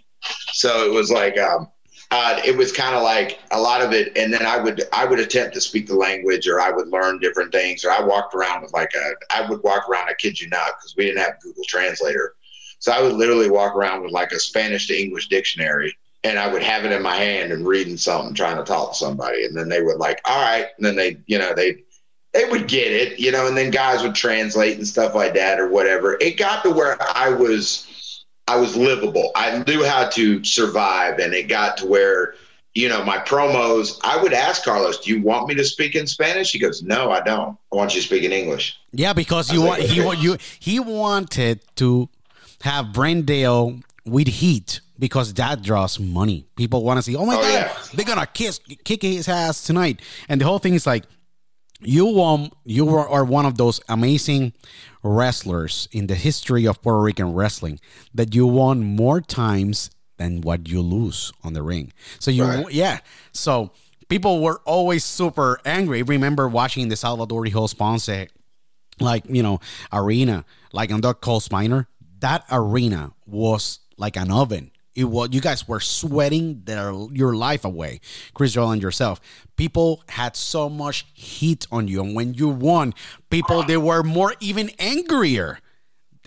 So 0.54 0.86
it 0.86 0.94
was 0.94 1.10
like, 1.10 1.40
um, 1.40 1.70
uh, 2.12 2.42
it 2.44 2.58
was 2.58 2.72
kind 2.72 2.96
of 2.96 3.04
like 3.04 3.40
a 3.52 3.60
lot 3.60 3.82
of 3.82 3.94
it, 3.94 4.18
and 4.18 4.34
then 4.34 4.44
I 4.44 4.58
would 4.58 4.84
I 4.92 5.06
would 5.06 5.20
attempt 5.20 5.54
to 5.54 5.62
speak 5.62 5.88
the 5.88 5.96
language, 5.96 6.48
or 6.48 6.60
I 6.60 6.72
would 6.72 6.88
learn 6.88 7.20
different 7.20 7.52
things, 7.52 7.86
or 7.86 7.92
I 7.92 8.02
walked 8.02 8.34
around 8.34 8.64
with 8.64 8.74
like 8.74 8.92
a 8.96 9.14
I 9.30 9.48
would 9.48 9.62
walk 9.62 9.88
around. 9.88 10.10
I 10.10 10.14
kid 10.16 10.40
you 10.40 10.50
not, 10.50 10.72
because 10.78 10.96
we 10.98 11.06
didn't 11.06 11.20
have 11.24 11.40
Google 11.42 11.64
Translator, 11.68 12.34
so 12.80 12.92
I 12.92 13.02
would 13.02 13.14
literally 13.14 13.50
walk 13.50 13.76
around 13.76 14.02
with 14.02 14.12
like 14.12 14.32
a 14.32 14.40
Spanish 14.40 14.88
to 14.88 15.00
English 15.00 15.28
dictionary, 15.28 15.96
and 16.24 16.40
I 16.40 16.52
would 16.52 16.64
have 16.64 16.84
it 16.84 16.92
in 16.92 17.04
my 17.04 17.16
hand 17.16 17.52
and 17.52 17.68
reading 17.68 17.98
something, 17.98 18.34
trying 18.34 18.58
to 18.58 18.64
talk 18.64 18.94
to 18.94 18.98
somebody, 18.98 19.46
and 19.46 19.56
then 19.56 19.70
they 19.70 19.82
would 19.82 19.98
like, 19.98 20.20
all 20.26 20.42
right, 20.42 20.66
and 20.78 20.86
then 20.86 20.96
they, 20.96 21.18
you 21.28 21.38
know, 21.38 21.54
they 21.54 21.84
they 22.34 22.46
would 22.46 22.68
get 22.68 22.92
it, 22.92 23.20
you 23.20 23.32
know, 23.32 23.48
and 23.48 23.58
then 23.58 23.72
guys 23.72 24.04
would 24.04 24.16
translate 24.16 24.78
and 24.78 24.88
stuff 24.88 25.16
like 25.16 25.34
that 25.34 25.60
or 25.60 25.68
whatever. 25.68 26.18
It 26.22 26.38
got 26.38 26.64
to 26.64 26.72
where 26.72 26.98
I 27.16 27.30
was 27.30 27.88
I 28.50 28.56
was 28.56 28.76
livable. 28.76 29.32
I 29.36 29.64
knew 29.68 29.84
how 29.86 30.10
to 30.18 30.44
survive 30.44 31.20
and 31.20 31.34
it 31.34 31.48
got 31.48 31.78
to 31.78 31.86
where, 31.86 32.34
you 32.74 32.88
know, 32.90 33.04
my 33.04 33.18
promos, 33.20 34.00
I 34.04 34.16
would 34.22 34.34
ask 34.34 34.64
Carlos, 34.64 34.98
"Do 35.02 35.12
you 35.14 35.22
want 35.22 35.48
me 35.50 35.54
to 35.56 35.64
speak 35.64 35.96
in 35.96 36.06
Spanish?" 36.08 36.52
He 36.52 36.60
goes, 36.60 36.82
"No, 36.82 37.12
I 37.12 37.22
don't. 37.22 37.58
I 37.72 37.76
want 37.76 37.94
you 37.94 38.02
to 38.02 38.08
speak 38.08 38.24
in 38.24 38.32
English." 38.32 38.66
Yeah, 38.92 39.14
because 39.14 39.52
you 39.54 39.62
want 39.62 39.82
like, 39.82 39.90
he 39.90 40.02
want 40.02 40.20
you 40.20 40.38
he 40.60 40.80
wanted 40.80 41.60
to 41.82 42.10
have 42.62 42.92
Brent 42.92 43.26
Dail 43.26 43.80
with 44.06 44.28
heat 44.28 44.82
because 44.98 45.34
that 45.36 45.62
draws 45.62 46.00
money. 46.00 46.46
People 46.56 46.84
want 46.84 46.98
to 46.98 47.04
see, 47.04 47.16
oh 47.16 47.26
my 47.26 47.36
Oh, 47.36 47.42
god, 47.42 47.54
yeah. 47.54 47.74
they're 47.94 48.06
gonna 48.06 48.28
kiss 48.28 48.60
kick 48.84 49.02
his 49.04 49.28
ass 49.30 49.64
tonight, 49.64 50.02
and 50.28 50.42
the 50.42 50.46
whole 50.46 50.60
thing 50.60 50.74
is 50.74 50.86
like 50.88 51.04
you 51.82 52.22
um 52.22 52.52
you 52.66 52.90
are, 52.90 53.08
are 53.08 53.24
one 53.24 53.46
of 53.46 53.56
those 53.58 53.80
amazing 53.88 54.54
wrestlers 55.04 55.88
in 55.92 56.08
the 56.08 56.16
history 56.16 56.66
of 56.66 56.82
Puerto 56.82 57.02
Rican 57.02 57.34
wrestling 57.34 57.80
that 58.14 58.36
you 58.36 58.46
won 58.46 58.84
more 58.84 59.22
times 59.22 59.92
than 60.18 60.42
what 60.42 60.68
you 60.68 60.82
lose 60.82 61.32
on 61.44 61.54
the 61.54 61.64
ring. 61.64 61.94
So 62.20 62.32
you 62.32 62.44
Right. 62.44 62.72
yeah. 62.72 63.00
So 63.32 63.72
people 64.10 64.42
were 64.42 64.62
always 64.66 65.04
super 65.06 65.62
angry. 65.66 66.04
Remember 66.04 66.48
watching 66.48 66.90
the 66.90 66.96
Salvador 66.96 67.46
Dijols 67.46 67.78
Ponce 67.78 68.28
like 69.00 69.24
you 69.30 69.42
know 69.42 69.60
arena 69.94 70.44
like 70.74 70.92
on 70.92 71.02
the 71.02 71.14
Coal 71.14 71.42
Miner 71.52 71.88
that 72.20 72.44
arena 72.52 73.14
was 73.26 73.80
like 73.98 74.18
an 74.18 74.30
oven 74.30 74.72
it 74.96 75.06
was 75.06 75.30
you 75.32 75.42
guys 75.42 75.68
were 75.68 75.80
sweating 75.80 76.62
their 76.66 76.94
your 77.12 77.36
life 77.36 77.66
away 77.66 78.00
Chris 78.34 78.54
Joel 78.54 78.72
and 78.72 78.82
yourself 78.82 79.22
people 79.56 80.04
had 80.10 80.36
so 80.36 80.70
much 80.70 81.06
heat 81.14 81.68
on 81.72 81.88
you 81.88 82.02
and 82.02 82.16
when 82.16 82.34
you 82.34 82.50
won 82.50 82.94
people 83.30 83.64
they 83.64 83.78
were 83.78 84.04
more 84.04 84.34
even 84.40 84.70
angrier 84.80 85.60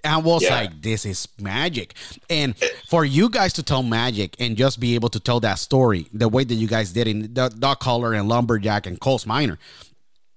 I 0.04 0.16
was 0.16 0.42
Yeah. 0.42 0.54
like, 0.54 0.82
this 0.82 1.06
is 1.06 1.28
magic. 1.38 1.94
And 2.28 2.56
for 2.88 3.04
you 3.04 3.28
guys 3.28 3.52
to 3.54 3.62
tell 3.62 3.82
magic 3.82 4.34
and 4.40 4.56
just 4.56 4.80
be 4.80 4.94
able 4.94 5.08
to 5.10 5.20
tell 5.20 5.40
that 5.40 5.58
story 5.58 6.08
the 6.12 6.28
way 6.28 6.44
that 6.44 6.54
you 6.54 6.66
guys 6.66 6.92
did 6.92 7.06
in 7.06 7.34
the 7.34 7.48
Dog 7.50 7.78
Collar 7.78 8.12
and 8.12 8.28
Lumberjack 8.28 8.86
and 8.86 8.98
Coles 8.98 9.26
Miner, 9.26 9.58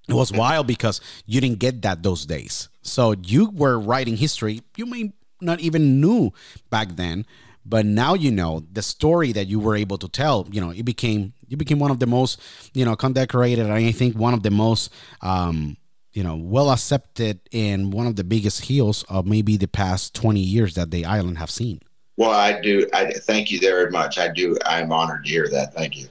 it 0.08 0.14
was 0.14 0.30
mm-hmm. 0.30 0.40
wild 0.40 0.68
because 0.68 1.02
you 1.26 1.42
didn't 1.42 1.60
get 1.60 1.82
that 1.82 2.04
those 2.04 2.26
days. 2.26 2.70
So 2.84 3.16
you 3.24 3.50
were 3.50 3.80
writing 3.80 4.18
history 4.18 4.62
you 4.78 4.86
may 4.86 5.14
not 5.42 5.60
even 5.60 6.00
knew 6.00 6.32
back 6.70 6.96
then, 6.96 7.26
but 7.66 7.86
now 7.86 8.14
you 8.14 8.32
know 8.32 8.64
the 8.72 8.82
story 8.82 9.32
that 9.32 9.48
you 9.48 9.60
were 9.60 9.76
able 9.76 9.98
to 9.98 10.08
tell. 10.08 10.48
You 10.52 10.62
know, 10.62 10.70
it 10.70 10.84
became 10.84 11.34
you 11.48 11.58
became 11.58 11.80
one 11.80 11.92
of 11.92 12.00
the 12.00 12.08
most 12.08 12.42
you 12.74 12.86
know 12.86 12.96
condecorated. 12.96 13.66
and 13.66 13.74
I 13.74 13.92
think 13.92 14.16
one 14.16 14.34
of 14.34 14.44
the 14.44 14.52
most 14.52 14.94
um, 15.22 15.78
you 16.14 16.24
know 16.24 16.36
well 16.36 16.72
accepted 16.72 17.40
and 17.52 17.92
one 17.92 18.08
of 18.08 18.16
the 18.16 18.24
biggest 18.24 18.66
heels 18.66 19.04
of 19.10 19.26
maybe 19.26 19.58
the 19.58 19.68
past 19.68 20.14
twenty 20.14 20.42
years 20.42 20.76
that 20.76 20.92
the 20.92 21.06
island 21.06 21.38
have 21.40 21.50
seen. 21.50 21.80
Well, 22.18 22.32
I 22.32 22.62
do. 22.62 22.88
I 22.94 23.12
thank 23.12 23.52
you 23.52 23.60
very 23.60 23.92
much. 23.92 24.18
I 24.18 24.30
do. 24.30 24.58
I'm 24.66 24.92
honored 24.92 25.26
to 25.26 25.30
hear 25.30 25.50
that. 25.50 25.74
Thank 25.74 25.98
you. 25.98 26.08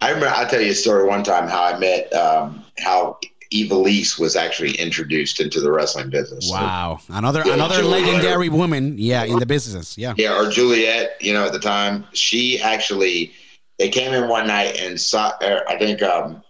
I 0.00 0.08
remember. 0.10 0.28
I'll 0.28 0.48
tell 0.48 0.60
you 0.60 0.72
a 0.72 0.74
story. 0.74 1.04
One 1.08 1.22
time, 1.22 1.48
how 1.48 1.64
I 1.64 1.78
met, 1.78 2.12
um, 2.12 2.64
how 2.78 3.18
Ivelisse 3.52 4.18
was 4.18 4.36
actually 4.36 4.72
introduced 4.72 5.40
into 5.40 5.60
the 5.60 5.72
wrestling 5.72 6.10
business. 6.10 6.50
Wow, 6.50 7.00
another 7.08 7.42
Yeah, 7.46 7.54
another 7.54 7.76
Juliet. 7.76 8.02
legendary 8.02 8.48
woman, 8.48 8.96
yeah, 8.98 9.24
in 9.24 9.38
the 9.38 9.46
business, 9.46 9.96
yeah. 9.96 10.14
Yeah, 10.16 10.38
or 10.38 10.50
Juliet. 10.50 11.16
You 11.20 11.32
know, 11.32 11.46
at 11.46 11.52
the 11.52 11.58
time, 11.58 12.04
she 12.12 12.60
actually 12.60 13.32
they 13.78 13.88
came 13.88 14.12
in 14.12 14.28
one 14.28 14.46
night 14.46 14.76
and 14.78 15.00
saw. 15.00 15.32
er, 15.42 15.64
I 15.68 15.78
think 15.78 16.02
um, 16.02 16.42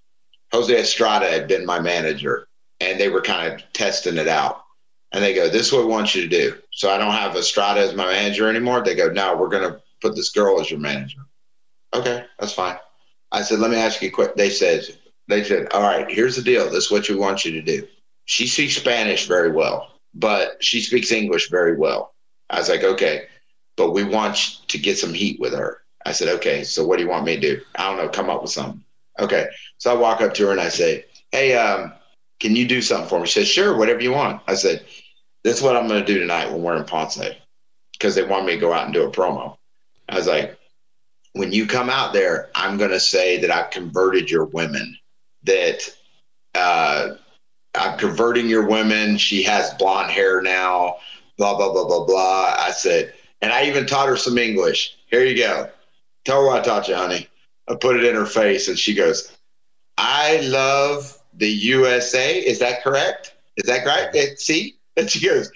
Jose 0.52 0.76
Estrada 0.76 1.30
had 1.30 1.46
been 1.46 1.64
my 1.64 1.78
manager, 1.78 2.48
and 2.80 2.98
they 2.98 3.08
were 3.08 3.22
kind 3.22 3.52
of 3.52 3.72
testing 3.72 4.16
it 4.16 4.28
out. 4.28 4.64
And 5.12 5.22
they 5.22 5.34
go, 5.34 5.48
"This 5.48 5.68
is 5.68 5.72
what 5.72 5.84
we 5.84 5.90
want 5.90 6.14
you 6.14 6.22
to 6.22 6.28
do." 6.28 6.58
So 6.72 6.90
I 6.90 6.98
don't 6.98 7.12
have 7.12 7.36
Estrada 7.36 7.80
as 7.80 7.94
my 7.94 8.06
manager 8.06 8.48
anymore. 8.48 8.82
They 8.82 8.94
go, 8.94 9.08
"No, 9.08 9.36
we're 9.36 9.48
going 9.48 9.70
to 9.70 9.80
put 10.02 10.16
this 10.16 10.30
girl 10.30 10.60
as 10.60 10.70
your 10.70 10.80
manager." 10.80 11.20
Okay, 11.94 12.24
that's 12.38 12.52
fine. 12.52 12.76
I 13.30 13.42
said, 13.42 13.58
let 13.58 13.70
me 13.70 13.76
ask 13.76 14.00
you 14.00 14.08
a 14.08 14.12
quick. 14.12 14.34
They 14.36 14.50
said, 14.50 14.86
they 15.28 15.44
said, 15.44 15.68
all 15.72 15.82
right, 15.82 16.10
here's 16.10 16.36
the 16.36 16.42
deal. 16.42 16.64
This 16.64 16.86
is 16.86 16.90
what 16.90 17.08
we 17.08 17.14
want 17.14 17.44
you 17.44 17.52
to 17.52 17.62
do. 17.62 17.86
She 18.24 18.46
speaks 18.46 18.76
Spanish 18.76 19.26
very 19.26 19.52
well, 19.52 19.92
but 20.14 20.62
she 20.62 20.80
speaks 20.80 21.12
English 21.12 21.50
very 21.50 21.76
well. 21.76 22.14
I 22.50 22.58
was 22.58 22.68
like, 22.68 22.82
okay, 22.82 23.26
but 23.76 23.92
we 23.92 24.04
want 24.04 24.60
to 24.66 24.78
get 24.78 24.98
some 24.98 25.14
heat 25.14 25.38
with 25.38 25.54
her. 25.54 25.82
I 26.04 26.12
said, 26.12 26.28
okay, 26.36 26.64
so 26.64 26.86
what 26.86 26.96
do 26.96 27.04
you 27.04 27.10
want 27.10 27.26
me 27.26 27.36
to 27.36 27.40
do? 27.40 27.62
I 27.76 27.88
don't 27.88 27.98
know, 27.98 28.08
come 28.08 28.30
up 28.30 28.42
with 28.42 28.50
something. 28.50 28.82
Okay. 29.18 29.46
So 29.78 29.90
I 29.90 29.98
walk 29.98 30.20
up 30.20 30.34
to 30.34 30.46
her 30.46 30.52
and 30.52 30.60
I 30.60 30.68
say, 30.68 31.04
hey, 31.32 31.54
um, 31.54 31.92
can 32.40 32.56
you 32.56 32.66
do 32.66 32.80
something 32.80 33.08
for 33.08 33.20
me? 33.20 33.26
She 33.26 33.40
says, 33.40 33.48
sure, 33.48 33.76
whatever 33.76 34.00
you 34.00 34.12
want. 34.12 34.42
I 34.46 34.54
said, 34.54 34.84
this 35.44 35.58
is 35.58 35.62
what 35.62 35.76
I'm 35.76 35.88
going 35.88 36.04
to 36.04 36.12
do 36.12 36.18
tonight 36.18 36.50
when 36.50 36.62
we're 36.62 36.76
in 36.76 36.84
Ponce 36.84 37.18
because 37.92 38.14
they 38.14 38.22
want 38.22 38.46
me 38.46 38.54
to 38.54 38.60
go 38.60 38.72
out 38.72 38.84
and 38.84 38.94
do 38.94 39.04
a 39.04 39.10
promo. 39.10 39.56
I 40.08 40.16
was 40.16 40.26
like, 40.26 40.58
when 41.32 41.52
you 41.52 41.66
come 41.66 41.90
out 41.90 42.12
there, 42.12 42.50
I'm 42.54 42.78
going 42.78 42.90
to 42.90 43.00
say 43.00 43.38
that 43.38 43.50
I've 43.50 43.70
converted 43.70 44.30
your 44.30 44.46
women, 44.46 44.96
that 45.44 45.88
uh, 46.54 47.10
I'm 47.74 47.98
converting 47.98 48.48
your 48.48 48.66
women. 48.66 49.16
She 49.16 49.42
has 49.44 49.72
blonde 49.74 50.10
hair 50.10 50.40
now, 50.40 50.96
blah, 51.36 51.56
blah, 51.56 51.72
blah, 51.72 51.86
blah, 51.86 52.04
blah. 52.04 52.56
I 52.58 52.70
said, 52.70 53.14
and 53.40 53.52
I 53.52 53.64
even 53.66 53.86
taught 53.86 54.08
her 54.08 54.16
some 54.16 54.38
English. 54.38 54.96
Here 55.06 55.24
you 55.24 55.36
go. 55.36 55.70
Tell 56.24 56.42
her 56.42 56.46
what 56.46 56.60
I 56.60 56.64
taught 56.64 56.88
you, 56.88 56.94
honey. 56.94 57.28
I 57.68 57.74
put 57.74 57.96
it 57.96 58.04
in 58.04 58.14
her 58.14 58.26
face 58.26 58.68
and 58.68 58.78
she 58.78 58.94
goes, 58.94 59.36
I 59.96 60.40
love 60.42 61.18
the 61.34 61.48
USA. 61.48 62.38
Is 62.38 62.58
that 62.58 62.82
correct? 62.82 63.34
Is 63.56 63.66
that 63.66 63.86
right? 63.86 64.38
See? 64.38 64.74
And 64.98 65.08
she 65.08 65.24
goes, 65.24 65.48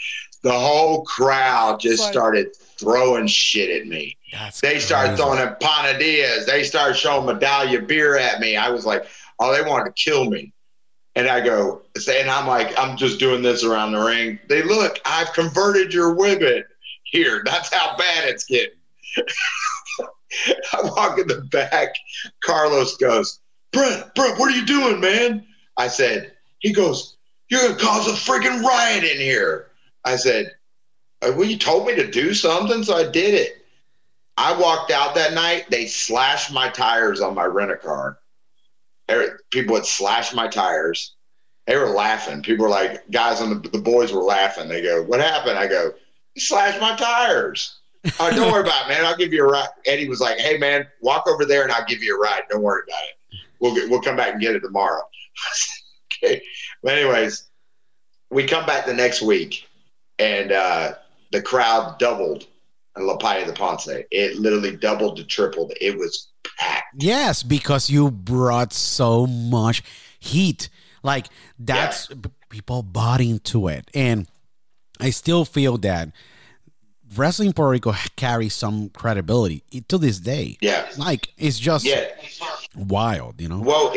the 0.43 0.53
whole 0.53 1.03
crowd 1.03 1.81
just 1.81 2.05
started 2.05 2.55
throwing 2.57 3.27
shit 3.27 3.81
at 3.81 3.89
me. 3.89 4.17
That's 4.33 4.61
they 4.61 4.79
started 4.79 5.17
throwing 5.17 5.41
empanadillas. 5.41 6.47
They 6.47 6.63
started 6.63 6.97
showing 6.97 7.27
Medalla 7.27 7.81
beer 7.81 8.17
at 8.17 8.39
me. 8.39 8.57
I 8.57 8.71
was 8.71 8.87
like, 8.87 9.05
oh, 9.39 9.53
they 9.53 9.69
wanted 9.69 9.95
to 9.95 10.03
kill 10.03 10.31
me. 10.31 10.53
And 11.15 11.29
I 11.29 11.41
go, 11.41 11.83
and 12.09 12.31
I'm 12.31 12.47
like, 12.47 12.79
I'm 12.79 12.97
just 12.97 13.19
doing 13.19 13.43
this 13.43 13.65
around 13.65 13.93
the 13.93 14.01
ring. 14.01 14.39
They 14.49 14.63
look, 14.63 14.99
I've 15.05 15.33
converted 15.35 15.93
your 15.93 16.15
women 16.15 16.65
here. 17.05 17.43
That's 17.45 17.73
how 17.73 17.97
bad 17.97 18.29
it's 18.29 18.45
getting. 18.45 18.79
I 20.73 20.83
walk 20.83 21.19
in 21.19 21.27
the 21.27 21.43
back. 21.51 21.95
Carlos 22.43 22.97
goes, 22.97 23.41
Brent, 23.73 24.15
Brent, 24.15 24.39
what 24.39 24.53
are 24.53 24.57
you 24.57 24.65
doing, 24.65 25.01
man? 25.01 25.47
I 25.77 25.89
said, 25.89 26.33
he 26.61 26.73
goes, 26.73 27.17
you're 27.51 27.61
going 27.61 27.77
to 27.77 27.85
cause 27.85 28.09
a 28.09 28.13
freaking 28.13 28.63
riot 28.63 29.05
in 29.05 29.19
here. 29.19 29.73
I 30.05 30.17
said, 30.17 30.53
uh, 31.21 31.33
well, 31.37 31.49
you 31.49 31.59
told 31.59 31.87
me 31.87 31.95
to 31.97 32.11
do 32.11 32.33
something, 32.33 32.83
so 32.83 32.97
I 32.97 33.05
did 33.05 33.35
it. 33.35 33.65
I 34.37 34.59
walked 34.59 34.91
out 34.91 35.15
that 35.15 35.35
night. 35.35 35.67
They 35.71 35.87
slashed 35.87 36.53
my 36.53 36.69
tires 36.71 37.21
on 37.21 37.35
my 37.35 37.45
rent 37.45 37.71
a 37.71 37.77
car. 37.77 38.19
People 39.51 39.75
would 39.75 39.87
slash 39.87 40.33
my 40.35 40.49
tires. 40.49 41.15
They 41.67 41.77
were 41.77 41.91
laughing. 41.91 42.43
People 42.43 42.65
were 42.65 42.71
like, 42.71 43.09
guys 43.11 43.41
on 43.41 43.63
the, 43.63 43.69
the 43.69 43.79
boys 43.79 44.13
were 44.13 44.23
laughing. 44.23 44.69
They 44.69 44.83
go, 44.83 45.03
what 45.03 45.21
happened? 45.21 45.59
I 45.59 45.67
go, 45.67 45.93
you 46.35 46.41
slashed 46.41 46.81
my 46.81 46.97
tires. 46.97 47.79
Oh, 48.19 48.31
don't 48.35 48.51
worry 48.51 48.63
about 48.63 48.87
it, 48.87 48.89
man. 48.89 49.05
I'll 49.05 49.17
give 49.17 49.33
you 49.33 49.45
a 49.45 49.49
ride. 49.49 49.69
Eddie 49.87 50.09
was 50.09 50.21
like, 50.21 50.39
hey, 50.39 50.59
man, 50.59 50.87
walk 51.01 51.29
over 51.29 51.45
there 51.45 51.63
and 51.63 51.71
I'll 51.71 51.85
give 51.85 52.03
you 52.03 52.17
a 52.17 52.19
ride. 52.19 52.43
Don't 52.51 52.63
worry 52.63 52.83
about 52.89 53.03
it. 53.05 53.39
We'll, 53.61 53.75
get, 53.75 53.89
we'll 53.89 54.01
come 54.01 54.17
back 54.17 54.33
and 54.33 54.41
get 54.41 54.57
it 54.57 54.61
tomorrow. 54.61 55.03
okay. 56.25 56.43
But 56.83 56.99
anyways, 56.99 57.45
we 58.31 58.45
come 58.45 58.67
back 58.67 58.87
the 58.87 58.95
next 58.95 59.23
week 59.23 59.69
and 60.19 60.51
uh, 60.51 60.95
the 61.31 61.43
crowd 61.43 61.99
doubled 61.99 62.47
in 62.97 63.07
La 63.07 63.17
Playa 63.17 63.47
de 63.47 63.53
Ponce. 63.53 63.89
It 64.11 64.37
literally 64.37 64.77
doubled 64.77 65.17
to 65.19 65.25
tripled. 65.25 65.73
It 65.81 65.97
was 65.97 66.32
packed. 66.59 67.03
Yes, 67.03 67.43
because 67.43 67.91
you 67.91 68.11
brought 68.11 68.73
so 68.73 69.27
much 69.27 69.83
heat. 70.19 70.69
Like 71.03 71.27
that's 71.59 72.09
people 72.49 72.83
bought 72.83 73.21
into 73.21 73.69
it. 73.69 73.91
And 73.95 74.29
I 75.01 75.11
still 75.11 75.45
feel 75.45 75.79
that 75.79 76.11
wrestling 77.17 77.53
Puerto 77.53 77.71
Rico 77.71 77.95
carries 78.17 78.55
some 78.55 78.91
credibility 78.91 79.63
to 79.89 79.99
this 79.99 80.19
day. 80.19 80.59
Yeah. 80.61 80.89
Like 80.97 81.33
it's 81.37 81.59
just 81.59 81.85
yeah. 81.85 82.09
wild, 82.77 83.41
you 83.41 83.49
know? 83.49 83.61
Well, 83.61 83.95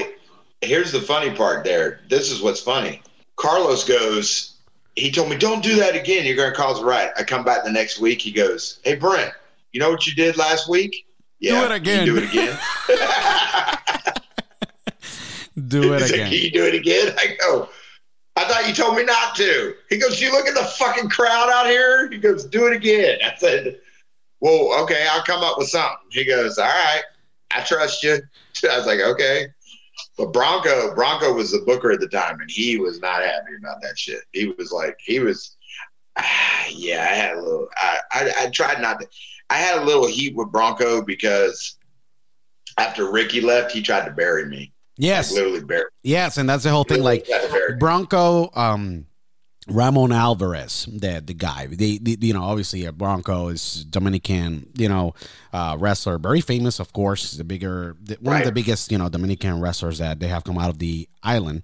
here's 0.62 0.92
the 0.92 1.02
funny 1.02 1.32
part 1.32 1.64
there. 1.64 2.02
This 2.10 2.32
is 2.32 2.42
what's 2.42 2.62
funny. 2.62 3.02
Carlos 3.36 3.84
goes, 3.84 4.56
he 4.96 5.12
told 5.12 5.30
me, 5.30 5.38
don't 5.38 5.62
do 5.62 5.76
that 5.76 5.96
again. 5.96 6.26
You're 6.26 6.38
going 6.38 6.52
to 6.52 6.56
cause 6.56 6.82
a 6.82 6.86
riot. 6.86 7.12
I 7.18 7.24
come 7.24 7.44
back 7.44 7.64
the 7.66 7.72
next 7.72 8.00
week. 8.00 8.22
He 8.22 8.32
goes, 8.32 8.80
hey, 8.84 8.96
Brent, 8.96 9.32
you 9.74 9.80
know 9.80 9.90
what 9.90 10.08
you 10.08 10.16
did 10.16 10.38
last 10.38 10.70
week? 10.70 11.05
Yeah. 11.40 11.60
Do 11.60 11.66
it 11.66 11.72
again. 11.72 12.06
do 12.08 12.18
it 12.18 12.24
again. 12.24 12.58
do 15.68 15.94
it 15.94 16.10
again. 16.10 16.30
Can 16.30 16.32
you 16.32 16.52
do 16.52 16.66
it 16.66 16.76
again? 16.76 17.14
I 17.18 17.38
go, 17.40 17.70
I 18.36 18.46
thought 18.46 18.68
you 18.68 18.74
told 18.74 18.98
me 18.98 19.04
not 19.04 19.36
to. 19.36 19.76
He 19.90 19.98
goes, 19.98 20.20
you 20.20 20.32
look 20.32 20.48
at 20.48 20.56
the 20.56 20.64
fucking 20.64 21.10
crowd 21.10 21.50
out 21.50 21.68
here? 21.68 22.10
He 22.12 22.18
goes, 22.18 22.46
do 22.46 22.68
it 22.68 22.74
again. 22.74 23.20
I 23.24 23.34
said, 23.38 23.78
well, 24.42 24.82
okay, 24.84 25.08
I'll 25.10 25.24
come 25.24 25.44
up 25.44 25.58
with 25.58 25.70
something. 25.70 25.98
He 26.12 26.26
goes, 26.26 26.58
all 26.58 26.66
right, 26.66 27.04
I 27.54 27.62
trust 27.62 28.04
you. 28.04 28.20
I 28.70 28.78
was 28.78 28.86
like, 28.86 29.00
okay. 29.00 29.48
But 30.18 30.34
Bronco, 30.34 30.94
Bronco 30.94 31.34
was 31.34 31.52
the 31.52 31.64
booker 31.66 31.92
at 31.92 32.00
the 32.00 32.08
time, 32.08 32.40
and 32.40 32.50
he 32.50 32.78
was 32.78 33.00
not 33.00 33.22
happy 33.22 33.56
about 33.58 33.82
that 33.82 33.98
shit. 33.98 34.20
He 34.34 34.48
was 34.58 34.72
like, 34.72 34.98
he 35.04 35.20
was, 35.20 35.56
ah, 36.18 36.66
yeah. 36.70 37.08
I 37.10 37.14
had 37.16 37.38
a 37.38 37.42
little. 37.42 37.68
I, 37.78 38.00
I, 38.12 38.34
I 38.40 38.50
tried 38.50 38.82
not 38.82 39.00
to. 39.00 39.08
I 39.50 39.56
had 39.56 39.82
a 39.82 39.86
little 39.86 40.08
heat 40.08 40.36
with 40.36 40.52
Bronco 40.52 41.02
because 41.02 41.78
after 42.78 43.12
Ricky 43.12 43.42
left, 43.42 43.72
he 43.72 43.82
tried 43.82 44.06
to 44.06 44.12
bury 44.12 44.46
me. 44.46 44.72
Yes, 44.98 45.32
like 45.32 45.38
literally 45.40 45.66
bury. 45.66 45.86
Yes, 46.04 46.38
and 46.38 46.50
that's 46.50 46.64
the 46.64 46.70
whole 46.70 46.84
thing. 46.84 47.04
Like 47.04 47.28
Bronco, 47.80 48.50
um, 48.56 49.08
Ramon 49.68 50.12
Alvarez, 50.12 50.88
the 50.92 51.22
the 51.26 51.34
guy. 51.34 51.68
They, 51.68 51.98
they 51.98 52.18
you 52.20 52.34
know, 52.34 52.44
obviously 52.44 52.86
a 52.86 52.92
Bronco 52.92 53.50
is 53.50 53.86
Dominican, 53.86 54.70
you 54.78 54.88
know, 54.88 55.14
uh, 55.52 55.76
wrestler, 55.80 56.18
very 56.18 56.42
famous, 56.42 56.80
of 56.80 56.94
course, 56.94 57.34
the 57.34 57.44
bigger, 57.44 57.96
the, 58.02 58.18
one 58.22 58.34
right. 58.34 58.40
of 58.42 58.46
the 58.46 58.52
biggest, 58.52 58.92
you 58.92 58.98
know, 58.98 59.10
Dominican 59.10 59.60
wrestlers 59.60 59.98
that 59.98 60.20
they 60.20 60.28
have 60.28 60.44
come 60.44 60.58
out 60.58 60.70
of 60.70 60.80
the 60.80 61.10
island 61.24 61.64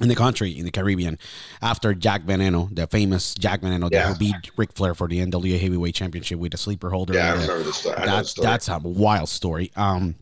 in 0.00 0.08
the 0.08 0.14
country 0.14 0.50
in 0.50 0.64
the 0.64 0.70
Caribbean 0.70 1.18
after 1.62 1.94
Jack 1.94 2.22
Veneno, 2.22 2.74
the 2.74 2.86
famous 2.86 3.34
Jack 3.34 3.60
Veneno 3.60 3.88
yeah. 3.92 4.08
that 4.08 4.18
beat 4.18 4.50
Ric 4.56 4.72
Flair 4.72 4.94
for 4.94 5.06
the 5.06 5.18
NWA 5.20 5.58
Heavyweight 5.60 5.94
Championship 5.94 6.38
with 6.38 6.54
a 6.54 6.56
sleeper 6.56 6.90
holder. 6.90 7.14
Yeah, 7.14 7.28
I 7.28 7.32
remember 7.32 7.62
the 7.62 7.72
story. 7.72 7.96
That's 8.04 8.30
story. 8.30 8.46
that's 8.46 8.68
a 8.68 8.78
wild 8.78 9.28
story. 9.28 9.70
Um, 9.76 10.16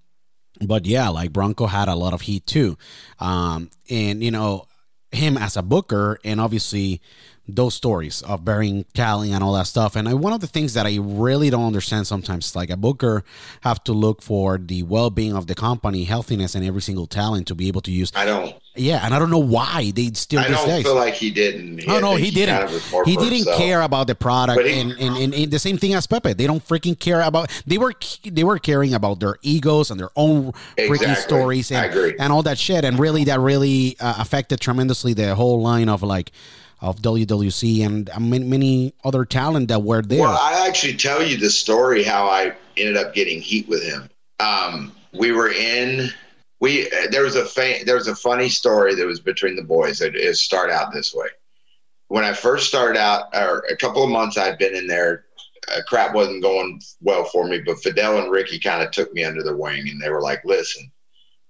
but 0.60 0.86
yeah, 0.86 1.08
like 1.08 1.32
Bronco 1.32 1.66
had 1.66 1.88
a 1.88 1.94
lot 1.94 2.12
of 2.12 2.20
heat 2.20 2.46
too, 2.46 2.76
um, 3.18 3.70
and 3.88 4.22
you 4.22 4.30
know 4.30 4.66
him 5.10 5.36
as 5.36 5.56
a 5.56 5.62
booker 5.62 6.18
and 6.24 6.40
obviously 6.40 7.00
those 7.48 7.74
stories 7.74 8.22
of 8.22 8.44
burying 8.44 8.84
talent 8.94 9.32
and 9.32 9.42
all 9.42 9.52
that 9.54 9.66
stuff. 9.66 9.96
And 9.96 10.08
I, 10.08 10.14
one 10.14 10.32
of 10.32 10.40
the 10.40 10.46
things 10.46 10.74
that 10.74 10.86
I 10.86 10.98
really 11.00 11.50
don't 11.50 11.66
understand 11.66 12.06
sometimes, 12.06 12.54
like 12.54 12.70
a 12.70 12.76
booker 12.76 13.24
have 13.62 13.82
to 13.84 13.92
look 13.92 14.22
for 14.22 14.58
the 14.58 14.84
well-being 14.84 15.34
of 15.34 15.48
the 15.48 15.54
company, 15.54 16.04
healthiness, 16.04 16.54
and 16.54 16.64
every 16.64 16.82
single 16.82 17.06
talent 17.06 17.48
to 17.48 17.54
be 17.54 17.68
able 17.68 17.80
to 17.82 17.90
use. 17.90 18.12
I 18.14 18.26
don't. 18.26 18.54
Yeah, 18.74 19.04
and 19.04 19.12
I 19.12 19.18
don't 19.18 19.30
know 19.30 19.38
why 19.38 19.92
they 19.94 20.12
still. 20.14 20.40
I 20.40 20.48
don't 20.48 20.66
days. 20.66 20.84
feel 20.84 20.94
like 20.94 21.12
he 21.12 21.30
didn't. 21.30 21.82
He, 21.82 21.90
oh 21.90 22.00
no, 22.00 22.14
he, 22.14 22.26
he 22.26 22.30
didn't. 22.30 22.70
He 23.04 23.16
didn't 23.16 23.34
himself. 23.34 23.58
care 23.58 23.82
about 23.82 24.06
the 24.06 24.14
product, 24.14 24.62
he, 24.62 24.80
and, 24.80 24.92
and, 24.92 25.16
and, 25.18 25.34
and, 25.34 25.50
the 25.50 25.58
same 25.58 25.76
thing 25.76 25.92
as 25.92 26.06
Pepe. 26.06 26.32
They 26.32 26.46
don't 26.46 26.66
freaking 26.66 26.98
care 26.98 27.20
about. 27.20 27.50
They 27.66 27.76
were 27.76 27.92
they 28.24 28.44
were 28.44 28.58
caring 28.58 28.94
about 28.94 29.20
their 29.20 29.36
egos 29.42 29.90
and 29.90 30.00
their 30.00 30.08
own 30.16 30.54
exactly. 30.78 30.88
freaking 30.88 31.16
stories 31.16 31.70
and 31.70 31.94
and 32.18 32.32
all 32.32 32.42
that 32.44 32.56
shit, 32.56 32.86
and 32.86 32.98
really 32.98 33.24
that 33.24 33.40
really 33.40 33.94
uh, 34.00 34.14
affected 34.18 34.58
tremendously 34.60 35.12
the 35.12 35.34
whole 35.34 35.60
line 35.60 35.90
of 35.90 36.02
like 36.02 36.32
of 36.82 37.00
WWC 37.00 37.86
and 37.86 38.10
many, 38.18 38.44
many 38.44 38.94
other 39.04 39.24
talent 39.24 39.68
that 39.68 39.82
were 39.82 40.02
there. 40.02 40.20
Well, 40.20 40.36
I 40.38 40.66
actually 40.66 40.94
tell 40.94 41.22
you 41.22 41.38
the 41.38 41.48
story 41.48 42.02
how 42.02 42.26
I 42.26 42.54
ended 42.76 42.96
up 42.96 43.14
getting 43.14 43.40
heat 43.40 43.68
with 43.68 43.84
him. 43.84 44.10
Um, 44.40 44.92
we 45.14 45.30
were 45.30 45.52
in 45.52 46.10
we 46.60 46.88
there 47.10 47.22
was 47.22 47.36
a 47.36 47.44
fa- 47.44 47.84
there 47.84 47.96
was 47.96 48.08
a 48.08 48.16
funny 48.16 48.48
story 48.48 48.94
that 48.96 49.06
was 49.06 49.20
between 49.20 49.56
the 49.56 49.62
boys. 49.62 50.00
It, 50.00 50.16
it 50.16 50.36
started 50.36 50.72
out 50.72 50.92
this 50.92 51.14
way. 51.14 51.28
When 52.08 52.24
I 52.24 52.32
first 52.32 52.68
started 52.68 52.98
out, 52.98 53.34
or 53.34 53.64
a 53.70 53.76
couple 53.76 54.04
of 54.04 54.10
months 54.10 54.36
I'd 54.36 54.58
been 54.58 54.76
in 54.76 54.86
there, 54.86 55.24
uh, 55.68 55.80
crap 55.86 56.14
wasn't 56.14 56.42
going 56.42 56.80
well 57.00 57.24
for 57.24 57.46
me. 57.46 57.60
But 57.64 57.82
Fidel 57.82 58.18
and 58.18 58.30
Ricky 58.30 58.58
kind 58.58 58.82
of 58.82 58.90
took 58.90 59.12
me 59.12 59.24
under 59.24 59.42
their 59.42 59.56
wing, 59.56 59.88
and 59.88 60.00
they 60.00 60.10
were 60.10 60.20
like, 60.20 60.44
"Listen, 60.44 60.90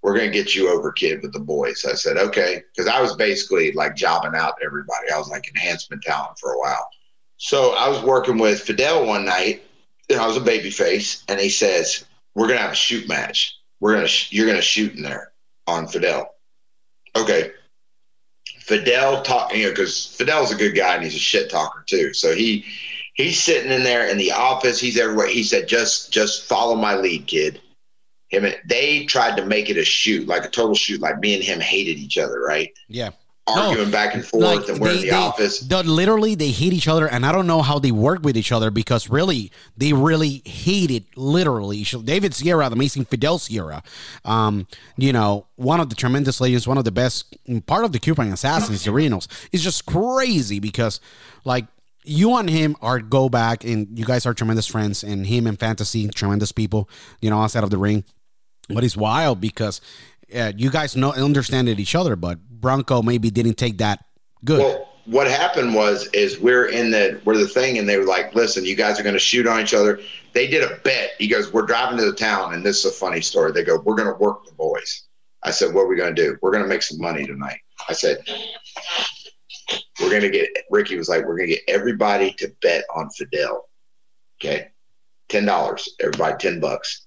we're 0.03 0.15
going 0.15 0.29
to 0.29 0.37
get 0.37 0.53
you 0.53 0.69
over, 0.69 0.91
kid, 0.91 1.21
with 1.21 1.31
the 1.31 1.39
boys. 1.39 1.85
I 1.89 1.93
said, 1.93 2.17
okay. 2.17 2.61
Because 2.75 2.91
I 2.91 3.01
was 3.01 3.15
basically 3.15 3.71
like 3.71 3.95
jobbing 3.95 4.35
out 4.35 4.55
everybody. 4.63 5.09
I 5.11 5.17
was 5.17 5.29
like 5.29 5.47
enhancement 5.47 6.03
talent 6.03 6.37
for 6.37 6.51
a 6.51 6.59
while. 6.59 6.89
So 7.37 7.73
I 7.75 7.87
was 7.87 8.03
working 8.03 8.37
with 8.37 8.61
Fidel 8.61 9.05
one 9.05 9.25
night, 9.25 9.63
and 10.09 10.19
I 10.19 10.27
was 10.27 10.35
a 10.35 10.41
baby 10.41 10.69
face, 10.69 11.23
and 11.29 11.39
he 11.39 11.49
says, 11.49 12.05
we're 12.35 12.47
going 12.47 12.57
to 12.57 12.63
have 12.63 12.73
a 12.73 12.75
shoot 12.75 13.07
match. 13.07 13.57
We're 13.79 13.93
going 13.93 14.03
to, 14.03 14.09
sh- 14.09 14.33
you're 14.33 14.45
going 14.45 14.57
to 14.57 14.61
shoot 14.61 14.93
in 14.93 15.01
there 15.01 15.31
on 15.67 15.87
Fidel. 15.87 16.35
Okay. 17.15 17.51
Fidel 18.59 19.21
talk, 19.23 19.55
you 19.55 19.63
know, 19.63 19.69
because 19.69 20.15
Fidel's 20.17 20.51
a 20.51 20.55
good 20.55 20.75
guy 20.75 20.95
and 20.95 21.03
he's 21.03 21.15
a 21.15 21.19
shit 21.19 21.49
talker 21.49 21.83
too. 21.87 22.13
So 22.13 22.35
he, 22.35 22.65
he's 23.13 23.41
sitting 23.41 23.71
in 23.71 23.83
there 23.83 24.07
in 24.07 24.17
the 24.17 24.31
office. 24.31 24.79
He's 24.79 24.99
everywhere. 24.99 25.27
He 25.27 25.43
said, 25.43 25.67
just, 25.67 26.11
just 26.11 26.45
follow 26.45 26.75
my 26.75 26.95
lead, 26.95 27.27
kid 27.27 27.61
him 28.33 28.45
and 28.45 28.57
they 28.65 29.05
tried 29.05 29.37
to 29.37 29.45
make 29.45 29.69
it 29.69 29.77
a 29.77 29.85
shoot, 29.85 30.27
like 30.27 30.43
a 30.45 30.49
total 30.49 30.75
shoot, 30.75 30.99
like 31.01 31.19
me 31.19 31.35
and 31.35 31.43
him 31.43 31.59
hated 31.59 31.97
each 31.97 32.17
other, 32.17 32.41
right? 32.41 32.71
Yeah. 32.87 33.11
Arguing 33.45 33.87
No, 33.87 33.91
back 33.91 34.13
and 34.15 34.25
forth, 34.25 34.41
like 34.43 34.69
and 34.69 34.79
we're 34.79 34.91
in 34.91 35.01
the 35.01 35.09
they- 35.09 35.11
office. 35.11 35.59
the- 35.59 35.83
literally, 35.83 36.33
they 36.33 36.51
hate 36.51 36.71
each 36.71 36.87
other, 36.87 37.09
and 37.09 37.25
I 37.25 37.33
don't 37.33 37.45
know 37.45 37.61
how 37.61 37.77
they 37.77 37.91
work 37.91 38.23
with 38.23 38.37
each 38.37 38.53
other 38.53 38.71
because 38.71 39.09
really, 39.09 39.51
they 39.75 39.91
really 39.91 40.41
hated. 40.45 41.03
Literally, 41.17 41.83
David 41.83 42.33
Sierra, 42.33 42.69
the 42.69 42.73
amazing 42.75 43.03
Fidel 43.03 43.39
Sierra, 43.39 43.83
um, 44.23 44.65
you 44.95 45.11
know, 45.11 45.45
one 45.57 45.81
of 45.81 45.89
the 45.89 45.95
tremendous 45.95 46.39
legends, 46.39 46.65
one 46.69 46.77
of 46.77 46.85
the 46.85 46.91
best 46.93 47.35
part 47.65 47.83
of 47.83 47.91
the 47.91 47.99
Cuban 47.99 48.31
assassins, 48.31 48.85
the 48.85 48.91
Renos, 48.91 49.27
is 49.51 49.61
just 49.61 49.85
crazy 49.85 50.59
because, 50.59 51.01
like. 51.43 51.65
You 52.05 52.35
and 52.35 52.49
him 52.49 52.75
are 52.81 52.99
go 52.99 53.29
back, 53.29 53.63
and 53.63 53.97
you 53.97 54.03
guys 54.03 54.25
are 54.25 54.33
tremendous 54.33 54.67
friends, 54.67 55.05
and 55.05 55.25
him 55.25 55.47
and 55.47 55.57
Fantasy, 55.57 56.09
tremendous 56.09 56.51
people, 56.51 56.89
you 57.21 57.29
know, 57.29 57.39
outside 57.41 57.63
of 57.63 57.69
the 57.69 57.77
ring. 57.77 58.03
But 58.69 58.83
it's 58.83 58.97
wild 58.97 59.41
because 59.41 59.81
uh, 60.35 60.53
you 60.55 60.69
guys 60.69 60.95
know 60.95 61.11
understand 61.11 61.69
it 61.69 61.79
each 61.79 61.95
other, 61.95 62.15
but 62.15 62.39
Bronco 62.49 63.01
maybe 63.01 63.29
didn't 63.29 63.55
take 63.55 63.77
that 63.79 64.05
good. 64.43 64.59
Well, 64.59 64.89
what 65.05 65.27
happened 65.27 65.75
was 65.75 66.07
is 66.13 66.39
we're 66.39 66.67
in 66.67 66.91
the 66.91 67.19
we're 67.25 67.37
the 67.37 67.47
thing, 67.47 67.77
and 67.77 67.87
they 67.87 67.97
were 67.97 68.05
like, 68.05 68.33
"Listen, 68.33 68.65
you 68.65 68.75
guys 68.75 68.99
are 68.99 69.03
going 69.03 69.13
to 69.13 69.19
shoot 69.19 69.47
on 69.47 69.59
each 69.59 69.73
other." 69.73 69.99
They 70.33 70.47
did 70.47 70.63
a 70.63 70.77
bet. 70.77 71.11
He 71.19 71.27
goes, 71.27 71.51
"We're 71.51 71.65
driving 71.65 71.97
to 71.97 72.05
the 72.05 72.15
town," 72.15 72.53
and 72.53 72.65
this 72.65 72.79
is 72.79 72.85
a 72.85 72.95
funny 72.95 73.21
story. 73.21 73.51
They 73.51 73.63
go, 73.63 73.81
"We're 73.83 73.95
going 73.95 74.11
to 74.11 74.17
work 74.19 74.45
the 74.45 74.53
boys." 74.53 75.03
I 75.43 75.51
said, 75.51 75.73
"What 75.73 75.81
are 75.81 75.87
we 75.87 75.97
going 75.97 76.15
to 76.15 76.21
do? 76.21 76.37
We're 76.41 76.51
going 76.51 76.63
to 76.63 76.69
make 76.69 76.83
some 76.83 76.99
money 76.99 77.25
tonight." 77.25 77.59
I 77.89 77.93
said, 77.93 78.19
"We're 79.99 80.09
going 80.09 80.21
to 80.21 80.29
get." 80.29 80.49
Ricky 80.69 80.97
was 80.97 81.09
like, 81.09 81.25
"We're 81.25 81.37
going 81.37 81.49
to 81.49 81.55
get 81.55 81.63
everybody 81.67 82.33
to 82.39 82.51
bet 82.61 82.85
on 82.95 83.09
Fidel." 83.09 83.69
Okay, 84.41 84.69
ten 85.27 85.45
dollars. 85.45 85.89
Everybody, 85.99 86.35
ten 86.39 86.59
bucks. 86.61 87.02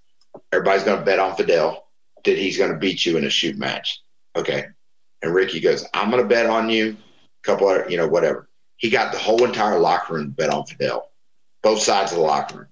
Everybody's 0.53 0.84
going 0.84 0.99
to 0.99 1.05
bet 1.05 1.18
on 1.18 1.36
Fidel 1.36 1.86
that 2.24 2.36
he's 2.36 2.59
going 2.59 2.72
to 2.72 2.78
beat 2.78 3.05
you 3.05 3.16
in 3.16 3.24
a 3.24 3.30
shoot 3.30 3.57
match. 3.57 4.01
Okay. 4.34 4.66
And 5.22 5.34
Ricky 5.34 5.61
goes, 5.61 5.84
I'm 5.94 6.11
going 6.11 6.22
to 6.22 6.28
bet 6.28 6.47
on 6.47 6.68
you. 6.68 6.97
A 7.44 7.47
couple 7.47 7.70
of, 7.70 7.90
you 7.90 7.97
know, 7.97 8.09
whatever. 8.09 8.49
He 8.76 8.90
got 8.90 9.12
the 9.12 9.18
whole 9.18 9.44
entire 9.44 9.78
locker 9.78 10.14
room 10.14 10.26
to 10.26 10.30
bet 10.30 10.51
on 10.51 10.66
Fidel, 10.66 11.11
both 11.62 11.80
sides 11.80 12.12
of 12.12 12.18
the 12.18 12.24
locker 12.24 12.59
room. 12.59 12.66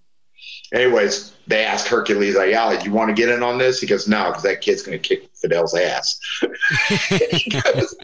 Anyways, 0.73 1.35
they 1.47 1.65
asked 1.65 1.89
Hercules, 1.89 2.35
do 2.35 2.85
you 2.85 2.93
want 2.93 3.09
to 3.09 3.15
get 3.15 3.29
in 3.29 3.43
on 3.43 3.59
this? 3.59 3.81
He 3.81 3.87
goes, 3.87 4.09
no, 4.09 4.27
because 4.27 4.43
that 4.43 4.61
kid's 4.61 4.83
going 4.83 5.01
to 5.01 5.09
kick 5.09 5.31
Fidel's 5.35 5.75
ass. 5.75 6.19
he 7.31 7.51
goes, 7.51 7.95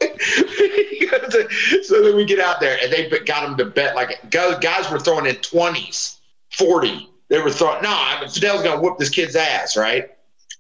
he 0.57 1.07
goes, 1.07 1.89
so 1.89 2.03
then 2.03 2.17
we 2.17 2.25
get 2.25 2.39
out 2.39 2.61
there 2.61 2.79
and 2.83 2.93
they 2.93 3.09
got 3.21 3.45
him 3.45 3.57
to 3.57 3.65
bet 3.65 3.97
like 3.97 4.31
guys, 4.31 4.59
guys 4.61 4.91
were 4.91 4.99
throwing 4.99 5.27
in 5.27 5.37
20s, 5.37 6.19
40. 6.53 7.10
They 7.31 7.41
were 7.41 7.51
thought, 7.51 7.83
no, 7.83 7.91
I 7.91 8.17
Fidel's 8.19 8.63
to 8.65 8.77
whoop 8.77 8.99
this 8.99 9.09
kid's 9.09 9.37
ass, 9.37 9.77
right? 9.77 10.11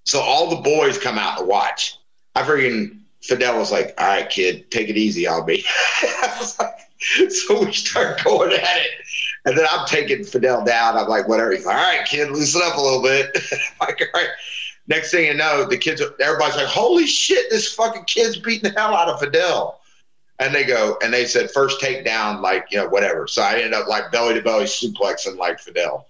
So 0.05 0.21
all 0.21 0.49
the 0.49 0.63
boys 0.63 0.97
come 0.97 1.19
out 1.19 1.39
to 1.39 1.45
watch. 1.45 1.99
I 2.35 2.43
freaking 2.43 3.01
Fidel 3.23 3.59
was 3.59 3.71
like, 3.71 3.95
"All 3.99 4.07
right, 4.07 4.29
kid, 4.29 4.71
take 4.71 4.89
it 4.89 4.97
easy, 4.97 5.27
I'll 5.27 5.45
be." 5.45 5.65
Like, 6.59 7.31
so 7.31 7.65
we 7.65 7.73
start 7.73 8.23
going 8.23 8.53
at 8.53 8.77
it, 8.77 8.91
and 9.47 9.57
then 9.57 9.67
I'm 9.71 9.87
taking 9.87 10.23
Fidel 10.23 10.65
down. 10.65 10.99
I'm 10.99 11.09
like, 11.09 11.29
"Whatever." 11.29 11.53
He's 11.53 11.65
like, 11.65 11.77
"All 11.77 11.83
right, 11.83 12.07
kid, 12.07 12.31
loosen 12.31 12.61
up 12.63 12.77
a 12.77 12.81
little 12.81 13.03
bit." 13.03 13.37
Like, 13.81 14.01
all 14.15 14.21
right. 14.21 14.31
Next 14.87 15.11
thing 15.11 15.27
you 15.27 15.35
know, 15.35 15.65
the 15.65 15.79
kids, 15.79 16.03
everybody's 16.21 16.57
like, 16.57 16.67
"Holy 16.67 17.07
shit, 17.07 17.49
this 17.51 17.73
fucking 17.73 18.05
kid's 18.05 18.37
beating 18.37 18.71
the 18.71 18.79
hell 18.79 18.95
out 18.95 19.09
of 19.09 19.21
Fidel." 19.21 19.81
And 20.39 20.55
they 20.55 20.65
go, 20.65 20.97
and 21.03 21.13
they 21.13 21.27
said, 21.27 21.51
first 21.51 21.83
takedown, 21.83 22.41
like, 22.41 22.67
you 22.71 22.79
know, 22.79 22.89
whatever. 22.89 23.27
So 23.27 23.43
I 23.43 23.57
ended 23.57 23.75
up 23.75 23.89
like 23.89 24.11
belly 24.11 24.33
to 24.33 24.41
belly 24.41 24.65
suplexing 24.65 25.37
like 25.37 25.61
Fidel. 25.61 26.07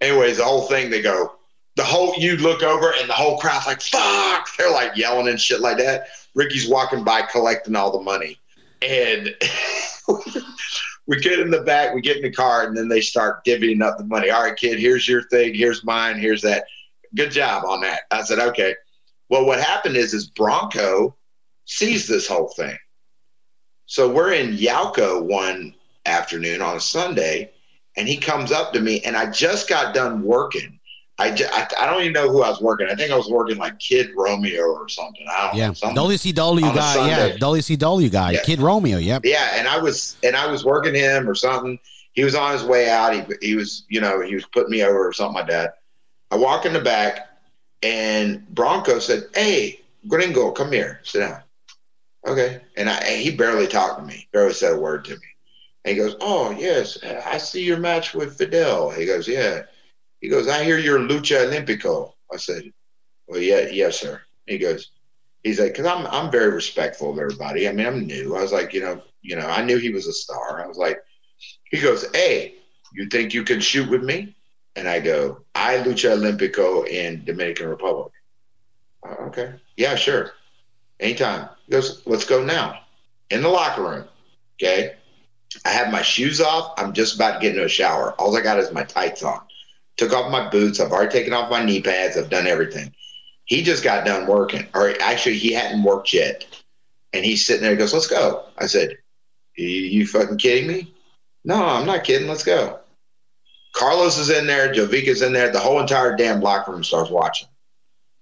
Anyways, 0.00 0.36
the 0.36 0.44
whole 0.44 0.62
thing, 0.62 0.90
they 0.90 1.02
go, 1.02 1.38
the 1.78 1.84
whole 1.84 2.12
you 2.18 2.36
look 2.36 2.64
over 2.64 2.92
and 2.98 3.08
the 3.08 3.14
whole 3.14 3.38
crowd's 3.38 3.68
like 3.68 3.80
fuck! 3.80 4.48
They're 4.56 4.70
like 4.70 4.96
yelling 4.96 5.28
and 5.28 5.40
shit 5.40 5.60
like 5.60 5.78
that. 5.78 6.08
Ricky's 6.34 6.68
walking 6.68 7.04
by 7.04 7.22
collecting 7.22 7.76
all 7.76 7.96
the 7.96 8.02
money. 8.02 8.36
And 8.82 9.32
we 11.06 11.20
get 11.20 11.38
in 11.38 11.52
the 11.52 11.62
back 11.62 11.94
we 11.94 12.00
get 12.00 12.16
in 12.16 12.24
the 12.24 12.32
car 12.32 12.66
and 12.66 12.76
then 12.76 12.88
they 12.88 13.00
start 13.00 13.44
divvying 13.44 13.80
up 13.80 13.96
the 13.96 14.04
money. 14.04 14.28
All 14.28 14.42
right 14.42 14.56
kid 14.56 14.80
here's 14.80 15.06
your 15.06 15.22
thing. 15.28 15.54
Here's 15.54 15.84
mine. 15.84 16.18
Here's 16.18 16.42
that. 16.42 16.64
Good 17.14 17.30
job 17.30 17.64
on 17.64 17.80
that. 17.82 18.00
I 18.10 18.22
said 18.22 18.40
okay. 18.40 18.74
Well 19.28 19.46
what 19.46 19.60
happened 19.60 19.96
is 19.96 20.14
is 20.14 20.26
bronco 20.26 21.14
sees 21.64 22.08
this 22.08 22.26
whole 22.26 22.48
thing. 22.56 22.76
So 23.86 24.12
we're 24.12 24.32
in 24.32 24.56
yauco 24.56 25.22
one 25.22 25.76
afternoon 26.06 26.60
on 26.60 26.76
a 26.76 26.80
sunday 26.80 27.52
and 27.98 28.08
he 28.08 28.16
comes 28.16 28.50
up 28.52 28.72
to 28.72 28.80
me 28.80 29.00
and 29.02 29.16
i 29.16 29.30
just 29.30 29.68
got 29.68 29.94
done 29.94 30.22
working 30.22 30.78
I, 31.18 31.30
I, 31.30 31.66
I 31.80 31.86
don't 31.86 32.02
even 32.02 32.12
know 32.12 32.30
who 32.30 32.42
I 32.42 32.48
was 32.48 32.60
working. 32.60 32.86
I 32.88 32.94
think 32.94 33.10
I 33.10 33.16
was 33.16 33.28
working 33.28 33.58
like 33.58 33.78
Kid 33.80 34.10
Romeo 34.16 34.62
or 34.62 34.88
something. 34.88 35.26
I 35.28 35.48
don't 35.48 35.56
yeah, 35.56 35.66
know. 35.68 35.72
Something. 35.72 35.96
WCW 35.96 36.74
guy, 36.74 37.08
yeah. 37.08 37.36
WCW 37.38 38.10
guy, 38.10 38.30
Yeah. 38.32 38.42
Kid 38.44 38.60
Romeo, 38.60 38.98
yep. 38.98 39.22
Yeah, 39.24 39.50
and 39.54 39.66
I 39.66 39.78
was 39.78 40.16
and 40.22 40.36
I 40.36 40.46
was 40.50 40.64
working 40.64 40.94
him 40.94 41.28
or 41.28 41.34
something. 41.34 41.78
He 42.12 42.22
was 42.22 42.36
on 42.36 42.52
his 42.52 42.62
way 42.62 42.88
out. 42.88 43.14
He 43.14 43.22
he 43.42 43.56
was 43.56 43.84
you 43.88 44.00
know 44.00 44.20
he 44.20 44.34
was 44.34 44.46
putting 44.46 44.70
me 44.70 44.84
over 44.84 45.08
or 45.08 45.12
something 45.12 45.34
like 45.34 45.48
that. 45.48 45.78
I 46.30 46.36
walk 46.36 46.66
in 46.66 46.72
the 46.72 46.80
back, 46.80 47.28
and 47.82 48.46
Bronco 48.54 49.00
said, 49.00 49.24
"Hey, 49.34 49.80
Gringo, 50.06 50.52
come 50.52 50.70
here, 50.70 51.00
sit 51.02 51.20
down." 51.20 51.42
Okay, 52.28 52.60
and 52.76 52.88
I 52.88 52.96
and 52.98 53.20
he 53.20 53.32
barely 53.32 53.66
talked 53.66 53.98
to 53.98 54.06
me, 54.06 54.28
barely 54.32 54.52
said 54.52 54.72
a 54.72 54.78
word 54.78 55.04
to 55.06 55.12
me. 55.14 55.26
And 55.88 55.96
he 55.96 56.02
goes, 56.02 56.16
"Oh 56.20 56.50
yes, 56.50 56.98
I 57.02 57.38
see 57.38 57.64
your 57.64 57.78
match 57.78 58.12
with 58.12 58.36
Fidel." 58.36 58.90
He 58.90 59.06
goes, 59.06 59.26
"Yeah." 59.26 59.62
He 60.20 60.28
goes, 60.28 60.46
"I 60.46 60.62
hear 60.62 60.76
you're 60.76 60.98
Lucha 60.98 61.46
Olympico." 61.46 62.12
I 62.30 62.36
said, 62.36 62.70
"Well, 63.26 63.40
yeah, 63.40 63.68
yes, 63.70 63.98
sir." 63.98 64.20
He 64.46 64.58
goes, 64.58 64.90
he's 65.44 65.58
like, 65.58 65.72
because 65.72 65.86
I'm 65.86 66.06
I'm 66.08 66.30
very 66.30 66.50
respectful 66.50 67.10
of 67.10 67.18
everybody. 67.18 67.66
I 67.66 67.72
mean, 67.72 67.86
I'm 67.86 68.06
new. 68.06 68.36
I 68.36 68.42
was 68.42 68.52
like, 68.52 68.74
you 68.74 68.82
know, 68.82 69.00
you 69.22 69.36
know, 69.36 69.46
I 69.46 69.62
knew 69.62 69.78
he 69.78 69.88
was 69.88 70.06
a 70.06 70.12
star. 70.12 70.62
I 70.62 70.66
was 70.66 70.76
like, 70.76 70.98
he 71.70 71.80
goes, 71.80 72.04
hey, 72.14 72.56
you 72.92 73.08
think 73.08 73.32
you 73.32 73.42
can 73.42 73.60
shoot 73.60 73.88
with 73.88 74.02
me? 74.02 74.36
And 74.76 74.86
I 74.86 75.00
go, 75.00 75.42
I 75.54 75.78
lucha 75.78 76.16
olympico 76.18 76.86
in 76.86 77.24
Dominican 77.24 77.68
Republic. 77.68 78.12
"Oh, 79.06 79.26
okay, 79.28 79.54
yeah, 79.78 79.94
sure, 79.94 80.32
anytime. 81.00 81.48
He 81.64 81.72
goes, 81.72 82.02
let's 82.04 82.26
go 82.26 82.44
now, 82.44 82.80
in 83.30 83.40
the 83.40 83.48
locker 83.48 83.82
room. 83.82 84.04
Okay, 84.56 84.97
I 85.64 85.70
have 85.70 85.92
my 85.92 86.02
shoes 86.02 86.40
off. 86.40 86.74
I'm 86.76 86.92
just 86.92 87.14
about 87.16 87.34
to 87.34 87.40
get 87.40 87.52
into 87.52 87.64
a 87.64 87.68
shower. 87.68 88.12
All 88.12 88.36
I 88.36 88.40
got 88.40 88.58
is 88.58 88.72
my 88.72 88.84
tights 88.84 89.22
on. 89.22 89.40
Took 89.96 90.12
off 90.12 90.30
my 90.30 90.48
boots. 90.48 90.80
I've 90.80 90.92
already 90.92 91.12
taken 91.12 91.32
off 91.32 91.50
my 91.50 91.64
knee 91.64 91.82
pads. 91.82 92.16
I've 92.16 92.30
done 92.30 92.46
everything 92.46 92.94
he 93.48 93.62
just 93.62 93.82
got 93.82 94.04
done 94.04 94.26
working, 94.26 94.68
or 94.74 94.94
actually, 95.00 95.38
he 95.38 95.52
hadn't 95.52 95.82
worked 95.82 96.12
yet. 96.12 96.46
And 97.14 97.24
he's 97.24 97.46
sitting 97.46 97.62
there. 97.62 97.70
He 97.70 97.78
goes, 97.78 97.94
"Let's 97.94 98.06
go." 98.06 98.44
I 98.58 98.66
said, 98.66 98.98
"You, 99.56 99.66
you 99.66 100.06
fucking 100.06 100.36
kidding 100.36 100.68
me?" 100.68 100.94
No, 101.44 101.64
I'm 101.64 101.86
not 101.86 102.04
kidding. 102.04 102.28
Let's 102.28 102.44
go. 102.44 102.78
Carlos 103.74 104.18
is 104.18 104.28
in 104.28 104.46
there. 104.46 104.72
Jovica's 104.72 105.22
in 105.22 105.32
there. 105.32 105.50
The 105.50 105.58
whole 105.58 105.80
entire 105.80 106.14
damn 106.14 106.42
locker 106.42 106.72
room 106.72 106.84
starts 106.84 107.10
watching. 107.10 107.48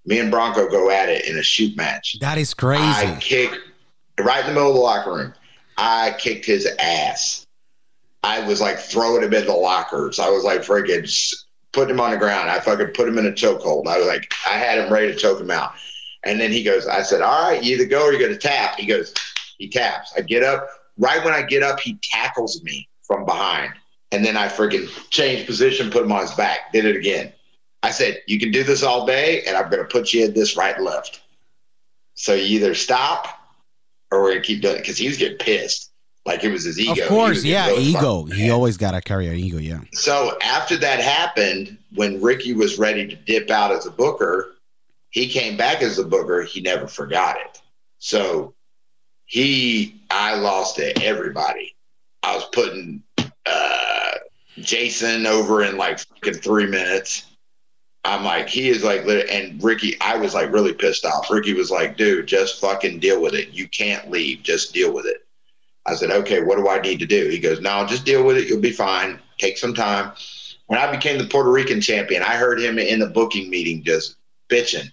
Me 0.04 0.20
and 0.20 0.30
Bronco 0.30 0.68
go 0.68 0.90
at 0.90 1.08
it 1.08 1.26
in 1.26 1.36
a 1.36 1.42
shoot 1.42 1.76
match. 1.76 2.16
That 2.20 2.38
is 2.38 2.54
crazy. 2.54 2.84
I 2.84 3.18
kick 3.20 3.52
right 4.20 4.40
in 4.40 4.46
the 4.46 4.52
middle 4.52 4.70
of 4.70 4.76
the 4.76 4.80
locker 4.80 5.12
room. 5.12 5.34
I 5.77 6.16
kicked 6.19 6.47
his 6.47 6.66
ass. 6.78 7.47
I 8.23 8.47
was 8.47 8.61
like 8.61 8.78
throwing 8.78 9.23
him 9.23 9.35
in 9.35 9.47
the 9.47 9.53
lockers. 9.53 10.19
I 10.19 10.28
was 10.28 10.43
like 10.44 10.62
freaking 10.62 11.35
putting 11.73 11.94
him 11.94 12.01
on 12.01 12.11
the 12.11 12.16
ground. 12.16 12.51
I 12.51 12.59
fucking 12.59 12.89
put 12.89 13.09
him 13.09 13.19
in 13.19 13.27
a 13.27 13.32
chokehold. 13.32 13.86
I 13.86 13.98
was 13.98 14.07
like, 14.07 14.32
I 14.48 14.55
had 14.55 14.78
him 14.78 14.93
ready 14.93 15.12
to 15.12 15.19
choke 15.19 15.40
him 15.40 15.51
out. 15.51 15.74
And 16.24 16.40
then 16.40 16.51
he 16.51 16.65
goes, 16.65 16.86
I 16.86 17.03
said, 17.03 17.20
All 17.23 17.51
right, 17.51 17.62
you 17.62 17.77
either 17.77 17.85
go 17.85 18.05
or 18.05 18.12
you're 18.12 18.20
gonna 18.20 18.39
tap. 18.39 18.78
He 18.78 18.86
goes, 18.86 19.15
he 19.59 19.69
taps. 19.69 20.12
I 20.16 20.23
get 20.23 20.43
up. 20.43 20.69
Right 20.98 21.24
when 21.24 21.35
I 21.35 21.43
get 21.43 21.62
up, 21.62 21.78
he 21.81 21.98
tackles 22.03 22.62
me 22.62 22.89
from 23.03 23.24
behind. 23.24 23.74
And 24.12 24.24
then 24.24 24.36
I 24.36 24.48
freaking 24.48 24.89
changed 25.11 25.47
position, 25.47 25.90
put 25.90 26.05
him 26.05 26.12
on 26.12 26.23
his 26.23 26.32
back, 26.32 26.73
did 26.73 26.85
it 26.85 26.97
again. 26.97 27.32
I 27.82 27.90
said, 27.90 28.23
You 28.27 28.40
can 28.40 28.51
do 28.51 28.65
this 28.65 28.82
all 28.82 29.07
day, 29.07 29.43
and 29.47 29.57
I'm 29.57 29.70
gonna 29.70 29.85
put 29.85 30.12
you 30.12 30.24
in 30.24 30.35
this 30.35 30.57
right 30.57 30.81
left. 30.81 31.20
So 32.15 32.35
you 32.35 32.57
either 32.59 32.74
stop 32.74 33.35
or 34.10 34.22
we're 34.22 34.30
gonna 34.32 34.42
keep 34.42 34.62
doing 34.62 34.76
it 34.76 34.80
because 34.80 34.98
he 34.98 35.08
was 35.08 35.18
getting 35.18 35.38
pissed. 35.38 35.90
Like 36.24 36.42
it 36.42 36.50
was 36.50 36.64
his 36.64 36.78
ego. 36.80 37.02
of 37.02 37.08
course, 37.08 37.44
yeah, 37.44 37.68
really 37.68 37.84
ego. 37.84 38.24
He 38.24 38.50
always 38.50 38.76
got 38.76 38.90
to 38.92 39.00
carry 39.00 39.28
an 39.28 39.36
ego, 39.36 39.58
yeah. 39.58 39.78
So 39.92 40.36
after 40.42 40.76
that 40.78 40.98
happened, 40.98 41.78
when 41.94 42.20
Ricky 42.20 42.52
was 42.52 42.78
ready 42.78 43.06
to 43.06 43.14
dip 43.14 43.48
out 43.48 43.70
as 43.70 43.86
a 43.86 43.92
booker, 43.92 44.56
he 45.10 45.28
came 45.28 45.56
back 45.56 45.82
as 45.82 46.00
a 46.00 46.04
booker. 46.04 46.42
He 46.42 46.60
never 46.60 46.88
forgot 46.88 47.36
it. 47.36 47.62
So 47.98 48.54
he, 49.26 50.00
I 50.10 50.34
lost 50.34 50.76
to 50.76 51.00
everybody. 51.00 51.76
I 52.24 52.34
was 52.34 52.44
putting 52.52 53.04
uh, 53.46 54.10
Jason 54.58 55.26
over 55.26 55.62
in 55.62 55.76
like 55.76 56.00
fucking 56.00 56.34
three 56.34 56.66
minutes. 56.66 57.26
I'm 58.06 58.24
like, 58.24 58.48
he 58.48 58.68
is 58.68 58.84
like, 58.84 59.02
and 59.30 59.62
Ricky, 59.62 60.00
I 60.00 60.16
was 60.16 60.34
like 60.34 60.52
really 60.52 60.72
pissed 60.72 61.04
off. 61.04 61.30
Ricky 61.30 61.54
was 61.54 61.70
like, 61.70 61.96
dude, 61.96 62.26
just 62.26 62.60
fucking 62.60 63.00
deal 63.00 63.20
with 63.20 63.34
it. 63.34 63.50
You 63.50 63.68
can't 63.68 64.10
leave. 64.10 64.42
Just 64.42 64.72
deal 64.72 64.92
with 64.92 65.06
it. 65.06 65.26
I 65.86 65.94
said, 65.94 66.10
okay, 66.10 66.42
what 66.42 66.56
do 66.56 66.68
I 66.68 66.80
need 66.80 66.98
to 67.00 67.06
do? 67.06 67.28
He 67.28 67.38
goes, 67.38 67.60
no, 67.60 67.84
just 67.86 68.04
deal 68.04 68.24
with 68.24 68.36
it. 68.36 68.48
You'll 68.48 68.60
be 68.60 68.72
fine. 68.72 69.20
Take 69.38 69.58
some 69.58 69.74
time. 69.74 70.12
When 70.66 70.78
I 70.80 70.90
became 70.90 71.18
the 71.18 71.26
Puerto 71.26 71.50
Rican 71.50 71.80
champion, 71.80 72.22
I 72.22 72.36
heard 72.36 72.60
him 72.60 72.78
in 72.78 72.98
the 72.98 73.06
booking 73.06 73.48
meeting 73.50 73.84
just 73.84 74.16
bitching. 74.48 74.90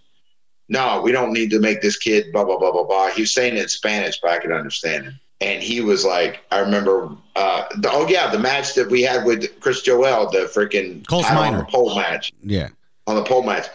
no, 0.70 1.02
we 1.02 1.12
don't 1.12 1.34
need 1.34 1.50
to 1.52 1.60
make 1.60 1.82
this 1.82 1.98
kid 1.98 2.32
blah 2.32 2.44
blah 2.44 2.58
blah 2.58 2.72
blah 2.72 2.84
blah. 2.84 3.10
He 3.10 3.22
was 3.22 3.34
saying 3.34 3.58
it 3.58 3.64
in 3.64 3.68
Spanish, 3.70 4.20
but 4.22 4.32
I 4.32 4.40
could 4.40 4.52
understand 4.52 5.08
it. 5.08 5.14
And 5.42 5.62
he 5.62 5.82
was 5.82 6.06
like, 6.06 6.42
I 6.52 6.60
remember, 6.60 7.10
uh, 7.36 7.66
the, 7.78 7.92
oh 7.92 8.08
yeah, 8.08 8.32
the 8.32 8.40
match 8.40 8.76
that 8.76 8.90
we 8.90 9.02
had 9.02 9.26
with 9.26 9.60
Chris 9.60 9.82
Joel, 9.82 10.32
the 10.32 10.50
freaking 10.56 11.06
Colt 11.08 11.26
title 11.26 11.44
on 11.44 11.50
Snyder. 11.50 11.66
the 11.66 11.72
pole 11.72 11.96
match 11.96 12.32
Yeah. 12.42 12.70
On 13.08 13.16
the 13.16 13.24
pole 13.24 13.44
match. 13.44 13.68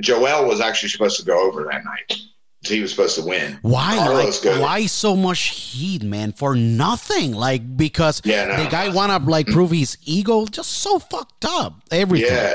Joel 0.00 0.46
was 0.46 0.60
actually 0.60 0.88
supposed 0.88 1.18
to 1.18 1.24
go 1.24 1.46
over 1.46 1.64
that 1.64 1.84
night. 1.84 2.18
He 2.62 2.80
was 2.80 2.90
supposed 2.90 3.16
to 3.16 3.24
win. 3.24 3.58
Why? 3.62 3.96
Carlos 3.96 4.44
like, 4.44 4.60
why 4.60 4.86
so 4.86 5.14
much 5.14 5.40
heat, 5.40 6.02
man? 6.02 6.32
For 6.32 6.56
nothing. 6.56 7.32
Like 7.32 7.76
because 7.76 8.22
Yeah, 8.24 8.46
no. 8.46 8.64
the 8.64 8.70
guy 8.70 8.88
wanna 8.88 9.18
like 9.18 9.46
prove 9.48 9.70
his 9.70 9.98
ego. 10.04 10.46
Just 10.46 10.70
so 10.70 10.98
fucked 10.98 11.44
up. 11.44 11.74
Everything. 11.90 12.30
Yeah. 12.34 12.54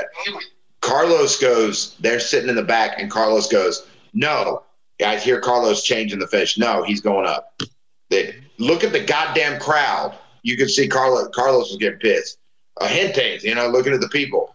Carlos 0.80 1.38
goes, 1.38 1.94
they're 2.00 2.20
sitting 2.20 2.48
in 2.48 2.56
the 2.56 2.62
back, 2.62 2.98
and 3.00 3.10
Carlos 3.10 3.46
goes, 3.46 3.86
No. 4.12 4.64
I 5.04 5.16
hear 5.16 5.40
Carlos 5.40 5.82
changing 5.82 6.18
the 6.18 6.26
fish. 6.26 6.58
No, 6.58 6.82
he's 6.82 7.00
going 7.00 7.26
up. 7.26 7.58
They, 8.10 8.34
look 8.58 8.84
at 8.84 8.92
the 8.92 9.00
goddamn 9.02 9.58
crowd. 9.60 10.14
You 10.42 10.56
can 10.58 10.68
see 10.68 10.88
Carlos 10.88 11.28
Carlos 11.34 11.68
was 11.70 11.76
getting 11.78 11.98
pissed. 12.00 12.38
A 12.80 12.88
gente, 12.88 13.38
you 13.42 13.54
know, 13.54 13.68
looking 13.68 13.94
at 13.94 14.00
the 14.00 14.08
people. 14.08 14.54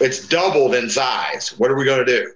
It's 0.00 0.26
doubled 0.28 0.74
in 0.74 0.88
size. 0.90 1.54
What 1.58 1.70
are 1.70 1.76
we 1.76 1.84
gonna 1.84 2.04
do? 2.04 2.32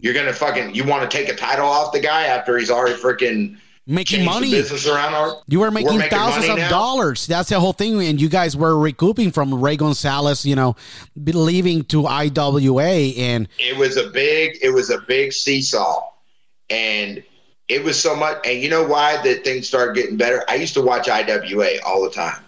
You're 0.00 0.14
gonna 0.14 0.32
fucking 0.32 0.74
you 0.74 0.84
want 0.84 1.08
to 1.08 1.16
take 1.16 1.28
a 1.28 1.34
title 1.34 1.66
off 1.66 1.92
the 1.92 2.00
guy 2.00 2.26
after 2.26 2.58
he's 2.58 2.70
already 2.70 2.94
freaking 3.00 3.58
Making 3.84 4.24
money. 4.24 4.50
business 4.52 4.86
around 4.86 5.12
our 5.14 5.42
You 5.48 5.58
were 5.58 5.70
making, 5.72 5.98
making 5.98 6.16
thousands 6.16 6.48
of 6.48 6.56
now? 6.56 6.68
dollars. 6.70 7.26
That's 7.26 7.48
the 7.48 7.58
whole 7.58 7.72
thing. 7.72 8.00
And 8.04 8.20
you 8.20 8.28
guys 8.28 8.56
were 8.56 8.78
recouping 8.78 9.32
from 9.32 9.52
Ray 9.60 9.76
Gonzalez, 9.76 10.46
you 10.46 10.54
know, 10.54 10.76
leaving 11.16 11.82
to 11.86 12.06
IWA. 12.06 12.84
And 13.16 13.48
it 13.58 13.76
was 13.76 13.96
a 13.96 14.08
big 14.08 14.58
it 14.62 14.70
was 14.70 14.90
a 14.90 14.98
big 15.00 15.32
seesaw 15.32 16.08
and 16.70 17.22
it 17.68 17.82
was 17.82 18.00
so 18.00 18.14
much 18.14 18.38
and 18.46 18.60
you 18.62 18.68
know 18.68 18.84
why 18.84 19.20
that 19.22 19.44
things 19.44 19.66
started 19.68 19.94
getting 19.94 20.16
better 20.16 20.44
i 20.48 20.54
used 20.54 20.74
to 20.74 20.82
watch 20.82 21.08
iwa 21.08 21.68
all 21.84 22.02
the 22.02 22.10
time 22.10 22.41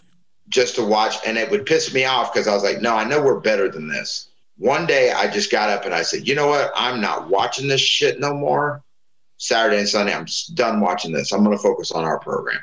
just 0.55 0.77
to 0.77 0.85
watch 0.85 1.17
and 1.27 1.37
it 1.37 1.51
would 1.51 1.67
piss 1.67 1.93
me 1.93 2.05
off 2.05 2.33
because 2.33 2.47
i 2.47 2.55
was 2.55 2.63
like 2.63 2.81
no 2.81 2.95
i 2.95 3.03
know 3.03 3.21
we're 3.21 3.41
better 3.41 3.69
than 3.69 3.89
this 3.89 4.29
one 4.57 4.87
day 4.87 5.11
i 5.11 5.29
just 5.29 5.51
got 5.51 5.69
up 5.69 5.85
and 5.85 5.93
i 5.93 6.01
said 6.01 6.29
you 6.29 6.35
know 6.37 6.47
what 6.47 6.73
i'm 6.77 7.01
not 7.01 7.29
watching 7.29 7.67
this 7.67 7.81
shit 7.81 8.21
no 8.21 8.33
more 8.33 8.81
saturday 9.37 9.79
and 9.79 9.89
sunday 9.89 10.15
i'm 10.15 10.27
done 10.55 10.81
watching 10.81 11.11
this 11.11 11.33
i'm 11.33 11.43
going 11.43 11.57
to 11.57 11.61
focus 11.61 11.91
on 11.91 12.05
our 12.05 12.21
program 12.21 12.61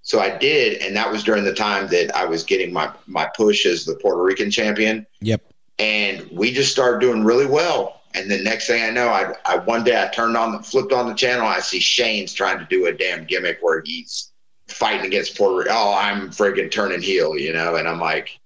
so 0.00 0.20
i 0.20 0.38
did 0.38 0.80
and 0.80 0.96
that 0.96 1.12
was 1.12 1.22
during 1.22 1.44
the 1.44 1.52
time 1.52 1.86
that 1.86 2.10
i 2.16 2.24
was 2.24 2.42
getting 2.42 2.72
my 2.72 2.90
my 3.06 3.28
push 3.36 3.66
as 3.66 3.84
the 3.84 3.94
puerto 3.96 4.22
rican 4.22 4.50
champion 4.50 5.06
yep. 5.20 5.42
and 5.78 6.26
we 6.32 6.50
just 6.50 6.72
started 6.72 7.00
doing 7.00 7.24
really 7.24 7.46
well. 7.46 8.00
And 8.14 8.30
the 8.30 8.42
next 8.42 8.66
thing 8.66 8.82
I 8.82 8.88
know, 8.88 9.08
I, 9.08 9.34
I 9.44 9.58
one 9.58 9.84
day 9.84 10.02
I 10.02 10.08
turned 10.08 10.34
on 10.34 10.52
the 10.52 10.62
flipped 10.62 10.94
on 10.94 11.06
the 11.06 11.14
channel. 11.14 11.46
I 11.46 11.60
see 11.60 11.78
Shane's 11.78 12.32
trying 12.32 12.58
to 12.58 12.64
do 12.64 12.86
a 12.86 12.92
damn 12.92 13.26
gimmick 13.26 13.58
where 13.60 13.82
he's 13.84 14.32
fighting 14.68 15.06
against 15.06 15.36
Puerto 15.36 15.56
Rico. 15.56 15.70
Oh, 15.72 15.94
I'm 15.94 16.30
friggin' 16.30 16.70
turning 16.70 17.02
heel, 17.02 17.36
you 17.36 17.52
know. 17.52 17.76
And 17.76 17.88
I'm 17.88 18.00
like, 18.00 18.38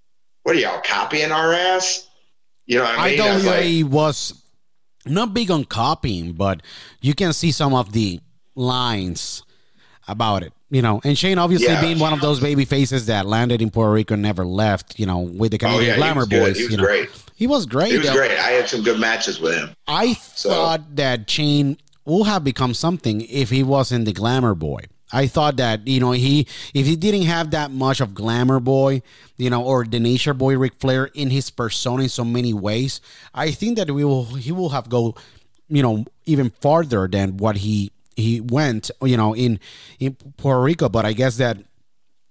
what 0.44 0.56
are 0.56 0.58
y'all 0.58 0.80
copying 0.84 1.32
our 1.32 1.52
ass? 1.52 2.08
You 2.66 2.78
know 2.78 2.84
what 2.84 2.98
I 2.98 3.10
mean? 3.10 3.20
I 3.20 3.34
was 3.34 3.44
like, 3.44 3.92
was 3.92 4.42
not 5.04 5.34
big 5.34 5.50
on 5.50 5.64
copying, 5.64 6.32
but 6.32 6.62
you 7.00 7.14
can 7.14 7.32
see 7.32 7.50
some 7.52 7.74
of 7.74 7.92
the 7.92 8.20
lines 8.54 9.42
about 10.08 10.42
it. 10.42 10.52
You 10.70 10.80
know, 10.80 11.00
and 11.04 11.18
Shane 11.18 11.36
obviously 11.36 11.66
Yeah. 11.68 11.82
being 11.82 11.98
one 11.98 12.14
of 12.14 12.20
those 12.20 12.40
baby 12.40 12.64
faces 12.64 13.06
that 13.06 13.26
landed 13.26 13.60
in 13.60 13.68
Puerto 13.70 13.92
Rico 13.92 14.14
and 14.14 14.22
never 14.22 14.44
left, 14.46 14.98
you 14.98 15.04
know, 15.04 15.18
with 15.18 15.50
the 15.50 15.56
oh 15.58 15.68
Canadian 15.68 15.90
yeah, 15.90 15.96
Glamour. 15.96 16.24
Boys. 16.26 16.56
He 16.56 16.62
was 16.64 16.70
you 16.72 16.76
know. 16.78 16.84
great. 16.84 17.10
He 17.34 17.46
was 17.46 17.66
great. 17.66 17.92
He 17.92 17.98
was 17.98 18.08
great. 18.10 18.30
I 18.30 18.52
had 18.52 18.68
some 18.70 18.82
good 18.82 18.98
matches 18.98 19.38
with 19.38 19.54
him. 19.54 19.70
I 19.86 20.14
So- 20.14 20.48
thought 20.50 20.96
that 20.96 21.28
Shane 21.28 21.76
would 22.06 22.26
have 22.26 22.42
become 22.42 22.72
something 22.72 23.20
if 23.22 23.50
he 23.50 23.62
wasn't 23.62 24.06
the 24.06 24.12
glamour 24.14 24.54
boy. 24.54 24.84
I 25.12 25.26
thought 25.26 25.56
that 25.56 25.86
you 25.86 26.00
know 26.00 26.12
he 26.12 26.46
if 26.74 26.86
he 26.86 26.96
didn't 26.96 27.22
have 27.24 27.50
that 27.50 27.70
much 27.70 28.00
of 28.00 28.14
glamour 28.14 28.60
boy, 28.60 29.02
you 29.36 29.50
know, 29.50 29.62
or 29.62 29.84
the 29.84 30.00
nature 30.00 30.34
boy 30.34 30.56
Ric 30.56 30.74
Flair 30.74 31.06
in 31.14 31.30
his 31.30 31.50
persona 31.50 32.04
in 32.04 32.08
so 32.08 32.24
many 32.24 32.54
ways, 32.54 33.00
I 33.34 33.50
think 33.50 33.76
that 33.76 33.90
we 33.90 34.04
will 34.04 34.24
he 34.24 34.52
will 34.52 34.70
have 34.70 34.88
go, 34.88 35.14
you 35.68 35.82
know, 35.82 36.04
even 36.24 36.50
farther 36.50 37.06
than 37.08 37.36
what 37.36 37.58
he 37.58 37.92
he 38.16 38.40
went, 38.40 38.90
you 39.02 39.16
know, 39.16 39.34
in 39.34 39.60
in 40.00 40.16
Puerto 40.36 40.60
Rico. 40.60 40.88
But 40.88 41.04
I 41.04 41.12
guess 41.12 41.36
that 41.36 41.58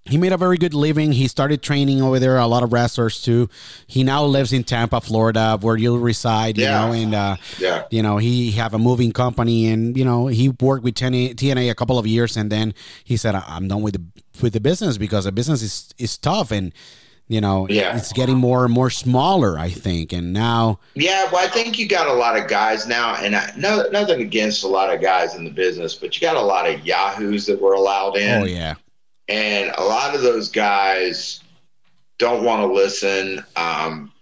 he 0.04 0.18
made 0.18 0.32
a 0.32 0.36
very 0.36 0.58
good 0.58 0.74
living. 0.74 1.12
He 1.12 1.28
started 1.28 1.62
training 1.62 2.02
over 2.02 2.18
there. 2.18 2.36
A 2.38 2.46
lot 2.46 2.62
of 2.62 2.72
wrestlers 2.72 3.22
too. 3.22 3.48
He 3.86 4.02
now 4.02 4.24
lives 4.24 4.52
in 4.52 4.64
Tampa, 4.64 5.00
Florida, 5.00 5.58
where 5.60 5.76
you 5.76 5.96
reside. 5.96 6.58
You 6.58 6.64
Yeah. 6.64 6.86
know, 6.86 6.92
and 6.92 7.14
uh, 7.14 7.36
Yeah. 7.58 7.84
you 7.90 8.02
know 8.02 8.16
he 8.18 8.50
have 8.52 8.74
a 8.74 8.78
moving 8.78 9.12
company, 9.12 9.68
and 9.68 9.96
you 9.96 10.04
know 10.04 10.26
he 10.26 10.48
worked 10.48 10.82
with 10.84 10.94
TNA, 10.94 11.34
TNA 11.36 11.70
a 11.70 11.74
couple 11.74 11.98
of 11.98 12.06
years, 12.06 12.36
and 12.36 12.50
then 12.50 12.74
he 13.04 13.16
said, 13.16 13.34
"I'm 13.34 13.68
done 13.68 13.82
with 13.82 13.94
the 13.94 14.02
with 14.42 14.52
the 14.54 14.60
business 14.60 14.98
because 14.98 15.24
the 15.24 15.32
business 15.32 15.62
is 15.62 15.94
is 15.98 16.18
tough, 16.18 16.50
and 16.50 16.72
you 17.28 17.40
know 17.40 17.68
Yeah. 17.70 17.96
it's 17.96 18.12
getting 18.12 18.36
more 18.36 18.64
and 18.64 18.74
more 18.74 18.90
smaller. 18.90 19.56
I 19.56 19.70
think, 19.70 20.12
and 20.12 20.32
now 20.32 20.80
Yeah, 20.94 21.28
well, 21.30 21.44
I 21.44 21.48
think 21.48 21.78
you 21.78 21.86
got 21.86 22.08
a 22.08 22.12
lot 22.12 22.36
of 22.36 22.48
guys 22.48 22.88
now, 22.88 23.14
and 23.14 23.36
I, 23.36 23.52
no, 23.56 23.86
nothing 23.92 24.20
against 24.20 24.64
a 24.64 24.68
lot 24.68 24.92
of 24.92 25.00
guys 25.00 25.36
in 25.36 25.44
the 25.44 25.50
business, 25.50 25.94
but 25.94 26.14
you 26.14 26.20
got 26.20 26.36
a 26.36 26.40
lot 26.42 26.68
of 26.68 26.84
yahoos 26.84 27.46
that 27.46 27.62
were 27.62 27.74
allowed 27.74 28.16
in. 28.16 28.42
oh 28.42 28.44
yeah, 28.46 28.74
and 29.28 29.72
a 29.76 29.84
lot 29.84 30.14
of 30.14 30.22
those 30.22 30.48
guys 30.48 31.40
don't 32.18 32.44
want 32.44 32.62
to 32.62 32.72
listen. 32.72 33.44
Um, 33.56 34.12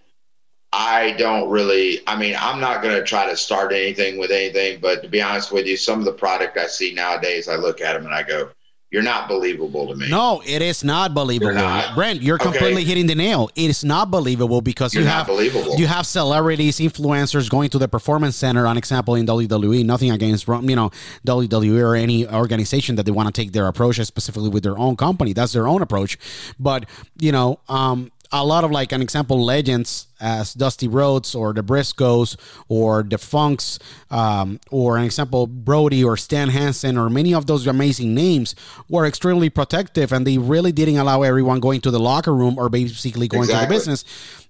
I 0.73 1.13
don't 1.13 1.51
really. 1.51 2.01
I 2.07 2.17
mean, 2.17 2.37
I'm 2.39 2.61
not 2.61 2.83
going 2.83 2.95
to 2.95 3.05
try 3.05 3.29
to 3.29 3.37
start 3.37 3.73
anything 3.73 4.19
with 4.19 4.31
anything, 4.31 4.81
but 4.81 5.03
to 5.03 5.09
be 5.09 5.21
honest 5.21 5.53
with 5.53 5.67
you, 5.67 5.77
some 5.77 5.99
of 5.99 6.05
the 6.05 6.13
product 6.13 6.57
I 6.57 6.67
see 6.67 6.95
nowadays, 6.95 7.49
I 7.49 7.57
look 7.57 7.81
at 7.81 7.95
them 7.95 8.05
and 8.05 8.15
I 8.15 8.23
go, 8.23 8.51
"You're 8.91 9.03
not 9.03 9.29
believable 9.29 9.87
to 9.89 9.95
me." 9.95 10.09
no, 10.09 10.43
it 10.47 10.63
is 10.63 10.83
not 10.85 11.15
believable. 11.15 11.53
You're 11.53 11.61
not. 11.61 11.95
Brent, 11.95 12.23
you're 12.23 12.37
Okay. 12.37 12.45
completely 12.51 12.85
hitting 12.85 13.07
the 13.07 13.15
nail. 13.15 13.51
It 13.55 13.71
is 13.71 13.85
not 13.85 14.11
believable 14.11 14.61
because 14.61 14.95
You're 14.95 15.05
you 15.05 15.09
have 15.09 15.27
believable. 15.27 15.77
You 15.77 15.87
have 15.87 16.07
celebrities, 16.07 16.79
influencers 16.79 17.49
going 17.49 17.71
to 17.71 17.79
the 17.79 17.89
performance 17.89 18.37
center. 18.37 18.67
An 18.67 18.77
example 18.77 19.15
in 19.15 19.27
WWE. 19.27 19.85
Nothing 19.85 20.11
against 20.11 20.47
you 20.49 20.77
know 20.77 20.91
WWE 21.27 21.81
or 21.83 21.95
any 21.95 22.27
organization 22.29 22.97
that 22.97 23.05
they 23.07 23.13
want 23.13 23.33
to 23.33 23.41
take 23.41 23.53
their 23.53 23.67
approach 23.67 24.01
specifically 24.05 24.49
with 24.49 24.63
their 24.63 24.79
own 24.79 24.97
company. 24.97 25.33
That's 25.33 25.53
their 25.53 25.69
own 25.69 25.83
approach. 25.83 26.19
But 26.59 26.87
you 27.19 27.33
know, 27.33 27.61
um, 27.69 28.11
a 28.33 28.45
lot 28.45 28.65
of 28.65 28.71
like 28.71 28.93
an 28.93 29.03
example 29.03 29.45
legends 29.45 30.07
as 30.21 30.55
Dusty 30.55 30.87
Rhodes 30.87 31.35
or 31.35 31.53
the 31.53 31.63
Briscos 31.63 32.37
or 32.69 33.03
the 33.03 33.19
Funks 33.19 33.79
um, 34.11 34.61
or 34.71 34.97
an 34.97 35.05
example 35.05 35.47
Brody 35.47 36.05
or 36.05 36.17
Stan 36.17 36.49
Hansen 36.49 36.97
or 36.97 37.11
many 37.11 37.35
of 37.35 37.47
those 37.47 37.67
amazing 37.67 38.15
names 38.15 38.55
were 38.89 39.07
extremely 39.07 39.51
protective 39.51 40.13
and 40.13 40.27
they 40.27 40.39
really 40.39 40.73
didn't 40.73 40.97
allow 40.97 41.23
everyone 41.23 41.61
going 41.61 41.81
to 41.81 41.91
the 41.91 42.01
locker 42.01 42.35
room 42.35 42.59
or 42.59 42.69
basically 42.69 43.27
going 43.27 43.49
to 43.49 43.57
the 43.57 43.67
business 43.67 44.05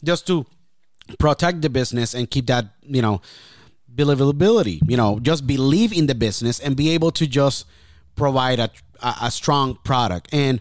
just 0.05 0.27
to 0.27 0.45
protect 1.19 1.63
the 1.63 1.71
business 1.71 2.15
and 2.15 2.31
keep 2.31 2.47
that 2.47 2.67
you 2.83 3.03
know 3.03 3.21
believability 3.93 4.79
you 4.89 4.97
know 4.97 5.19
just 5.21 5.45
believe 5.47 5.93
in 5.93 6.07
the 6.07 6.15
business 6.15 6.61
and 6.61 6.77
be 6.77 6.91
able 6.91 7.11
to 7.11 7.27
just 7.27 7.67
provide 8.21 8.59
a, 8.59 8.71
a, 9.03 9.15
a 9.23 9.31
strong 9.31 9.79
product. 9.83 10.29
And 10.33 10.61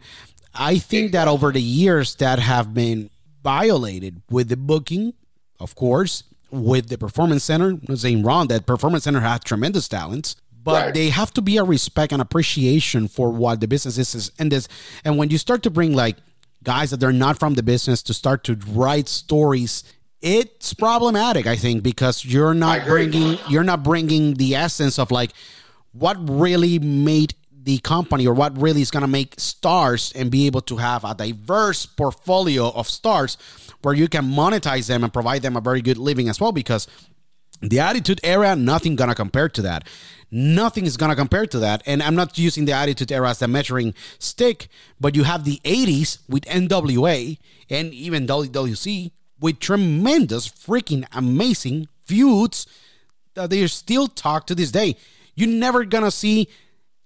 i 0.60 0.77
think 0.77 1.11
that 1.14 1.27
over 1.27 1.52
the 1.52 1.61
years 1.61 2.15
that 2.15 2.38
have 2.40 2.73
been 2.73 3.10
violated 3.44 4.22
with 4.30 4.49
the 4.49 4.57
booking 4.57 5.14
of 5.60 5.73
course 5.76 6.23
with 6.52 6.90
the 6.90 6.98
performance 6.98 7.44
center 7.44 7.69
I'm 7.69 7.81
not 7.88 7.99
saying 7.99 8.23
wrong 8.23 8.48
that 8.49 8.65
performance 8.65 9.03
center 9.06 9.22
had 9.22 9.44
tremendous 9.44 9.88
talents 9.88 10.36
but 10.61 10.86
Right. 10.86 10.94
they 10.94 11.10
have 11.10 11.31
to 11.36 11.41
be 11.41 11.56
a 11.57 11.64
respect 11.64 12.11
and 12.11 12.22
appreciation 12.22 13.07
for 13.07 13.30
what 13.31 13.61
the 13.61 13.68
business 13.68 13.98
is 13.98 14.31
and 14.40 14.52
this 14.52 14.68
and 15.06 15.18
when 15.18 15.30
you 15.30 15.38
start 15.38 15.64
to 15.64 15.69
bring 15.69 15.94
like 15.95 16.18
guys 16.64 16.90
that 16.91 16.99
they're 16.99 17.14
not 17.14 17.40
from 17.40 17.53
the 17.53 17.64
business 17.64 18.03
to 18.03 18.14
start 18.14 18.44
to 18.44 18.57
write 18.68 19.07
stories 19.07 19.84
it's 20.22 20.73
problematic 20.73 21.48
i 21.48 21.56
think 21.56 21.81
because 21.81 22.26
you're 22.26 22.53
not 22.53 22.86
bringing 22.86 23.38
you're 23.48 23.64
not 23.64 23.84
bringing 23.84 24.34
the 24.34 24.53
essence 24.56 24.99
of 24.99 25.11
like 25.11 25.31
what 25.94 26.18
really 26.30 26.77
made 26.80 27.34
the 27.69 27.77
company 27.77 28.25
or 28.25 28.33
what 28.33 28.59
really 28.59 28.81
is 28.81 28.89
going 28.89 29.01
to 29.01 29.07
make 29.07 29.35
stars 29.37 30.11
and 30.15 30.31
be 30.31 30.47
able 30.47 30.61
to 30.61 30.77
have 30.77 31.03
a 31.05 31.13
diverse 31.13 31.85
portfolio 31.85 32.71
of 32.71 32.89
stars 32.89 33.37
where 33.83 33.93
you 33.93 34.07
can 34.07 34.25
monetize 34.25 34.87
them 34.87 35.03
and 35.03 35.13
provide 35.13 35.43
them 35.43 35.55
a 35.55 35.61
very 35.61 35.79
good 35.79 35.99
living 35.99 36.27
as 36.29 36.41
well 36.41 36.51
because 36.51 36.87
the 37.61 37.79
attitude 37.79 38.19
era 38.23 38.55
nothing 38.55 38.95
gonna 38.95 39.13
compare 39.13 39.49
to 39.49 39.61
that. 39.61 39.83
Nothing 40.31 40.87
is 40.87 40.97
gonna 40.97 41.15
compare 41.15 41.45
to 41.45 41.59
that. 41.59 41.83
And 41.85 42.01
i'm 42.01 42.15
not 42.15 42.39
using 42.39 42.65
the 42.65 42.71
attitude 42.71 43.11
era 43.11 43.29
as 43.29 43.41
a 43.43 43.47
measuring 43.47 43.93
stick 44.17 44.67
but 44.99 45.15
you 45.15 45.23
have 45.25 45.43
the 45.43 45.61
80s 45.63 46.17
with 46.27 46.45
nwa 46.45 47.37
and 47.69 47.93
even 47.93 48.25
wwc 48.25 49.11
with 49.39 49.59
tremendous 49.59 50.49
freaking 50.49 51.05
amazing 51.11 51.87
feuds 52.03 52.65
that 53.35 53.51
they 53.51 53.67
still 53.67 54.07
talk 54.07 54.47
to 54.47 54.55
this 54.55 54.71
day. 54.71 54.95
You're 55.35 55.49
never 55.65 55.85
gonna 55.85 56.09
see 56.11 56.47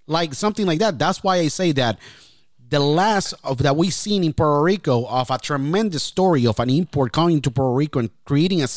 like 0.06 0.34
something 0.34 0.66
like 0.66 0.78
that 0.78 0.98
that's 0.98 1.22
why 1.22 1.36
i 1.36 1.48
say 1.48 1.72
that 1.72 1.98
the 2.68 2.80
last 2.80 3.34
of 3.44 3.58
that 3.58 3.76
we've 3.76 3.94
seen 3.94 4.24
in 4.24 4.32
Puerto 4.32 4.62
Rico 4.62 5.04
of 5.06 5.30
a 5.30 5.38
tremendous 5.38 6.02
story 6.02 6.46
of 6.46 6.58
an 6.58 6.70
import 6.70 7.12
coming 7.12 7.40
to 7.42 7.50
Puerto 7.50 7.74
Rico 7.74 7.98
and 8.00 8.10
creating 8.24 8.62
a 8.62 8.68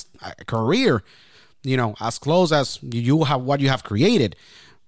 career 0.46 1.04
you 1.64 1.76
know, 1.76 1.96
as 2.00 2.18
close 2.20 2.52
as 2.52 2.80
you 2.82 3.24
have 3.26 3.42
what 3.42 3.60
you 3.60 3.68
have 3.68 3.84
created, 3.84 4.36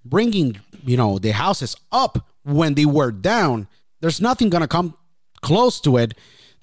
bringing, 0.06 0.60
you 0.86 0.96
know, 0.96 1.20
the 1.20 1.32
houses 1.32 1.76
up 1.92 2.26
when 2.44 2.76
they 2.76 2.86
were 2.86 3.12
down, 3.12 3.68
there's 4.00 4.22
nothing 4.22 4.50
going 4.50 4.62
to 4.62 4.68
come 4.68 4.94
close 5.42 5.82
to 5.82 5.98
it 5.98 6.14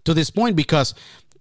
to 0.05 0.15
this 0.15 0.31
point 0.31 0.57
because 0.57 0.94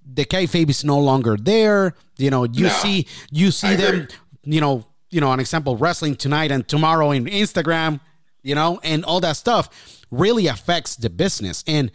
the 0.06 0.26
kayfabe 0.26 0.70
is 0.70 0.84
no 0.84 0.99
longer 0.99 1.38
there. 1.38 1.94
You 2.18 2.30
know, 2.32 2.44
you 2.45 2.64
No. 2.66 2.70
see, 2.70 3.07
you 3.32 3.52
see 3.52 3.76
them, 3.76 4.07
you 4.44 4.60
know, 4.60 4.86
you 5.10 5.22
know, 5.22 5.32
an 5.32 5.40
example, 5.40 5.78
wrestling 5.78 6.16
tonight 6.16 6.52
and 6.52 6.68
tomorrow 6.68 7.12
in 7.12 7.26
Instagram, 7.26 8.02
you 8.45 8.53
know, 8.53 8.80
and 8.84 9.03
all 9.03 9.19
that 9.19 9.35
stuff 9.35 10.03
really 10.11 10.47
affects 10.47 10.95
the 10.95 11.09
business. 11.09 11.63
And 11.67 11.91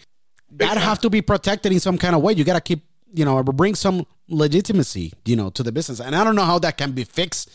that 0.53 0.77
have 0.77 1.01
to 1.03 1.09
be 1.09 1.23
protected 1.23 1.73
in 1.73 1.79
some 1.79 1.97
kind 1.97 2.15
of 2.15 2.23
way. 2.23 2.33
You 2.33 2.43
got 2.45 2.55
to 2.55 2.61
keep, 2.61 2.85
you 3.15 3.25
know, 3.25 3.41
bring 3.43 3.77
some 3.77 4.05
legitimacy, 4.29 5.13
you 5.25 5.37
know, 5.37 5.51
to 5.51 5.63
the 5.63 5.71
business. 5.71 6.01
And 6.01 6.15
I 6.15 6.25
don't 6.25 6.35
know 6.35 6.45
how 6.45 6.59
that 6.59 6.77
can 6.77 6.91
be 6.91 7.05
fixed. 7.05 7.51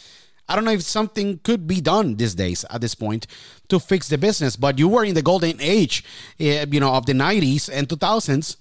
I 0.47 0.55
don't 0.55 0.63
know 0.63 0.71
if 0.71 0.83
something 0.83 1.39
could 1.43 1.67
be 1.67 1.81
done 1.81 2.15
these 2.15 2.35
days 2.35 2.63
at 2.69 2.79
this 2.79 2.95
point 2.95 3.27
to 3.67 3.79
fix 3.79 4.07
the 4.07 4.17
business. 4.17 4.55
But 4.55 4.79
you 4.79 4.87
were 4.87 5.03
in 5.03 5.13
the 5.13 5.21
golden 5.21 5.59
age, 5.59 6.05
eh, 6.39 6.65
you 6.71 6.79
know, 6.79 6.93
of 6.93 7.05
the 7.05 7.13
'90s 7.13 7.69
and 7.71 7.89
2000s, 7.89 8.55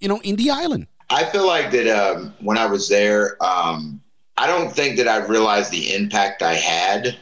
you 0.00 0.08
know, 0.08 0.20
in 0.20 0.36
the 0.36 0.50
island. 0.50 0.86
I 1.08 1.24
feel 1.24 1.46
like 1.46 1.70
that 1.70 1.86
um, 1.88 2.34
when 2.40 2.58
I 2.58 2.66
was 2.66 2.88
there, 2.88 3.42
um, 3.42 4.02
I 4.36 4.46
don't 4.46 4.70
think 4.70 4.98
that 4.98 5.08
I 5.08 5.24
realized 5.24 5.70
the 5.70 5.94
impact 5.94 6.42
I 6.42 6.54
had. 6.54 7.16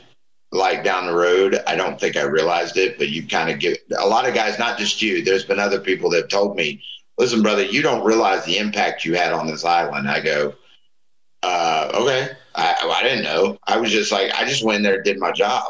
Like 0.56 0.82
down 0.82 1.06
the 1.06 1.14
road, 1.14 1.60
I 1.66 1.76
don't 1.76 2.00
think 2.00 2.16
I 2.16 2.22
realized 2.22 2.76
it, 2.76 2.96
but 2.98 3.08
you 3.10 3.26
kind 3.26 3.50
of 3.50 3.60
get 3.60 3.78
a 3.98 4.06
lot 4.06 4.26
of 4.26 4.34
guys, 4.34 4.58
not 4.58 4.78
just 4.78 5.02
you. 5.02 5.22
There's 5.22 5.44
been 5.44 5.58
other 5.58 5.80
people 5.80 6.10
that 6.10 6.22
have 6.22 6.28
told 6.28 6.56
me, 6.56 6.82
"Listen, 7.18 7.42
brother, 7.42 7.62
you 7.62 7.82
don't 7.82 8.04
realize 8.04 8.44
the 8.44 8.58
impact 8.58 9.04
you 9.04 9.14
had 9.14 9.32
on 9.32 9.46
this 9.46 9.64
island." 9.64 10.08
I 10.08 10.20
go, 10.20 10.54
uh, 11.42 11.90
"Okay, 11.94 12.30
I, 12.54 12.74
I 12.82 13.02
didn't 13.02 13.24
know. 13.24 13.58
I 13.66 13.76
was 13.76 13.90
just 13.90 14.10
like, 14.10 14.32
I 14.34 14.46
just 14.46 14.64
went 14.64 14.78
in 14.78 14.82
there, 14.82 15.02
did 15.02 15.18
my 15.18 15.30
job, 15.30 15.64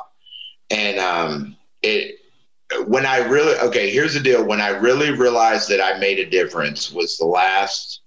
and 0.71 0.99
um, 0.99 1.57
it 1.83 2.21
when 2.87 3.07
I 3.07 3.19
really 3.19 3.59
okay, 3.59 3.91
here's 3.91 4.15
the 4.15 4.21
deal. 4.21 4.45
When 4.45 4.61
I 4.61 4.69
really 4.69 5.11
realized 5.11 5.69
that 5.71 5.81
I 5.81 5.99
made 5.99 6.19
a 6.19 6.31
difference 6.31 6.93
was 6.93 7.17
the 7.17 7.27
last. 7.27 8.03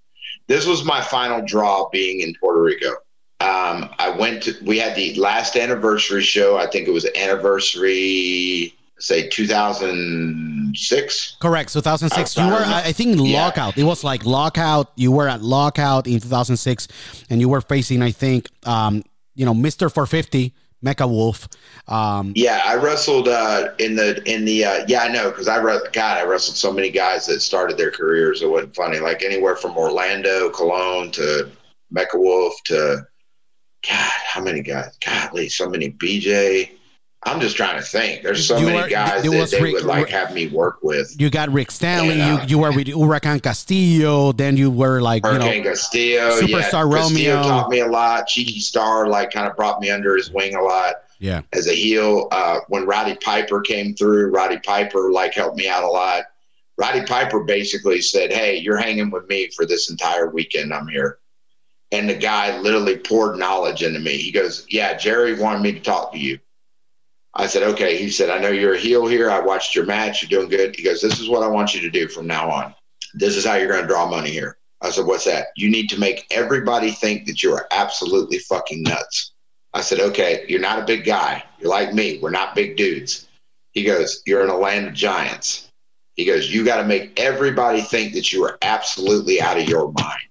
This 0.48 0.66
was 0.66 0.84
my 0.84 1.02
final 1.02 1.46
draw 1.46 1.90
being 1.90 2.22
in 2.22 2.34
Puerto 2.40 2.62
Rico. 2.62 2.96
Um, 3.41 3.90
I 3.99 4.10
went 4.10 4.44
to. 4.44 4.53
We 4.66 4.80
had 4.80 4.95
the 4.95 5.14
last 5.16 5.56
anniversary 5.56 6.24
show. 6.24 6.57
I 6.57 6.68
think 6.68 6.88
it 6.88 6.91
was 6.91 7.06
anniversary, 7.16 8.74
say 8.99 9.28
2006. 9.30 11.38
Correct. 11.40 11.72
2006. 11.74 12.38
You 12.38 12.48
were. 12.48 12.64
I 12.66 12.91
think, 12.91 13.18
Yeah. 13.20 13.44
lockout. 13.45 13.78
It 13.78 13.84
was 13.84 14.03
like 14.03 14.26
lockout. 14.26 14.91
You 14.95 15.11
were 15.11 15.28
at 15.28 15.41
lockout 15.41 16.07
in 16.07 16.20
2006, 16.20 16.88
and 17.30 17.40
you 17.40 17.49
were 17.49 17.61
facing, 17.61 18.02
I 18.02 18.10
think, 18.11 18.49
um, 18.66 19.03
you 19.36 19.45
know, 19.45 19.53
Mister 19.53 19.90
450, 19.90 20.53
Mecha 20.86 21.07
Wolf. 21.10 21.48
Um, 21.88 22.34
Yeah, 22.36 22.61
I 22.66 22.76
wrestled 22.76 23.28
uh, 23.30 23.70
in 23.80 23.95
the 23.95 24.22
in 24.30 24.44
the 24.45 24.66
uh, 24.66 24.86
yeah 24.88 25.02
I 25.03 25.07
know 25.10 25.30
because 25.32 25.48
I 25.48 25.61
God 25.61 26.18
I 26.18 26.24
wrestled 26.26 26.57
so 26.57 26.72
many 26.74 26.90
guys 26.90 27.26
that 27.28 27.41
started 27.41 27.78
their 27.78 27.91
careers. 27.91 28.41
It 28.41 28.49
wasn't 28.49 28.76
funny. 28.76 28.99
Like 28.99 29.24
anywhere 29.24 29.56
from 29.56 29.78
Orlando, 29.78 30.49
Colón 30.52 31.11
to 31.14 31.49
Mecha 31.94 32.16
Wolf 32.16 32.53
to 32.66 33.06
God, 33.88 34.12
how 34.26 34.42
many 34.42 34.62
guys? 34.62 34.98
Golly, 35.06 35.50
so 35.50 35.70
many 35.70 35.92
BJ. 35.92 36.72
I'm 37.24 37.42
just 37.42 37.58
trying 37.58 37.76
to 37.78 37.82
think. 37.86 38.24
There's 38.24 38.46
so 38.48 38.58
You 38.58 38.68
many 38.68 38.82
were- 38.82 38.88
guys 38.88 39.24
that 39.24 39.50
they 39.52 39.62
Rick- 39.62 39.74
would 39.74 39.84
like 39.84 40.08
have 40.10 40.34
me 40.34 40.48
work 40.48 40.78
with. 40.82 41.14
you 41.20 41.30
got 41.30 41.50
Rick 41.52 41.70
Stanley. 41.72 42.16
Yeah. 42.18 42.42
You 42.44 42.48
you 42.48 42.58
were 42.60 42.72
with 42.72 42.88
Huracan 42.88 43.44
Castillo. 43.44 44.32
Then 44.32 44.56
you 44.56 44.72
were 44.72 45.02
like, 45.02 45.26
you 45.26 45.32
Hurricane 45.32 45.64
know, 45.64 45.70
Castillo, 45.72 46.40
Superstar 46.40 46.48
yeah. 46.50 46.62
Castillo 46.62 46.86
Romeo. 46.86 47.44
taught 47.44 47.70
me 47.70 47.80
a 47.82 47.88
lot. 47.88 48.28
Chicky 48.28 48.60
Starr 48.62 49.08
like 49.08 49.32
kind 49.32 49.50
of 49.50 49.56
brought 49.58 49.82
me 49.82 49.90
under 49.90 50.16
his 50.16 50.32
wing 50.32 50.56
a 50.56 50.62
lot. 50.62 50.96
yeah, 51.20 51.42
as 51.52 51.68
a 51.68 51.74
heel. 51.74 52.30
Uh, 52.32 52.60
when 52.70 52.86
Roddy 52.86 53.16
Piper 53.16 53.60
came 53.60 53.94
through, 53.96 54.32
Roddy 54.32 54.60
Piper 54.60 55.12
like 55.12 55.34
helped 55.34 55.58
me 55.58 55.68
out 55.68 55.84
a 55.84 55.88
lot. 55.88 56.24
Roddy 56.78 57.02
Piper 57.06 57.44
basically 57.44 58.02
said, 58.02 58.32
"Hey, 58.32 58.56
you're 58.60 58.78
hanging 58.78 59.12
with 59.12 59.28
me 59.28 59.50
for 59.54 59.66
this 59.66 59.90
entire 59.90 60.30
weekend. 60.30 60.74
I'm 60.74 60.88
here." 60.88 61.20
And 61.91 62.10
the 62.10 62.16
guy 62.16 62.57
literally 62.60 62.98
poured 62.98 63.38
knowledge 63.38 63.82
into 63.84 63.99
me. 63.99 64.18
He 64.18 64.32
goes, 64.32 64.66
"Yeah, 64.70 64.95
Jerry 64.95 65.34
wanted 65.34 65.61
me 65.61 65.72
to 65.74 65.80
talk 65.80 66.11
to 66.14 66.20
you." 66.20 66.40
I 67.34 67.48
said, 67.48 67.64
"Okay." 67.64 67.98
He 67.98 68.10
said, 68.10 68.30
"I 68.30 68.38
know 68.38 68.49
you're 68.49 68.76
a 68.76 68.80
heel 68.80 69.07
here. 69.07 69.30
I 69.30 69.40
watched 69.40 69.76
your 69.76 69.86
match. 69.86 70.22
You're 70.22 70.40
doing 70.40 70.49
good." 70.49 70.76
He 70.76 70.84
goes, 70.84 71.02
"This 71.02 71.20
is 71.20 71.30
what 71.30 71.44
I 71.44 71.48
want 71.48 71.74
you 71.74 71.82
to 71.82 71.90
do 71.90 72.07
from 72.07 72.28
now 72.28 72.49
on. 72.49 72.76
This 73.14 73.36
is 73.36 73.45
how 73.45 73.56
you're 73.56 73.68
going 73.68 73.82
to 73.82 73.88
draw 73.88 74.07
money 74.07 74.30
here." 74.30 74.57
I 74.82 74.91
said, 74.91 75.06
"What's 75.06 75.26
that?" 75.26 75.48
You 75.56 75.70
need 75.70 75.90
to 75.90 75.99
make 75.99 76.28
everybody 76.32 76.91
think 76.91 77.26
that 77.26 77.41
you 77.41 77.53
are 77.53 77.68
absolutely 77.72 78.40
fucking 78.40 78.84
nuts. 78.84 79.34
I 79.74 79.82
said, 79.82 79.99
okay, 79.99 80.45
you're 80.48 80.60
not 80.60 80.80
a 80.80 80.86
big 80.86 81.06
guy. 81.06 81.44
You're 81.60 81.70
like 81.70 81.94
me. 81.94 82.20
We're 82.20 82.32
not 82.32 82.56
big 82.56 82.76
dudes. 82.76 83.28
He 83.72 83.84
goes, 83.84 84.24
you're 84.26 84.44
in 84.44 84.49
a 84.49 84.57
land 84.57 84.88
of 84.88 84.94
giants. 84.94 85.70
He 86.16 86.26
goes, 86.26 86.52
you 86.52 86.66
got 86.66 86.78
to 86.78 86.86
make 86.86 87.20
everybody 87.20 87.82
think 87.82 88.14
that 88.14 88.34
you 88.34 88.44
are 88.44 88.57
absolutely 88.61 89.40
out 89.40 89.60
of 89.60 89.70
your 89.70 89.91
mind. 89.91 90.24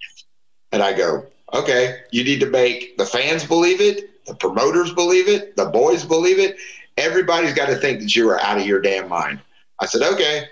And 0.73 0.83
I 0.83 0.93
go, 0.93 1.27
okay, 1.53 2.01
you 2.11 2.25
need 2.25 2.41
to 2.41 2.51
make 2.51 2.97
the 2.99 3.07
fans 3.07 3.45
believe 3.45 3.81
it, 3.81 4.25
the 4.27 4.35
promoters 4.35 4.93
believe 4.93 5.29
it, 5.29 5.57
the 5.57 5.67
boys 5.67 6.05
believe 6.05 6.39
it. 6.39 6.57
Everybody's 6.97 7.55
got 7.55 7.67
to 7.69 7.77
think 7.77 8.01
that 8.01 8.15
you 8.15 8.29
are 8.29 8.41
out 8.41 8.59
of 8.59 8.67
your 8.67 8.81
damn 8.81 9.09
mind. 9.09 9.41
I 9.81 9.87
said, 9.87 10.03
okay. 10.03 10.49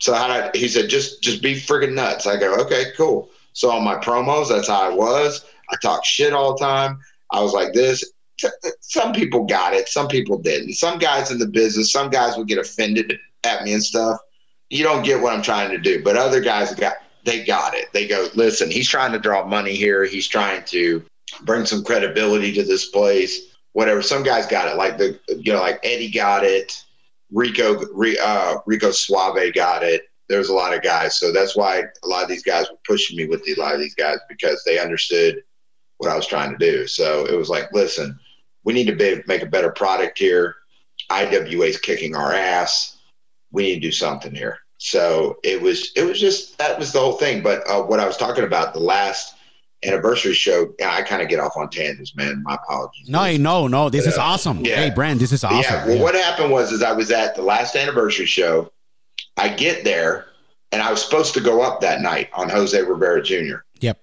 So 0.00 0.14
I, 0.14 0.50
he 0.54 0.68
said, 0.68 0.88
just 0.88 1.22
just 1.22 1.42
be 1.42 1.54
friggin' 1.54 1.92
nuts. 1.92 2.26
I 2.26 2.36
go, 2.36 2.54
okay, 2.56 2.86
cool. 2.96 3.30
So 3.52 3.70
on 3.70 3.84
my 3.84 3.96
promos, 3.96 4.48
that's 4.48 4.68
how 4.68 4.90
I 4.90 4.94
was. 4.94 5.44
I 5.70 5.76
talk 5.80 6.04
shit 6.04 6.32
all 6.32 6.56
the 6.56 6.64
time. 6.64 6.98
I 7.30 7.40
was 7.40 7.52
like 7.52 7.72
this. 7.72 8.12
Some 8.80 9.12
people 9.12 9.44
got 9.44 9.74
it, 9.74 9.88
some 9.88 10.08
people 10.08 10.38
didn't. 10.38 10.74
Some 10.74 10.98
guys 10.98 11.30
in 11.30 11.38
the 11.38 11.46
business, 11.46 11.92
some 11.92 12.10
guys 12.10 12.36
would 12.36 12.48
get 12.48 12.58
offended 12.58 13.18
at 13.44 13.62
me 13.62 13.72
and 13.72 13.82
stuff. 13.82 14.18
You 14.70 14.82
don't 14.82 15.04
get 15.04 15.20
what 15.22 15.32
I'm 15.32 15.42
trying 15.42 15.70
to 15.70 15.78
do, 15.78 16.02
but 16.02 16.16
other 16.16 16.40
guys 16.40 16.74
got 16.74 16.96
they 17.24 17.44
got 17.44 17.74
it. 17.74 17.92
They 17.92 18.06
go, 18.06 18.28
listen, 18.34 18.70
he's 18.70 18.88
trying 18.88 19.12
to 19.12 19.18
draw 19.18 19.44
money 19.44 19.74
here. 19.74 20.04
He's 20.04 20.28
trying 20.28 20.64
to 20.66 21.02
bring 21.42 21.66
some 21.66 21.82
credibility 21.82 22.52
to 22.52 22.62
this 22.62 22.86
place. 22.86 23.54
Whatever. 23.72 24.02
Some 24.02 24.22
guys 24.22 24.46
got 24.46 24.68
it, 24.68 24.76
like 24.76 24.98
the 24.98 25.18
you 25.28 25.52
know, 25.52 25.60
like 25.60 25.80
Eddie 25.82 26.10
got 26.10 26.44
it. 26.44 26.84
Rico 27.32 27.84
uh, 28.22 28.58
Rico 28.66 28.92
Suave 28.92 29.52
got 29.52 29.82
it. 29.82 30.04
There's 30.28 30.48
a 30.48 30.54
lot 30.54 30.74
of 30.74 30.82
guys, 30.82 31.18
so 31.18 31.32
that's 31.32 31.56
why 31.56 31.82
a 32.04 32.06
lot 32.06 32.22
of 32.22 32.28
these 32.28 32.44
guys 32.44 32.70
were 32.70 32.78
pushing 32.86 33.16
me 33.16 33.26
with 33.26 33.44
the, 33.44 33.54
a 33.54 33.60
lot 33.60 33.74
of 33.74 33.80
these 33.80 33.94
guys 33.94 34.18
because 34.28 34.62
they 34.64 34.78
understood 34.78 35.42
what 35.98 36.10
I 36.10 36.16
was 36.16 36.26
trying 36.26 36.52
to 36.52 36.58
do. 36.58 36.86
So 36.86 37.26
it 37.26 37.36
was 37.36 37.50
like, 37.50 37.72
listen, 37.72 38.18
we 38.64 38.72
need 38.72 38.86
to 38.86 38.96
be, 38.96 39.22
make 39.26 39.42
a 39.42 39.46
better 39.46 39.70
product 39.70 40.18
here. 40.18 40.56
IWA's 41.10 41.78
kicking 41.78 42.16
our 42.16 42.32
ass. 42.32 42.98
We 43.50 43.64
need 43.64 43.74
to 43.74 43.80
do 43.80 43.92
something 43.92 44.34
here. 44.34 44.58
So 44.88 45.38
it 45.42 45.62
was, 45.62 45.92
it 45.96 46.04
was 46.04 46.20
just 46.20 46.58
that 46.58 46.78
was 46.78 46.92
the 46.92 47.00
whole 47.00 47.14
thing. 47.14 47.42
But 47.42 47.62
uh, 47.70 47.82
what 47.82 48.00
I 48.00 48.06
was 48.06 48.18
talking 48.18 48.44
about, 48.44 48.74
the 48.74 48.80
last 48.80 49.34
anniversary 49.82 50.34
show, 50.34 50.74
I 50.84 51.00
kind 51.00 51.22
of 51.22 51.28
get 51.30 51.40
off 51.40 51.56
on 51.56 51.70
tangents, 51.70 52.14
man. 52.14 52.42
My 52.42 52.56
apologies. 52.56 53.08
no, 53.08 53.34
no, 53.38 53.66
no. 53.66 53.88
This 53.88 54.06
is 54.06 54.16
Yeah. 54.18 54.22
awesome. 54.22 54.62
Yeah. 54.62 54.76
Hey, 54.76 54.90
Brent, 54.90 55.20
this 55.20 55.32
is 55.32 55.42
awesome. 55.42 55.58
Yeah. 55.62 55.86
Well, 55.86 55.96
Yeah. 55.96 56.02
what 56.02 56.14
happened 56.14 56.50
was, 56.50 56.70
is 56.70 56.82
I 56.82 56.92
was 56.92 57.10
at 57.10 57.34
the 57.34 57.40
last 57.40 57.76
anniversary 57.76 58.26
show. 58.26 58.70
I 59.38 59.48
get 59.48 59.84
there, 59.84 60.26
and 60.70 60.82
I 60.82 60.90
was 60.90 61.02
supposed 61.02 61.32
to 61.34 61.40
go 61.40 61.62
up 61.62 61.80
that 61.80 62.02
night 62.02 62.28
on 62.34 62.50
Jose 62.50 62.78
Rivera 62.80 63.22
Jr. 63.22 63.64
Yep. 63.80 63.98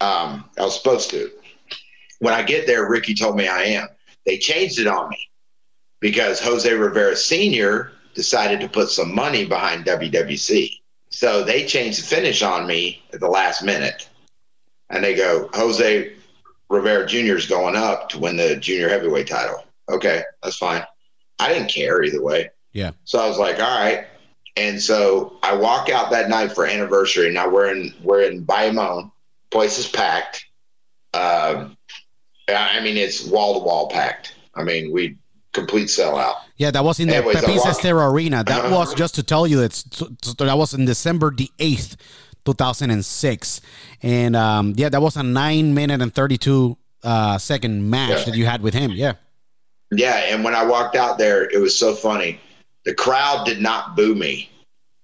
Um, 0.00 0.48
I 0.58 0.62
was 0.62 0.74
supposed 0.78 1.10
to. 1.10 1.30
When 2.20 2.32
I 2.32 2.42
get 2.42 2.66
there, 2.66 2.88
Ricky 2.88 3.14
told 3.14 3.36
me 3.36 3.48
I 3.48 3.64
am. 3.64 3.88
They 4.24 4.38
changed 4.38 4.78
it 4.78 4.86
on 4.86 5.10
me 5.10 5.18
because 6.00 6.40
Jose 6.40 6.72
Rivera 6.72 7.16
Sr. 7.16 7.92
decided 8.14 8.60
to 8.60 8.68
put 8.68 8.90
some 8.90 9.14
money 9.14 9.44
behind 9.44 9.84
WWC. 9.84 10.80
So 11.10 11.44
they 11.44 11.66
changed 11.66 12.00
the 12.00 12.06
finish 12.06 12.42
on 12.42 12.66
me 12.66 13.02
at 13.12 13.20
the 13.20 13.28
last 13.28 13.62
minute. 13.62 14.08
And 14.90 15.02
they 15.02 15.14
go, 15.14 15.48
Jose 15.54 16.12
Rivera 16.68 17.06
Jr. 17.06 17.36
is 17.36 17.46
going 17.46 17.76
up 17.76 18.08
to 18.10 18.18
win 18.18 18.36
the 18.36 18.56
junior 18.56 18.88
heavyweight 18.88 19.26
title. 19.26 19.64
Okay, 19.90 20.22
that's 20.42 20.56
fine. 20.56 20.82
I 21.38 21.52
didn't 21.52 21.68
care 21.68 22.02
either 22.02 22.22
way. 22.22 22.50
Yeah. 22.72 22.92
So 23.04 23.18
I 23.18 23.28
was 23.28 23.38
like, 23.38 23.56
all 23.56 23.78
right. 23.78 24.06
And 24.56 24.80
so 24.80 25.38
I 25.42 25.54
walk 25.54 25.88
out 25.88 26.10
that 26.10 26.28
night 26.28 26.52
for 26.52 26.66
anniversary. 26.66 27.30
Now 27.30 27.48
we're 27.48 27.72
in 27.72 27.94
we're 28.02 28.22
in 28.22 28.44
Bayamon. 28.44 29.10
Place 29.50 29.78
is 29.78 29.88
packed. 29.88 30.46
Um, 31.14 31.76
I 32.48 32.80
mean, 32.80 32.96
it's 32.96 33.26
wall 33.26 33.54
to 33.54 33.60
wall 33.64 33.88
packed. 33.88 34.34
I 34.54 34.62
mean, 34.62 34.92
we 34.92 35.16
complete 35.52 35.88
sellout. 35.88 36.34
Yeah, 36.56 36.70
that 36.70 36.84
was 36.84 37.00
in 37.00 37.08
the 37.08 37.16
Anyways, 37.16 37.40
Pepis 37.40 37.64
walk- 37.64 37.84
Arena. 37.84 38.44
That 38.44 38.64
Uh-huh. 38.66 38.74
was 38.76 38.94
just 38.94 39.14
to 39.16 39.22
tell 39.22 39.46
you 39.46 39.58
that 39.60 39.72
so 39.72 40.08
that 40.38 40.56
was 40.58 40.74
in 40.74 40.84
December 40.84 41.30
the 41.34 41.50
eighth, 41.58 41.96
two 42.44 42.54
thousand 42.54 42.90
and 42.90 43.04
six, 43.04 43.60
and 44.02 44.34
um, 44.36 44.74
yeah, 44.76 44.88
that 44.88 45.00
was 45.02 45.16
a 45.16 45.22
nine 45.22 45.74
minute 45.74 46.00
and 46.02 46.14
thirty 46.14 46.38
two 46.38 46.76
uh, 47.02 47.36
second 47.38 47.88
match 47.90 48.10
Yeah. 48.20 48.24
that 48.26 48.34
you 48.36 48.46
had 48.46 48.62
with 48.62 48.74
him. 48.74 48.92
Yeah, 48.92 49.14
Yeah, 49.90 50.16
and 50.30 50.44
when 50.44 50.54
I 50.54 50.64
walked 50.64 50.94
out 50.96 51.18
there, 51.18 51.44
it 51.50 51.58
was 51.60 51.76
so 51.76 51.94
funny. 51.94 52.40
The 52.84 52.94
crowd 52.94 53.44
did 53.44 53.60
not 53.60 53.96
boo 53.96 54.14
me. 54.14 54.50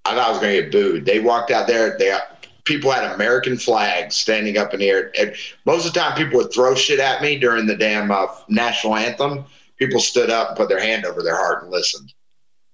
I 0.05 0.15
thought 0.15 0.27
I 0.29 0.31
was 0.31 0.39
going 0.39 0.55
to 0.57 0.63
get 0.63 0.73
booed. 0.73 1.05
They 1.07 1.19
walked 1.21 1.51
out 1.51 1.67
there. 1.67 1.97
They 1.99 2.17
people 2.65 2.91
had 2.91 3.05
American 3.15 3.57
flags 3.59 4.15
standing 4.17 4.59
up 4.59 4.73
in 4.75 4.81
the 4.81 4.89
air. 4.89 5.11
And 5.19 5.35
most 5.65 5.87
of 5.87 5.93
the 5.93 6.01
time, 6.01 6.17
people 6.17 6.39
would 6.39 6.53
throw 6.53 6.75
shit 6.75 6.99
at 7.01 7.21
me 7.23 7.39
during 7.39 7.67
the 7.67 7.77
damn 7.77 8.11
uh, 8.11 8.27
national 8.49 8.95
anthem. 8.97 9.45
People 9.79 10.01
stood 10.01 10.31
up 10.31 10.49
and 10.49 10.57
put 10.57 10.69
their 10.69 10.81
hand 10.81 11.05
over 11.05 11.23
their 11.23 11.37
heart 11.37 11.63
and 11.63 11.73
listened. 11.73 12.13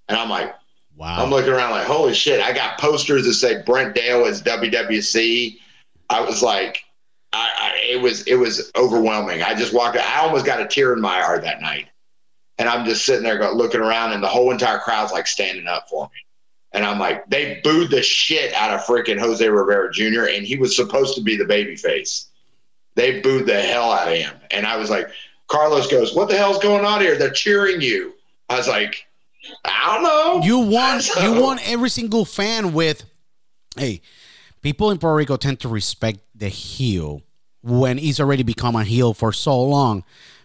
And 0.09 0.19
I'm 0.19 0.29
like, 0.29 0.55
Wow. 0.97 1.25
I'm 1.25 1.31
looking 1.31 1.53
around 1.53 1.73
like, 1.73 1.87
holy 1.87 2.15
shit! 2.15 2.41
I 2.41 2.53
got 2.53 2.79
posters 2.79 3.25
that 3.25 3.35
say 3.35 3.63
Brent 3.63 3.95
Dail 3.95 4.27
is 4.27 4.43
WWC. 4.43 5.59
I 6.09 6.21
was 6.21 6.43
like, 6.43 6.85
I, 7.33 7.51
I 7.59 7.93
it 7.93 8.01
was 8.01 8.23
it 8.29 8.37
was 8.37 8.71
overwhelming. 8.77 9.43
I 9.43 9.55
just 9.55 9.75
walked. 9.75 9.97
I 9.97 10.21
almost 10.21 10.47
got 10.47 10.61
a 10.61 10.67
tear 10.67 10.93
in 10.93 11.01
my 11.01 11.21
eye 11.21 11.39
that 11.39 11.61
night, 11.61 11.89
and 12.59 12.69
I'm 12.69 12.85
just 12.85 13.05
sitting 13.05 13.25
there 13.25 13.39
go, 13.39 13.53
looking 13.53 13.81
around, 13.81 14.13
and 14.13 14.23
the 14.23 14.29
whole 14.29 14.53
entire 14.53 14.79
crowd's 14.79 15.13
like 15.13 15.27
standing 15.27 15.67
up 15.67 15.89
for 15.89 16.05
me. 16.07 16.21
And 16.73 16.85
I'm 16.85 16.99
like, 16.99 17.29
they 17.29 17.61
booed 17.63 17.91
the 17.91 18.03
shit 18.03 18.53
out 18.55 18.73
of 18.73 18.85
freaking 18.85 19.19
Jose 19.19 19.49
Rivera 19.49 19.93
Jr. 19.93 20.25
and 20.25 20.45
he 20.45 20.57
was 20.57 20.75
supposed 20.75 21.15
to 21.15 21.23
be 21.23 21.37
the 21.37 21.45
baby 21.45 21.77
face. 21.77 22.31
They 22.97 23.21
booed 23.21 23.47
the 23.47 23.61
hell 23.61 23.91
out 23.91 24.09
of 24.09 24.15
him, 24.15 24.35
and 24.53 24.65
I 24.65 24.77
was 24.77 24.91
like, 24.91 25.09
Carlos 25.55 25.87
goes, 25.91 26.15
"What 26.15 26.29
the 26.29 26.37
hell's 26.37 26.59
going 26.59 26.85
on 26.85 27.01
here? 27.01 27.17
They're 27.17 27.31
cheering 27.31 27.81
you." 27.81 28.15
I 28.49 28.57
was 28.59 28.69
like, 28.69 29.07
I 29.65 29.95
don't 29.95 30.03
know. 30.03 30.47
You 30.47 30.59
want 30.59 31.03
So- 31.05 31.21
you 31.23 31.41
want 31.41 31.61
every 31.69 31.91
single 31.91 32.25
fan 32.25 32.73
with 32.73 33.05
hey, 33.77 34.01
people 34.63 34.91
in 34.91 34.99
Puerto 34.99 35.17
Rico 35.17 35.37
tend 35.37 35.61
to 35.61 35.69
respect 35.69 36.21
the 36.35 36.49
heel 36.49 37.23
when 37.63 37.99
he's 37.99 38.21
already 38.21 38.43
become 38.43 38.77
a 38.77 38.85
heel 38.85 39.15
for 39.15 39.33
so 39.33 39.61
long. 39.61 40.05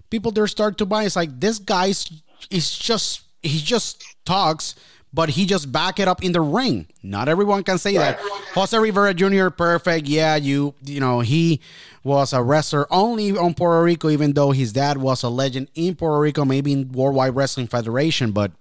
People 0.10 0.32
there 0.32 0.48
start 0.48 0.78
to 0.80 0.86
buy 0.86 1.04
it's 1.04 1.16
like 1.16 1.40
this 1.40 1.60
guy's 1.60 2.10
is 2.50 2.78
just 2.78 3.22
he 3.42 3.60
just 3.60 4.04
talks, 4.26 4.76
but 5.14 5.30
he 5.30 5.46
just 5.46 5.72
back 5.72 6.00
it 6.00 6.08
up 6.08 6.24
in 6.24 6.32
the 6.32 6.42
ring. 6.42 6.88
Not 7.02 7.28
everyone 7.28 7.64
can 7.64 7.78
say 7.78 7.98
that. 7.98 8.20
Jose 8.54 8.78
Rivera 8.78 9.14
Jr. 9.14 9.50
perfect. 9.50 10.08
Yeah, 10.08 10.36
you 10.36 10.76
you 10.84 11.00
know, 11.00 11.20
he 11.22 11.62
was 12.04 12.34
a 12.34 12.42
wrestler 12.42 12.88
only 12.92 13.38
on 13.38 13.54
Puerto 13.54 13.84
Rico, 13.84 14.10
even 14.10 14.34
though 14.34 14.52
his 14.52 14.74
dad 14.74 14.98
was 14.98 15.24
a 15.24 15.30
legend 15.30 15.70
in 15.76 15.96
Puerto 15.96 16.20
Rico, 16.20 16.46
maybe 16.46 16.74
in 16.74 16.92
Worldwide 16.92 17.36
Wrestling 17.36 17.68
Federation, 17.68 18.32
but 18.32 18.52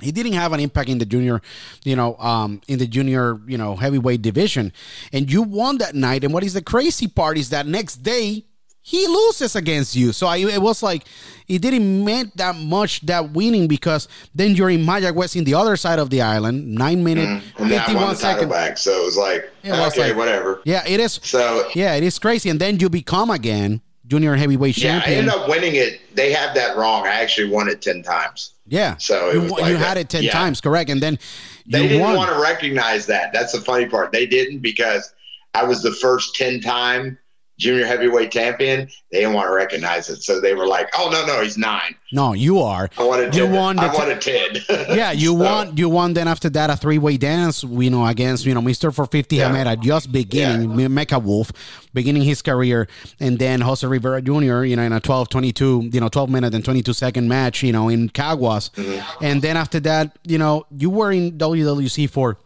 he 0.00 0.10
didn't 0.10 0.32
have 0.32 0.52
an 0.52 0.60
impact 0.60 0.88
in 0.88 0.98
the 0.98 1.06
junior, 1.06 1.40
you 1.84 1.94
know, 1.94 2.16
um, 2.16 2.60
in 2.66 2.78
the 2.78 2.86
junior, 2.86 3.40
you 3.46 3.56
know, 3.56 3.76
heavyweight 3.76 4.22
division. 4.22 4.72
And 5.12 5.30
you 5.30 5.42
won 5.42 5.78
that 5.78 5.94
night. 5.94 6.24
And 6.24 6.34
what 6.34 6.42
is 6.42 6.54
the 6.54 6.62
crazy 6.62 7.06
part 7.06 7.38
is 7.38 7.50
that 7.50 7.66
next 7.66 7.96
day 8.02 8.44
he 8.86 9.06
loses 9.06 9.56
against 9.56 9.96
you. 9.96 10.12
So 10.12 10.26
I, 10.26 10.36
it 10.36 10.60
was 10.60 10.82
like 10.82 11.04
it 11.48 11.62
didn't 11.62 12.04
mean 12.04 12.30
that 12.36 12.54
much 12.54 13.00
that 13.06 13.30
winning 13.32 13.66
because 13.66 14.08
then 14.34 14.54
you're 14.54 14.68
in 14.68 14.84
Mayagüez 14.84 15.36
in 15.36 15.44
the 15.44 15.54
other 15.54 15.76
side 15.76 15.98
of 15.98 16.10
the 16.10 16.20
island, 16.20 16.74
nine 16.74 17.02
minute, 17.02 17.26
Mm-hmm. 17.28 17.62
and 17.62 17.70
then 17.72 17.80
I 17.80 17.84
fifty 17.86 17.96
one 18.04 18.14
second. 18.16 18.50
back. 18.50 18.76
So 18.76 18.90
it 19.00 19.04
was 19.06 19.16
like, 19.16 19.50
it's 19.62 19.96
okay, 19.96 20.08
like- 20.08 20.16
whatever. 20.18 20.60
Yeah, 20.66 20.82
it 20.86 21.00
is. 21.00 21.18
So 21.22 21.70
Yeah, 21.74 21.94
it 21.94 22.02
is 22.04 22.18
crazy. 22.18 22.50
And 22.50 22.60
then 22.60 22.78
you 22.78 22.90
become 22.90 23.30
again 23.30 23.80
junior 24.06 24.36
heavyweight 24.36 24.76
yeah, 24.76 24.96
I 24.96 25.00
champion. 25.00 25.18
ended 25.20 25.34
up 25.34 25.48
winning 25.48 25.76
it. 25.76 26.00
They 26.14 26.30
have 26.32 26.54
that 26.54 26.76
wrong. 26.76 27.06
I 27.06 27.14
actually 27.22 27.48
won 27.48 27.68
it 27.70 27.80
ten 27.80 28.02
times. 28.02 28.52
yeah. 28.66 28.96
So 28.98 29.30
it 29.30 29.34
you, 29.36 29.40
was 29.44 29.50
like 29.52 29.70
you 29.70 29.76
had 29.76 29.96
it 29.96 30.10
ten 30.10 30.24
Yeah. 30.24 30.32
times, 30.32 30.60
correct? 30.60 30.90
And 30.90 31.02
then 31.02 31.18
They 31.66 31.82
you 31.82 31.88
didn't 31.88 32.02
won. 32.02 32.16
want 32.16 32.30
to 32.30 32.38
recognize 32.38 33.06
that. 33.06 33.32
That's 33.32 33.52
the 33.52 33.62
funny 33.62 33.86
part. 33.86 34.12
They 34.12 34.26
didn't 34.26 34.58
because 34.58 35.14
I 35.54 35.64
was 35.64 35.82
the 35.82 35.92
first 35.92 36.34
ten 36.34 36.60
time 36.60 37.16
junior 37.58 37.86
heavyweight 37.86 38.30
champion. 38.32 38.88
They 39.12 39.20
didn't 39.20 39.34
want 39.34 39.48
to 39.48 39.54
recognize 39.54 40.08
it, 40.08 40.22
so 40.22 40.40
they 40.40 40.54
were 40.54 40.66
like, 40.66 40.88
"Oh 40.98 41.08
no, 41.10 41.24
no, 41.26 41.42
he's 41.42 41.56
nine. 41.56 41.94
no, 42.12 42.32
you 42.32 42.58
are. 42.60 42.90
I 42.98 43.04
wanted 43.04 43.34
You 43.34 43.44
ten. 43.44 43.52
won 43.52 43.78
I 43.78 43.88
t- 43.92 43.98
wanted 43.98 44.20
ten. 44.20 44.86
Yeah, 44.96 45.12
you 45.12 45.28
So, 45.38 45.44
won. 45.44 45.76
You 45.76 45.88
won. 45.88 46.14
Then 46.14 46.26
after 46.28 46.48
that, 46.50 46.70
a 46.70 46.76
three-way 46.76 47.16
dance. 47.16 47.62
You 47.62 47.90
know, 47.90 48.04
against 48.06 48.44
you 48.44 48.54
know 48.54 48.60
Mister 48.62 48.90
for 48.90 49.06
Fifty 49.06 49.36
Yeah. 49.36 49.50
Hameda, 49.50 49.80
just 49.80 50.10
beginning 50.10 50.70
Mecha 50.70 51.22
Wolf, 51.22 51.52
beginning 51.92 52.22
his 52.22 52.42
career, 52.42 52.88
and 53.20 53.38
then 53.38 53.60
Jose 53.60 53.86
Rivera 53.86 54.20
Jr. 54.22 54.64
You 54.64 54.76
know, 54.76 54.82
in 54.82 54.92
a 54.92 55.00
12-22, 55.00 55.94
you 55.94 56.00
know, 56.00 56.08
twelve 56.08 56.30
minute 56.30 56.54
and 56.54 56.64
twenty-two 56.64 56.92
second 56.92 57.28
match. 57.28 57.62
You 57.62 57.72
know, 57.72 57.88
in 57.88 58.08
Caguas, 58.10 58.70
Mm-hmm. 58.74 59.24
and 59.24 59.42
then 59.42 59.56
after 59.56 59.78
that, 59.80 60.18
you 60.24 60.38
know, 60.38 60.64
you 60.76 60.90
were 60.90 61.12
in 61.12 61.38
WWC 61.38 62.08
for, 62.10 62.38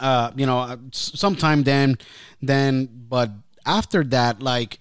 uh, 0.00 0.30
you 0.36 0.46
know, 0.46 0.58
uh, 0.58 0.76
sometime 0.92 1.62
then, 1.62 1.98
then, 2.40 2.88
but 3.08 3.30
after 3.66 4.04
that, 4.04 4.42
like, 4.42 4.78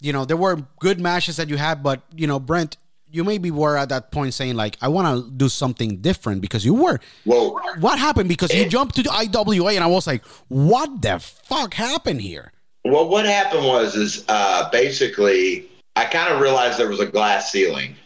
you 0.00 0.12
know, 0.12 0.24
there 0.24 0.36
were 0.36 0.64
good 0.78 1.00
matches 1.00 1.36
that 1.36 1.48
you 1.48 1.56
had, 1.56 1.82
but 1.82 2.02
you 2.14 2.26
know, 2.26 2.38
Brent. 2.38 2.76
You 3.12 3.24
maybe 3.24 3.50
were 3.50 3.76
at 3.76 3.88
that 3.88 4.12
point 4.12 4.34
saying 4.34 4.54
like, 4.54 4.76
I 4.80 4.86
want 4.86 5.08
to 5.08 5.28
do 5.32 5.48
something 5.48 5.96
different 5.96 6.40
because 6.40 6.64
you 6.64 6.74
were 6.74 7.00
Well, 7.26 7.60
what 7.80 7.98
happened? 7.98 8.28
Because 8.28 8.54
you 8.54 8.68
jumped 8.68 8.94
to 8.94 9.02
the 9.02 9.10
IWA, 9.10 9.72
and 9.72 9.82
I 9.82 9.88
was 9.88 10.06
like, 10.06 10.24
"What 10.46 11.02
the 11.02 11.18
fuck 11.18 11.74
happened 11.74 12.20
here?" 12.20 12.52
well, 12.84 13.08
what 13.08 13.26
happened 13.26 13.66
was 13.66 13.96
is 13.96 14.24
uh, 14.28 14.70
basically 14.70 15.68
I 15.96 16.04
kind 16.04 16.32
of 16.32 16.40
realized 16.40 16.78
there 16.78 16.88
was 16.88 17.00
a 17.00 17.06
glass 17.06 17.50
ceiling 17.50 17.96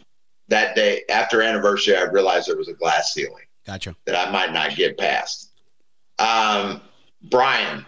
that 0.48 0.74
day 0.74 1.02
after 1.10 1.42
anniversary. 1.42 1.98
I 1.98 2.04
realized 2.04 2.48
there 2.48 2.56
was 2.56 2.68
a 2.68 2.74
glass 2.74 3.12
ceiling. 3.12 3.44
Gotcha. 3.66 3.96
that 4.04 4.14
I 4.14 4.30
might 4.30 4.52
not 4.52 4.76
get 4.76 4.98
past. 4.98 5.50
Um, 6.18 6.82
Brian, 7.22 7.84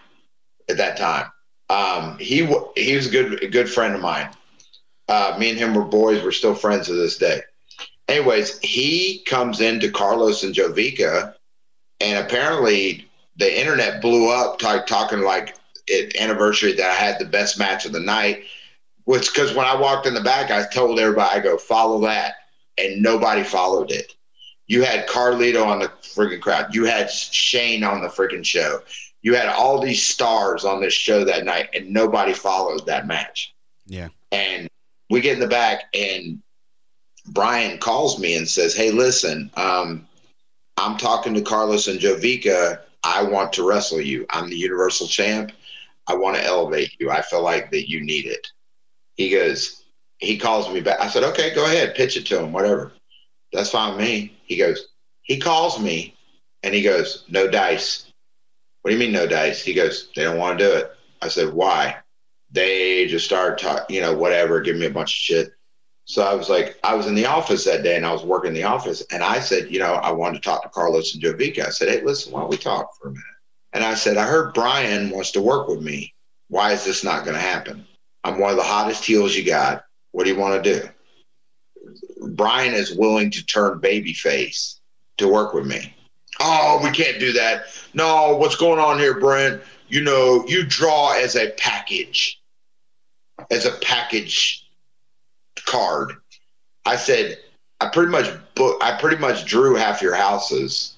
at 0.68 0.78
that 0.78 0.96
time, 0.96 1.30
um, 1.68 2.18
he 2.18 2.46
he 2.76 2.96
was 2.96 3.06
a 3.06 3.10
good 3.10 3.42
a 3.42 3.48
good 3.48 3.68
friend 3.68 3.94
of 3.94 4.00
mine. 4.00 4.30
Uh, 5.08 5.36
me 5.38 5.50
and 5.50 5.58
him 5.58 5.74
were 5.74 5.84
boys. 5.84 6.22
We're 6.22 6.32
still 6.32 6.54
friends 6.54 6.86
to 6.86 6.94
this 6.94 7.16
day. 7.16 7.40
Anyways, 8.08 8.58
he 8.60 9.22
comes 9.26 9.60
into 9.60 9.90
Carlos 9.90 10.42
and 10.42 10.54
Jovica, 10.54 11.34
and 12.00 12.24
apparently 12.24 13.08
the 13.36 13.60
internet 13.60 14.00
blew 14.00 14.30
up, 14.30 14.58
t- 14.58 14.78
talking 14.86 15.20
like 15.20 15.56
it 15.86 16.16
anniversary 16.16 16.72
that 16.72 16.90
I 16.90 16.94
had 16.94 17.18
the 17.18 17.26
best 17.26 17.58
match 17.58 17.84
of 17.84 17.92
the 17.92 18.00
night. 18.00 18.44
Which 19.04 19.32
because 19.32 19.54
when 19.54 19.66
I 19.66 19.80
walked 19.80 20.06
in 20.06 20.14
the 20.14 20.20
back, 20.20 20.50
I 20.50 20.66
told 20.66 20.98
everybody, 20.98 21.38
I 21.38 21.42
go 21.42 21.56
follow 21.56 22.00
that, 22.02 22.34
and 22.76 23.02
nobody 23.02 23.44
followed 23.44 23.92
it. 23.92 24.14
You 24.66 24.82
had 24.82 25.06
Carlito 25.06 25.64
on 25.64 25.78
the 25.78 25.88
freaking 26.02 26.40
crowd. 26.40 26.74
You 26.74 26.84
had 26.84 27.08
Shane 27.10 27.84
on 27.84 28.02
the 28.02 28.08
freaking 28.08 28.44
show. 28.44 28.80
You 29.26 29.34
had 29.34 29.48
all 29.48 29.80
these 29.80 30.06
stars 30.06 30.64
on 30.64 30.80
this 30.80 30.94
show 30.94 31.24
that 31.24 31.44
night, 31.44 31.70
and 31.74 31.90
nobody 31.90 32.32
followed 32.32 32.86
that 32.86 33.08
match. 33.08 33.52
Yeah. 33.84 34.10
And 34.30 34.68
we 35.10 35.20
get 35.20 35.34
in 35.34 35.40
the 35.40 35.48
back, 35.48 35.86
and 35.94 36.40
Brian 37.30 37.78
calls 37.78 38.20
me 38.20 38.36
and 38.36 38.48
says, 38.48 38.76
"Hey, 38.76 38.92
listen, 38.92 39.50
um, 39.56 40.06
I'm 40.76 40.96
talking 40.96 41.34
to 41.34 41.42
Carlos 41.42 41.88
and 41.88 41.98
Jovica. 41.98 42.82
I 43.02 43.24
want 43.24 43.52
to 43.54 43.68
wrestle 43.68 44.00
you. 44.00 44.26
I'm 44.30 44.48
the 44.48 44.56
Universal 44.56 45.08
Champ. 45.08 45.50
I 46.06 46.14
want 46.14 46.36
to 46.36 46.44
elevate 46.44 46.94
you. 47.00 47.10
I 47.10 47.20
feel 47.20 47.42
like 47.42 47.72
that 47.72 47.90
you 47.90 48.04
need 48.04 48.26
it." 48.26 48.46
He 49.16 49.30
goes, 49.30 49.82
he 50.18 50.38
calls 50.38 50.72
me 50.72 50.80
back. 50.80 51.00
I 51.00 51.08
said, 51.08 51.24
"Okay, 51.24 51.52
go 51.52 51.64
ahead, 51.64 51.96
pitch 51.96 52.16
it 52.16 52.26
to 52.26 52.38
him, 52.38 52.52
whatever." 52.52 52.92
That's 53.52 53.70
fine 53.70 53.96
with 53.96 54.06
me. 54.06 54.36
He 54.44 54.56
goes, 54.56 54.86
he 55.22 55.40
calls 55.40 55.80
me 55.80 56.14
and 56.62 56.72
he 56.72 56.82
goes, 56.82 57.24
no 57.28 57.48
dice. 57.48 58.05
What 58.86 58.90
do 58.90 58.98
you 58.98 59.02
mean 59.02 59.10
no 59.10 59.26
dice? 59.26 59.64
He 59.64 59.74
goes, 59.74 60.10
they 60.14 60.22
don't 60.22 60.38
want 60.38 60.60
to 60.60 60.64
do 60.64 60.72
it. 60.72 60.92
I 61.20 61.26
said, 61.26 61.52
why? 61.52 61.96
They 62.52 63.08
just 63.08 63.24
started 63.24 63.58
talking, 63.58 63.96
you 63.96 64.00
know, 64.00 64.14
whatever, 64.14 64.60
give 64.60 64.76
me 64.76 64.86
a 64.86 64.90
bunch 64.90 65.10
of 65.10 65.16
shit. 65.16 65.48
So 66.04 66.22
I 66.22 66.34
was 66.34 66.48
like, 66.48 66.78
I 66.84 66.94
was 66.94 67.08
in 67.08 67.16
the 67.16 67.26
office 67.26 67.64
that 67.64 67.82
day 67.82 67.96
and 67.96 68.06
I 68.06 68.12
was 68.12 68.22
working 68.22 68.50
in 68.50 68.54
the 68.54 68.62
office 68.62 69.02
and 69.10 69.24
I 69.24 69.40
said, 69.40 69.72
you 69.72 69.80
know, 69.80 69.94
I 69.94 70.12
wanted 70.12 70.40
to 70.40 70.48
talk 70.48 70.62
to 70.62 70.68
Carlos 70.68 71.14
and 71.14 71.20
Jovica. 71.24 71.66
I 71.66 71.70
said, 71.70 71.88
hey, 71.88 72.04
listen, 72.04 72.30
why 72.32 72.42
don't 72.42 72.48
we 72.48 72.58
talk 72.58 72.96
for 72.96 73.08
a 73.08 73.10
minute? 73.10 73.24
And 73.72 73.82
I 73.82 73.94
said, 73.94 74.18
I 74.18 74.24
heard 74.24 74.54
Brian 74.54 75.10
wants 75.10 75.32
to 75.32 75.42
work 75.42 75.66
with 75.66 75.82
me. 75.82 76.14
Why 76.46 76.70
is 76.70 76.84
this 76.84 77.02
not 77.02 77.24
going 77.24 77.34
to 77.34 77.42
happen? 77.42 77.84
I'm 78.22 78.38
one 78.38 78.52
of 78.52 78.56
the 78.56 78.62
hottest 78.62 79.04
heels 79.04 79.34
you 79.34 79.44
got. 79.44 79.82
What 80.12 80.26
do 80.26 80.30
you 80.30 80.38
want 80.38 80.62
to 80.62 80.80
do? 80.80 80.88
Brian 82.36 82.72
is 82.72 82.96
willing 82.96 83.32
to 83.32 83.44
turn 83.46 83.80
babyface 83.80 84.78
to 85.16 85.26
work 85.26 85.54
with 85.54 85.66
me. 85.66 85.95
Oh, 86.40 86.80
we 86.82 86.90
can't 86.90 87.18
do 87.18 87.32
that. 87.32 87.66
No, 87.94 88.36
what's 88.36 88.56
going 88.56 88.78
on 88.78 88.98
here, 88.98 89.18
Brent? 89.18 89.62
You 89.88 90.02
know, 90.02 90.44
you 90.46 90.64
draw 90.64 91.12
as 91.12 91.36
a 91.36 91.50
package, 91.52 92.40
as 93.50 93.64
a 93.64 93.72
package 93.82 94.66
card. 95.64 96.12
I 96.84 96.96
said, 96.96 97.38
I 97.80 97.88
pretty 97.88 98.10
much 98.10 98.32
book. 98.54 98.78
I 98.82 98.98
pretty 99.00 99.16
much 99.16 99.44
drew 99.44 99.74
half 99.74 100.02
your 100.02 100.14
houses, 100.14 100.96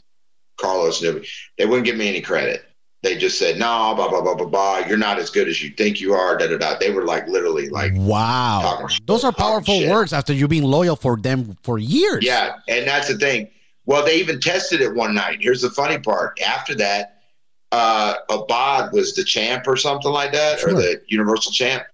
Carlos. 0.60 1.02
and. 1.02 1.24
They 1.56 1.66
wouldn't 1.66 1.86
give 1.86 1.96
me 1.96 2.08
any 2.08 2.20
credit. 2.20 2.64
They 3.04 3.16
just 3.16 3.38
said, 3.38 3.58
no, 3.58 3.94
blah 3.94 4.08
blah 4.08 4.20
blah 4.22 4.34
blah 4.34 4.46
blah. 4.46 4.78
You're 4.78 4.96
not 4.98 5.18
as 5.18 5.30
good 5.30 5.46
as 5.48 5.62
you 5.62 5.70
think 5.70 6.00
you 6.00 6.14
are. 6.14 6.36
Da 6.36 6.48
da 6.48 6.58
da. 6.58 6.78
They 6.78 6.90
were 6.90 7.04
like 7.04 7.28
literally 7.28 7.68
like 7.68 7.92
Wow, 7.94 8.86
shit. 8.88 9.06
those 9.06 9.22
are 9.22 9.30
powerful 9.32 9.88
words 9.88 10.12
after 10.12 10.32
you've 10.32 10.50
been 10.50 10.64
loyal 10.64 10.96
for 10.96 11.16
them 11.16 11.56
for 11.62 11.78
years. 11.78 12.24
Yeah, 12.24 12.54
and 12.66 12.86
that's 12.88 13.06
the 13.08 13.16
thing. 13.16 13.50
Well, 13.88 14.04
they 14.04 14.16
even 14.16 14.38
tested 14.38 14.82
it 14.82 14.94
one 14.94 15.14
night. 15.14 15.38
Here's 15.40 15.62
the 15.62 15.70
funny 15.70 15.98
part. 15.98 16.38
After 16.42 16.74
that, 16.74 17.22
uh, 17.72 18.16
Abad 18.28 18.92
was 18.92 19.14
the 19.14 19.24
champ 19.24 19.66
or 19.66 19.76
something 19.78 20.12
like 20.12 20.30
that, 20.32 20.60
Sure. 20.60 20.70
or 20.70 20.72
the 20.74 21.00
Universal 21.08 21.52
champ. 21.52 21.84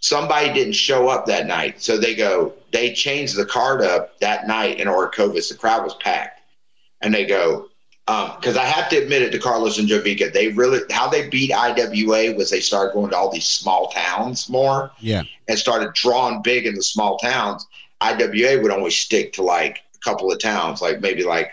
Somebody 0.00 0.50
didn't 0.54 0.72
show 0.72 1.08
up 1.08 1.26
that 1.26 1.46
night, 1.46 1.82
so 1.82 1.98
they 1.98 2.14
go. 2.14 2.54
They 2.72 2.94
changed 2.94 3.36
the 3.36 3.44
card 3.44 3.82
up 3.82 4.18
that 4.20 4.46
night 4.46 4.80
in 4.80 4.88
Orocovis. 4.88 5.50
The 5.50 5.54
crowd 5.54 5.84
was 5.84 5.94
packed, 5.96 6.40
and 7.02 7.12
they 7.14 7.26
go. 7.26 7.68
because 8.06 8.56
I 8.56 8.64
have 8.64 8.88
to 8.88 8.96
admit 8.96 9.20
it 9.22 9.30
to 9.32 9.38
Carlos 9.38 9.78
and 9.78 9.88
Jovica, 9.88 10.32
they 10.32 10.48
really 10.48 10.80
how 10.90 11.06
they 11.08 11.28
beat 11.28 11.52
IWA 11.52 12.34
was 12.34 12.48
they 12.50 12.60
started 12.60 12.94
going 12.94 13.10
to 13.10 13.16
all 13.16 13.30
these 13.30 13.44
small 13.46 13.88
towns 13.90 14.48
more 14.48 14.90
Yeah. 15.00 15.22
and 15.48 15.56
started 15.58 15.92
drawing 15.94 16.40
big 16.42 16.66
in 16.66 16.74
the 16.74 16.82
small 16.82 17.16
towns. 17.18 17.64
IWA 18.00 18.60
would 18.60 18.70
always 18.72 18.96
stick 18.96 19.32
to 19.34 19.42
like 19.42 19.81
couple 20.04 20.30
of 20.32 20.38
towns, 20.38 20.80
like 20.82 21.00
maybe 21.00 21.24
like 21.24 21.50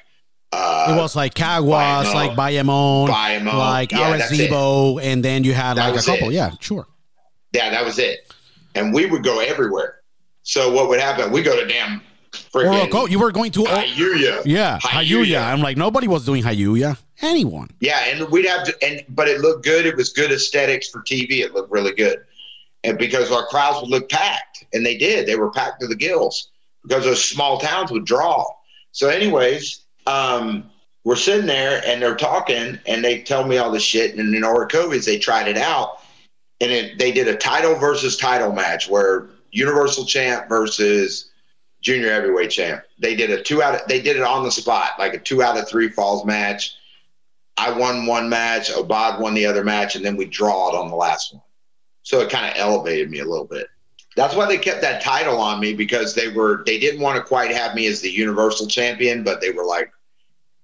uh, 0.51 0.87
it 0.95 0.99
was 0.99 1.15
like 1.15 1.33
Caguas, 1.35 2.05
Bayamon. 2.05 2.13
like 2.15 2.31
Bayamon, 2.31 3.07
Bayamon. 3.09 3.53
like 3.57 3.91
Yeah. 3.91 4.17
Arecibo, 4.19 5.01
and 5.01 5.23
then 5.23 5.43
you 5.43 5.53
had 5.53 5.75
That 5.77 5.91
like 5.93 6.01
a 6.01 6.03
couple. 6.05 6.29
it. 6.29 6.33
Yeah, 6.33 6.51
sure. 6.59 6.87
yeah, 7.53 7.69
that 7.69 7.85
was 7.85 7.99
it. 7.99 8.33
And 8.75 8.93
we 8.93 9.05
would 9.05 9.23
go 9.23 9.39
everywhere. 9.39 10.01
So 10.43 10.71
what 10.71 10.89
would 10.89 10.99
happen? 10.99 11.31
We 11.31 11.43
go 11.43 11.59
to 11.59 11.67
damn 11.67 12.01
freaking 12.31 12.89
go, 12.89 13.05
you 13.05 13.19
were 13.19 13.31
going 13.31 13.51
to. 13.51 13.63
Jayuya. 13.63 14.41
yeah. 14.45 14.79
Jayuya. 14.79 15.43
I'm 15.51 15.61
like 15.61 15.77
nobody 15.77 16.07
was 16.07 16.25
doing 16.25 16.43
Jayuya. 16.43 16.97
Anyone. 17.21 17.69
Yeah, 17.81 17.99
and 18.05 18.27
we'd 18.31 18.45
have 18.45 18.63
to, 18.65 18.73
and 18.83 19.03
but 19.09 19.27
it 19.27 19.41
looked 19.41 19.63
good. 19.65 19.85
It 19.85 19.95
was 19.97 20.09
good 20.13 20.31
aesthetics 20.31 20.89
for 20.89 21.01
TV. 21.01 21.41
It 21.41 21.53
looked 21.53 21.69
really 21.71 21.93
good, 21.93 22.23
and 22.83 22.97
because 22.97 23.31
our 23.31 23.45
crowds 23.47 23.81
would 23.81 23.89
look 23.89 24.09
packed, 24.09 24.63
and 24.73 24.85
they 24.85 24.97
did. 24.97 25.27
They 25.27 25.35
were 25.35 25.51
packed 25.51 25.81
to 25.81 25.87
the 25.87 25.95
gills 25.95 26.49
because 26.83 27.03
those 27.05 27.23
small 27.23 27.59
towns 27.59 27.91
would 27.91 28.05
draw. 28.05 28.45
So, 28.91 29.09
anyways, 29.09 29.85
um, 30.07 30.69
we're 31.03 31.15
sitting 31.15 31.45
there 31.45 31.81
and 31.85 32.01
they're 32.01 32.15
talking, 32.15 32.79
and 32.85 33.03
they 33.03 33.21
tell 33.21 33.45
me 33.45 33.57
all 33.57 33.71
this 33.71 33.83
shit. 33.83 34.15
And 34.15 34.33
in 34.33 34.41
Orocovis, 34.43 35.05
they 35.05 35.17
tried 35.17 35.47
it 35.47 35.57
out, 35.57 36.01
and 36.61 36.71
it, 36.71 36.97
they 36.99 37.11
did 37.11 37.27
a 37.27 37.35
title 37.35 37.75
versus 37.75 38.17
title 38.17 38.51
match 38.51 38.89
where 38.89 39.29
Universal 39.51 40.05
Champ 40.05 40.49
versus 40.49 41.31
Junior 41.81 42.11
Heavyweight 42.11 42.51
Champ. 42.51 42.83
They 42.99 43.15
did 43.15 43.29
a 43.31 43.41
two 43.41 43.63
out. 43.63 43.75
Of, 43.75 43.87
they 43.87 44.01
did 44.01 44.17
it 44.17 44.23
on 44.23 44.43
the 44.43 44.51
spot, 44.51 44.91
like 44.99 45.13
a 45.13 45.19
two 45.19 45.41
out 45.41 45.57
of 45.57 45.67
three 45.67 45.89
falls 45.89 46.25
match. 46.25 46.75
I 47.57 47.77
won 47.77 48.05
one 48.05 48.29
match, 48.29 48.71
Obad 48.71 49.19
won 49.19 49.33
the 49.33 49.45
other 49.45 49.65
match, 49.65 49.95
and 49.95 50.05
then 50.05 50.15
we 50.15 50.25
draw 50.25 50.69
it 50.69 50.75
on 50.75 50.89
the 50.89 50.95
last 50.95 51.33
one. 51.33 51.43
So 52.03 52.21
it 52.21 52.29
kind 52.29 52.45
of 52.45 52.53
elevated 52.55 53.09
me 53.09 53.19
a 53.19 53.25
little 53.25 53.45
bit. 53.45 53.67
That's 54.19 54.35
why 54.35 54.47
they 54.47 54.57
kept 54.57 54.81
that 54.81 55.01
title 55.01 55.39
on 55.39 55.61
me 55.61 55.73
because 55.73 56.13
they 56.13 56.27
were 56.27 56.61
they 56.65 56.77
didn't 56.77 56.99
want 56.99 57.15
to 57.15 57.23
quite 57.23 57.51
have 57.51 57.73
me 57.73 57.87
as 57.87 58.01
the 58.01 58.11
universal 58.11 58.67
champion, 58.67 59.23
but 59.23 59.39
they 59.39 59.51
were 59.51 59.63
like, 59.63 59.93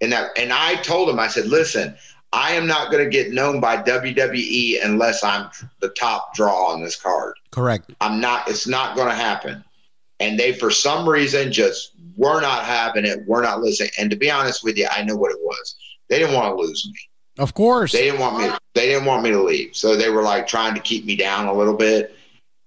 and 0.01 0.11
that 0.11 0.37
and 0.37 0.51
I 0.51 0.75
told 0.81 1.07
them 1.07 1.19
I 1.19 1.29
said, 1.29 1.45
listen, 1.45 1.95
I 2.33 2.51
am 2.51 2.67
not 2.67 2.91
going 2.91 3.01
to 3.01 3.09
get 3.09 3.31
known 3.31 3.61
by 3.61 3.77
WWE 3.77 4.83
unless 4.83 5.23
I'm 5.23 5.49
the 5.79 5.87
top 5.91 6.35
draw 6.35 6.73
on 6.73 6.83
this 6.83 6.97
card. 6.97 7.35
Correct. 7.51 7.91
I'm 8.01 8.19
not. 8.19 8.49
It's 8.49 8.67
not 8.67 8.97
going 8.97 9.07
to 9.07 9.15
happen. 9.15 9.63
And 10.19 10.37
they, 10.37 10.51
for 10.51 10.69
some 10.69 11.07
reason, 11.07 11.49
just 11.49 11.93
were 12.17 12.41
not 12.41 12.65
having 12.65 13.05
it. 13.05 13.25
Were 13.25 13.41
not 13.41 13.61
listening. 13.61 13.91
And 13.97 14.11
to 14.11 14.17
be 14.17 14.29
honest 14.29 14.65
with 14.65 14.77
you, 14.77 14.89
I 14.91 15.01
know 15.03 15.15
what 15.15 15.31
it 15.31 15.39
was. 15.41 15.77
They 16.09 16.19
didn't 16.19 16.35
want 16.35 16.53
to 16.53 16.61
lose 16.61 16.85
me. 16.91 16.99
Of 17.41 17.53
course. 17.53 17.93
They 17.93 18.03
didn't 18.03 18.19
want 18.19 18.37
me. 18.37 18.49
They 18.73 18.87
didn't 18.87 19.05
want 19.05 19.23
me 19.23 19.29
to 19.29 19.41
leave. 19.41 19.77
So 19.77 19.95
they 19.95 20.09
were 20.09 20.23
like 20.23 20.45
trying 20.45 20.73
to 20.73 20.81
keep 20.81 21.05
me 21.05 21.15
down 21.15 21.47
a 21.47 21.53
little 21.53 21.77
bit. 21.77 22.17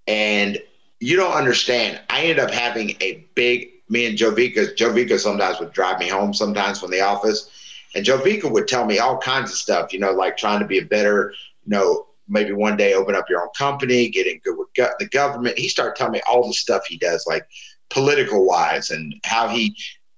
And 0.07 0.59
you 1.01 1.17
don't 1.17 1.33
understand. 1.33 2.01
I 2.11 2.23
ended 2.23 2.39
up 2.39 2.51
having 2.51 2.91
a 3.01 3.27
big. 3.35 3.71
Me 3.91 4.05
and 4.05 4.19
Jovica. 4.19 4.77
Jovica 4.77 5.19
sometimes 5.19 5.59
would 5.61 5.73
drive 5.73 5.99
me 5.99 6.09
home. 6.09 6.35
Sometimes 6.35 6.81
from 6.81 6.91
the 6.91 7.01
office, 7.01 7.49
and 7.95 8.05
Jovica 8.05 8.51
would 8.51 8.69
tell 8.69 8.85
me 8.85 8.99
all 8.99 9.17
kinds 9.19 9.51
of 9.51 9.57
stuff. 9.57 9.93
You 9.95 9.99
know, 9.99 10.13
like 10.13 10.37
trying 10.37 10.61
to 10.61 10.67
be 10.67 10.79
a 10.79 10.85
better. 10.85 11.33
You 11.65 11.71
know, 11.71 12.07
maybe 12.29 12.53
one 12.53 12.77
day 12.77 12.93
open 12.95 13.15
up 13.15 13.31
your 13.31 13.43
own 13.43 13.49
company, 13.57 14.11
getting 14.11 14.41
good 14.45 14.59
with 14.59 14.69
go- 14.77 14.93
the 14.99 15.09
government. 15.09 15.59
He 15.59 15.69
started 15.69 15.97
telling 15.97 16.13
me 16.13 16.21
all 16.29 16.47
the 16.47 16.53
stuff 16.53 16.85
he 16.87 16.99
does, 16.99 17.25
like 17.27 17.47
political 17.89 18.47
wise, 18.47 18.91
and 18.91 19.15
how 19.25 19.49
he. 19.49 19.75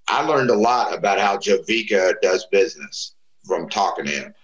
I 0.08 0.22
learned 0.24 0.50
a 0.50 0.56
lot 0.56 0.92
about 0.92 1.20
how 1.20 1.36
Jovica 1.36 2.14
does 2.20 2.44
business 2.50 3.14
from 3.46 3.68
talking 3.68 4.06
to 4.06 4.10
him. 4.10 4.34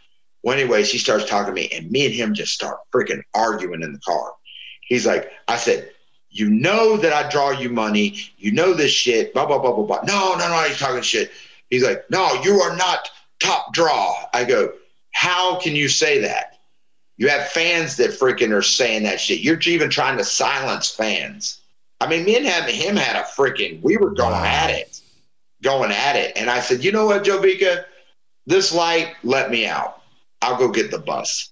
Well, 0.44 0.56
anyway, 0.56 0.84
she 0.84 0.98
starts 0.98 1.24
talking 1.24 1.52
to 1.52 1.60
me, 1.60 1.68
and 1.74 1.90
me 1.90 2.06
and 2.06 2.14
him 2.14 2.32
just 2.32 2.52
start 2.52 2.78
freaking 2.94 3.22
arguing 3.34 3.82
in 3.82 3.92
the 3.92 3.98
car. 3.98 4.32
He's 4.82 5.04
like, 5.04 5.32
I 5.48 5.56
said, 5.56 5.90
you 6.38 6.50
know 6.50 6.96
that 6.96 7.12
I 7.12 7.28
draw 7.30 7.50
you 7.50 7.68
money. 7.68 8.18
You 8.38 8.52
know 8.52 8.74
this 8.74 8.90
shit. 8.92 9.32
Blah 9.32 9.46
blah 9.46 9.58
blah 9.58 9.72
blah 9.72 9.84
blah. 9.84 10.02
No, 10.06 10.34
no, 10.36 10.48
no. 10.48 10.62
He's 10.68 10.78
talking 10.78 11.02
shit. 11.02 11.30
He's 11.70 11.82
like, 11.84 12.04
no, 12.10 12.40
you 12.44 12.60
are 12.60 12.76
not 12.76 13.08
top 13.40 13.72
draw. 13.72 14.14
I 14.32 14.44
go, 14.44 14.72
how 15.12 15.58
can 15.58 15.74
you 15.74 15.88
say 15.88 16.20
that? 16.20 16.58
You 17.16 17.28
have 17.28 17.48
fans 17.48 17.96
that 17.96 18.10
freaking 18.10 18.52
are 18.52 18.62
saying 18.62 19.02
that 19.04 19.20
shit. 19.20 19.40
You're 19.40 19.58
even 19.60 19.88
trying 19.90 20.18
to 20.18 20.24
silence 20.24 20.90
fans. 20.90 21.60
I 22.00 22.06
mean, 22.08 22.24
me 22.24 22.36
and 22.36 22.44
him, 22.46 22.64
him 22.64 22.96
had 22.96 23.16
a 23.16 23.24
freaking. 23.24 23.80
We 23.82 23.96
were 23.96 24.10
going 24.10 24.32
Wow. 24.32 24.44
at 24.44 24.70
it, 24.70 25.00
going 25.62 25.90
at 25.90 26.14
it. 26.14 26.32
And 26.36 26.50
I 26.50 26.60
said, 26.60 26.84
you 26.84 26.92
know 26.92 27.06
what, 27.06 27.24
Jovica, 27.24 27.84
this 28.44 28.72
light 28.72 29.14
let 29.24 29.50
me 29.50 29.66
out. 29.66 30.02
I'll 30.42 30.58
go 30.58 30.68
get 30.68 30.90
the 30.90 30.98
bus. 30.98 31.50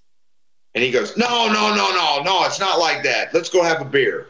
And 0.74 0.84
he 0.84 0.90
goes, 0.90 1.16
no, 1.16 1.46
no, 1.46 1.74
no, 1.74 1.90
no, 1.92 2.22
no. 2.22 2.44
It's 2.44 2.60
not 2.60 2.78
like 2.78 3.02
that. 3.04 3.32
Let's 3.32 3.48
go 3.48 3.62
have 3.62 3.80
a 3.80 3.84
beer. 3.86 4.26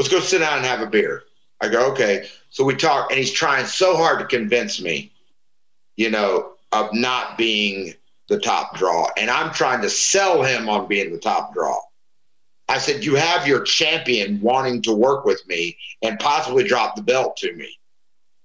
Let's 0.00 0.08
go 0.08 0.20
sit 0.20 0.38
down 0.38 0.56
and 0.56 0.64
have 0.64 0.80
a 0.80 0.86
beer. 0.86 1.24
I 1.60 1.68
go, 1.68 1.92
okay. 1.92 2.26
So 2.48 2.64
we 2.64 2.74
talk, 2.74 3.10
and 3.10 3.18
he's 3.18 3.30
trying 3.30 3.66
so 3.66 3.94
hard 3.94 4.18
to 4.20 4.24
convince 4.24 4.80
me, 4.80 5.12
you 5.96 6.08
know, 6.08 6.52
of 6.72 6.88
not 6.94 7.36
being 7.36 7.92
the 8.30 8.40
top 8.40 8.78
draw. 8.78 9.10
And 9.18 9.28
I'm 9.28 9.52
trying 9.52 9.82
to 9.82 9.90
sell 9.90 10.42
him 10.42 10.70
on 10.70 10.88
being 10.88 11.12
the 11.12 11.18
top 11.18 11.52
draw. 11.52 11.78
I 12.66 12.78
said, 12.78 13.04
You 13.04 13.14
have 13.16 13.46
your 13.46 13.60
champion 13.60 14.40
wanting 14.40 14.80
to 14.84 14.94
work 14.94 15.26
with 15.26 15.46
me 15.46 15.76
and 16.00 16.18
possibly 16.18 16.64
drop 16.64 16.96
the 16.96 17.02
belt 17.02 17.36
to 17.36 17.52
me. 17.52 17.78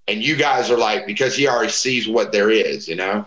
And 0.08 0.22
you 0.22 0.36
guys 0.36 0.70
are 0.70 0.76
like, 0.76 1.06
because 1.06 1.34
he 1.34 1.48
already 1.48 1.72
sees 1.72 2.06
what 2.06 2.32
there 2.32 2.50
is, 2.50 2.86
you 2.86 2.96
know? 2.96 3.26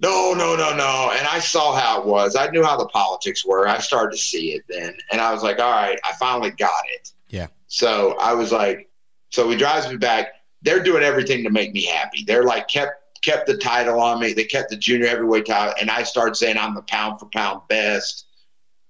No, 0.00 0.32
no, 0.32 0.56
no, 0.56 0.74
no. 0.74 1.12
And 1.14 1.28
I 1.28 1.40
saw 1.40 1.78
how 1.78 2.00
it 2.00 2.06
was. 2.06 2.36
I 2.36 2.48
knew 2.48 2.64
how 2.64 2.78
the 2.78 2.88
politics 2.88 3.44
were. 3.44 3.68
I 3.68 3.80
started 3.80 4.16
to 4.16 4.22
see 4.22 4.52
it 4.52 4.64
then. 4.66 4.96
And 5.12 5.20
I 5.20 5.30
was 5.30 5.42
like, 5.42 5.58
all 5.58 5.70
right, 5.70 5.98
I 6.04 6.14
finally 6.14 6.52
got 6.52 6.70
it. 6.94 7.12
Yeah. 7.30 7.46
So 7.68 8.16
I 8.20 8.34
was 8.34 8.52
like, 8.52 8.90
so 9.30 9.48
he 9.48 9.56
drives 9.56 9.88
me 9.88 9.96
back. 9.96 10.28
They're 10.62 10.82
doing 10.82 11.02
everything 11.02 11.42
to 11.44 11.50
make 11.50 11.72
me 11.72 11.84
happy. 11.84 12.24
They're 12.26 12.44
like 12.44 12.68
kept 12.68 12.94
kept 13.22 13.46
the 13.46 13.56
title 13.56 14.00
on 14.00 14.20
me. 14.20 14.32
They 14.32 14.44
kept 14.44 14.70
the 14.70 14.76
junior 14.76 15.06
heavyweight 15.08 15.46
title, 15.46 15.74
and 15.80 15.90
I 15.90 16.02
started 16.02 16.36
saying 16.36 16.58
I'm 16.58 16.74
the 16.74 16.82
pound 16.82 17.20
for 17.20 17.26
pound 17.26 17.62
best. 17.68 18.26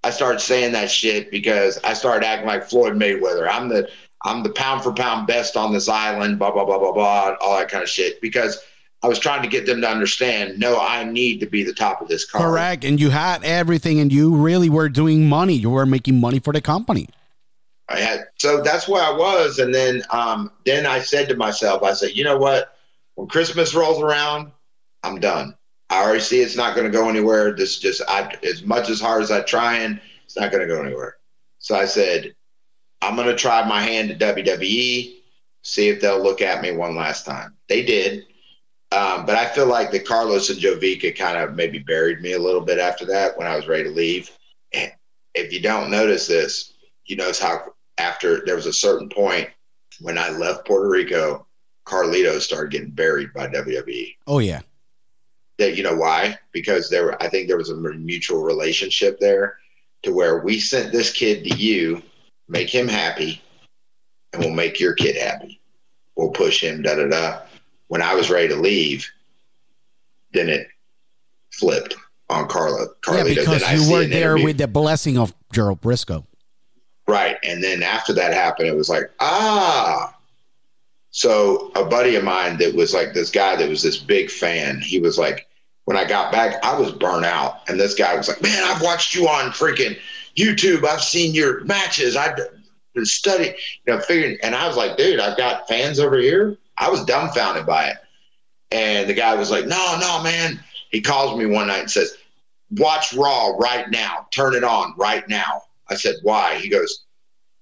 I 0.03 0.09
started 0.09 0.39
saying 0.39 0.73
that 0.73 0.89
shit 0.89 1.29
because 1.29 1.79
I 1.83 1.93
started 1.93 2.25
acting 2.25 2.47
like 2.47 2.63
Floyd 2.63 2.93
Mayweather. 2.93 3.47
I'm 3.49 3.69
the 3.69 3.89
I'm 4.23 4.43
the 4.43 4.51
pound 4.51 4.83
for 4.83 4.93
pound 4.93 5.27
best 5.27 5.55
on 5.55 5.73
this 5.73 5.87
island. 5.87 6.39
Blah 6.39 6.51
blah 6.51 6.65
blah 6.65 6.79
blah 6.79 6.91
blah. 6.91 7.35
All 7.39 7.57
that 7.57 7.69
kind 7.69 7.83
of 7.83 7.89
shit 7.89 8.19
because 8.21 8.59
I 9.03 9.07
was 9.07 9.19
trying 9.19 9.41
to 9.41 9.47
get 9.47 9.65
them 9.65 9.81
to 9.81 9.89
understand. 9.89 10.59
No, 10.59 10.79
I 10.79 11.03
need 11.03 11.39
to 11.39 11.47
be 11.47 11.63
the 11.63 11.73
top 11.73 12.01
of 12.01 12.07
this 12.07 12.25
card. 12.25 12.43
Correct. 12.43 12.83
And 12.83 12.99
you 12.99 13.09
had 13.09 13.43
everything, 13.43 13.99
and 13.99 14.11
you 14.11 14.35
really 14.35 14.69
were 14.69 14.89
doing 14.89 15.27
money. 15.27 15.53
You 15.53 15.71
were 15.71 15.85
making 15.85 16.19
money 16.19 16.39
for 16.39 16.53
the 16.53 16.61
company. 16.61 17.09
I 17.91 17.99
had 17.99 18.25
so 18.37 18.61
that's 18.61 18.87
where 18.87 19.03
I 19.03 19.11
was, 19.11 19.59
and 19.59 19.73
then 19.73 20.03
um, 20.11 20.51
then 20.65 20.85
I 20.85 20.99
said 20.99 21.29
to 21.29 21.35
myself, 21.35 21.83
I 21.83 21.93
said, 21.93 22.11
you 22.11 22.23
know 22.23 22.37
what? 22.37 22.75
When 23.15 23.27
Christmas 23.27 23.73
rolls 23.73 24.01
around, 24.01 24.51
I'm 25.03 25.19
done. 25.19 25.55
I 25.89 26.01
already 26.01 26.21
see 26.21 26.39
it's 26.39 26.55
not 26.55 26.75
going 26.75 26.89
to 26.89 26.97
go 26.97 27.09
anywhere. 27.09 27.53
This 27.53 27.79
just 27.79 28.01
I 28.07 28.33
as 28.43 28.63
much 28.63 28.89
as 28.89 29.01
hard 29.01 29.23
as 29.23 29.31
I 29.31 29.41
try 29.41 29.77
and 29.77 29.99
it's 30.25 30.37
not 30.37 30.51
going 30.51 30.67
to 30.67 30.73
go 30.73 30.81
anywhere. 30.81 31.17
So 31.59 31.75
I 31.75 31.85
said, 31.85 32.33
I'm 33.01 33.15
going 33.15 33.27
to 33.27 33.35
try 33.35 33.67
my 33.67 33.81
hand 33.81 34.11
at 34.11 34.19
WWE, 34.19 35.15
see 35.63 35.89
if 35.89 35.99
they'll 35.99 36.23
look 36.23 36.41
at 36.41 36.61
me 36.61 36.71
one 36.71 36.95
last 36.95 37.25
time. 37.25 37.55
They 37.67 37.83
did. 37.83 38.25
Um, 38.93 39.25
but 39.25 39.35
I 39.35 39.47
feel 39.47 39.67
like 39.67 39.91
the 39.91 39.99
Carlos 39.99 40.49
and 40.49 40.59
Jovica 40.59 41.15
kind 41.15 41.37
of 41.37 41.55
maybe 41.55 41.79
buried 41.79 42.21
me 42.21 42.33
a 42.33 42.39
little 42.39 42.61
bit 42.61 42.79
after 42.79 43.05
that 43.05 43.37
when 43.37 43.47
I 43.47 43.55
was 43.55 43.67
ready 43.67 43.83
to 43.83 43.89
leave. 43.89 44.31
And 44.73 44.91
if 45.33 45.51
you 45.53 45.61
don't 45.61 45.91
notice 45.91 46.27
this, 46.27 46.73
you 47.05 47.15
notice 47.15 47.39
how 47.39 47.73
after 47.97 48.43
there 48.45 48.55
was 48.55 48.65
a 48.65 48.73
certain 48.73 49.09
point 49.09 49.49
when 49.99 50.17
I 50.17 50.29
left 50.29 50.65
Puerto 50.65 50.89
Rico, 50.89 51.45
Carlito 51.85 52.39
started 52.39 52.71
getting 52.71 52.91
buried 52.91 53.33
by 53.33 53.47
WWE. 53.47 54.15
Oh 54.27 54.39
yeah. 54.39 54.61
That 55.57 55.75
you 55.75 55.83
know 55.83 55.95
why? 55.95 56.37
Because 56.51 56.89
there, 56.89 57.05
were, 57.05 57.21
I 57.21 57.27
think 57.27 57.47
there 57.47 57.57
was 57.57 57.69
a 57.69 57.75
mutual 57.75 58.43
relationship 58.43 59.19
there, 59.19 59.57
to 60.03 60.13
where 60.13 60.39
we 60.39 60.59
sent 60.59 60.91
this 60.91 61.11
kid 61.11 61.43
to 61.43 61.55
you, 61.55 62.01
make 62.47 62.69
him 62.69 62.87
happy, 62.87 63.41
and 64.33 64.43
we'll 64.43 64.53
make 64.53 64.79
your 64.79 64.93
kid 64.93 65.15
happy. 65.15 65.59
We'll 66.15 66.31
push 66.31 66.63
him. 66.63 66.81
Da 66.81 66.95
da 66.95 67.07
da. 67.07 67.41
When 67.87 68.01
I 68.01 68.15
was 68.15 68.29
ready 68.29 68.47
to 68.47 68.55
leave, 68.55 69.07
then 70.33 70.49
it 70.49 70.67
flipped 71.51 71.95
on 72.29 72.47
Carla. 72.47 72.87
Carlito. 73.01 73.35
yeah, 73.35 73.41
because 73.41 73.87
you 73.87 73.91
were 73.91 74.05
there 74.05 74.35
with 74.35 74.57
the 74.57 74.67
blessing 74.67 75.17
of 75.17 75.33
Gerald 75.51 75.81
Brisco. 75.81 76.25
Right. 77.11 77.37
And 77.43 77.61
then 77.61 77.83
after 77.83 78.13
that 78.13 78.33
happened, 78.33 78.69
it 78.69 78.75
was 78.75 78.87
like, 78.87 79.11
ah. 79.19 80.15
So 81.09 81.69
a 81.75 81.83
buddy 81.83 82.15
of 82.15 82.23
mine 82.23 82.57
that 82.59 82.73
was 82.73 82.93
like 82.93 83.13
this 83.13 83.29
guy 83.29 83.57
that 83.57 83.67
was 83.67 83.83
this 83.83 83.97
big 83.97 84.31
fan, 84.31 84.79
he 84.79 84.97
was 84.97 85.17
like, 85.17 85.49
when 85.83 85.97
I 85.97 86.05
got 86.05 86.31
back, 86.31 86.63
I 86.63 86.79
was 86.79 86.93
burnt 86.93 87.25
out. 87.25 87.69
And 87.69 87.77
this 87.77 87.95
guy 87.95 88.15
was 88.15 88.29
like, 88.29 88.41
man, 88.41 88.63
I've 88.63 88.81
watched 88.81 89.13
you 89.13 89.27
on 89.27 89.51
freaking 89.51 89.97
YouTube. 90.37 90.85
I've 90.85 91.03
seen 91.03 91.33
your 91.35 91.65
matches. 91.65 92.15
I've 92.15 92.37
been 92.93 93.05
studying, 93.05 93.55
you 93.85 93.93
know, 93.93 93.99
figuring. 93.99 94.37
And 94.41 94.55
I 94.55 94.65
was 94.67 94.77
like, 94.77 94.95
dude, 94.95 95.19
I've 95.19 95.37
got 95.37 95.67
fans 95.67 95.99
over 95.99 96.17
here. 96.17 96.55
I 96.77 96.89
was 96.89 97.03
dumbfounded 97.03 97.65
by 97.65 97.89
it. 97.89 97.97
And 98.71 99.09
the 99.09 99.13
guy 99.13 99.35
was 99.35 99.51
like, 99.51 99.65
no, 99.65 99.97
no, 99.99 100.23
man. 100.23 100.63
He 100.91 101.01
calls 101.01 101.37
me 101.37 101.45
one 101.45 101.67
night 101.67 101.81
and 101.81 101.91
says, 101.91 102.15
watch 102.77 103.13
Raw 103.13 103.57
right 103.59 103.91
now. 103.91 104.27
Turn 104.31 104.55
it 104.55 104.63
on 104.63 104.93
right 104.95 105.27
now. 105.27 105.63
I 105.91 105.95
said, 105.95 106.15
why? 106.23 106.55
He 106.55 106.69
goes, 106.69 107.05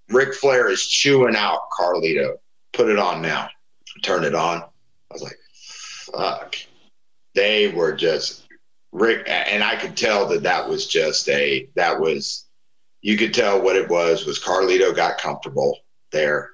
Ric 0.09 0.33
Flair 0.33 0.69
is 0.69 0.87
chewing 0.87 1.35
out 1.35 1.69
Carlito. 1.77 2.35
Put 2.73 2.89
it 2.89 2.99
on 2.99 3.21
now. 3.21 3.49
Turn 4.03 4.23
it 4.23 4.35
on. 4.35 4.61
I 4.61 5.13
was 5.13 5.21
like, 5.21 5.37
fuck. 6.13 6.55
They 7.35 7.69
were 7.69 7.93
just 7.93 8.47
Rick, 8.91 9.23
and 9.27 9.63
I 9.63 9.75
could 9.75 9.95
tell 9.95 10.27
that 10.27 10.43
that 10.43 10.67
was 10.67 10.87
just 10.87 11.29
a 11.29 11.69
that 11.75 11.99
was 11.99 12.47
you 13.01 13.17
could 13.17 13.33
tell 13.33 13.61
what 13.61 13.75
it 13.75 13.87
was 13.87 14.25
was 14.25 14.39
Carlito 14.39 14.95
got 14.95 15.19
comfortable 15.19 15.77
there, 16.11 16.51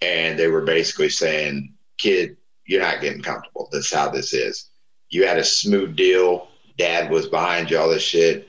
and 0.00 0.38
they 0.38 0.48
were 0.48 0.62
basically 0.62 1.08
saying, 1.08 1.74
"Kid, 1.96 2.36
you're 2.66 2.82
not 2.82 3.00
getting 3.00 3.22
comfortable. 3.22 3.68
That's 3.70 3.92
how 3.92 4.08
this 4.08 4.32
is. 4.32 4.70
You 5.10 5.26
had 5.26 5.38
a 5.38 5.44
smooth 5.44 5.96
deal. 5.96 6.48
Dad 6.76 7.10
was 7.10 7.28
behind 7.28 7.70
you, 7.70 7.78
all 7.78 7.88
this 7.88 8.02
shit." 8.02 8.47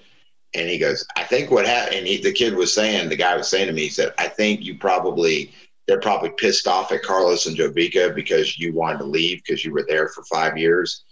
And 0.56 0.70
he 0.70 0.78
goes, 0.78 1.06
"I 1.16 1.24
think 1.24 1.52
what 1.52 1.66
happened." 1.66 1.98
And 1.98 2.08
he, 2.08 2.18
the 2.22 2.34
kid 2.34 2.56
was 2.56 2.74
saying, 2.74 3.10
the 3.10 3.16
guy 3.16 3.36
was 3.38 3.48
saying 3.48 3.68
to 3.68 3.74
me, 3.74 3.84
he 3.84 3.90
said, 3.90 4.14
"I 4.18 4.28
think 4.28 4.62
you 4.64 4.78
probably." 4.78 5.52
They're 5.88 6.00
probably 6.00 6.30
pissed 6.38 6.68
off 6.68 6.92
at 6.92 7.02
Carlos 7.02 7.48
and 7.48 7.58
Jovica 7.58 8.14
because 8.14 8.60
you 8.60 8.72
wanted 8.76 9.00
to 9.00 9.06
leave 9.06 9.42
because 9.44 9.66
you 9.66 9.74
were 9.74 9.84
there 9.88 10.08
for 10.10 10.24
five 10.26 10.56
years 10.56 11.04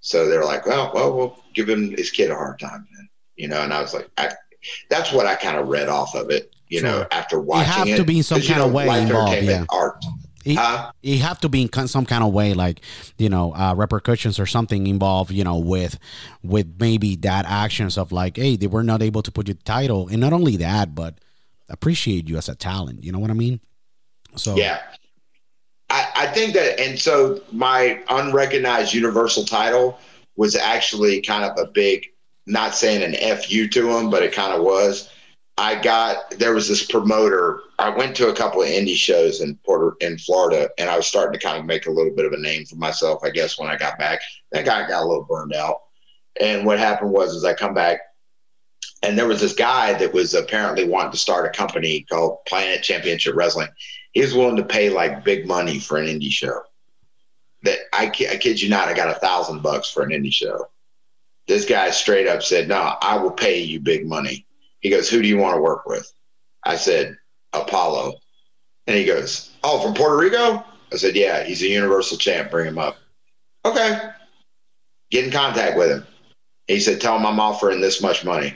so 0.00 0.28
they're 0.28 0.44
like, 0.44 0.66
well, 0.66 0.90
well, 0.94 1.16
we'll 1.16 1.38
give 1.54 1.68
him 1.68 1.90
his 1.96 2.10
kid 2.10 2.30
a 2.30 2.34
hard 2.34 2.58
time, 2.58 2.86
then, 2.96 3.08
you 3.36 3.48
know. 3.48 3.62
And 3.62 3.72
I 3.72 3.80
was 3.80 3.94
like, 3.94 4.10
I, 4.16 4.32
that's 4.88 5.12
what 5.12 5.26
I 5.26 5.34
kind 5.34 5.58
of 5.58 5.68
read 5.68 5.88
off 5.88 6.14
of 6.14 6.30
it, 6.30 6.54
you 6.68 6.80
sure. 6.80 6.88
know, 6.88 7.06
after 7.12 7.38
watching 7.38 7.68
you 7.68 7.72
have 7.72 7.88
it. 7.88 7.96
to 7.96 8.04
be 8.04 8.18
in 8.18 8.22
some 8.22 8.40
kind 8.40 8.62
of 8.62 8.72
way 8.72 9.02
involved, 9.02 9.42
yeah. 9.42 9.64
Art. 9.68 10.02
Huh? 10.46 10.92
you 11.02 11.18
have 11.18 11.40
to 11.40 11.48
be 11.48 11.62
in 11.62 11.88
some 11.88 12.06
kind 12.06 12.24
of 12.24 12.32
way, 12.32 12.54
like 12.54 12.80
you 13.18 13.28
know, 13.28 13.54
uh, 13.54 13.74
repercussions 13.76 14.38
or 14.38 14.46
something 14.46 14.86
involved, 14.86 15.30
you 15.30 15.44
know, 15.44 15.58
with 15.58 15.98
with 16.42 16.66
maybe 16.78 17.16
that 17.16 17.44
actions 17.46 17.98
of 17.98 18.10
like, 18.10 18.36
hey, 18.36 18.56
they 18.56 18.66
were 18.66 18.82
not 18.82 19.02
able 19.02 19.22
to 19.22 19.30
put 19.30 19.48
your 19.48 19.56
title, 19.64 20.08
and 20.08 20.20
not 20.20 20.32
only 20.32 20.56
that, 20.56 20.94
but 20.94 21.18
appreciate 21.68 22.28
you 22.28 22.36
as 22.36 22.48
a 22.48 22.54
talent. 22.54 23.04
You 23.04 23.12
know 23.12 23.18
what 23.18 23.30
I 23.30 23.34
mean? 23.34 23.60
So 24.36 24.56
yeah, 24.56 24.80
I, 25.90 26.08
I 26.16 26.26
think 26.28 26.54
that, 26.54 26.80
and 26.80 26.98
so 26.98 27.40
my 27.52 28.02
unrecognized 28.08 28.94
universal 28.94 29.44
title 29.44 29.98
was 30.36 30.54
actually 30.54 31.20
kind 31.20 31.44
of 31.44 31.58
a 31.58 31.70
big, 31.70 32.06
not 32.46 32.74
saying 32.74 33.02
an 33.02 33.36
fu 33.38 33.68
to 33.68 33.90
him, 33.90 34.08
but 34.08 34.22
it 34.22 34.32
kind 34.32 34.54
of 34.54 34.62
was. 34.62 35.10
I 35.60 35.78
got 35.78 36.30
there 36.38 36.54
was 36.54 36.68
this 36.68 36.86
promoter. 36.86 37.60
I 37.78 37.90
went 37.90 38.16
to 38.16 38.30
a 38.30 38.34
couple 38.34 38.62
of 38.62 38.68
indie 38.68 38.96
shows 38.96 39.42
in 39.42 39.56
Porter 39.56 39.94
in 40.00 40.16
Florida, 40.16 40.70
and 40.78 40.88
I 40.88 40.96
was 40.96 41.06
starting 41.06 41.38
to 41.38 41.46
kind 41.46 41.58
of 41.58 41.66
make 41.66 41.84
a 41.84 41.90
little 41.90 42.14
bit 42.14 42.24
of 42.24 42.32
a 42.32 42.38
name 42.38 42.64
for 42.64 42.76
myself. 42.76 43.20
I 43.22 43.28
guess 43.28 43.58
when 43.58 43.68
I 43.68 43.76
got 43.76 43.98
back, 43.98 44.22
that 44.52 44.64
guy 44.64 44.88
got 44.88 45.02
a 45.02 45.06
little 45.06 45.24
burned 45.24 45.52
out. 45.52 45.82
And 46.40 46.64
what 46.64 46.78
happened 46.78 47.12
was, 47.12 47.34
is 47.34 47.44
I 47.44 47.52
come 47.52 47.74
back, 47.74 48.00
and 49.02 49.18
there 49.18 49.26
was 49.26 49.42
this 49.42 49.52
guy 49.52 49.92
that 49.98 50.14
was 50.14 50.32
apparently 50.32 50.88
wanting 50.88 51.12
to 51.12 51.18
start 51.18 51.44
a 51.44 51.50
company 51.50 52.06
called 52.08 52.38
Planet 52.46 52.82
Championship 52.82 53.36
Wrestling, 53.36 53.68
he 54.12 54.22
was 54.22 54.32
willing 54.32 54.56
to 54.56 54.64
pay 54.64 54.88
like 54.88 55.24
big 55.24 55.46
money 55.46 55.78
for 55.78 55.98
an 55.98 56.06
indie 56.06 56.32
show. 56.32 56.62
That 57.64 57.80
I, 57.92 58.06
I 58.06 58.38
kid 58.38 58.62
you 58.62 58.70
not, 58.70 58.88
I 58.88 58.94
got 58.94 59.14
a 59.14 59.20
thousand 59.20 59.62
bucks 59.62 59.90
for 59.90 60.04
an 60.04 60.10
indie 60.10 60.32
show. 60.32 60.70
This 61.48 61.66
guy 61.66 61.90
straight 61.90 62.26
up 62.26 62.42
said, 62.42 62.66
"No, 62.66 62.94
I 63.02 63.18
will 63.18 63.30
pay 63.30 63.60
you 63.60 63.78
big 63.78 64.06
money." 64.06 64.46
He 64.80 64.90
goes, 64.90 65.08
"Who 65.08 65.22
do 65.22 65.28
you 65.28 65.38
want 65.38 65.56
to 65.56 65.62
work 65.62 65.86
with?" 65.86 66.10
I 66.64 66.76
said, 66.76 67.16
"Apollo," 67.52 68.14
and 68.86 68.96
he 68.96 69.04
goes, 69.04 69.50
"Oh, 69.62 69.80
from 69.80 69.94
Puerto 69.94 70.16
Rico?" 70.16 70.64
I 70.92 70.96
said, 70.96 71.16
"Yeah, 71.16 71.44
he's 71.44 71.62
a 71.62 71.68
Universal 71.68 72.18
champ. 72.18 72.50
Bring 72.50 72.66
him 72.66 72.78
up." 72.78 72.96
Okay, 73.64 73.98
get 75.10 75.24
in 75.24 75.30
contact 75.30 75.76
with 75.76 75.90
him. 75.90 76.06
He 76.66 76.80
said, 76.80 77.00
"Tell 77.00 77.16
him 77.16 77.26
I'm 77.26 77.40
offering 77.40 77.80
this 77.80 78.02
much 78.02 78.24
money." 78.24 78.54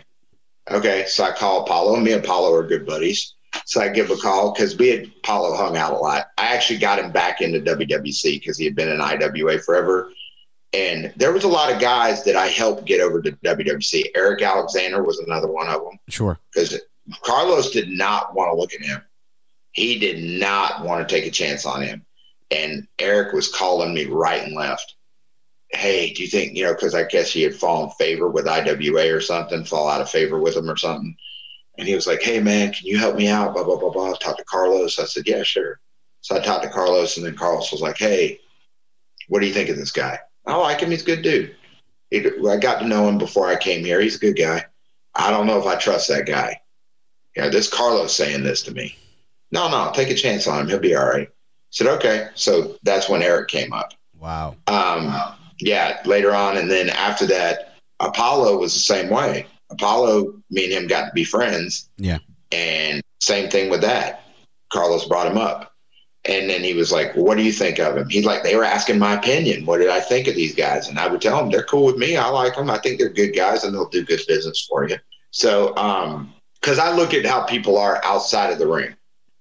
Okay, 0.70 1.05
so 1.06 1.24
I 1.24 1.32
call 1.32 1.62
Apollo. 1.62 1.96
Me 1.96 2.12
and 2.12 2.24
Apollo 2.24 2.55
are 2.55 2.66
good 2.66 2.86
buddies. 2.86 3.34
So 3.66 3.80
I 3.80 3.88
give 3.88 4.10
a 4.10 4.16
call 4.16 4.52
because 4.52 4.76
we 4.76 4.88
had 4.88 5.06
Apollo 5.18 5.56
hung 5.56 5.76
out 5.76 5.92
a 5.92 5.96
lot. 5.96 6.26
I 6.38 6.55
actually 6.55 6.78
got 6.78 6.98
him 6.98 7.12
back 7.12 7.40
into 7.40 7.60
WWC 7.60 8.40
because 8.40 8.59
he 8.59 8.64
had 8.64 8.74
been 8.74 8.88
in 8.88 9.01
IWA 9.01 9.59
forever. 9.59 10.10
And 10.74 11.12
there 11.16 11.32
was 11.32 11.44
a 11.44 11.48
lot 11.48 11.72
of 11.72 11.80
guys 11.80 12.24
that 12.24 12.34
I 12.34 12.48
helped 12.48 12.84
get 12.84 13.01
over 13.01 13.22
to 13.22 13.30
WWC. 13.30 14.06
Eric 14.16 14.42
Alexander 14.42 15.05
was 15.05 15.20
another 15.20 15.46
one 15.46 15.68
of 15.68 15.82
them. 15.84 16.01
Sure. 16.09 16.38
Because 16.52 16.80
Carlos 17.22 17.70
did 17.70 17.88
not 17.90 18.34
want 18.34 18.51
to 18.51 18.56
look 18.56 18.74
at 18.74 18.80
him. 18.80 19.01
He 19.70 19.98
did 20.01 20.40
not 20.40 20.84
want 20.84 21.06
to 21.06 21.14
take 21.14 21.26
a 21.26 21.30
chance 21.30 21.64
on 21.64 21.82
him. 21.82 22.05
And 22.51 22.88
Eric 22.98 23.32
was 23.32 23.55
calling 23.55 23.94
me 23.94 24.06
right 24.06 24.42
and 24.42 24.55
left. 24.55 24.96
Hey, 25.68 26.12
do 26.12 26.22
you 26.22 26.28
think, 26.28 26.56
you 26.56 26.64
know, 26.64 26.74
because 26.74 26.94
I 26.94 27.05
guess 27.05 27.30
he 27.30 27.42
had 27.42 27.55
fallen 27.55 27.90
favor 27.90 28.28
with 28.28 28.48
IWA 28.48 29.14
or 29.14 29.20
something, 29.20 29.64
fall 29.64 29.88
out 29.88 30.01
of 30.01 30.10
favor 30.10 30.40
with 30.40 30.56
him 30.56 30.68
or 30.68 30.76
something. 30.76 31.16
And 31.78 31.86
he 31.86 31.94
was 31.94 32.06
like, 32.06 32.22
Hey 32.22 32.40
man, 32.40 32.72
can 32.72 32.86
you 32.86 32.98
help 32.98 33.16
me 33.16 33.28
out? 33.28 33.55
Blah, 33.55 33.64
blah, 33.64 33.78
blah, 33.78 33.90
blah. 33.90 34.14
Talk 34.14 34.36
to 34.38 34.44
Carlos. 34.44 34.98
I 34.98 35.05
said, 35.05 35.24
Yeah, 35.26 35.42
sure. 35.42 35.80
So 36.20 36.36
I 36.36 36.40
talked 36.40 36.64
to 36.64 36.70
Carlos 36.70 37.16
and 37.16 37.26
then 37.26 37.36
Carlos 37.36 37.72
was 37.72 37.80
like, 37.80 37.98
Hey, 37.98 38.40
what 39.28 39.40
do 39.40 39.46
you 39.46 39.52
think 39.52 39.68
of 39.68 39.76
this 39.76 39.90
guy? 39.90 40.18
I 40.46 40.56
like 40.56 40.80
him. 40.80 40.90
He's 40.90 41.02
a 41.02 41.06
good 41.06 41.22
dude. 41.22 41.56
He, 42.10 42.26
I 42.48 42.56
got 42.56 42.80
to 42.80 42.86
know 42.86 43.08
him 43.08 43.18
before 43.18 43.48
I 43.48 43.56
came 43.56 43.84
here. 43.84 44.00
He's 44.00 44.16
a 44.16 44.20
good 44.20 44.36
guy. 44.36 44.64
I 45.14 45.30
don't 45.30 45.46
know 45.46 45.58
if 45.58 45.66
I 45.66 45.76
trust 45.76 46.08
that 46.08 46.26
guy. 46.26 46.60
Yeah, 47.36 47.48
this 47.48 47.68
Carlos 47.68 48.14
saying 48.14 48.42
this 48.44 48.62
to 48.62 48.72
me. 48.72 48.96
No, 49.50 49.68
no, 49.68 49.90
take 49.94 50.10
a 50.10 50.14
chance 50.14 50.46
on 50.46 50.60
him. 50.60 50.68
He'll 50.68 50.78
be 50.78 50.94
all 50.94 51.06
right. 51.06 51.28
I 51.28 51.32
said, 51.70 51.86
okay. 51.88 52.28
So 52.34 52.76
that's 52.82 53.08
when 53.08 53.22
Eric 53.22 53.48
came 53.48 53.72
up. 53.72 53.94
Wow. 54.18 54.56
Um, 54.66 55.12
yeah, 55.60 56.00
later 56.04 56.34
on. 56.34 56.56
And 56.56 56.70
then 56.70 56.90
after 56.90 57.26
that, 57.26 57.74
Apollo 58.00 58.58
was 58.58 58.74
the 58.74 58.80
same 58.80 59.10
way. 59.10 59.46
Apollo, 59.70 60.34
me 60.50 60.64
and 60.64 60.72
him 60.72 60.86
got 60.86 61.06
to 61.06 61.12
be 61.12 61.24
friends. 61.24 61.88
Yeah. 61.96 62.18
And 62.52 63.02
same 63.20 63.50
thing 63.50 63.70
with 63.70 63.80
that. 63.80 64.24
Carlos 64.72 65.06
brought 65.06 65.26
him 65.30 65.38
up. 65.38 65.73
And 66.26 66.48
then 66.48 66.62
he 66.62 66.72
was 66.74 66.90
like, 66.90 67.14
well, 67.14 67.24
What 67.24 67.36
do 67.36 67.44
you 67.44 67.52
think 67.52 67.78
of 67.78 67.96
him? 67.96 68.09
He's 68.09 68.24
like, 68.24 68.42
They 68.42 68.56
were 68.56 68.64
asking 68.64 68.98
my 68.98 69.14
opinion. 69.14 69.66
What 69.66 69.78
did 69.78 69.90
I 69.90 70.01
think 70.01 70.26
of 70.26 70.34
these 70.34 70.55
guys? 70.55 70.88
And 70.88 70.98
I 70.98 71.06
would 71.06 71.20
tell 71.20 71.38
them, 71.38 71.51
They're 71.51 71.64
cool 71.64 71.86
with 71.86 71.96
me. 71.96 72.16
I 72.16 72.28
like 72.28 72.56
them. 72.56 72.70
I 72.70 72.78
think 72.78 72.98
they're 72.98 73.09
good 73.09 73.34
guys 73.34 73.64
and 73.64 73.74
they'll 73.74 73.88
do 73.88 74.05
good 74.05 74.20
business 74.26 74.66
for 74.68 74.88
you. 74.88 74.96
So, 75.30 75.76
um, 75.76 76.32
because 76.60 76.78
I 76.78 76.96
look 76.96 77.12
at 77.12 77.26
how 77.26 77.44
people 77.44 77.76
are 77.76 78.01
outside 78.05 78.51
of 78.51 78.59
the 78.59 78.66
ring, 78.66 78.94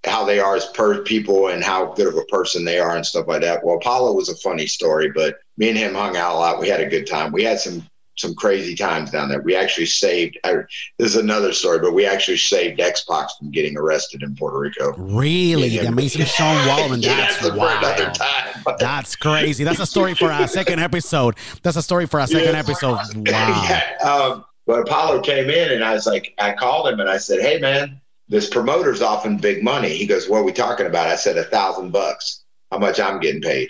how 0.04 0.26
they 0.26 0.40
are 0.40 0.58
as 0.58 0.66
per 0.66 1.04
people 1.04 1.48
and 1.48 1.64
how 1.64 1.94
good 1.94 2.08
of 2.08 2.18
a 2.18 2.26
person 2.26 2.66
they 2.66 2.80
are 2.80 2.98
and 2.98 3.06
stuff 3.06 3.28
like 3.28 3.42
that. 3.42 3.64
Well, 3.64 3.78
Apollo 3.78 4.14
was 4.14 4.28
a 4.28 4.36
funny 4.36 4.68
story, 4.68 5.10
but 5.10 5.38
me 5.56 5.70
and 5.70 5.78
him 5.78 5.94
hung 5.94 6.18
out 6.18 6.36
a 6.36 6.38
lot. 6.38 6.60
We 6.60 6.68
had 6.68 6.82
a 6.82 6.90
good 6.90 7.08
time. 7.08 7.32
We 7.32 7.44
had 7.44 7.62
some 7.62 7.88
some 8.16 8.36
crazy 8.36 8.76
times 8.76 9.12
down 9.12 9.30
there. 9.30 9.42
We 9.42 9.56
actually 9.56 9.86
saved. 9.86 10.38
I, 10.44 10.56
this 10.98 11.10
is 11.10 11.16
another 11.16 11.54
story, 11.54 11.80
but 11.80 11.94
we 11.94 12.06
actually 12.06 12.38
saved 12.38 12.80
X 12.80 13.04
Pac 13.04 13.28
from 13.38 13.52
getting 13.52 13.78
arrested 13.78 14.24
in 14.24 14.36
Puerto 14.36 14.60
Rico. 14.60 14.94
Really, 14.98 15.70
the 15.70 15.88
amazing 15.88 16.26
Sean 16.26 16.56
Waltman. 16.68 17.04
That's 17.04 17.44
yeah, 17.44 17.56
wild. 17.56 18.80
That's 18.80 19.16
crazy. 19.16 19.64
That's 19.64 19.80
a 19.80 19.86
story 19.86 20.14
for 20.14 20.32
our 20.32 20.48
second 20.48 20.80
episode. 20.80 21.36
That's 21.62 21.78
a 21.78 21.82
story 21.82 22.06
for 22.06 22.20
our 22.20 22.28
second 22.28 22.56
episode. 22.56 23.00
Wow. 23.34 23.66
yeah, 23.70 23.98
um, 24.04 24.46
but 24.66 24.80
Apollo 24.82 25.22
came 25.22 25.50
in, 25.50 25.72
and 25.72 25.84
I 25.84 25.94
was 25.94 26.06
like, 26.06 26.34
I 26.40 26.54
called 26.54 26.88
him, 26.88 27.00
and 27.00 27.10
I 27.10 27.18
said, 27.18 27.40
"Hey, 27.42 27.60
man, 27.60 28.00
this 28.28 28.50
promoter's 28.50 29.02
offering 29.02 29.38
big 29.38 29.64
money." 29.64 29.90
He 29.90 30.06
goes, 30.06 30.30
"What 30.30 30.40
are 30.40 30.44
we 30.44 30.52
talking 30.52 30.86
about?" 30.86 31.08
I 31.08 31.16
said, 31.16 31.38
"A 31.38 31.46
thousand 31.46 31.92
bucks. 31.92 32.44
How 32.72 32.80
much 32.80 33.00
I'm 33.00 33.20
getting 33.20 33.42
paid?" 33.42 33.70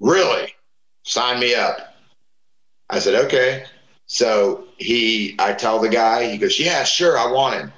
Really? 0.00 0.54
Sign 1.04 1.40
me 1.40 1.54
up. 1.54 1.94
I 2.88 2.98
said, 2.98 3.24
okay. 3.26 3.64
So 4.12 4.64
he, 4.78 5.36
I 5.38 5.52
tell 5.52 5.78
the 5.78 5.88
guy, 5.88 6.28
he 6.28 6.36
goes, 6.36 6.58
yeah, 6.58 6.82
sure, 6.82 7.16
I 7.16 7.30
want 7.30 7.54
him. 7.54 7.72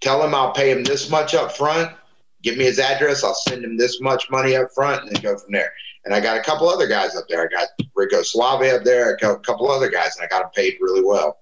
Tell 0.00 0.24
him 0.24 0.34
I'll 0.34 0.52
pay 0.52 0.70
him 0.70 0.82
this 0.82 1.10
much 1.10 1.34
up 1.34 1.54
front. 1.54 1.94
Give 2.42 2.56
me 2.56 2.64
his 2.64 2.78
address. 2.78 3.22
I'll 3.22 3.34
send 3.34 3.62
him 3.62 3.76
this 3.76 4.00
much 4.00 4.30
money 4.30 4.56
up 4.56 4.68
front 4.74 5.02
and 5.02 5.14
then 5.14 5.22
go 5.22 5.36
from 5.36 5.52
there. 5.52 5.70
And 6.06 6.14
I 6.14 6.20
got 6.20 6.38
a 6.38 6.42
couple 6.42 6.66
other 6.66 6.86
guys 6.86 7.14
up 7.14 7.26
there. 7.28 7.42
I 7.42 7.48
got 7.48 7.68
Rico 7.94 8.22
Suave 8.22 8.62
up 8.62 8.84
there. 8.84 9.14
I 9.14 9.20
got 9.20 9.36
a 9.36 9.40
couple 9.40 9.70
other 9.70 9.90
guys, 9.90 10.16
and 10.16 10.24
I 10.24 10.28
got 10.28 10.44
them 10.44 10.50
paid 10.54 10.78
really 10.80 11.04
well. 11.04 11.40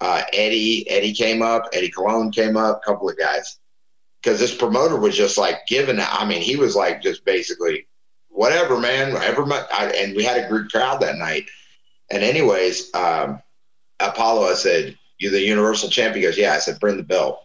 Uh, 0.00 0.22
Eddie, 0.32 0.88
Eddie 0.88 1.12
came 1.12 1.42
up. 1.42 1.68
Eddie 1.72 1.90
Colón 1.90 2.32
came 2.32 2.56
up. 2.56 2.80
A 2.80 2.86
couple 2.86 3.08
of 3.08 3.18
guys. 3.18 3.58
Because 4.22 4.38
this 4.38 4.54
promoter 4.54 5.00
was 5.00 5.16
just 5.16 5.36
like 5.36 5.66
giving. 5.66 5.98
I 5.98 6.24
mean, 6.24 6.42
he 6.42 6.54
was 6.54 6.76
like 6.76 7.02
just 7.02 7.24
basically, 7.24 7.88
whatever, 8.28 8.78
man, 8.78 9.14
whatever. 9.14 9.52
I, 9.52 9.92
and 9.96 10.14
we 10.14 10.22
had 10.22 10.44
a 10.44 10.48
good 10.48 10.70
crowd 10.70 11.00
that 11.00 11.16
night. 11.16 11.46
And 12.12 12.22
anyways, 12.22 12.94
um, 12.94 13.40
Apollo, 14.00 14.50
I 14.50 14.54
said, 14.54 14.98
"You're 15.18 15.32
the 15.32 15.42
Universal 15.42 15.90
Champion." 15.90 16.22
He 16.22 16.28
goes, 16.28 16.38
"Yeah." 16.38 16.52
I 16.52 16.58
said, 16.58 16.80
"Bring 16.80 16.96
the 16.96 17.02
belt." 17.02 17.40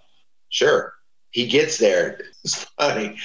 Sure. 0.49 0.93
He 1.31 1.47
gets 1.47 1.77
there. 1.77 2.21
It's 2.45 2.63
funny. 2.63 3.17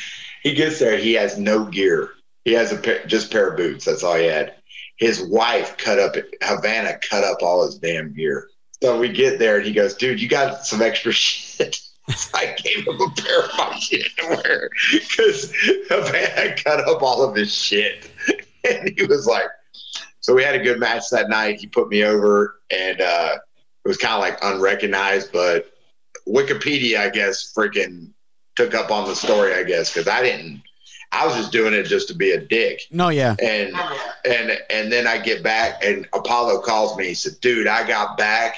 He 0.43 0.55
gets 0.55 0.81
there. 0.81 0.99
He 0.99 1.13
has 1.13 1.39
no 1.39 1.65
gear. 1.67 2.11
He 2.45 2.53
has 2.53 2.73
a 2.73 2.77
pair, 2.77 3.07
just 3.07 3.31
pair 3.31 3.51
of 3.51 3.57
boots. 3.57 3.85
That's 3.85 4.03
all 4.03 4.17
he 4.17 4.25
had. 4.25 4.55
His 4.97 5.23
wife 5.23 5.77
cut 5.77 6.01
up 6.01 6.17
Havana 6.43 6.99
cut 7.09 7.23
up 7.23 7.41
all 7.41 7.65
his 7.65 7.79
damn 7.79 8.13
gear. 8.13 8.49
So 8.83 8.99
we 8.99 9.09
get 9.09 9.39
there 9.39 9.59
and 9.59 9.65
he 9.65 9.73
goes, 9.73 9.95
"Dude, 9.95 10.21
you 10.21 10.29
got 10.29 10.67
some 10.67 10.83
extra 10.83 11.13
shit." 11.13 11.81
I 12.35 12.55
gave 12.63 12.87
him 12.87 13.01
a 13.01 13.11
pair 13.11 13.45
of 13.45 13.51
my 13.57 13.79
shit 13.79 14.11
wear 14.29 14.69
because 14.93 15.53
Havana 15.89 16.55
cut 16.57 16.81
up 16.81 17.03
all 17.03 17.23
of 17.23 17.35
his 17.35 17.55
shit, 17.55 18.11
and 18.69 18.93
he 18.97 19.07
was 19.07 19.27
like 19.27 19.49
So 20.25 20.33
we 20.33 20.43
had 20.43 20.55
a 20.55 20.59
good 20.59 20.81
match 20.81 21.11
that 21.11 21.29
night. 21.29 21.61
He 21.61 21.67
put 21.67 21.91
me 21.91 22.03
over, 22.03 22.59
and 22.71 22.99
uh, 22.99 23.37
it 23.85 23.87
was 23.87 23.99
kind 23.99 24.15
of 24.15 24.21
like 24.21 24.39
unrecognized, 24.43 25.31
but 25.35 25.71
Wikipedia, 26.27 26.97
I 26.97 27.11
guess, 27.11 27.53
freaking 27.55 28.09
took 28.57 28.73
up 28.73 28.91
on 28.91 29.07
the 29.07 29.15
story, 29.15 29.53
I 29.53 29.65
guess, 29.65 29.93
because 29.93 30.09
I 30.09 30.23
didn't. 30.23 30.63
I 31.13 31.27
was 31.27 31.37
just 31.37 31.53
doing 31.53 31.75
it 31.75 31.83
just 31.83 32.09
to 32.09 32.15
be 32.15 32.31
a 32.31 32.41
dick. 32.41 32.81
No, 32.91 33.11
yeah. 33.11 33.37
And 33.43 33.75
and 34.25 34.59
and 34.71 34.91
then 34.91 35.07
I 35.07 35.19
get 35.19 35.43
back, 35.43 35.85
and 35.85 36.09
Apollo 36.15 36.63
calls 36.63 36.97
me. 36.97 37.09
He 37.09 37.15
said, 37.15 37.35
"Dude, 37.43 37.67
I 37.67 37.87
got 37.87 38.17
back, 38.17 38.57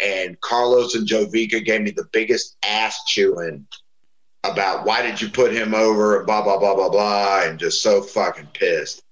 and 0.00 0.38
Carlos 0.42 0.96
and 0.96 1.08
Jovica 1.08 1.64
gave 1.64 1.80
me 1.80 1.92
the 1.92 2.08
biggest 2.12 2.58
ass 2.62 3.04
chewing 3.06 3.66
about 4.44 4.84
why 4.84 5.00
did 5.00 5.18
you 5.18 5.30
put 5.30 5.54
him 5.54 5.72
over 5.72 6.18
and 6.18 6.26
blah 6.26 6.42
blah 6.42 6.58
blah 6.58 6.74
blah 6.74 6.90
blah, 6.90 7.44
and 7.44 7.58
just 7.58 7.80
so 7.80 8.02
fucking 8.02 8.48
pissed. 8.52 9.02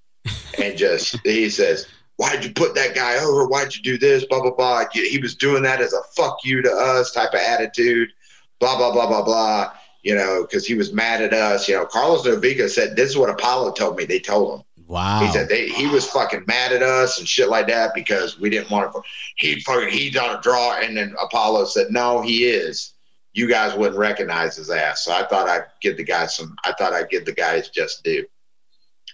And 0.59 0.77
just 0.77 1.19
he 1.25 1.49
says, 1.51 1.87
"Why'd 2.17 2.45
you 2.45 2.53
put 2.53 2.75
that 2.75 2.95
guy 2.95 3.19
over? 3.19 3.47
Why'd 3.47 3.75
you 3.75 3.83
do 3.83 3.99
this? 3.99 4.25
Blah 4.25 4.43
blah 4.43 4.55
blah." 4.55 4.85
He 4.93 5.19
was 5.19 5.35
doing 5.35 5.63
that 5.63 5.81
as 5.81 5.93
a 5.93 6.03
fuck 6.17 6.39
you 6.45 6.63
to 6.63 6.71
us 6.71 7.13
type 7.13 7.35
of 7.35 7.41
attitude. 7.41 8.11
Blah 8.59 8.77
blah 8.77 8.93
blah 8.93 9.07
blah 9.07 9.23
blah. 9.23 9.73
You 10.03 10.15
know, 10.15 10.43
because 10.43 10.67
he 10.67 10.75
was 10.75 10.93
mad 10.93 11.23
at 11.23 11.33
us. 11.33 11.69
You 11.69 11.75
know, 11.77 11.87
Carlos 11.87 12.27
Jovica 12.27 12.69
said, 12.69 12.97
"This 12.97 13.11
is 13.11 13.17
what 13.17 13.31
Apollo 13.31 13.73
told 13.73 13.97
me." 13.97 14.05
They 14.05 14.21
told 14.21 14.59
him. 14.59 14.65
Wow. 14.89 15.21
He 15.21 15.31
said 15.31 15.51
they, 15.51 15.69
he 15.69 15.87
was 15.87 16.07
fucking 16.07 16.45
mad 16.47 16.73
at 16.73 16.83
us 16.83 17.19
and 17.19 17.29
shit 17.29 17.51
like 17.51 17.67
that 17.67 17.95
because 17.95 18.41
we 18.41 18.49
didn't 18.49 18.71
want 18.71 18.91
to. 18.91 19.03
He 19.37 19.61
fucking 19.61 19.91
he's 19.91 20.17
on 20.17 20.37
a 20.37 20.41
draw, 20.41 20.79
and 20.79 20.97
then 20.97 21.15
Apollo 21.23 21.67
said, 21.67 21.89
"No, 21.91 22.23
he 22.23 22.45
is." 22.45 22.95
You 23.35 23.47
guys 23.49 23.77
wouldn't 23.77 23.99
recognize 23.99 24.57
his 24.57 24.71
ass, 24.71 25.05
so 25.05 25.13
I 25.13 25.27
thought 25.27 25.47
I'd 25.49 25.67
give 25.83 25.99
the 25.99 26.05
guy 26.05 26.27
some. 26.27 26.57
I 26.65 26.73
thought 26.73 26.95
I'd 26.95 27.11
give 27.11 27.27
the 27.27 27.33
guys 27.33 27.69
just 27.69 28.03
due, 28.03 28.25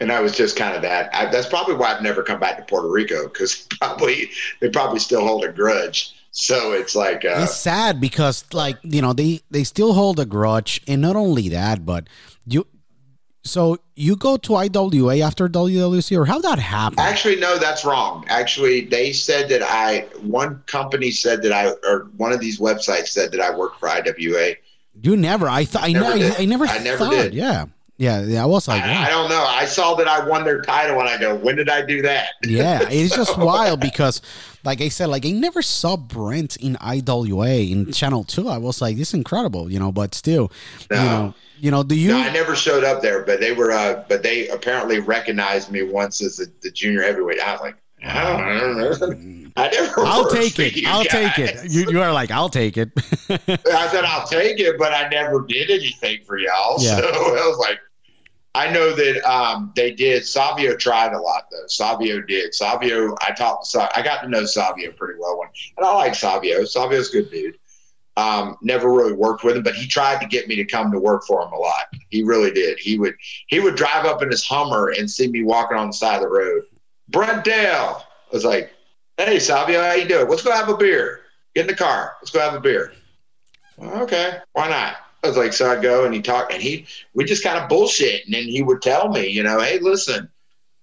and 0.00 0.10
I 0.12 0.20
was 0.20 0.36
just 0.36 0.56
kind 0.56 0.74
of 0.74 0.82
that. 0.82 1.14
I, 1.14 1.26
that's 1.26 1.46
probably 1.48 1.74
why 1.74 1.94
I've 1.94 2.02
never 2.02 2.22
come 2.22 2.40
back 2.40 2.56
to 2.58 2.64
Puerto 2.64 2.88
Rico 2.88 3.24
because 3.28 3.66
probably 3.80 4.30
they 4.60 4.68
probably 4.68 4.98
still 4.98 5.24
hold 5.24 5.44
a 5.44 5.52
grudge. 5.52 6.14
So 6.32 6.72
it's 6.72 6.96
like 6.96 7.24
uh, 7.24 7.42
it's 7.42 7.56
sad 7.56 8.00
because 8.00 8.44
like 8.52 8.78
you 8.82 9.00
know 9.00 9.12
they 9.12 9.40
they 9.50 9.62
still 9.64 9.92
hold 9.92 10.18
a 10.18 10.24
grudge, 10.24 10.80
and 10.88 11.00
not 11.00 11.16
only 11.16 11.48
that, 11.50 11.86
but 11.86 12.08
you. 12.46 12.66
So 13.46 13.76
you 13.94 14.16
go 14.16 14.38
to 14.38 14.54
IWA 14.56 15.18
after 15.18 15.48
WWC, 15.50 16.16
or 16.18 16.24
how 16.24 16.38
that 16.40 16.58
happened? 16.58 17.00
Actually, 17.00 17.36
no, 17.36 17.58
that's 17.58 17.84
wrong. 17.84 18.24
Actually, 18.28 18.86
they 18.86 19.12
said 19.12 19.50
that 19.50 19.62
I 19.62 20.06
one 20.22 20.62
company 20.66 21.10
said 21.10 21.42
that 21.42 21.52
I 21.52 21.72
or 21.86 22.08
one 22.16 22.32
of 22.32 22.40
these 22.40 22.58
websites 22.58 23.08
said 23.08 23.30
that 23.32 23.40
I 23.40 23.54
worked 23.54 23.78
for 23.78 23.88
IWA. 23.88 24.54
You 25.02 25.16
never. 25.16 25.46
I 25.48 25.64
thought. 25.66 25.82
I 25.84 25.92
Never 25.92 26.16
never. 26.16 26.18
did. 26.18 26.40
I, 26.40 26.44
never. 26.46 26.66
I 26.66 26.78
never 26.78 26.98
thought, 26.98 27.10
did. 27.10 27.34
Yeah. 27.34 27.66
Yeah. 27.96 28.22
Yeah. 28.22 28.42
I 28.42 28.46
was 28.46 28.66
like, 28.68 28.82
I, 28.82 28.92
wow. 28.92 29.02
I 29.02 29.08
don't 29.08 29.28
know. 29.28 29.44
I 29.46 29.64
saw 29.64 29.94
that 29.94 30.08
I 30.08 30.26
won 30.26 30.44
their 30.44 30.60
title, 30.62 31.00
and 31.00 31.08
I 31.08 31.18
go, 31.18 31.34
"When 31.34 31.56
did 31.56 31.68
I 31.68 31.82
do 31.82 32.02
that?" 32.02 32.30
yeah, 32.44 32.88
it's 32.90 33.14
just 33.14 33.38
wild 33.38 33.80
because, 33.80 34.20
like 34.64 34.80
I 34.80 34.88
said, 34.88 35.06
like 35.06 35.24
I 35.24 35.30
never 35.30 35.62
saw 35.62 35.96
Brent 35.96 36.56
in 36.56 36.76
IWA 36.80 37.48
in 37.48 37.92
Channel 37.92 38.24
Two. 38.24 38.48
I 38.48 38.58
was 38.58 38.80
like, 38.80 38.96
this 38.96 39.08
is 39.08 39.14
incredible, 39.14 39.70
you 39.70 39.78
know. 39.78 39.92
But 39.92 40.14
still, 40.14 40.50
you 40.90 40.96
know, 40.96 41.34
you 41.58 41.70
know, 41.70 41.82
do 41.82 41.94
you? 41.94 42.08
No, 42.08 42.18
I 42.18 42.32
never 42.32 42.56
showed 42.56 42.84
up 42.84 43.00
there, 43.00 43.24
but 43.24 43.40
they 43.40 43.52
were. 43.52 43.72
Uh, 43.72 44.04
but 44.08 44.22
they 44.22 44.48
apparently 44.48 44.98
recognized 44.98 45.70
me 45.70 45.82
once 45.82 46.20
as 46.22 46.36
the, 46.38 46.50
the 46.62 46.70
junior 46.70 47.02
heavyweight. 47.02 47.40
I 47.40 47.52
was 47.52 47.60
like, 47.60 47.76
I 48.04 48.60
don't 48.60 48.76
know. 48.76 49.50
I 49.56 49.68
never. 49.68 50.00
I'll 50.00 50.28
take 50.28 50.58
it. 50.58 50.84
I'll 50.86 51.04
take 51.04 51.38
it. 51.38 51.70
You, 51.70 51.90
you 51.90 52.02
are 52.02 52.12
like, 52.12 52.30
I'll 52.30 52.48
take 52.48 52.76
it. 52.76 52.90
I 53.30 53.88
said 53.88 54.04
I'll 54.04 54.26
take 54.26 54.58
it, 54.58 54.76
but 54.78 54.92
I 54.92 55.08
never 55.08 55.42
did 55.46 55.70
anything 55.70 56.22
for 56.24 56.38
y'all. 56.38 56.76
Yeah. 56.80 56.96
So 56.96 57.06
I 57.08 57.46
was 57.46 57.58
like, 57.58 57.78
I 58.56 58.70
know 58.70 58.94
that 58.94 59.28
um, 59.28 59.72
they 59.76 59.92
did. 59.92 60.26
Savio 60.26 60.76
tried 60.76 61.12
a 61.12 61.20
lot 61.20 61.48
though. 61.50 61.66
Savio 61.66 62.20
did. 62.22 62.54
Savio, 62.54 63.16
I 63.20 63.32
talked. 63.32 63.70
to 63.72 63.88
I 63.96 64.02
got 64.02 64.22
to 64.22 64.28
know 64.28 64.44
Savio 64.44 64.92
pretty 64.92 65.18
well, 65.20 65.38
when, 65.38 65.48
and 65.76 65.86
I 65.86 65.94
like 65.94 66.14
Savio. 66.14 66.64
Savio's 66.64 67.10
a 67.10 67.12
good 67.12 67.30
dude. 67.30 67.58
Um, 68.16 68.56
never 68.62 68.92
really 68.92 69.12
worked 69.12 69.42
with 69.42 69.56
him, 69.56 69.64
but 69.64 69.74
he 69.74 69.88
tried 69.88 70.20
to 70.20 70.28
get 70.28 70.46
me 70.46 70.54
to 70.56 70.64
come 70.64 70.92
to 70.92 71.00
work 71.00 71.24
for 71.26 71.42
him 71.42 71.52
a 71.52 71.58
lot. 71.58 71.86
He 72.10 72.22
really 72.22 72.52
did. 72.52 72.78
He 72.78 72.96
would 72.98 73.14
he 73.48 73.58
would 73.58 73.74
drive 73.74 74.04
up 74.04 74.22
in 74.22 74.30
his 74.30 74.44
Hummer 74.44 74.90
and 74.90 75.10
see 75.10 75.28
me 75.28 75.42
walking 75.42 75.76
on 75.76 75.88
the 75.88 75.92
side 75.92 76.16
of 76.16 76.22
the 76.22 76.28
road. 76.28 76.62
Brent 77.08 77.44
Dail. 77.44 78.02
I 78.02 78.34
was 78.34 78.44
like, 78.44 78.72
"Hey, 79.16 79.38
Savio, 79.38 79.82
how 79.82 79.92
you 79.94 80.08
doing? 80.08 80.28
Let's 80.28 80.42
go 80.42 80.52
have 80.52 80.68
a 80.68 80.76
beer. 80.76 81.20
Get 81.54 81.62
in 81.62 81.66
the 81.68 81.76
car. 81.76 82.16
Let's 82.20 82.30
go 82.30 82.40
have 82.40 82.54
a 82.54 82.60
beer." 82.60 82.92
okay, 83.80 84.38
why 84.52 84.68
not? 84.68 84.96
I 85.24 85.28
was 85.28 85.36
like, 85.36 85.52
so 85.52 85.70
I'd 85.70 85.82
go 85.82 86.04
and 86.04 86.14
he 86.14 86.20
talked 86.20 86.52
and 86.52 86.62
he, 86.62 86.86
we 87.14 87.24
just 87.24 87.42
kind 87.42 87.58
of 87.58 87.68
bullshit. 87.68 88.26
And 88.26 88.34
then 88.34 88.44
he 88.44 88.62
would 88.62 88.82
tell 88.82 89.08
me, 89.08 89.26
you 89.26 89.42
know, 89.42 89.58
hey, 89.58 89.78
listen, 89.78 90.28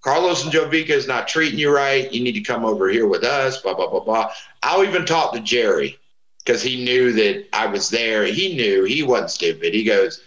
Carlos 0.02 0.44
and 0.44 0.52
Jovica 0.52 0.90
is 0.90 1.08
not 1.08 1.28
treating 1.28 1.60
you 1.60 1.74
right. 1.74 2.12
You 2.12 2.24
need 2.24 2.32
to 2.34 2.42
come 2.42 2.66
over 2.66 2.90
here 2.90 3.08
with 3.08 3.24
us, 3.24 3.62
blah, 3.62 3.76
blah, 3.76 3.88
blah, 3.88 4.00
blah. 4.00 4.32
I'll 4.64 4.84
even 4.84 5.06
talk 5.06 5.34
to 5.34 5.40
Jerry 5.40 6.00
because 6.44 6.64
he 6.64 6.84
knew 6.84 7.14
that 7.14 7.46
I 7.54 7.68
was 7.68 7.90
there. 7.90 8.26
He 8.26 8.56
knew 8.56 8.84
he 8.84 9.04
wasn't 9.04 9.30
stupid. 9.30 9.76
He 9.76 9.84
goes, 9.84 10.24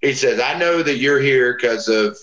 he 0.00 0.14
says, 0.14 0.40
I 0.40 0.58
know 0.58 0.82
that 0.82 0.96
you're 0.96 1.20
here 1.20 1.54
because 1.54 1.88
of 1.88 2.16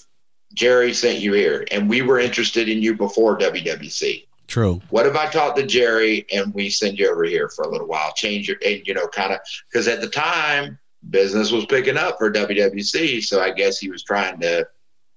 Jerry 0.53 0.93
sent 0.93 1.19
you 1.19 1.33
here 1.33 1.65
and 1.71 1.89
we 1.89 2.01
were 2.01 2.19
interested 2.19 2.67
in 2.69 2.81
you 2.81 2.95
before 2.95 3.37
WWC 3.37 4.25
True. 4.47 4.81
what 4.89 5.05
if 5.05 5.15
I 5.15 5.27
talk 5.27 5.55
to 5.57 5.65
Jerry 5.65 6.25
and 6.33 6.53
we 6.53 6.69
send 6.69 6.97
you 6.97 7.11
over 7.11 7.25
here 7.25 7.49
for 7.49 7.63
a 7.65 7.69
little 7.69 7.87
while, 7.87 8.13
change 8.13 8.47
your, 8.47 8.57
and 8.65 8.81
you 8.85 8.93
know, 8.93 9.07
kind 9.07 9.33
of, 9.33 9.39
because 9.69 9.87
at 9.89 9.99
the 10.01 10.07
time 10.07 10.79
business 11.09 11.51
was 11.51 11.65
picking 11.65 11.97
up 11.97 12.17
for 12.17 12.31
WWC, 12.31 13.23
so 13.23 13.41
I 13.41 13.51
guess 13.51 13.77
he 13.77 13.89
was 13.89 14.03
trying 14.03 14.39
to 14.41 14.67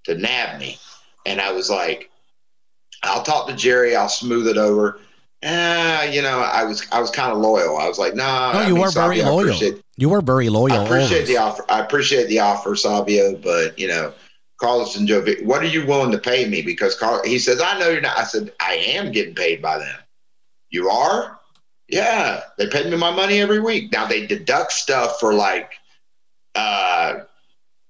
to 0.04 0.14
nab 0.16 0.58
me, 0.58 0.78
and 1.26 1.40
I 1.40 1.52
was 1.52 1.70
like, 1.70 2.10
I'll 3.02 3.22
talk 3.22 3.46
to 3.48 3.54
Jerry, 3.54 3.94
I'll 3.94 4.08
smooth 4.08 4.48
it 4.48 4.56
over. 4.56 4.98
Uh, 5.42 6.06
you 6.10 6.22
know, 6.22 6.40
I 6.40 6.64
was 6.64 6.86
I 6.90 7.00
was 7.00 7.10
kind 7.10 7.32
of 7.32 7.38
loyal. 7.38 7.78
I 7.78 7.86
was 7.88 7.98
like, 7.98 8.14
nah, 8.14 8.52
No, 8.52 8.58
I 8.58 8.66
you 8.66 8.74
mean, 8.74 8.82
were 8.82 8.90
very 8.90 9.18
Savio, 9.18 9.32
loyal. 9.32 9.80
You 9.96 10.08
were 10.08 10.20
very 10.20 10.48
loyal. 10.48 10.72
I 10.72 10.84
appreciate 10.84 11.12
always. 11.12 11.28
the 11.28 11.36
offer. 11.38 11.64
I 11.68 11.80
appreciate 11.80 12.26
the 12.28 12.40
offer, 12.40 12.74
Savio, 12.76 13.36
but 13.36 13.78
you 13.78 13.86
know, 13.88 14.12
Carlos 14.60 14.96
and 14.96 15.08
Jovi, 15.08 15.42
what 15.42 15.62
are 15.62 15.66
you 15.66 15.86
willing 15.86 16.12
to 16.12 16.18
pay 16.18 16.46
me? 16.46 16.60
Because 16.60 16.94
Carl, 16.94 17.22
he 17.24 17.38
says, 17.38 17.62
I 17.62 17.78
know 17.78 17.88
you're 17.88 18.02
not. 18.02 18.18
I 18.18 18.24
said, 18.24 18.52
I 18.60 18.74
am 18.74 19.10
getting 19.10 19.34
paid 19.34 19.62
by 19.62 19.78
them. 19.78 19.98
You 20.68 20.90
are? 20.90 21.38
Yeah, 21.88 22.42
they 22.58 22.68
pay 22.68 22.88
me 22.88 22.96
my 22.96 23.10
money 23.10 23.40
every 23.40 23.58
week. 23.58 23.90
Now 23.90 24.06
they 24.06 24.26
deduct 24.26 24.72
stuff 24.72 25.18
for 25.18 25.34
like, 25.34 25.72
uh, 26.54 27.20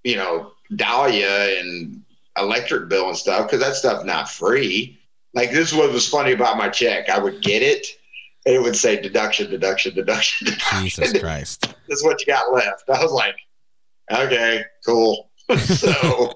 you 0.04 0.16
know, 0.16 0.52
Dahlia 0.76 1.60
and 1.60 2.02
electric 2.38 2.88
bill 2.88 3.08
and 3.08 3.16
stuff 3.16 3.46
because 3.46 3.60
that 3.60 3.74
stuff 3.74 4.04
not 4.04 4.30
free. 4.30 4.98
Like 5.34 5.50
this 5.50 5.72
is 5.72 5.76
what 5.76 5.92
was 5.92 6.08
funny 6.08 6.32
about 6.32 6.56
my 6.56 6.68
check. 6.68 7.10
I 7.10 7.18
would 7.18 7.42
get 7.42 7.62
it, 7.62 7.86
and 8.46 8.54
it 8.54 8.62
would 8.62 8.76
say 8.76 9.00
deduction, 9.00 9.50
deduction, 9.50 9.94
deduction, 9.94 10.46
deduction 10.46 10.86
Jesus 10.86 11.20
Christ. 11.20 11.60
this 11.88 11.98
is 11.98 12.04
what 12.04 12.20
you 12.20 12.26
got 12.26 12.52
left. 12.52 12.88
I 12.88 13.02
was 13.02 13.12
like, 13.12 13.36
okay, 14.10 14.64
cool. 14.86 15.29
so 15.58 16.32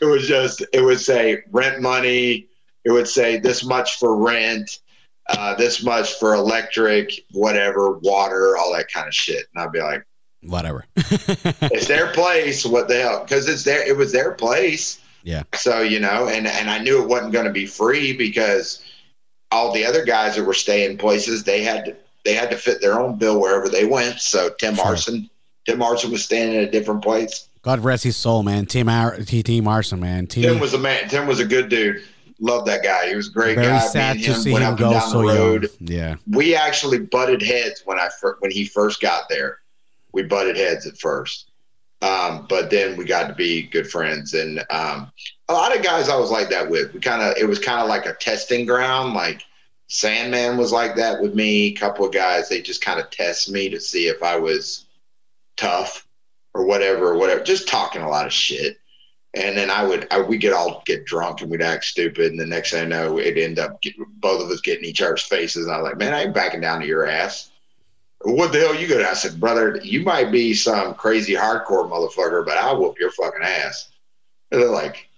it 0.00 0.04
was 0.04 0.26
just, 0.26 0.64
it 0.72 0.80
would 0.82 1.00
say 1.00 1.42
rent 1.50 1.80
money. 1.80 2.48
It 2.84 2.90
would 2.90 3.08
say 3.08 3.38
this 3.38 3.64
much 3.64 3.98
for 3.98 4.16
rent, 4.16 4.80
uh, 5.28 5.54
this 5.56 5.82
much 5.82 6.14
for 6.14 6.34
electric, 6.34 7.12
whatever, 7.32 7.98
water, 7.98 8.56
all 8.56 8.72
that 8.74 8.90
kind 8.92 9.06
of 9.06 9.14
shit. 9.14 9.46
And 9.54 9.62
I'd 9.62 9.72
be 9.72 9.80
like, 9.80 10.04
Whatever. 10.42 10.84
it's 10.96 11.88
their 11.88 12.12
place. 12.12 12.64
What 12.64 12.86
the 12.86 13.00
hell? 13.00 13.22
Because 13.24 13.48
it's 13.48 13.64
their, 13.64 13.86
it 13.86 13.96
was 13.96 14.12
their 14.12 14.32
place. 14.32 15.00
Yeah. 15.24 15.42
So 15.54 15.80
you 15.80 15.98
know, 15.98 16.28
and 16.28 16.46
and 16.46 16.70
I 16.70 16.78
knew 16.78 17.02
it 17.02 17.08
wasn't 17.08 17.32
going 17.32 17.44
to 17.46 17.52
be 17.52 17.66
free 17.66 18.16
because 18.16 18.84
all 19.50 19.72
the 19.72 19.84
other 19.84 20.04
guys 20.04 20.36
that 20.36 20.44
were 20.44 20.54
staying 20.54 20.98
places, 20.98 21.42
they 21.42 21.62
had 21.62 21.84
to 21.86 21.96
they 22.24 22.34
had 22.34 22.50
to 22.50 22.56
fit 22.56 22.80
their 22.80 23.00
own 23.00 23.18
bill 23.18 23.40
wherever 23.40 23.68
they 23.68 23.84
went. 23.84 24.20
So 24.20 24.50
Tim 24.60 24.76
Sure. 24.76 24.86
Arson, 24.86 25.28
Tim 25.66 25.82
Arson 25.82 26.12
was 26.12 26.24
staying 26.24 26.54
in 26.54 26.60
a 26.60 26.70
different 26.70 27.02
place. 27.02 27.47
God 27.68 27.84
rest 27.84 28.02
his 28.02 28.16
soul, 28.16 28.42
man. 28.42 28.64
Tim 28.64 28.88
Ar- 28.88 29.18
T. 29.18 29.42
T. 29.42 29.60
Marson, 29.60 30.00
man. 30.00 30.26
T. 30.26 30.40
Tim 30.40 30.58
was 30.58 30.72
a 30.72 30.78
man. 30.78 31.06
Tim 31.10 31.26
was 31.26 31.38
a 31.38 31.44
good 31.44 31.68
dude. 31.68 32.02
Loved 32.40 32.66
that 32.66 32.82
guy. 32.82 33.10
He 33.10 33.14
was 33.14 33.28
a 33.28 33.30
great 33.30 33.56
very 33.56 33.66
guy. 33.66 33.78
Sad 33.80 34.18
to 34.20 34.34
see 34.36 34.52
him 34.52 34.74
go 34.76 34.98
so 35.00 35.22
road. 35.22 35.64
young. 35.64 35.70
Yeah. 35.80 36.14
We 36.30 36.54
actually 36.54 37.00
butted 37.00 37.42
heads 37.42 37.82
when 37.84 37.98
I 37.98 38.08
fir- 38.08 38.38
when 38.38 38.50
he 38.50 38.64
first 38.64 39.02
got 39.02 39.28
there. 39.28 39.58
We 40.12 40.22
butted 40.22 40.56
heads 40.56 40.86
at 40.86 40.96
first, 40.96 41.50
um, 42.00 42.46
but 42.48 42.70
then 42.70 42.96
we 42.96 43.04
got 43.04 43.28
to 43.28 43.34
be 43.34 43.64
good 43.64 43.90
friends. 43.90 44.32
And 44.32 44.60
um, 44.70 45.12
a 45.50 45.52
lot 45.52 45.76
of 45.76 45.84
guys 45.84 46.08
I 46.08 46.16
was 46.16 46.30
like 46.30 46.48
that 46.48 46.70
with. 46.70 46.94
We 46.94 47.00
kind 47.00 47.20
of 47.20 47.36
it 47.36 47.46
was 47.46 47.58
kind 47.58 47.82
of 47.82 47.88
like 47.88 48.06
a 48.06 48.14
testing 48.14 48.64
ground. 48.64 49.12
Like 49.12 49.44
Sandman 49.88 50.56
was 50.56 50.72
like 50.72 50.96
that 50.96 51.20
with 51.20 51.34
me. 51.34 51.66
A 51.66 51.72
couple 51.72 52.06
of 52.06 52.14
guys 52.14 52.48
they 52.48 52.62
just 52.62 52.80
kind 52.80 52.98
of 52.98 53.10
test 53.10 53.50
me 53.50 53.68
to 53.68 53.78
see 53.78 54.08
if 54.08 54.22
I 54.22 54.38
was 54.38 54.86
tough 55.58 56.07
or 56.58 56.64
whatever, 56.64 57.06
or 57.06 57.16
whatever. 57.16 57.42
Just 57.42 57.68
talking 57.68 58.02
a 58.02 58.08
lot 58.08 58.26
of 58.26 58.32
shit. 58.32 58.78
And 59.34 59.56
then 59.56 59.70
I 59.70 59.84
would, 59.84 60.08
I, 60.10 60.20
we 60.20 60.38
get 60.38 60.52
all 60.52 60.82
get 60.86 61.06
drunk 61.06 61.40
and 61.40 61.50
we'd 61.50 61.62
act 61.62 61.84
stupid. 61.84 62.32
And 62.32 62.40
the 62.40 62.46
next 62.46 62.72
thing 62.72 62.82
I 62.82 62.86
know, 62.86 63.18
it'd 63.18 63.38
end 63.38 63.60
up 63.60 63.80
get, 63.80 63.94
both 64.20 64.42
of 64.42 64.50
us 64.50 64.60
getting 64.60 64.84
each 64.84 65.00
other's 65.00 65.22
faces. 65.22 65.66
And 65.66 65.74
I 65.74 65.80
was 65.80 65.88
like, 65.88 65.98
man, 65.98 66.12
I 66.12 66.24
ain't 66.24 66.34
backing 66.34 66.60
down 66.60 66.80
to 66.80 66.86
your 66.86 67.06
ass. 67.06 67.50
What 68.22 68.50
the 68.50 68.58
hell 68.58 68.74
you 68.74 68.88
gonna? 68.88 69.04
I 69.04 69.12
said, 69.12 69.38
brother, 69.38 69.78
you 69.84 70.02
might 70.02 70.32
be 70.32 70.52
some 70.52 70.94
crazy 70.94 71.34
hardcore 71.34 71.88
motherfucker, 71.88 72.44
but 72.44 72.58
I'll 72.58 72.80
whoop 72.80 72.98
your 72.98 73.12
fucking 73.12 73.44
ass. 73.44 73.90
And 74.50 74.60
they're 74.60 74.68
like, 74.68 75.08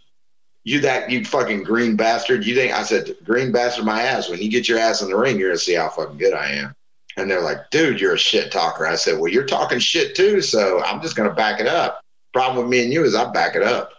you 0.65 0.81
that 0.81 1.11
you 1.11 1.25
fucking 1.25 1.63
green 1.63 1.97
bastard. 1.97 2.45
You 2.45 2.55
think 2.55 2.75
I 2.75 2.83
said 2.83 3.17
green 3.25 3.51
bastard 3.51 3.87
my 3.87 4.03
ass. 4.03 4.29
When 4.29 4.43
you 4.43 4.51
get 4.51 4.69
your 4.69 4.79
ass 4.79 5.01
in 5.01 5.09
the 5.09 5.17
ring, 5.17 5.39
you're 5.39 5.49
gonna 5.49 5.59
see 5.59 5.77
how 5.77 5.89
fucking 5.89 6.19
good 6.19 6.35
I 6.35 6.49
am. 6.51 6.75
And 7.17 7.31
they're 7.31 7.43
like, 7.43 7.71
dude, 7.71 8.01
you're 8.01 8.15
a 8.15 8.19
shit 8.19 8.53
talker. 8.53 8.87
I 8.87 8.95
said, 8.95 9.19
well, 9.19 9.31
you're 9.31 9.47
talking 9.47 9.79
shit 9.79 10.15
too, 10.15 10.41
so 10.41 10.83
I'm 10.83 11.03
just 11.03 11.17
gonna 11.17 11.35
back 11.35 11.61
it 11.61 11.67
up. 11.67 12.03
Problem 12.33 12.65
with 12.65 12.71
me 12.71 12.83
and 12.85 12.93
you 12.93 13.05
is 13.05 13.15
I 13.15 13.31
back 13.33 13.57
it 13.57 13.63
up. 13.63 13.91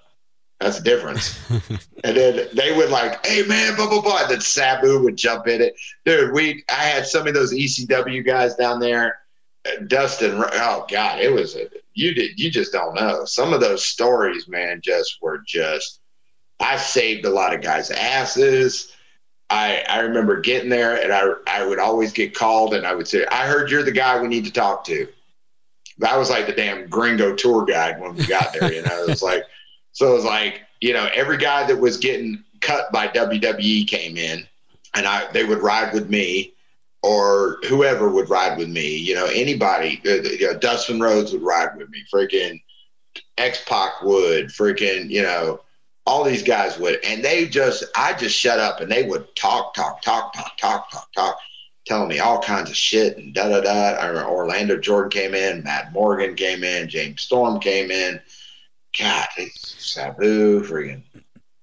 That's 0.59 0.77
the 0.77 0.83
difference. 0.83 1.39
and 2.03 2.15
then 2.15 2.47
they 2.53 2.75
would 2.75 2.89
like, 2.89 3.25
hey 3.25 3.43
man, 3.47 3.75
blah 3.75 3.89
blah 3.89 4.01
blah. 4.01 4.21
And 4.21 4.31
then 4.31 4.41
Sabu 4.41 5.01
would 5.03 5.17
jump 5.17 5.47
in 5.47 5.61
it. 5.61 5.75
Dude, 6.05 6.33
we 6.33 6.63
I 6.69 6.83
had 6.83 7.05
some 7.05 7.27
of 7.27 7.33
those 7.33 7.53
ECW 7.53 8.25
guys 8.25 8.55
down 8.55 8.79
there. 8.79 9.17
Dustin, 9.87 10.41
oh 10.43 10.85
god, 10.89 11.19
it 11.19 11.31
was 11.31 11.55
a 11.55 11.67
you 11.93 12.13
did 12.13 12.39
you 12.39 12.49
just 12.49 12.71
don't 12.71 12.95
know. 12.95 13.25
Some 13.25 13.53
of 13.53 13.59
those 13.59 13.83
stories, 13.83 14.47
man, 14.47 14.81
just 14.81 15.17
were 15.21 15.43
just 15.45 15.99
I 16.59 16.77
saved 16.77 17.25
a 17.25 17.29
lot 17.29 17.53
of 17.53 17.61
guys' 17.61 17.91
asses. 17.91 18.93
I 19.51 19.83
I 19.89 19.99
remember 19.99 20.39
getting 20.39 20.69
there 20.69 20.95
and 21.03 21.11
I 21.11 21.33
I 21.45 21.65
would 21.65 21.77
always 21.77 22.13
get 22.13 22.33
called 22.33 22.73
and 22.73 22.87
I 22.87 22.95
would 22.95 23.07
say, 23.07 23.25
I 23.31 23.45
heard 23.45 23.69
you're 23.69 23.83
the 23.83 23.91
guy 23.91 24.19
we 24.19 24.27
need 24.27 24.45
to 24.45 24.51
talk 24.51 24.83
to. 24.85 25.07
I 26.07 26.17
was 26.17 26.29
like 26.31 26.47
the 26.47 26.53
damn 26.53 26.87
gringo 26.87 27.35
tour 27.35 27.65
guide 27.65 27.99
when 27.99 28.15
we 28.15 28.25
got 28.25 28.53
there, 28.53 28.73
you 28.73 28.81
know. 28.81 29.03
It 29.03 29.09
was 29.09 29.21
like 29.21 29.43
so 29.91 30.11
it 30.11 30.15
was 30.15 30.25
like, 30.25 30.61
you 30.79 30.93
know, 30.93 31.09
every 31.13 31.37
guy 31.37 31.67
that 31.67 31.77
was 31.77 31.97
getting 31.97 32.43
cut 32.61 32.91
by 32.93 33.09
WWE 33.09 33.87
came 33.87 34.15
in 34.15 34.47
and 34.95 35.05
I 35.05 35.29
they 35.33 35.43
would 35.43 35.59
ride 35.59 35.93
with 35.93 36.09
me 36.09 36.53
or 37.03 37.57
whoever 37.67 38.09
would 38.09 38.29
ride 38.29 38.57
with 38.57 38.69
me, 38.69 38.95
you 38.95 39.15
know, 39.15 39.25
anybody, 39.25 40.01
uh, 40.05 40.21
you 40.21 40.51
know, 40.51 40.57
Dustin 40.57 40.99
Rhodes 40.99 41.33
would 41.33 41.41
ride 41.41 41.75
with 41.75 41.89
me, 41.89 42.03
freaking 42.13 42.61
X 43.37 43.63
Pac 43.65 44.01
would, 44.03 44.47
freaking, 44.47 45.09
you 45.09 45.23
know, 45.23 45.61
all 46.05 46.23
these 46.23 46.43
guys 46.43 46.77
would, 46.79 46.99
and 47.05 47.23
they 47.23 47.47
just, 47.47 47.83
I 47.95 48.13
just 48.13 48.35
shut 48.35 48.59
up 48.59 48.81
and 48.81 48.91
they 48.91 49.03
would 49.03 49.33
talk, 49.35 49.73
talk, 49.73 50.01
talk, 50.01 50.33
talk, 50.33 50.57
talk, 50.57 50.91
talk, 50.91 51.11
talk, 51.13 51.37
telling 51.85 52.09
me 52.09 52.19
all 52.19 52.41
kinds 52.41 52.69
of 52.69 52.75
shit 52.75 53.17
and 53.17 53.33
da 53.33 53.49
da 53.49 53.61
da. 53.61 53.71
I 53.71 54.07
remember 54.07 54.29
Orlando 54.29 54.77
Jordan 54.77 55.11
came 55.11 55.35
in, 55.35 55.63
Matt 55.63 55.93
Morgan 55.93 56.35
came 56.35 56.63
in, 56.63 56.89
James 56.89 57.21
Storm 57.21 57.59
came 57.59 57.91
in. 57.91 58.19
God, 58.99 59.27
Sabu, 59.55 60.63
freaking 60.63 61.03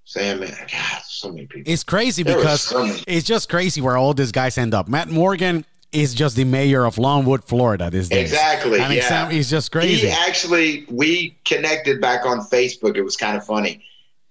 Sam, 0.05 0.41
God, 0.41 1.03
so 1.05 1.31
many 1.31 1.47
people. 1.47 1.71
It's 1.71 1.85
crazy 1.85 2.23
There 2.23 2.37
because 2.37 2.63
so 2.63 2.91
it's 3.07 3.27
just 3.27 3.51
crazy 3.51 3.83
where 3.83 3.99
all 3.99 4.15
these 4.15 4.33
guys 4.33 4.57
end 4.57 4.73
up. 4.73 4.89
Matt 4.89 5.11
Morgan 5.11 5.67
is 5.93 6.15
just 6.15 6.37
the 6.37 6.45
mayor 6.45 6.87
of 6.87 6.97
Longwood, 6.97 7.45
Florida 7.45 7.91
these 7.91 8.09
days. 8.09 8.31
Exactly, 8.31 8.81
And 8.81 8.95
yeah. 8.95 9.07
Sam 9.07 9.31
is 9.31 9.51
just 9.51 9.71
crazy. 9.71 10.07
He 10.07 10.11
actually, 10.11 10.87
we 10.89 11.37
connected 11.45 12.01
back 12.01 12.25
on 12.25 12.41
Facebook. 12.41 12.97
It 12.97 13.03
was 13.03 13.17
kind 13.17 13.37
of 13.37 13.45
funny. 13.45 13.85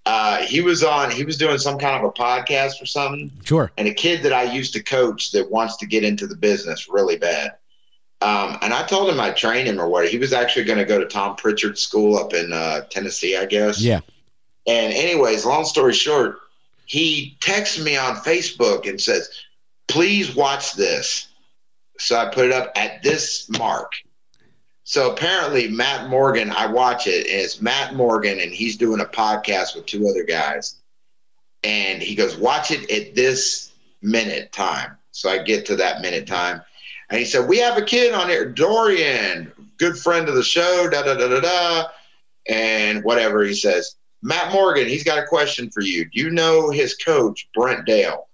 Uh, 0.10 0.38
he 0.38 0.62
was 0.62 0.86
on, 0.86 1.12
he 1.12 1.26
was 1.26 1.36
doing 1.36 1.58
some 1.58 1.78
kind 1.78 2.02
of 2.02 2.10
a 2.10 2.14
podcast 2.14 2.82
or 2.82 2.86
something. 2.86 3.30
Sure. 3.44 3.70
And 3.78 3.90
a 3.90 3.94
kid 3.94 4.24
that 4.24 4.32
I 4.32 4.44
used 4.44 4.72
to 4.74 4.82
coach 4.82 5.32
that 5.32 5.52
wants 5.52 5.76
to 5.78 5.86
get 5.86 6.06
into 6.06 6.28
the 6.28 6.36
business 6.36 6.88
really 6.88 7.18
bad. 7.18 7.58
Um, 8.22 8.58
and 8.62 8.74
I 8.74 8.84
told 8.84 9.10
him 9.10 9.20
I'd 9.20 9.36
train 9.36 9.66
him 9.66 9.82
or 9.82 9.90
what. 9.90 10.08
He 10.08 10.18
was 10.18 10.32
actually 10.32 10.64
going 10.64 10.80
to 10.80 10.86
go 10.86 10.98
to 10.98 11.06
Tom 11.06 11.36
Prichard 11.36 11.78
School 11.78 12.16
up 12.18 12.34
in 12.34 12.54
uh, 12.54 12.86
Tennessee, 12.90 13.36
I 13.36 13.46
guess. 13.46 13.82
Yeah. 13.82 14.00
And 14.66 14.94
anyways, 14.94 15.46
long 15.46 15.66
story 15.66 15.94
short, 15.94 16.40
he 16.86 17.38
texts 17.42 17.78
me 17.84 17.98
on 17.98 18.16
Facebook 18.16 18.90
and 18.90 19.00
says, 19.00 19.30
"Please 19.90 20.36
watch 20.36 20.74
this." 20.74 21.28
So 22.00 22.18
I 22.18 22.30
put 22.34 22.46
it 22.46 22.54
up 22.54 22.72
at 22.78 23.04
this 23.04 23.50
mark. 23.60 23.92
So 24.88 25.12
apparently, 25.12 25.68
Matt 25.68 26.10
Morgan, 26.10 26.50
I 26.50 26.66
watch 26.66 27.08
it, 27.08 27.28
and 27.28 27.42
it's 27.42 27.62
Matt 27.62 27.94
Morgan, 27.94 28.40
and 28.40 28.54
he's 28.54 28.78
doing 28.78 29.02
a 29.02 29.06
podcast 29.06 29.76
with 29.76 29.86
two 29.86 30.08
other 30.08 30.24
guys. 30.24 30.78
And 31.66 32.02
he 32.02 32.16
goes, 32.16 32.38
Watch 32.38 32.72
it 32.72 32.90
at 32.90 33.14
this 33.14 33.74
minute 34.02 34.54
time. 34.54 34.96
So 35.12 35.30
I 35.30 35.40
get 35.40 35.66
to 35.66 35.76
that 35.76 36.00
minute 36.00 36.26
time. 36.26 36.62
And 37.10 37.20
he 37.20 37.26
said, 37.26 37.50
We 37.50 37.58
have 37.58 37.78
a 37.78 37.82
kid 37.82 38.14
on 38.14 38.30
here, 38.30 38.50
Dorian, 38.50 39.52
good 39.78 39.98
friend 39.98 40.30
of 40.30 40.36
the 40.36 40.44
show, 40.44 40.88
da 40.90 41.02
da 41.04 41.16
da 41.16 41.28
da 41.28 41.42
da. 41.42 41.90
And 42.48 43.04
whatever 43.04 43.44
he 43.44 43.56
says, 43.56 43.98
Matt 44.22 44.54
Morgan, 44.54 44.88
he's 44.88 45.04
got 45.04 45.20
a 45.20 45.28
question 45.28 45.70
for 45.70 45.82
you. 45.82 46.06
Do 46.06 46.12
you 46.22 46.30
know 46.30 46.70
his 46.70 46.96
coach, 46.96 47.50
Brent 47.54 47.86
Dail? 47.86 48.30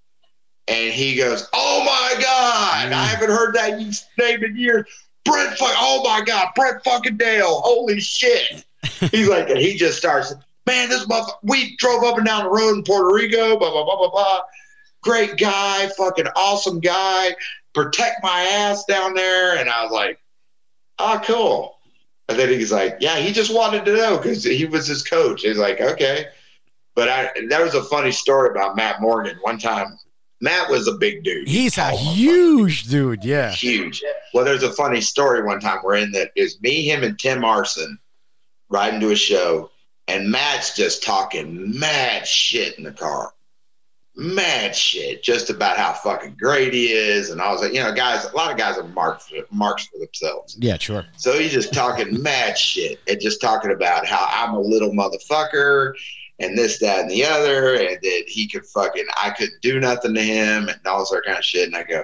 And 0.68 0.94
he 0.94 1.16
goes, 1.16 1.50
Oh 1.52 1.84
my 1.84 2.22
God, 2.22 2.94
I 2.94 3.06
mm. 3.06 3.08
haven't 3.08 3.32
heard 3.32 3.56
that 3.56 3.80
name 4.20 4.44
in 4.44 4.56
years. 4.56 4.86
Brent, 5.26 5.58
fuck, 5.58 5.74
oh 5.78 6.02
my 6.04 6.24
God, 6.26 6.50
Brett 6.56 6.84
fucking 6.84 7.18
Dail. 7.18 7.62
Holy 7.62 8.00
shit. 8.00 8.66
He's 9.12 9.30
like, 9.30 9.50
and 9.50 9.60
he 9.60 9.76
just 9.76 9.98
starts, 9.98 10.34
man, 10.66 10.90
this 10.90 11.06
motherfucker, 11.06 11.38
we 11.44 11.76
drove 11.78 12.04
up 12.04 12.18
and 12.18 12.26
down 12.26 12.44
the 12.44 12.50
road 12.50 12.76
in 12.76 12.84
Puerto 12.84 13.14
Rico, 13.14 13.58
blah, 13.58 13.72
blah, 13.72 13.86
blah, 13.86 13.98
blah, 13.98 14.10
blah. 14.10 14.42
Great 15.02 15.38
guy, 15.38 15.88
fucking 15.98 16.28
awesome 16.36 16.80
guy. 16.80 17.36
Protect 17.74 18.24
my 18.24 18.42
ass 18.42 18.86
down 18.86 19.14
there. 19.14 19.58
And 19.58 19.70
I 19.70 19.84
was 19.84 19.92
like, 19.92 20.20
oh, 21.00 21.22
cool. 21.26 21.78
And 22.30 22.40
then 22.40 22.50
he's 22.50 22.72
like, 22.72 22.98
yeah, 23.00 23.18
he 23.18 23.34
just 23.34 23.54
wanted 23.54 23.86
to 23.86 23.96
know 23.96 24.18
because 24.18 24.44
he 24.44 24.66
was 24.66 24.88
his 24.88 25.04
coach. 25.04 25.42
He's 25.42 25.58
like, 25.58 25.82
okay. 25.82 26.28
But 26.96 27.10
I, 27.10 27.30
that 27.50 27.62
was 27.62 27.74
a 27.74 27.84
funny 27.84 28.12
story 28.12 28.52
about 28.52 28.76
Matt 28.76 29.02
Morgan. 29.02 29.38
One 29.42 29.58
time, 29.58 29.98
Matt 30.44 30.70
was 30.70 30.90
a 30.90 30.92
big 30.92 31.24
dude. 31.24 31.48
He's 31.48 31.78
a 31.78 31.92
oh, 31.94 31.96
motherfucker 31.96 31.96
huge 31.96 32.84
dude. 32.84 33.24
Yeah. 33.24 33.50
huge. 33.52 34.04
Well, 34.34 34.44
there's 34.44 34.62
a 34.62 34.74
funny 34.74 35.00
story 35.00 35.42
one 35.42 35.62
time 35.62 35.80
we're 35.82 35.96
in 35.96 36.12
that 36.12 36.32
is 36.36 36.60
me, 36.62 36.84
him, 36.84 37.02
and 37.02 37.18
Tim 37.18 37.46
Arson 37.46 37.98
riding 38.68 39.00
to 39.00 39.12
a 39.12 39.16
show, 39.16 39.72
and 40.10 40.30
Matt's 40.30 40.76
just 40.76 41.02
talking 41.02 41.80
mad 41.80 42.28
shit 42.28 42.78
in 42.78 42.84
the 42.84 42.92
car. 42.92 43.34
Mad 44.18 44.76
shit, 44.76 45.24
just 45.24 45.50
about 45.50 45.78
how 45.78 45.94
fucking 45.94 46.36
great 46.38 46.74
he 46.74 46.92
is. 46.92 47.30
And 47.30 47.42
I 47.42 47.50
was 47.50 47.62
like, 47.62 47.72
you 47.72 47.82
know, 47.82 47.94
guys, 47.94 48.26
a 48.26 48.36
lot 48.36 48.52
of 48.52 48.58
guys 48.58 48.78
are 48.78 48.84
marks 48.90 49.30
for, 49.30 49.38
marks 49.50 49.88
for 49.88 49.98
themselves. 49.98 50.58
Yeah, 50.60 50.78
sure. 50.78 51.06
So 51.16 51.40
he's 51.40 51.54
just 51.54 51.74
talking 51.74 52.22
mad 52.22 52.58
shit 52.58 53.00
and 53.08 53.18
just 53.22 53.40
talking 53.40 53.72
about 53.72 54.06
how 54.06 54.28
I'm 54.30 54.56
a 54.56 54.60
little 54.60 54.92
motherfucker 54.92 55.94
and 56.40 56.58
this, 56.58 56.80
that, 56.80 57.02
and 57.02 57.10
the 57.10 57.24
other, 57.24 57.76
and 57.76 57.98
that 58.02 58.24
he 58.28 58.48
could 58.48 58.66
fucking, 58.66 59.06
I 59.16 59.32
couldn't 59.32 59.62
do 59.62 59.80
nothing 59.80 60.14
to 60.16 60.22
him 60.22 60.68
and 60.68 60.80
all 60.86 61.00
this 61.00 61.12
other 61.12 61.24
kind 61.26 61.38
of 61.38 61.46
shit. 61.46 61.68
And 61.68 61.76
I 61.76 61.84
go, 61.84 62.04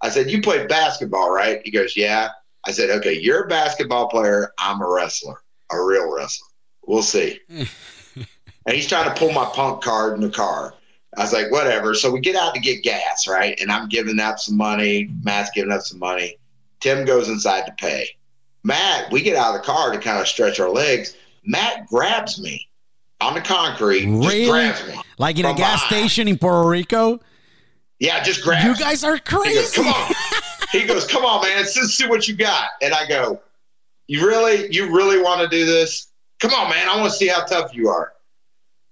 I 0.00 0.10
said, 0.10 0.30
You 0.30 0.40
played 0.40 0.68
basketball, 0.68 1.30
right? 1.30 1.60
He 1.64 1.70
goes, 1.70 1.96
Yeah. 1.96 2.28
I 2.66 2.72
said, 2.72 2.90
Okay, 2.90 3.18
you're 3.18 3.44
a 3.44 3.48
basketball 3.48 4.08
player. 4.08 4.52
I'm 4.58 4.80
a 4.80 4.88
wrestler, 4.88 5.42
a 5.72 5.82
real 5.82 6.12
wrestler. 6.12 6.48
We'll 6.86 7.02
see. 7.02 7.40
and 7.48 7.66
he's 8.68 8.86
trying 8.86 9.12
to 9.12 9.18
pull 9.18 9.32
my 9.32 9.46
punk 9.46 9.82
card 9.82 10.14
in 10.14 10.20
the 10.20 10.30
car. 10.30 10.74
I 11.16 11.22
was 11.22 11.32
like, 11.32 11.50
Whatever. 11.50 11.94
So 11.94 12.10
we 12.10 12.20
get 12.20 12.36
out 12.36 12.54
to 12.54 12.60
get 12.60 12.82
gas, 12.82 13.26
right? 13.26 13.58
And 13.60 13.72
I'm 13.72 13.88
giving 13.88 14.20
up 14.20 14.38
some 14.38 14.56
money. 14.56 15.10
Matt's 15.22 15.50
giving 15.54 15.72
up 15.72 15.82
some 15.82 15.98
money. 15.98 16.36
Tim 16.80 17.04
goes 17.04 17.28
inside 17.28 17.66
to 17.66 17.72
pay. 17.72 18.08
Matt, 18.62 19.10
we 19.12 19.22
get 19.22 19.36
out 19.36 19.54
of 19.54 19.60
the 19.60 19.66
car 19.66 19.92
to 19.92 19.98
kind 19.98 20.18
of 20.18 20.28
stretch 20.28 20.60
our 20.60 20.70
legs. 20.70 21.16
Matt 21.44 21.86
grabs 21.86 22.40
me 22.40 22.68
on 23.20 23.34
the 23.34 23.40
concrete. 23.40 24.06
Really? 24.06 24.44
Just 24.46 24.50
grabs 24.50 24.86
me. 24.88 25.02
Like 25.18 25.38
in 25.38 25.44
a 25.46 25.54
gas 25.54 25.82
behind. 25.88 26.10
station 26.10 26.28
in 26.28 26.38
Puerto 26.38 26.68
Rico. 26.68 27.20
Yeah, 28.00 28.22
just 28.22 28.42
grabs 28.42 28.64
You 28.64 28.76
guys 28.76 29.04
are 29.04 29.16
He 29.16 29.20
goes, 29.20 29.42
crazy. 29.44 29.74
come 29.82 29.86
on. 29.88 30.12
he 30.72 30.84
goes, 30.84 31.06
come 31.06 31.24
on, 31.24 31.42
man. 31.42 31.56
Let's 31.58 31.74
see 31.74 32.06
what 32.08 32.26
you 32.28 32.34
got. 32.36 32.70
And 32.82 32.92
I 32.92 33.06
go, 33.06 33.40
you 34.08 34.26
really, 34.26 34.72
you 34.72 34.94
really 34.94 35.22
want 35.22 35.40
to 35.40 35.48
do 35.48 35.64
this? 35.64 36.08
Come 36.40 36.52
on, 36.52 36.68
man. 36.68 36.88
I 36.88 36.96
want 36.98 37.10
to 37.12 37.16
see 37.16 37.28
how 37.28 37.44
tough 37.44 37.74
you 37.74 37.88
are. 37.88 38.12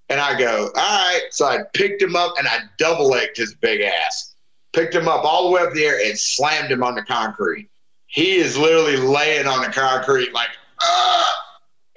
And 0.08 0.20
I 0.20 0.38
go, 0.38 0.66
all 0.66 0.72
right. 0.74 1.22
So 1.30 1.46
I 1.46 1.58
picked 1.74 2.00
him 2.00 2.16
up 2.16 2.34
and 2.38 2.46
I 2.46 2.58
double 2.78 3.08
legged 3.08 3.36
his 3.36 3.54
big 3.54 3.80
ass. 3.80 4.34
Picked 4.72 4.94
him 4.94 5.08
up 5.08 5.24
all 5.24 5.44
the 5.44 5.50
way 5.50 5.62
up 5.62 5.72
the 5.74 5.84
air 5.84 6.00
and 6.02 6.18
slammed 6.18 6.70
him 6.70 6.82
on 6.82 6.94
the 6.94 7.02
concrete. 7.02 7.68
He 8.06 8.36
is 8.36 8.56
literally 8.56 8.96
laying 8.96 9.46
on 9.46 9.62
the 9.62 9.68
concrete 9.68 10.32
like, 10.32 10.50
ah. 10.80 11.38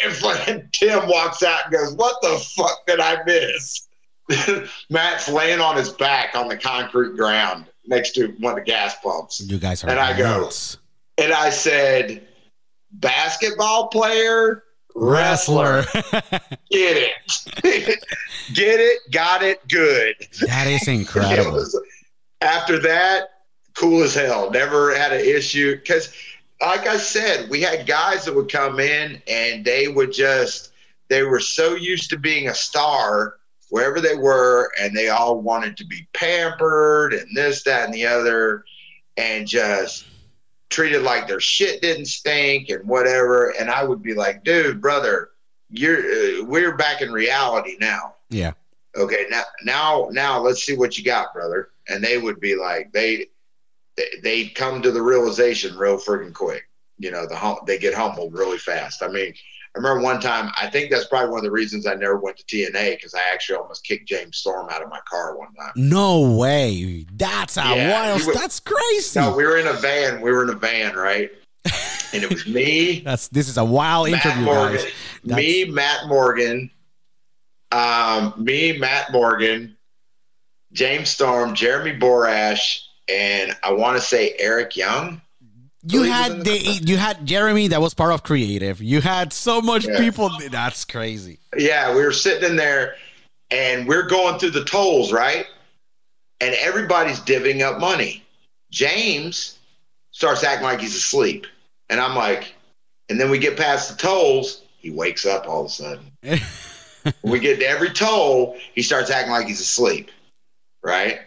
And 0.03 0.13
fucking 0.13 0.69
Tim 0.71 1.07
walks 1.07 1.41
out 1.43 1.65
and 1.65 1.73
goes, 1.73 1.93
what 1.93 2.15
the 2.21 2.37
fuck 2.55 2.85
did 2.85 2.99
I 2.99 3.23
miss? 3.25 3.87
Matt's 4.89 5.29
laying 5.29 5.59
on 5.59 5.77
his 5.77 5.89
back 5.89 6.35
on 6.35 6.47
the 6.47 6.57
concrete 6.57 7.15
ground 7.15 7.65
next 7.87 8.11
to 8.11 8.27
one 8.39 8.53
of 8.53 8.59
the 8.59 8.65
gas 8.65 8.95
pumps. 9.01 9.41
You 9.41 9.57
guys 9.57 9.83
are 9.83 9.89
And 9.89 9.99
I 9.99 10.17
go. 10.17 10.49
And 11.17 11.31
I 11.31 11.49
said, 11.49 12.27
basketball 12.91 13.87
player, 13.87 14.63
Wrestler. 14.95 15.83
get 15.91 16.51
it. 16.71 17.11
get 18.53 18.79
it, 18.79 18.99
got 19.11 19.43
it, 19.43 19.65
good. 19.67 20.15
that 20.47 20.67
is 20.67 20.87
incredible. 20.87 21.53
was- 21.53 21.79
after 22.41 22.79
that, 22.79 23.29
cool 23.75 24.03
as 24.03 24.13
hell. 24.15 24.49
Never 24.51 24.95
had 24.95 25.11
an 25.13 25.21
issue. 25.25 25.75
Because, 25.75 26.13
like 26.65 26.87
I 26.87 26.97
said, 26.97 27.49
we 27.49 27.61
had 27.61 27.87
guys 27.87 28.25
that 28.25 28.35
would 28.35 28.51
come 28.51 28.79
in 28.79 29.21
and 29.27 29.63
they 29.63 29.87
would 29.87 30.11
just, 30.11 30.71
they 31.07 31.23
were 31.23 31.39
so 31.39 31.75
used 31.75 32.09
to 32.09 32.17
being 32.17 32.47
a 32.49 32.55
star 32.55 33.37
wherever 33.69 33.99
they 33.99 34.15
were, 34.15 34.71
and 34.79 34.95
they 34.95 35.09
all 35.09 35.41
wanted 35.41 35.75
to 35.77 35.85
be 35.85 36.07
pampered 36.13 37.13
and 37.13 37.27
this, 37.35 37.63
that, 37.63 37.85
and 37.85 37.93
the 37.93 38.05
other, 38.05 38.63
and 39.17 39.47
just 39.47 40.05
treated 40.69 41.01
like 41.01 41.27
their 41.27 41.39
shit 41.39 41.81
didn't 41.81 42.05
stink 42.05 42.69
and 42.69 42.87
whatever. 42.87 43.53
And 43.59 43.69
I 43.69 43.83
would 43.83 44.03
be 44.03 44.13
like, 44.13 44.43
dude, 44.43 44.81
brother, 44.81 45.31
you're 45.69 45.99
uh, 45.99 46.45
we're 46.45 46.75
back 46.75 47.01
in 47.01 47.11
reality 47.11 47.75
now. 47.79 48.15
Yeah. 48.29 48.53
okay, 48.95 49.25
now 49.29 49.43
now 49.63 50.09
now 50.11 50.39
let's 50.39 50.63
see 50.63 50.75
what 50.75 50.97
you 50.97 51.03
got, 51.03 51.33
brother. 51.33 51.69
And 51.87 52.03
they 52.03 52.17
would 52.17 52.39
be 52.39 52.55
like, 52.55 52.91
they 52.91 53.27
they- 54.21 54.45
come 54.49 54.81
to 54.81 54.91
the 54.91 55.01
realization 55.01 55.75
real 55.77 55.97
freaking 55.97 56.33
quick. 56.33 56.63
You 56.97 57.11
know, 57.11 57.25
the 57.27 57.35
hum- 57.35 57.59
they 57.67 57.77
get 57.77 57.93
humbled 57.93 58.33
really 58.33 58.57
fast. 58.57 59.03
I 59.03 59.07
mean, 59.09 59.33
I 59.33 59.77
remember 59.77 60.01
one 60.01 60.21
time. 60.21 60.51
I 60.61 60.69
think 60.69 60.89
that's 60.89 61.07
probably 61.07 61.29
one 61.29 61.39
of 61.39 61.43
the 61.43 61.51
reasons 61.51 61.85
I 61.85 61.95
never 61.95 62.15
went 62.17 62.37
to 62.37 62.43
TNA 62.45 62.95
because 62.95 63.13
I 63.13 63.19
actually 63.33 63.57
almost 63.57 63.85
kicked 63.85 64.07
James 64.07 64.37
Storm 64.37 64.69
out 64.69 64.81
of 64.81 64.89
my 64.89 64.99
car 65.09 65.37
one 65.37 65.53
time. 65.55 65.71
No 65.75 66.21
way. 66.37 67.05
That's 67.13 67.57
a 67.57 67.61
Yeah, 67.63 67.91
wild. 67.91 68.25
was- 68.25 68.35
that's 68.35 68.59
crazy. 68.61 69.19
No, 69.19 69.35
we 69.35 69.43
were 69.43 69.57
in 69.57 69.67
a 69.67 69.73
van. 69.73 70.21
We 70.21 70.31
were 70.31 70.43
in 70.43 70.49
a 70.49 70.53
van, 70.55 70.95
right? 70.95 71.29
And 72.13 72.23
it 72.23 72.29
was 72.31 72.47
me, 72.47 72.99
that's 73.05 73.27
this 73.27 73.49
is 73.49 73.57
a 73.57 73.65
wild 73.65 74.09
Matt 74.09 74.25
interview, 74.25 74.45
Morgan, 74.45 74.77
guys. 74.77 74.91
That's- 75.25 75.45
me, 75.45 75.65
Matt 75.65 76.07
Morgan, 76.07 76.71
um, 77.73 78.33
me, 78.37 78.77
Matt 78.77 79.11
Morgan, 79.11 79.75
James 80.71 81.09
Storm, 81.09 81.53
Jeremy 81.55 81.97
Borash, 81.99 82.79
and 83.09 83.55
I 83.63 83.71
want 83.73 83.97
to 83.97 84.01
say 84.01 84.35
Eric 84.39 84.75
Young. 84.75 85.21
You 85.87 86.01
had 86.03 86.31
in 86.31 86.39
the, 86.39 86.57
you 86.83 86.97
had 86.97 87.25
Jeremy 87.25 87.67
that 87.67 87.79
was 87.79 87.93
part 87.93 88.11
of 88.11 88.23
creative. 88.23 88.81
You 88.81 89.01
had 89.01 89.31
so 89.31 89.61
much 89.61 89.85
Yeah. 89.85 89.99
people. 89.99 90.31
That's 90.49 90.83
crazy. 90.83 91.39
Yeah, 91.55 91.95
we 91.95 92.01
were 92.03 92.11
sitting 92.11 92.49
in 92.49 92.55
there 92.55 92.95
and 93.51 93.87
we're 93.87 94.07
going 94.07 94.39
through 94.39 94.51
the 94.51 94.65
tolls, 94.65 95.11
right? 95.13 95.45
And 96.41 96.55
everybody's 96.55 97.19
divvying 97.19 97.61
up 97.61 97.79
money. 97.79 98.23
James 98.71 99.59
starts 100.11 100.43
acting 100.43 100.63
like 100.65 100.79
he's 100.79 100.95
asleep. 100.95 101.45
And 101.91 101.99
I'm 101.99 102.15
like, 102.15 102.55
and 103.09 103.19
then 103.19 103.29
we 103.29 103.37
get 103.37 103.55
past 103.55 103.91
the 103.91 103.95
tolls, 104.01 104.63
he 104.79 104.89
wakes 104.89 105.25
up 105.27 105.47
all 105.47 105.61
of 105.61 105.67
a 105.67 105.69
sudden. 105.69 106.11
We 107.21 107.37
get 107.39 107.59
to 107.59 107.69
every 107.69 107.91
toll, 107.91 108.57
he 108.73 108.81
starts 108.81 109.11
acting 109.11 109.31
like 109.31 109.45
he's 109.45 109.61
asleep, 109.61 110.09
right? 110.83 111.19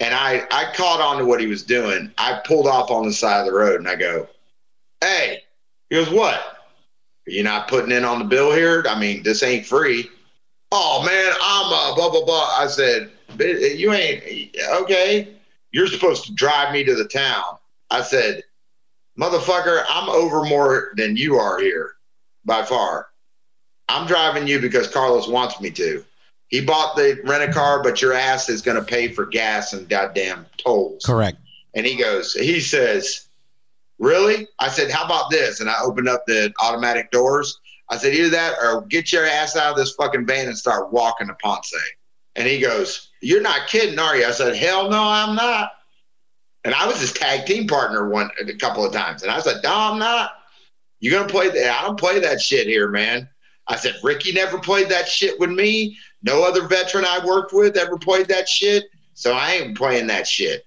And 0.00 0.14
I, 0.14 0.46
I 0.50 0.72
caught 0.74 1.00
on 1.00 1.18
to 1.18 1.26
what 1.26 1.40
he 1.40 1.46
was 1.46 1.62
doing. 1.62 2.10
I 2.16 2.40
pulled 2.44 2.66
off 2.66 2.90
on 2.90 3.06
the 3.06 3.12
side 3.12 3.40
of 3.40 3.46
the 3.46 3.52
road 3.52 3.80
and 3.80 3.88
I 3.88 3.96
go, 3.96 4.26
hey, 5.02 5.42
he 5.90 5.96
goes, 5.96 6.10
what? 6.10 6.40
Are 7.26 7.30
you 7.30 7.42
not 7.42 7.68
putting 7.68 7.92
in 7.92 8.04
on 8.04 8.18
the 8.18 8.24
bill 8.24 8.50
here? 8.52 8.84
I 8.88 8.98
mean, 8.98 9.22
this 9.22 9.42
ain't 9.42 9.66
free. 9.66 10.10
Oh 10.72 11.02
man, 11.04 11.32
I'm 11.42 11.72
uh, 11.72 11.94
blah 11.94 12.10
blah 12.10 12.24
blah. 12.24 12.54
I 12.56 12.66
said, 12.66 13.10
you 13.38 13.92
ain't 13.92 14.56
okay. 14.82 15.34
You're 15.72 15.88
supposed 15.88 16.24
to 16.26 16.34
drive 16.34 16.72
me 16.72 16.84
to 16.84 16.94
the 16.94 17.06
town. 17.06 17.58
I 17.90 18.02
said, 18.02 18.42
motherfucker, 19.18 19.84
I'm 19.88 20.08
over 20.08 20.44
more 20.44 20.92
than 20.96 21.16
you 21.16 21.36
are 21.36 21.60
here 21.60 21.92
by 22.44 22.64
far. 22.64 23.08
I'm 23.88 24.06
driving 24.06 24.46
you 24.46 24.60
because 24.60 24.88
Carlos 24.88 25.28
wants 25.28 25.60
me 25.60 25.70
to. 25.72 26.04
He 26.50 26.60
bought 26.60 26.96
the 26.96 27.20
rent 27.24 27.48
a 27.48 27.52
car, 27.52 27.82
but 27.82 28.02
your 28.02 28.12
ass 28.12 28.48
is 28.48 28.60
going 28.60 28.76
to 28.76 28.82
pay 28.82 29.08
for 29.08 29.24
gas 29.24 29.72
and 29.72 29.88
goddamn 29.88 30.46
tolls. 30.58 31.04
Correct. 31.04 31.38
And 31.74 31.86
he 31.86 31.96
goes, 31.96 32.34
he 32.34 32.60
says, 32.60 33.28
Really? 33.98 34.48
I 34.58 34.68
said, 34.68 34.90
How 34.90 35.04
about 35.04 35.30
this? 35.30 35.60
And 35.60 35.70
I 35.70 35.80
opened 35.82 36.08
up 36.08 36.26
the 36.26 36.52
automatic 36.60 37.10
doors. 37.12 37.60
I 37.88 37.96
said, 37.96 38.14
Either 38.14 38.30
that 38.30 38.54
or 38.60 38.82
get 38.82 39.12
your 39.12 39.26
ass 39.26 39.56
out 39.56 39.70
of 39.70 39.76
this 39.76 39.94
fucking 39.94 40.26
van 40.26 40.48
and 40.48 40.58
start 40.58 40.92
walking 40.92 41.28
to 41.28 41.34
Ponce. 41.34 41.72
And 42.34 42.48
he 42.48 42.58
goes, 42.58 43.10
You're 43.20 43.42
not 43.42 43.68
kidding, 43.68 43.98
are 43.98 44.16
you? 44.16 44.26
I 44.26 44.32
said, 44.32 44.56
Hell 44.56 44.90
no, 44.90 45.02
I'm 45.02 45.36
not. 45.36 45.72
And 46.64 46.74
I 46.74 46.86
was 46.86 47.00
his 47.00 47.12
tag 47.12 47.46
team 47.46 47.68
partner 47.68 48.08
one 48.08 48.30
a 48.40 48.54
couple 48.54 48.84
of 48.84 48.92
times. 48.92 49.22
And 49.22 49.30
I 49.30 49.38
said, 49.40 49.62
No, 49.62 49.72
I'm 49.72 49.98
not. 49.98 50.32
You're 50.98 51.18
gonna 51.18 51.30
play 51.30 51.48
that. 51.48 51.80
I 51.80 51.86
don't 51.86 51.98
play 51.98 52.18
that 52.18 52.40
shit 52.40 52.66
here, 52.66 52.88
man. 52.88 53.28
I 53.68 53.76
said, 53.76 53.94
Ricky 54.02 54.32
never 54.32 54.58
played 54.58 54.88
that 54.88 55.08
shit 55.08 55.38
with 55.38 55.50
me. 55.50 55.96
No 56.22 56.44
other 56.44 56.66
veteran 56.66 57.04
I 57.04 57.24
worked 57.24 57.52
with 57.52 57.76
ever 57.76 57.96
played 57.98 58.28
that 58.28 58.48
shit. 58.48 58.84
So 59.14 59.32
I 59.32 59.52
ain't 59.52 59.76
playing 59.76 60.06
that 60.08 60.26
shit. 60.26 60.66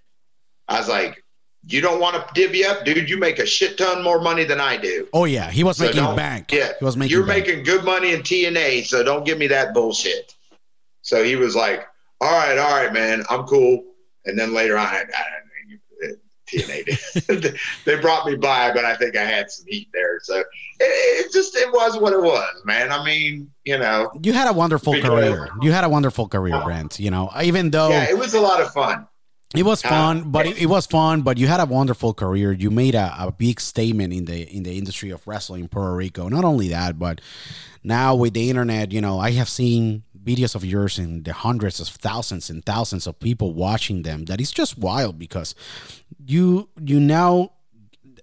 I 0.67 0.79
was 0.79 0.89
like, 0.89 1.23
you 1.65 1.81
don't 1.81 1.99
want 1.99 2.15
to 2.15 2.25
divvy 2.33 2.65
up, 2.65 2.83
dude. 2.83 3.09
You 3.09 3.17
make 3.17 3.39
a 3.39 3.45
shit 3.45 3.77
ton 3.77 4.03
more 4.03 4.19
money 4.19 4.43
than 4.43 4.59
I 4.59 4.77
do. 4.77 5.07
Oh 5.13 5.25
yeah, 5.25 5.49
he 5.49 5.63
was 5.63 5.77
So 5.77 5.85
making 5.85 6.15
bank. 6.15 6.51
Yeah, 6.51 6.71
he 6.77 6.85
was 6.85 6.97
making. 6.97 7.11
You're 7.11 7.25
bank. 7.25 7.47
making 7.47 7.63
good 7.63 7.85
money 7.85 8.13
in 8.13 8.21
TNA, 8.21 8.85
so 8.85 9.03
don't 9.03 9.25
give 9.25 9.37
me 9.37 9.47
that 9.47 9.73
bullshit. 9.73 10.35
So 11.01 11.23
he 11.23 11.35
was 11.35 11.55
like, 11.55 11.85
all 12.21 12.31
right, 12.31 12.57
all 12.57 12.71
right, 12.71 12.91
man, 12.93 13.23
I'm 13.29 13.43
cool. 13.43 13.83
And 14.25 14.37
then 14.37 14.53
later 14.53 14.77
on, 14.77 14.87
I, 14.87 15.03
I, 15.03 15.23
TNA 16.47 17.27
did. 17.27 17.59
they 17.85 17.95
brought 17.99 18.25
me 18.25 18.35
by, 18.35 18.71
but 18.73 18.85
I 18.85 18.95
think 18.95 19.15
I 19.15 19.23
had 19.23 19.49
some 19.49 19.65
heat 19.67 19.89
there. 19.93 20.19
So 20.21 20.37
it, 20.39 20.45
it 20.79 21.33
just 21.33 21.55
it 21.55 21.71
was 21.71 21.97
what 21.97 22.13
it 22.13 22.21
was, 22.21 22.61
man. 22.65 22.91
I 22.91 23.03
mean, 23.03 23.51
you 23.63 23.77
know, 23.77 24.11
You 24.21 24.33
had 24.33 24.47
a 24.47 24.53
wonderful 24.53 24.93
career. 25.01 25.49
You 25.61 25.71
had 25.71 25.83
a 25.83 25.89
wonderful 25.89 26.27
career, 26.27 26.59
Brent. 26.63 26.99
You 26.99 27.11
know, 27.11 27.31
even 27.41 27.71
though 27.71 27.89
yeah, 27.89 28.09
it 28.09 28.17
was 28.17 28.33
a 28.33 28.41
lot 28.41 28.61
of 28.61 28.71
fun. 28.71 29.07
It 29.55 29.63
was 29.63 29.85
Uh, 29.85 29.89
fun, 29.89 30.31
but 30.31 30.47
it, 30.47 30.63
it 30.63 30.65
was 30.65 30.87
fun. 30.87 31.21
But 31.21 31.37
you 31.37 31.45
had 31.47 31.59
a 31.59 31.65
wonderful 31.65 32.13
career. 32.15 32.51
You 32.51 32.71
made 32.71 32.95
a, 32.95 33.15
a 33.19 33.31
big 33.31 33.59
statement 33.59 34.11
in 34.11 34.25
the 34.25 34.49
in 34.49 34.63
the 34.63 34.77
industry 34.77 35.11
of 35.11 35.25
wrestling 35.27 35.61
in 35.61 35.67
Puerto 35.69 35.95
Rico. 35.95 36.27
Not 36.27 36.43
only 36.43 36.69
that, 36.69 36.97
but 36.97 37.21
now 37.83 38.15
with 38.15 38.33
the 38.33 38.49
internet, 38.49 38.91
you 38.91 38.99
know, 39.01 39.19
I 39.19 39.31
have 39.31 39.49
seen 39.49 40.03
videos 40.23 40.55
of 40.55 40.63
yours 40.63 40.97
and 40.97 41.25
the 41.25 41.33
hundreds 41.33 41.79
of 41.81 41.87
thousands 41.89 42.49
and 42.49 42.65
thousands 42.65 43.05
of 43.05 43.19
people 43.19 43.53
watching 43.53 44.03
them. 44.03 44.25
That 44.25 44.39
is 44.41 44.51
just 44.51 44.77
wild 44.77 45.19
because 45.19 45.53
you 46.25 46.69
you 46.81 46.99
now 46.99 47.51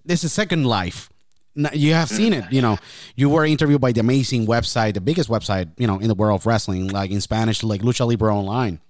this 0.04 0.24
is 0.24 0.32
second 0.32 0.64
life. 0.64 1.10
You 1.54 1.94
have 1.94 2.08
mm. 2.08 2.16
seen 2.16 2.32
it, 2.32 2.44
you 2.52 2.62
know. 2.62 2.78
You 3.16 3.28
were 3.28 3.44
interviewed 3.44 3.80
by 3.80 3.92
the 3.92 4.00
amazing 4.00 4.46
website, 4.46 4.94
the 4.94 5.00
biggest 5.00 5.28
website, 5.28 5.70
you 5.76 5.86
know, 5.86 5.98
in 5.98 6.08
the 6.08 6.14
world 6.14 6.40
of 6.40 6.46
wrestling, 6.46 6.88
like 6.88 7.10
in 7.10 7.20
Spanish, 7.20 7.62
like 7.62 7.82
Lucha 7.82 8.06
Libre 8.06 8.34
Online. 8.34 8.80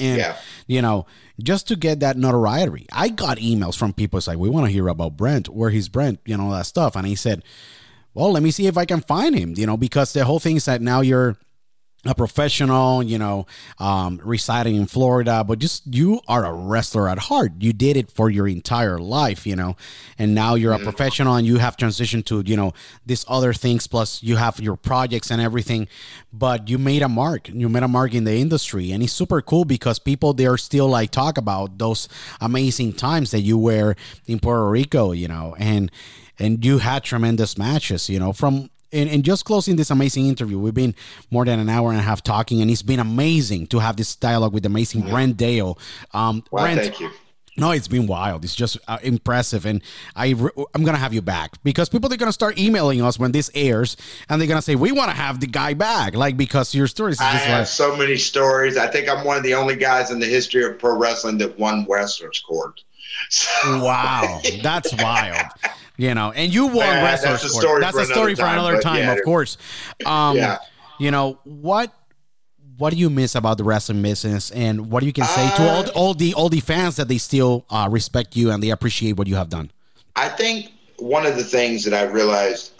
And 0.00 0.18
Yeah. 0.18 0.36
you 0.66 0.82
know, 0.82 1.06
just 1.42 1.68
to 1.68 1.76
get 1.76 2.00
that 2.00 2.16
notoriety. 2.16 2.86
I 2.92 3.08
got 3.08 3.38
emails 3.38 3.76
from 3.76 3.92
people 3.92 4.16
it's 4.18 4.26
like, 4.26 4.38
we 4.38 4.48
want 4.48 4.66
to 4.66 4.72
hear 4.72 4.88
about 4.88 5.16
Brent. 5.16 5.48
Where 5.48 5.70
he's 5.70 5.88
Brent, 5.88 6.20
you 6.24 6.36
know, 6.36 6.50
that 6.50 6.66
stuff. 6.66 6.96
And 6.96 7.06
he 7.06 7.14
said, 7.14 7.44
Well, 8.14 8.32
let 8.32 8.42
me 8.42 8.50
see 8.50 8.66
if 8.66 8.76
I 8.76 8.84
can 8.84 9.00
find 9.00 9.34
him, 9.34 9.54
you 9.56 9.66
know, 9.66 9.76
because 9.76 10.12
the 10.12 10.24
whole 10.24 10.40
thing 10.40 10.56
is 10.56 10.64
that 10.64 10.82
now 10.82 11.02
you're 11.02 11.36
a 12.04 12.14
professional, 12.14 13.02
you 13.02 13.16
know, 13.16 13.46
um, 13.78 14.20
residing 14.24 14.74
in 14.74 14.86
Florida, 14.86 15.44
but 15.46 15.60
just 15.60 15.82
you 15.86 16.20
are 16.26 16.44
a 16.44 16.52
wrestler 16.52 17.08
at 17.08 17.18
heart. 17.18 17.52
You 17.60 17.72
did 17.72 17.96
it 17.96 18.10
for 18.10 18.28
your 18.28 18.48
entire 18.48 18.98
life, 18.98 19.46
you 19.46 19.54
know, 19.54 19.76
and 20.18 20.34
now 20.34 20.54
you're 20.56 20.72
a 20.72 20.78
professional 20.80 21.36
and 21.36 21.46
you 21.46 21.58
have 21.58 21.76
transitioned 21.76 22.24
to, 22.26 22.42
you 22.44 22.56
know, 22.56 22.72
these 23.06 23.24
other 23.28 23.52
things. 23.52 23.86
Plus, 23.86 24.22
you 24.22 24.36
have 24.36 24.58
your 24.58 24.76
projects 24.76 25.30
and 25.30 25.40
everything, 25.40 25.86
but 26.32 26.68
you 26.68 26.76
made 26.76 27.02
a 27.02 27.08
mark. 27.08 27.48
You 27.48 27.68
made 27.68 27.84
a 27.84 27.88
mark 27.88 28.14
in 28.14 28.24
the 28.24 28.34
industry, 28.34 28.90
and 28.90 29.02
it's 29.02 29.12
super 29.12 29.40
cool 29.40 29.64
because 29.64 30.00
people 30.00 30.32
there 30.32 30.56
still 30.56 30.88
like 30.88 31.10
talk 31.10 31.38
about 31.38 31.78
those 31.78 32.08
amazing 32.40 32.94
times 32.94 33.30
that 33.30 33.40
you 33.40 33.56
were 33.56 33.94
in 34.26 34.40
Puerto 34.40 34.68
Rico, 34.68 35.12
you 35.12 35.28
know, 35.28 35.54
and 35.58 35.90
and 36.38 36.64
you 36.64 36.78
had 36.78 37.04
tremendous 37.04 37.56
matches, 37.56 38.08
you 38.10 38.18
know, 38.18 38.32
from 38.32 38.70
and, 38.92 39.08
and 39.08 39.24
just 39.24 39.44
closing 39.44 39.76
this 39.76 39.90
amazing 39.90 40.26
interview, 40.26 40.58
we've 40.58 40.74
been 40.74 40.94
more 41.30 41.44
than 41.44 41.58
an 41.58 41.68
hour 41.68 41.90
and 41.90 41.98
a 41.98 42.02
half 42.02 42.22
talking, 42.22 42.60
and 42.60 42.70
it's 42.70 42.82
been 42.82 43.00
amazing 43.00 43.66
to 43.68 43.78
have 43.78 43.96
this 43.96 44.14
dialogue 44.16 44.52
with 44.52 44.62
the 44.64 44.68
amazing 44.68 45.02
Brent 45.08 45.36
Dail. 45.36 45.78
Um, 46.12 46.44
Brent, 46.50 46.80
thank 46.80 47.00
you. 47.00 47.10
no, 47.56 47.70
it's 47.70 47.88
been 47.88 48.06
wild. 48.06 48.44
It's 48.44 48.54
just 48.54 48.78
uh, 48.88 48.98
impressive, 49.02 49.66
and 49.66 49.82
I 50.14 50.30
re- 50.30 50.50
I'm 50.74 50.84
gonna 50.84 50.98
have 50.98 51.14
you 51.14 51.22
back 51.22 51.62
because 51.62 51.88
people 51.88 52.12
are 52.12 52.16
gonna 52.16 52.32
start 52.32 52.58
emailing 52.58 53.02
us 53.02 53.18
when 53.18 53.32
this 53.32 53.50
airs, 53.54 53.96
and 54.28 54.40
they're 54.40 54.48
gonna 54.48 54.62
say 54.62 54.74
we 54.74 54.92
want 54.92 55.10
to 55.10 55.16
have 55.16 55.40
the 55.40 55.46
guy 55.46 55.74
back, 55.74 56.14
like 56.14 56.36
because 56.36 56.74
your 56.74 56.86
stories 56.86 57.16
is 57.16 57.20
I 57.20 57.32
just 57.32 57.44
have 57.44 57.58
like 57.60 57.66
so 57.68 57.96
many 57.96 58.16
stories. 58.16 58.76
I 58.76 58.86
think 58.88 59.08
I'm 59.08 59.24
one 59.24 59.36
of 59.36 59.42
the 59.42 59.54
only 59.54 59.76
guys 59.76 60.10
in 60.10 60.18
the 60.18 60.26
history 60.26 60.64
of 60.64 60.78
pro 60.78 60.96
wrestling 60.96 61.38
that 61.38 61.58
won 61.58 61.86
wrestlers 61.88 62.40
court. 62.40 62.82
So, 63.30 63.82
wow, 63.84 64.40
that's 64.62 64.94
wild. 64.94 65.46
You 65.96 66.14
know, 66.14 66.32
and 66.32 66.52
you 66.52 66.66
won 66.66 66.76
Yeah, 66.78 67.04
wrestlers. 67.04 67.42
that's 67.42 67.44
a 67.54 67.60
story 67.60 67.80
That's 67.80 67.96
for 67.96 68.02
a 68.02 68.06
story 68.06 68.32
another 68.32 68.36
for 68.36 68.42
time, 68.42 68.58
another 68.58 68.74
but 68.76 68.82
time, 68.82 69.04
yeah. 69.04 69.12
of 69.12 69.22
course. 69.24 69.56
Um, 70.04 70.36
Yeah. 70.36 70.58
You 70.98 71.10
know 71.10 71.38
what? 71.44 71.92
What 72.78 72.90
do 72.92 72.96
you 72.98 73.10
miss 73.10 73.34
about 73.34 73.58
the 73.58 73.64
wrestling 73.64 74.02
business, 74.02 74.50
and 74.50 74.90
what 74.90 75.02
you 75.04 75.12
can 75.12 75.24
say 75.26 75.48
to 75.56 75.62
all, 75.70 75.84
Uh, 75.84 75.92
all 75.94 76.14
the 76.14 76.34
all 76.34 76.48
the 76.48 76.60
fans 76.60 76.96
that 76.96 77.06
they 77.08 77.18
still 77.18 77.64
uh, 77.70 77.86
respect 77.90 78.34
you 78.36 78.50
and 78.50 78.62
they 78.62 78.70
appreciate 78.70 79.12
what 79.16 79.26
you 79.28 79.36
have 79.36 79.48
done? 79.50 79.70
I 80.16 80.28
think 80.28 80.72
one 80.98 81.24
of 81.26 81.36
the 81.36 81.44
things 81.44 81.84
that 81.84 81.94
I 81.94 82.04
realized, 82.04 82.72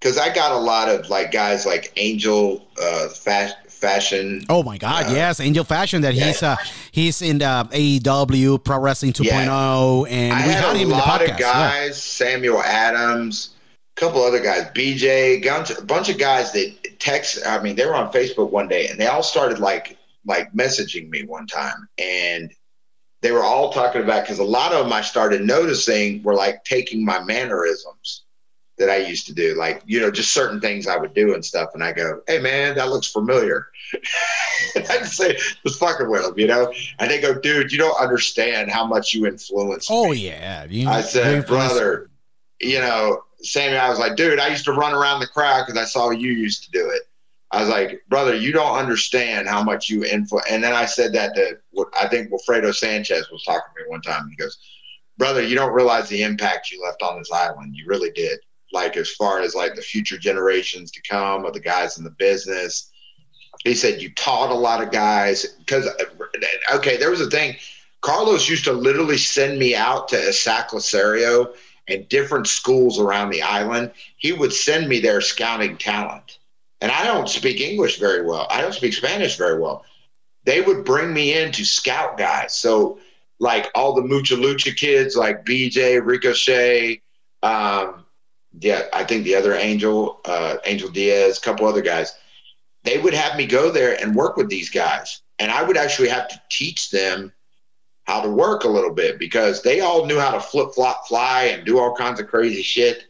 because 0.00 0.18
I 0.18 0.34
got 0.34 0.52
a 0.52 0.58
lot 0.58 0.88
of 0.88 1.08
like 1.08 1.30
guys 1.32 1.64
like 1.64 1.92
Angel 1.96 2.66
uh, 2.82 3.08
fa- 3.08 3.56
Fashion. 3.82 4.44
Oh 4.48 4.62
my 4.62 4.78
God! 4.78 5.10
yes, 5.10 5.40
Angel 5.40 5.64
Fashion. 5.64 6.02
That 6.02 6.14
he's 6.14 6.42
uh, 6.42 6.56
he's 6.92 7.20
in 7.20 7.38
the 7.38 7.68
AEW 7.70 8.62
Pro 8.62 8.78
Wrestling 8.78 9.12
2.0, 9.12 10.06
and 10.08 10.32
I 10.32 10.46
we 10.46 10.52
had 10.52 10.64
had 10.64 10.76
a 10.76 10.78
him 10.78 10.82
in 10.82 10.88
the 10.90 10.94
lot 10.94 11.20
podcast. 11.20 11.32
of 11.34 11.40
yeah. 11.40 11.52
guys, 11.52 12.02
Samuel 12.02 12.62
Adams, 12.62 13.56
a 13.96 14.00
couple 14.00 14.22
other 14.22 14.40
guys, 14.40 14.66
BJ, 14.74 15.44
a 15.44 15.82
bunch 15.82 16.08
of 16.08 16.18
guys 16.18 16.52
that 16.52 16.98
text. 17.00 17.44
I 17.44 17.60
mean, 17.60 17.74
they 17.74 17.84
were 17.84 17.96
on 17.96 18.12
Facebook 18.12 18.50
one 18.50 18.68
day, 18.68 18.86
and 18.86 18.98
they 18.98 19.08
all 19.08 19.22
started 19.22 19.58
like 19.58 19.98
like 20.24 20.52
messaging 20.52 21.10
me 21.10 21.24
one 21.24 21.48
time, 21.48 21.88
and 21.98 22.52
they 23.20 23.32
were 23.32 23.42
all 23.42 23.72
talking 23.72 24.02
about 24.02 24.22
because 24.22 24.38
a 24.38 24.44
lot 24.44 24.72
of 24.72 24.84
them 24.84 24.92
I 24.92 25.02
started 25.02 25.42
noticing 25.42 26.22
were 26.22 26.34
like 26.34 26.64
taking 26.64 27.04
my 27.04 27.22
mannerisms 27.22 28.21
that 28.82 28.90
I 28.90 28.96
used 28.96 29.26
to 29.28 29.32
do, 29.32 29.54
like 29.54 29.82
you 29.86 30.00
know, 30.00 30.10
just 30.10 30.34
certain 30.34 30.60
things 30.60 30.88
I 30.88 30.96
would 30.96 31.14
do 31.14 31.34
and 31.34 31.44
stuff. 31.44 31.70
And 31.74 31.84
I 31.84 31.92
go, 31.92 32.20
"Hey, 32.26 32.40
man, 32.40 32.74
that 32.74 32.90
looks 32.90 33.06
familiar." 33.06 33.68
and 34.74 34.84
I 34.88 34.98
just 34.98 35.16
say, 35.16 35.36
"Just 35.64 35.78
fucking 35.78 36.10
with 36.10 36.22
them," 36.22 36.38
you 36.38 36.48
know. 36.48 36.72
And 36.98 37.08
they 37.08 37.20
go, 37.20 37.38
"Dude, 37.38 37.70
you 37.70 37.78
don't 37.78 37.98
understand 38.00 38.70
how 38.70 38.84
much 38.84 39.14
you 39.14 39.26
influence." 39.26 39.86
Oh 39.88 40.10
me." 40.10 40.26
yeah, 40.26 40.66
you, 40.68 40.88
I 40.88 41.00
said, 41.00 41.46
"Brother, 41.46 42.10
you 42.60 42.80
know." 42.80 43.22
Sammy, 43.44 43.76
I 43.76 43.88
was 43.90 43.98
like, 43.98 44.14
dude, 44.14 44.38
I 44.38 44.46
used 44.46 44.64
to 44.66 44.72
run 44.72 44.94
around 44.94 45.18
the 45.18 45.26
crowd 45.26 45.66
because 45.66 45.76
I 45.76 45.84
saw 45.84 46.10
you 46.10 46.30
used 46.30 46.62
to 46.62 46.70
do 46.70 46.88
it. 46.90 47.02
I 47.50 47.60
was 47.60 47.68
like, 47.68 48.00
brother, 48.08 48.36
you 48.36 48.52
don't 48.52 48.78
understand 48.78 49.48
how 49.48 49.64
much 49.64 49.90
you 49.90 50.04
influence. 50.04 50.46
And 50.48 50.62
then 50.62 50.74
I 50.74 50.86
said 50.86 51.12
that 51.14 51.34
to 51.34 51.58
what 51.72 51.88
I 52.00 52.06
think 52.06 52.30
Wilfredo 52.30 52.72
Sanchez 52.72 53.32
was 53.32 53.42
talking 53.42 53.66
to 53.76 53.82
me 53.82 53.90
one 53.90 54.00
time. 54.00 54.28
He 54.30 54.36
goes, 54.36 54.58
brother, 55.18 55.42
you 55.42 55.54
don't 55.54 55.72
realize 55.72 56.08
the 56.08 56.22
impact 56.22 56.70
you 56.70 56.82
left 56.82 57.02
on 57.02 57.18
this 57.18 57.30
island. 57.30 57.76
You 57.76 57.84
really 57.86 58.10
did. 58.10 58.40
Like 58.72 58.96
as 58.96 59.10
far 59.10 59.40
as 59.40 59.54
like 59.54 59.74
the 59.74 59.82
future 59.82 60.18
generations 60.18 60.90
to 60.92 61.02
come 61.02 61.44
of 61.44 61.52
the 61.52 61.60
guys 61.60 61.98
in 61.98 62.04
the 62.04 62.10
business. 62.10 62.90
He 63.64 63.74
said 63.74 64.00
you 64.00 64.12
taught 64.14 64.50
a 64.50 64.54
lot 64.54 64.82
of 64.82 64.90
guys 64.90 65.46
because 65.58 65.88
okay, 66.74 66.96
there 66.96 67.10
was 67.10 67.20
a 67.20 67.30
thing. 67.30 67.56
Carlos 68.00 68.48
used 68.48 68.64
to 68.64 68.72
literally 68.72 69.18
send 69.18 69.58
me 69.58 69.76
out 69.76 70.08
to 70.08 70.28
Isaac 70.28 71.54
and 71.88 72.08
different 72.08 72.46
schools 72.46 72.98
around 72.98 73.30
the 73.30 73.42
island. 73.42 73.92
He 74.16 74.32
would 74.32 74.52
send 74.52 74.88
me 74.88 75.00
there 75.00 75.20
scouting 75.20 75.76
talent. 75.76 76.38
And 76.80 76.90
I 76.90 77.04
don't 77.04 77.28
speak 77.28 77.60
English 77.60 77.98
very 77.98 78.26
well. 78.26 78.46
I 78.50 78.60
don't 78.60 78.74
speak 78.74 78.92
Spanish 78.92 79.36
very 79.36 79.58
well. 79.58 79.84
They 80.44 80.60
would 80.60 80.84
bring 80.84 81.12
me 81.12 81.38
in 81.38 81.52
to 81.52 81.64
scout 81.64 82.18
guys. 82.18 82.56
So, 82.56 82.98
like 83.38 83.70
all 83.74 83.94
the 83.94 84.02
Mucha 84.02 84.34
Lucha 84.34 84.76
kids, 84.76 85.16
like 85.16 85.44
BJ, 85.44 86.04
Ricochet, 86.04 87.00
um, 87.42 88.04
yeah, 88.60 88.82
I 88.92 89.04
think 89.04 89.24
the 89.24 89.34
other 89.34 89.54
Angel, 89.54 90.20
uh, 90.24 90.56
Angel 90.64 90.88
Diaz, 90.88 91.38
a 91.38 91.40
couple 91.40 91.66
other 91.66 91.82
guys, 91.82 92.14
they 92.84 92.98
would 92.98 93.14
have 93.14 93.36
me 93.36 93.46
go 93.46 93.70
there 93.70 94.00
and 94.02 94.14
work 94.14 94.36
with 94.36 94.48
these 94.48 94.70
guys. 94.70 95.22
And 95.38 95.50
I 95.50 95.62
would 95.62 95.76
actually 95.76 96.08
have 96.08 96.28
to 96.28 96.40
teach 96.50 96.90
them 96.90 97.32
how 98.04 98.20
to 98.20 98.28
work 98.28 98.64
a 98.64 98.68
little 98.68 98.92
bit 98.92 99.18
because 99.18 99.62
they 99.62 99.80
all 99.80 100.06
knew 100.06 100.18
how 100.18 100.32
to 100.32 100.40
flip 100.40 100.74
flop 100.74 101.06
fly 101.06 101.44
and 101.44 101.64
do 101.64 101.78
all 101.78 101.94
kinds 101.94 102.20
of 102.20 102.28
crazy 102.28 102.62
shit. 102.62 103.04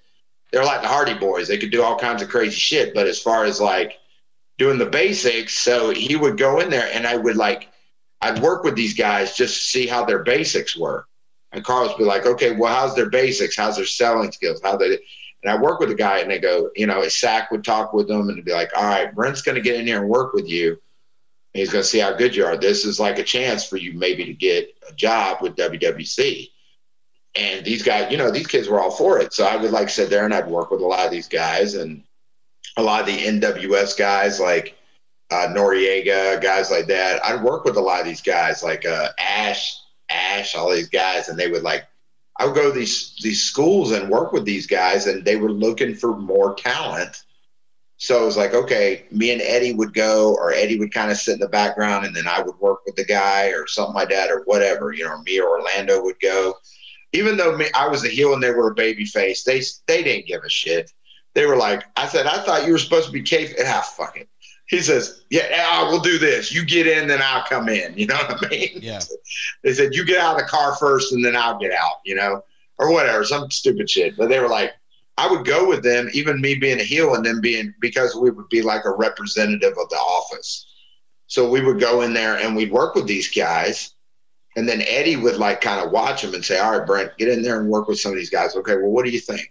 They're 0.52 0.64
like 0.64 0.82
the 0.82 0.89
Hardy 0.89 1.14
Boys. 1.14 1.48
They 1.48 1.59
could 1.59 1.70
do 1.70 1.82
all 1.82 1.98
kinds 1.98 2.23
of 2.23 2.28
crazy 2.28 2.56
shit. 2.56 2.94
But 2.94 3.06
as 3.06 3.20
far 3.20 3.44
as 3.44 3.60
like 3.60 3.98
doing 4.59 4.78
the 4.78 4.86
basics, 4.86 5.55
so 5.55 5.90
he 5.90 6.14
would 6.14 6.36
go 6.36 6.60
in 6.60 6.69
there 6.69 6.90
and 6.93 7.06
I 7.06 7.16
would 7.16 7.36
like, 7.36 7.69
I'd 8.20 8.40
work 8.40 8.62
with 8.62 8.77
these 8.77 8.94
guys 8.94 9.35
just 9.35 9.56
to 9.56 9.62
see 9.62 9.86
how 9.86 10.05
their 10.05 10.23
basics 10.23 10.77
were. 10.77 11.06
And 11.52 11.64
Carlos 11.64 11.90
would 11.90 11.98
be 11.98 12.05
like, 12.05 12.27
okay, 12.27 12.52
well, 12.52 12.74
how's 12.74 12.94
their 12.94 13.10
basics? 13.10 13.56
How's 13.56 13.77
their 13.77 13.86
selling 13.86 14.31
skills? 14.31 14.60
How 14.62 14.77
they, 14.77 14.98
and 15.43 15.51
I 15.51 15.60
work 15.60 15.81
with 15.81 15.89
the 15.89 15.94
guy 15.94 16.19
and 16.19 16.31
they 16.31 16.39
go, 16.39 16.70
you 16.77 16.86
know, 16.86 17.06
Sack 17.09 17.51
would 17.51 17.64
talk 17.64 17.93
with 17.93 18.09
them 18.09 18.28
and 18.28 18.44
be 18.44 18.52
like, 18.52 18.70
all 18.77 18.85
right, 18.85 19.12
Brent's 19.14 19.43
going 19.43 19.56
to 19.56 19.60
get 19.60 19.77
in 19.77 19.86
here 19.86 20.01
and 20.01 20.09
work 20.09 20.32
with 20.32 20.48
you. 20.48 20.81
He's 21.52 21.70
going 21.70 21.82
to 21.82 21.89
see 21.89 21.98
how 21.98 22.12
good 22.14 22.35
you 22.35 22.47
are. 22.47 22.56
This 22.56 22.85
is 22.85 23.01
like 23.01 23.19
a 23.19 23.24
chance 23.24 23.66
for 23.66 23.77
you 23.77 23.93
maybe 23.93 24.24
to 24.24 24.32
get 24.32 24.74
a 24.89 24.93
job 24.94 25.43
with 25.43 25.56
WWC. 25.56 26.48
And 27.35 27.64
these 27.64 27.82
guys, 27.82 28.10
you 28.10 28.19
know, 28.19 28.31
these 28.31 28.47
kids 28.47 28.69
were 28.69 28.81
all 28.81 28.90
for 28.90 29.19
it. 29.19 29.32
So 29.32 29.44
I 29.44 29.56
would 29.56 29.70
like 29.70 29.89
sit 29.89 30.10
there 30.10 30.24
and 30.24 30.32
I'd 30.32 30.47
work 30.47 30.70
with 30.70 30.81
a 30.81 30.86
lot 30.86 31.05
of 31.06 31.10
these 31.10 31.28
guys 31.28 31.74
and 31.74 32.05
a 32.77 32.82
lot 32.82 33.01
of 33.01 33.06
the 33.06 33.19
NWS 33.19 33.98
guys 33.98 34.40
like 34.40 34.77
uh, 35.31 35.48
Noriega, 35.48 36.40
guys 36.40 36.70
like 36.70 36.86
that. 36.86 37.24
I'd 37.24 37.43
work 37.43 37.64
with 37.64 37.77
a 37.77 37.81
lot 37.81 38.01
of 38.01 38.06
these 38.06 38.20
guys 38.20 38.62
like 38.62 38.86
uh, 38.86 39.09
Ash, 39.19 39.78
Ash, 40.10 40.55
all 40.55 40.70
these 40.70 40.89
guys, 40.89 41.28
and 41.28 41.39
they 41.39 41.51
would 41.51 41.62
like. 41.62 41.85
I 42.38 42.46
would 42.46 42.54
go 42.54 42.72
to 42.72 42.78
these 42.78 43.14
these 43.22 43.42
schools 43.42 43.92
and 43.92 44.09
work 44.09 44.32
with 44.32 44.44
these 44.44 44.66
guys, 44.66 45.06
and 45.06 45.24
they 45.24 45.36
were 45.36 45.52
looking 45.52 45.94
for 45.94 46.16
more 46.16 46.54
talent. 46.54 47.24
So 47.98 48.22
it 48.22 48.26
was 48.26 48.36
like, 48.36 48.52
okay, 48.52 49.04
me 49.12 49.30
and 49.30 49.40
Eddie 49.42 49.74
would 49.74 49.94
go, 49.94 50.34
or 50.34 50.52
Eddie 50.52 50.78
would 50.78 50.92
kind 50.92 51.10
of 51.12 51.18
sit 51.18 51.34
in 51.34 51.38
the 51.38 51.48
background, 51.48 52.04
and 52.04 52.16
then 52.16 52.26
I 52.26 52.42
would 52.42 52.59
work 52.59 52.80
with 52.84 52.96
the 52.96 53.04
guy 53.04 53.48
or 53.48 53.66
something 53.68 53.94
like 53.94 54.09
that, 54.09 54.30
or 54.30 54.42
whatever. 54.44 54.92
You 54.92 55.04
know, 55.04 55.22
me 55.22 55.40
or 55.40 55.50
Orlando 55.50 56.02
would 56.02 56.18
go. 56.20 56.54
Even 57.12 57.36
though 57.36 57.56
me, 57.56 57.66
I 57.74 57.86
was 57.88 58.04
a 58.04 58.09
heel 58.09 58.32
and 58.32 58.42
they 58.42 58.50
were 58.50 58.70
a 58.70 58.74
baby 58.74 59.04
face, 59.04 59.44
they 59.44 59.62
they 59.86 60.02
didn't 60.02 60.26
give 60.26 60.42
a 60.42 60.48
shit. 60.48 60.90
They 61.34 61.46
were 61.46 61.56
like, 61.56 61.84
I 61.96 62.09
said, 62.09 62.26
I 62.26 62.42
thought 62.42 62.66
you 62.66 62.72
were 62.72 62.78
supposed 62.78 63.06
to 63.06 63.12
be 63.12 63.22
cave. 63.22 63.54
Ah, 63.64 63.82
fuck 63.96 64.16
it. 64.16 64.28
He 64.72 64.80
says, 64.80 65.24
yeah, 65.28 65.48
yeah, 65.50 65.82
we'll 65.82 66.00
do 66.00 66.16
this. 66.16 66.50
You 66.50 66.64
get 66.64 66.86
in, 66.86 67.06
then 67.06 67.20
I'll 67.22 67.44
come 67.44 67.68
in. 67.68 67.92
You 67.98 68.06
know 68.06 68.16
what 68.16 68.42
I 68.42 68.48
mean? 68.48 68.78
Yeah. 68.80 69.00
They 69.62 69.74
said, 69.74 69.94
you 69.94 70.04
get 70.04 70.18
out 70.18 70.34
of 70.34 70.40
the 70.40 70.48
car 70.48 70.74
first, 70.76 71.12
and 71.12 71.22
then 71.22 71.36
I'll 71.36 71.58
get 71.58 71.72
out. 71.72 71.96
You 72.06 72.14
know, 72.14 72.42
or 72.78 72.90
whatever, 72.90 73.22
some 73.22 73.50
stupid 73.50 73.90
shit. 73.90 74.16
But 74.16 74.30
they 74.30 74.40
were 74.40 74.48
like, 74.48 74.72
I 75.18 75.30
would 75.30 75.44
go 75.44 75.68
with 75.68 75.82
them, 75.84 76.08
even 76.14 76.40
me 76.40 76.54
being 76.54 76.80
a 76.80 76.84
heel 76.84 77.14
and 77.14 77.24
them 77.24 77.42
being 77.42 77.74
because 77.80 78.16
we 78.16 78.30
would 78.30 78.48
be 78.48 78.62
like 78.62 78.86
a 78.86 78.96
representative 78.96 79.74
of 79.78 79.90
the 79.90 79.96
office. 79.96 80.66
So 81.26 81.48
we 81.48 81.62
would 81.62 81.78
go 81.78 82.00
in 82.00 82.14
there 82.14 82.38
and 82.38 82.56
we'd 82.56 82.72
work 82.72 82.94
with 82.94 83.06
these 83.06 83.30
guys. 83.30 83.90
And 84.56 84.66
then 84.66 84.82
Eddie 84.86 85.16
would 85.16 85.36
like 85.36 85.60
kind 85.60 85.84
of 85.84 85.92
watch 85.92 86.22
them 86.22 86.32
and 86.32 86.44
say, 86.44 86.58
All 86.58 86.78
right, 86.78 86.86
Brent, 86.86 87.16
get 87.18 87.28
in 87.28 87.42
there 87.42 87.60
and 87.60 87.68
work 87.68 87.88
with 87.88 88.00
some 88.00 88.12
of 88.12 88.16
these 88.16 88.30
guys. 88.30 88.56
Okay, 88.56 88.76
well, 88.76 88.90
what 88.90 89.04
do 89.04 89.10
you 89.10 89.20
think? 89.20 89.48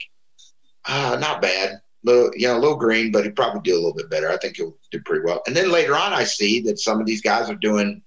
Uh, 0.86 1.16
not 1.22 1.44
bad. 1.44 1.80
Little, 2.04 2.32
you 2.36 2.48
know, 2.48 2.58
a 2.58 2.60
little 2.60 2.78
green, 2.78 3.12
but 3.12 3.24
he'd 3.24 3.36
probably 3.36 3.62
do 3.62 3.76
a 3.76 3.82
little 3.82 3.94
bit 3.94 4.10
better. 4.10 4.30
I 4.30 4.38
think 4.38 4.58
he'll 4.58 4.76
do 4.90 5.00
pretty 5.02 5.24
well. 5.24 5.44
And 5.46 5.56
then 5.56 5.72
later 5.72 5.96
on, 5.96 6.14
I 6.14 6.24
see 6.24 6.62
that 6.62 6.80
some 6.80 7.00
of 7.00 7.06
these 7.06 7.22
guys 7.22 7.50
are 7.50 7.56
doing 7.56 8.02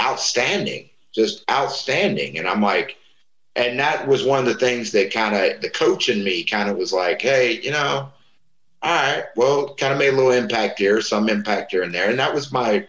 outstanding, 0.00 0.88
just 1.14 1.44
outstanding. 1.50 2.38
And 2.38 2.48
I'm 2.48 2.62
like, 2.62 2.96
and 3.56 3.78
that 3.78 4.06
was 4.06 4.24
one 4.24 4.38
of 4.38 4.46
the 4.46 4.54
things 4.54 4.92
that 4.92 5.12
kind 5.12 5.34
of 5.34 5.60
the 5.60 5.68
coach 5.70 6.08
in 6.08 6.22
me 6.24 6.44
kind 6.44 6.68
of 6.70 6.76
was 6.76 6.92
like, 6.92 7.20
hey, 7.20 7.60
you 7.60 7.70
know, 7.72 8.10
all 8.80 8.94
right, 8.94 9.24
well, 9.36 9.74
kind 9.74 9.92
of 9.92 9.98
made 9.98 10.14
a 10.14 10.16
little 10.16 10.30
impact 10.30 10.78
here, 10.78 11.00
some 11.00 11.28
impact 11.28 11.72
here 11.72 11.82
and 11.82 11.92
there. 11.92 12.08
And 12.08 12.18
that 12.18 12.32
was 12.32 12.52
my, 12.52 12.86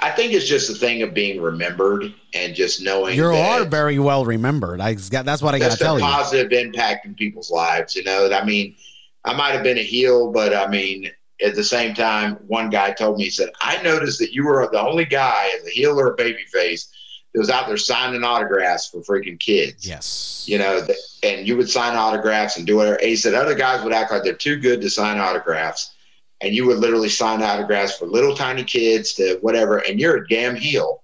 I 0.00 0.10
think 0.10 0.32
it's 0.32 0.48
just 0.48 0.70
a 0.70 0.74
thing 0.74 1.02
of 1.02 1.12
being 1.12 1.42
remembered 1.42 2.14
and 2.32 2.54
just 2.54 2.82
knowing 2.82 3.14
You 3.14 3.26
are 3.26 3.64
very 3.64 3.98
well 3.98 4.24
remembered. 4.24 4.80
I 4.80 4.94
got 4.94 5.26
that's 5.26 5.42
what 5.42 5.54
I 5.54 5.58
got 5.58 5.72
to 5.72 5.76
tell 5.76 5.98
you. 5.98 6.04
positive 6.04 6.52
impact 6.52 7.04
in 7.04 7.14
people's 7.14 7.50
lives. 7.50 7.94
You 7.94 8.04
know, 8.04 8.30
I 8.32 8.42
mean, 8.42 8.76
I 9.24 9.34
might 9.34 9.52
have 9.52 9.62
been 9.62 9.78
a 9.78 9.82
heel, 9.82 10.32
but 10.32 10.54
I 10.54 10.66
mean, 10.68 11.10
at 11.44 11.54
the 11.54 11.64
same 11.64 11.94
time, 11.94 12.34
one 12.46 12.70
guy 12.70 12.92
told 12.92 13.18
me, 13.18 13.24
he 13.24 13.30
said, 13.30 13.50
I 13.60 13.82
noticed 13.82 14.18
that 14.20 14.32
you 14.32 14.44
were 14.44 14.68
the 14.70 14.80
only 14.80 15.04
guy 15.04 15.50
as 15.56 15.66
a 15.66 15.70
heel 15.70 15.98
or 15.98 16.12
a 16.12 16.16
baby 16.16 16.44
face 16.52 16.90
that 17.32 17.38
was 17.38 17.50
out 17.50 17.66
there 17.66 17.76
signing 17.76 18.24
autographs 18.24 18.88
for 18.88 19.00
freaking 19.00 19.38
kids. 19.38 19.86
Yes. 19.86 20.44
You 20.48 20.58
know, 20.58 20.86
and 21.22 21.46
you 21.46 21.56
would 21.56 21.70
sign 21.70 21.96
autographs 21.96 22.56
and 22.56 22.66
do 22.66 22.76
whatever. 22.76 22.96
And 22.96 23.08
he 23.08 23.16
said 23.16 23.34
other 23.34 23.54
guys 23.54 23.84
would 23.84 23.92
act 23.92 24.10
like 24.10 24.24
they're 24.24 24.34
too 24.34 24.58
good 24.58 24.80
to 24.80 24.90
sign 24.90 25.18
autographs. 25.18 25.94
And 26.42 26.54
you 26.54 26.66
would 26.66 26.78
literally 26.78 27.10
sign 27.10 27.42
autographs 27.42 27.98
for 27.98 28.06
little 28.06 28.34
tiny 28.34 28.64
kids 28.64 29.12
to 29.14 29.38
whatever, 29.42 29.78
and 29.78 30.00
you're 30.00 30.16
a 30.16 30.28
damn 30.28 30.56
heel. 30.56 31.02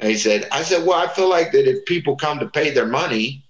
And 0.00 0.10
he 0.10 0.16
said, 0.16 0.48
I 0.50 0.62
said, 0.62 0.86
well, 0.86 0.98
I 0.98 1.12
feel 1.12 1.28
like 1.28 1.52
that 1.52 1.68
if 1.68 1.84
people 1.84 2.16
come 2.16 2.38
to 2.38 2.48
pay 2.48 2.70
their 2.70 2.86
money, 2.86 3.43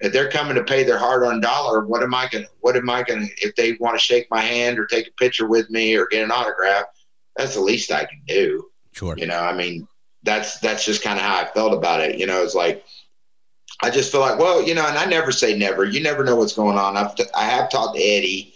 if 0.00 0.12
they're 0.12 0.30
coming 0.30 0.54
to 0.54 0.62
pay 0.62 0.84
their 0.84 0.98
hard-earned 0.98 1.42
dollar, 1.42 1.84
what 1.84 2.02
am 2.02 2.14
I 2.14 2.28
gonna? 2.30 2.46
What 2.60 2.76
am 2.76 2.88
I 2.88 3.02
gonna? 3.02 3.26
If 3.38 3.56
they 3.56 3.72
want 3.80 3.98
to 3.98 4.04
shake 4.04 4.28
my 4.30 4.40
hand 4.40 4.78
or 4.78 4.86
take 4.86 5.08
a 5.08 5.12
picture 5.12 5.46
with 5.46 5.68
me 5.70 5.96
or 5.96 6.06
get 6.06 6.22
an 6.22 6.30
autograph, 6.30 6.84
that's 7.36 7.54
the 7.54 7.60
least 7.60 7.90
I 7.90 8.04
can 8.04 8.22
do. 8.26 8.70
Sure. 8.92 9.16
You 9.16 9.26
know, 9.26 9.40
I 9.40 9.52
mean, 9.52 9.88
that's 10.22 10.58
that's 10.60 10.84
just 10.84 11.02
kind 11.02 11.18
of 11.18 11.24
how 11.24 11.40
I 11.40 11.46
felt 11.46 11.72
about 11.72 12.00
it. 12.00 12.18
You 12.18 12.26
know, 12.26 12.42
it's 12.42 12.54
like 12.54 12.84
I 13.82 13.90
just 13.90 14.10
feel 14.12 14.20
like, 14.20 14.38
well, 14.38 14.62
you 14.62 14.74
know, 14.74 14.86
and 14.86 14.98
I 14.98 15.04
never 15.04 15.32
say 15.32 15.56
never. 15.56 15.84
You 15.84 16.00
never 16.00 16.24
know 16.24 16.36
what's 16.36 16.54
going 16.54 16.78
on. 16.78 16.96
I've 16.96 17.14
t- 17.14 17.24
I 17.36 17.44
have 17.44 17.70
talked 17.70 17.96
to 17.96 18.02
Eddie 18.02 18.54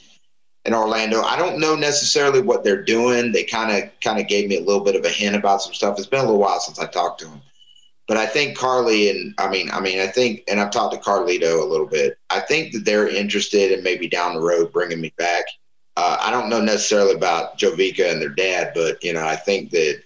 in 0.65 0.75
Orlando. 0.75 1.23
I 1.23 1.37
don't 1.37 1.59
know 1.59 1.75
necessarily 1.75 2.41
what 2.41 2.63
they're 2.63 2.83
doing. 2.83 3.33
They 3.33 3.45
kind 3.45 3.83
of 3.83 3.91
kind 4.01 4.21
of 4.21 4.29
gave 4.29 4.49
me 4.49 4.59
a 4.59 4.63
little 4.63 4.83
bit 4.83 4.97
of 4.97 5.05
a 5.05 5.09
hint 5.09 5.37
about 5.37 5.63
some 5.63 5.75
stuff. 5.75 5.99
It's 5.99 6.07
been 6.07 6.21
a 6.21 6.25
little 6.25 6.41
while 6.41 6.61
since 6.61 6.79
I 6.79 6.87
talked 6.87 7.21
to 7.21 7.29
him. 7.29 7.41
But 8.13 8.21
I 8.21 8.27
think 8.27 8.59
Carly 8.59 9.09
and 9.09 9.35
I 9.39 9.49
mean, 9.49 9.71
I 9.71 9.81
mean, 9.81 9.99
I 9.99 10.07
think, 10.07 10.43
and 10.47 10.61
I've 10.61 10.71
talked 10.71 10.93
to 10.93 11.01
Carlito 11.01 11.63
a 11.63 11.65
little 11.65 11.87
bit. 11.87 12.19
I 12.29 12.41
think 12.41 12.75
that 12.75 12.85
they're 12.85 13.09
interested 13.09 13.73
in 13.73 13.83
maybe 13.83 14.07
down 14.07 14.35
the 14.35 14.41
road 14.43 14.71
bringing 14.71 15.01
me 15.01 15.15
back. 15.17 15.47
Uh, 15.97 16.19
I 16.21 16.31
don't 16.31 16.51
know 16.51 16.61
necessarily 16.61 17.15
about 17.15 17.59
Jovica 17.59 18.13
and 18.13 18.21
their 18.21 18.29
dad, 18.29 18.73
but 18.75 19.03
you 19.03 19.15
know, 19.15 19.25
I 19.25 19.35
think 19.35 19.71
that 19.71 20.03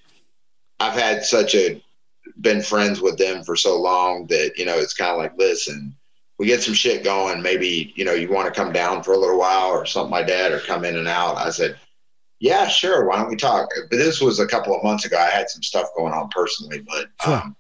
I've 0.79 0.93
had 0.93 1.25
such 1.25 1.57
a 1.57 1.83
been 2.43 2.63
friends 2.63 3.01
with 3.01 3.19
them 3.19 3.43
for 3.43 3.57
so 3.57 3.77
long 3.77 4.29
that 4.29 4.53
you 4.57 4.67
know 4.67 4.79
it's 4.79 4.95
kind 4.95 5.11
of 5.11 5.19
like, 5.19 5.37
listen, 5.37 5.93
we 6.39 6.47
get 6.47 6.63
some 6.63 6.75
shit 6.75 7.03
going. 7.03 7.43
Maybe 7.43 7.93
you 7.97 8.05
know 8.05 8.13
you 8.13 8.31
want 8.31 8.47
to 8.47 8.57
come 8.57 8.73
down 8.73 9.03
for 9.03 9.15
a 9.15 9.19
little 9.19 9.41
while 9.41 9.71
or 9.71 9.85
something 9.85 10.13
like 10.13 10.29
that, 10.29 10.53
or 10.53 10.61
come 10.61 10.85
in 10.85 10.97
and 10.97 11.09
out. 11.09 11.39
I 11.39 11.51
said, 11.51 11.77
yeah, 12.39 12.69
sure. 12.69 13.09
Why 13.09 13.17
don't 13.17 13.31
we 13.31 13.35
talk? 13.35 13.69
But 13.91 13.97
this 13.97 14.21
was 14.21 14.39
a 14.39 14.47
couple 14.47 14.77
of 14.77 14.85
months 14.85 15.07
ago. 15.07 15.19
I 15.19 15.29
had 15.29 15.51
some 15.51 15.65
stuff 15.65 15.89
going 15.97 16.13
on 16.13 16.29
personally, 16.29 16.85
but 16.87 17.09
um, 17.27 17.57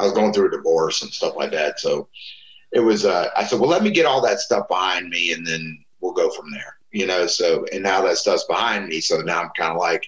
I 0.00 0.04
was 0.04 0.12
going 0.12 0.32
through 0.32 0.48
a 0.48 0.56
divorce 0.56 1.02
and 1.02 1.12
stuff 1.12 1.34
like 1.36 1.52
that. 1.52 1.80
So 1.80 2.08
it 2.72 2.80
was. 2.80 3.04
Uh, 3.04 3.28
I 3.36 3.44
said, 3.44 3.60
well, 3.60 3.70
let 3.70 3.82
me 3.82 3.90
get 3.90 4.06
all 4.06 4.20
that 4.22 4.40
stuff 4.40 4.68
behind 4.68 5.08
me, 5.10 5.32
and 5.32 5.46
then 5.46 5.84
we'll 6.00 6.12
go 6.12 6.30
from 6.30 6.50
there. 6.50 6.76
You 6.92 7.06
know. 7.06 7.26
So 7.26 7.66
and 7.72 7.82
now 7.82 8.02
that 8.02 8.18
stuff's 8.18 8.44
behind 8.44 8.88
me, 8.88 9.00
so 9.00 9.20
now 9.20 9.42
I'm 9.42 9.50
kind 9.56 9.72
of 9.72 9.78
like, 9.78 10.06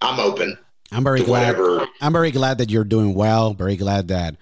I'm 0.00 0.20
open 0.20 0.56
I'm 0.92 1.04
very 1.04 1.22
glad. 1.22 1.56
whatever. 1.58 1.86
I'm 2.00 2.12
very 2.12 2.30
glad 2.30 2.58
that 2.58 2.70
you're 2.70 2.84
doing 2.84 3.14
well. 3.14 3.54
Very 3.54 3.76
glad 3.76 4.08
that 4.08 4.36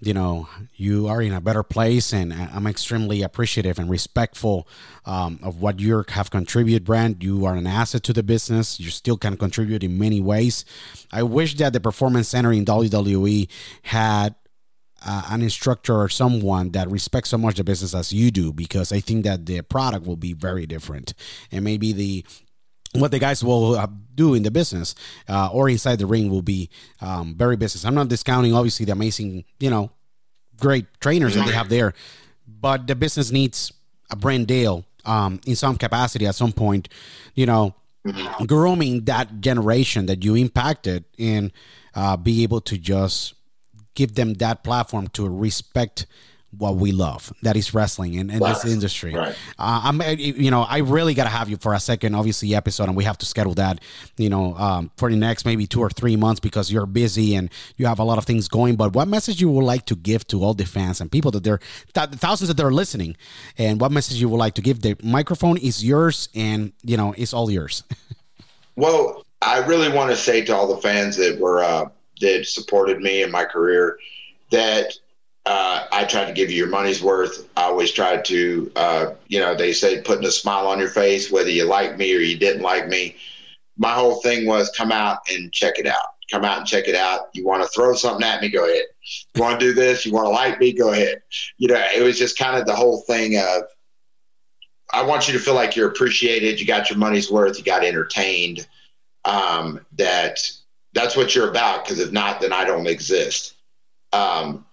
you 0.00 0.14
know 0.14 0.48
you 0.76 1.08
are 1.08 1.20
in 1.20 1.32
a 1.32 1.40
better 1.40 1.62
place, 1.62 2.12
and 2.12 2.32
I'm 2.32 2.66
extremely 2.66 3.22
appreciative 3.22 3.78
and 3.78 3.90
respectful 3.90 4.66
um, 5.04 5.38
of 5.42 5.60
what 5.60 5.80
you 5.80 6.04
have 6.08 6.30
contributed, 6.30 6.84
Brent. 6.84 7.22
You 7.22 7.44
are 7.44 7.54
an 7.54 7.66
asset 7.66 8.02
to 8.04 8.12
the 8.12 8.22
business. 8.22 8.80
You 8.80 8.90
still 8.90 9.16
can 9.16 9.36
contribute 9.36 9.84
in 9.84 9.98
many 9.98 10.20
ways. 10.20 10.64
I 11.12 11.22
wish 11.22 11.56
that 11.56 11.72
the 11.72 11.80
Performance 11.80 12.28
Center 12.28 12.52
in 12.52 12.64
WWE 12.64 13.48
had 13.82 14.34
uh, 15.04 15.22
an 15.30 15.42
instructor 15.42 15.94
or 15.94 16.08
someone 16.08 16.70
that 16.70 16.90
respects 16.90 17.30
so 17.30 17.38
much 17.38 17.56
the 17.56 17.64
business 17.64 17.94
as 17.94 18.12
you 18.12 18.30
do 18.30 18.52
because 18.52 18.92
I 18.92 19.00
think 19.00 19.24
that 19.24 19.46
the 19.46 19.62
product 19.62 20.06
will 20.06 20.16
be 20.16 20.32
very 20.32 20.66
different 20.66 21.14
and 21.50 21.64
maybe 21.64 21.92
the 21.92 22.24
what 22.94 23.10
the 23.10 23.18
guys 23.18 23.44
will 23.44 23.76
uh, 23.76 23.86
do 24.14 24.34
in 24.34 24.42
the 24.42 24.50
business 24.50 24.94
uh, 25.28 25.48
or 25.52 25.68
inside 25.68 25.98
the 25.98 26.06
ring 26.06 26.30
will 26.30 26.42
be 26.42 26.68
um, 27.00 27.34
very 27.36 27.56
business. 27.56 27.84
I'm 27.84 27.94
not 27.94 28.08
discounting 28.08 28.54
obviously 28.54 28.86
the 28.86 28.92
amazing 28.92 29.44
you 29.58 29.70
know 29.70 29.90
great 30.58 30.86
trainers 31.00 31.34
that 31.34 31.46
they 31.46 31.52
have 31.52 31.68
there, 31.68 31.94
but 32.46 32.86
the 32.86 32.94
business 32.94 33.30
needs 33.30 33.72
a 34.10 34.16
Brent 34.16 34.48
Dail 34.48 34.84
um, 35.04 35.40
in 35.46 35.56
some 35.56 35.76
capacity 35.76 36.26
at 36.26 36.34
some 36.34 36.52
point. 36.52 36.88
You 37.34 37.46
know, 37.46 37.74
grooming 38.46 39.04
that 39.04 39.40
generation 39.40 40.06
that 40.06 40.24
you 40.24 40.34
impacted 40.34 41.04
and 41.18 41.52
uh, 41.94 42.16
be 42.16 42.42
able 42.42 42.60
to 42.62 42.78
just 42.78 43.34
give 43.94 44.14
them 44.14 44.34
that 44.34 44.62
platform 44.64 45.08
to 45.08 45.28
respect 45.28 46.06
what 46.58 46.76
we 46.76 46.92
love 46.92 47.32
that 47.42 47.56
is 47.56 47.72
wrestling 47.72 48.14
in, 48.14 48.30
in 48.30 48.40
this 48.40 48.64
industry. 48.64 49.14
Right. 49.14 49.36
uh, 49.58 49.80
i'm 49.84 50.02
you 50.18 50.50
know 50.50 50.62
i 50.62 50.78
really 50.78 51.14
gotta 51.14 51.30
have 51.30 51.48
you 51.48 51.56
for 51.56 51.74
a 51.74 51.80
second 51.80 52.14
obviously 52.14 52.54
episode 52.54 52.84
and 52.84 52.96
we 52.96 53.04
have 53.04 53.18
to 53.18 53.26
schedule 53.26 53.54
that 53.54 53.80
you 54.16 54.28
know 54.28 54.54
um, 54.56 54.90
for 54.96 55.10
the 55.10 55.16
next 55.16 55.44
maybe 55.44 55.66
two 55.66 55.80
or 55.80 55.90
three 55.90 56.16
months 56.16 56.40
because 56.40 56.70
you're 56.72 56.86
busy 56.86 57.34
and 57.34 57.50
you 57.76 57.86
have 57.86 57.98
a 57.98 58.04
lot 58.04 58.18
of 58.18 58.24
things 58.24 58.48
going. 58.48 58.76
But 58.76 58.94
what 58.94 59.08
message 59.08 59.40
you 59.40 59.50
would 59.50 59.64
like 59.64 59.86
to 59.86 59.96
give 59.96 60.26
to 60.28 60.42
all 60.42 60.54
the 60.54 60.66
fans 60.66 61.00
and 61.00 61.10
people 61.10 61.30
that 61.32 61.44
they're 61.44 61.60
th- 61.94 62.10
thousands 62.10 62.48
that 62.48 62.56
they're 62.56 62.70
listening? 62.70 63.16
And 63.58 63.80
what 63.80 63.92
message 63.92 64.20
you 64.20 64.28
would 64.28 64.38
like 64.38 64.54
to 64.54 64.62
give? 64.62 64.82
The 64.82 64.96
microphone 65.02 65.56
is 65.56 65.84
yours 65.84 66.28
and 66.34 66.72
you 66.82 66.96
know 66.96 67.14
it's 67.16 67.32
all 67.32 67.50
yours. 67.50 67.82
Well 68.76 69.26
i 69.42 69.58
really 69.58 69.90
want 69.90 70.10
to 70.10 70.16
say 70.16 70.42
to 70.44 70.54
all 70.54 70.72
the 70.74 70.80
fans 70.80 71.16
that 71.16 71.38
were 71.38 71.62
uh 71.62 71.88
that 72.20 72.46
supported 72.46 73.00
me 73.00 73.22
in 73.22 73.30
my 73.30 73.44
career 73.44 73.98
that 74.50 74.94
uh, 75.46 75.86
I 75.90 76.04
tried 76.04 76.26
to 76.26 76.32
give 76.32 76.50
you 76.50 76.56
your 76.56 76.68
money's 76.68 77.02
worth. 77.02 77.48
I 77.56 77.62
always 77.64 77.90
tried 77.90 78.24
to, 78.26 78.70
uh, 78.76 79.14
you 79.28 79.40
know, 79.40 79.54
they 79.54 79.72
say 79.72 80.00
putting 80.02 80.26
a 80.26 80.30
smile 80.30 80.66
on 80.66 80.78
your 80.78 80.88
face, 80.90 81.30
whether 81.30 81.50
you 81.50 81.64
like 81.64 81.96
me 81.96 82.14
or 82.14 82.20
you 82.20 82.38
didn't 82.38 82.62
like 82.62 82.88
me. 82.88 83.16
My 83.76 83.92
whole 83.92 84.20
thing 84.20 84.46
was 84.46 84.70
come 84.76 84.92
out 84.92 85.18
and 85.32 85.52
check 85.52 85.78
it 85.78 85.86
out. 85.86 86.14
Come 86.30 86.44
out 86.44 86.58
and 86.58 86.66
check 86.66 86.86
it 86.86 86.94
out. 86.94 87.30
You 87.32 87.44
want 87.46 87.62
to 87.62 87.68
throw 87.70 87.94
something 87.94 88.24
at 88.24 88.40
me? 88.42 88.50
Go 88.50 88.64
ahead. 88.64 88.84
You 89.34 89.42
want 89.42 89.58
to 89.58 89.66
do 89.66 89.72
this? 89.72 90.06
You 90.06 90.12
want 90.12 90.26
to 90.26 90.30
like 90.30 90.60
me? 90.60 90.72
Go 90.72 90.92
ahead. 90.92 91.22
You 91.56 91.68
know, 91.68 91.82
it 91.96 92.02
was 92.02 92.18
just 92.18 92.38
kind 92.38 92.56
of 92.56 92.66
the 92.66 92.76
whole 92.76 93.00
thing 93.02 93.36
of 93.38 93.62
I 94.92 95.02
want 95.02 95.26
you 95.26 95.32
to 95.34 95.40
feel 95.40 95.54
like 95.54 95.74
you're 95.74 95.88
appreciated. 95.88 96.60
You 96.60 96.66
got 96.66 96.90
your 96.90 96.98
money's 96.98 97.30
worth. 97.30 97.58
You 97.58 97.64
got 97.64 97.84
entertained. 97.84 98.68
Um, 99.24 99.84
that 99.96 100.38
that's 100.92 101.16
what 101.16 101.34
you're 101.34 101.50
about. 101.50 101.84
Because 101.84 101.98
if 101.98 102.12
not, 102.12 102.40
then 102.40 102.52
I 102.52 102.64
don't 102.64 102.86
exist. 102.86 103.54
Um, 104.12 104.66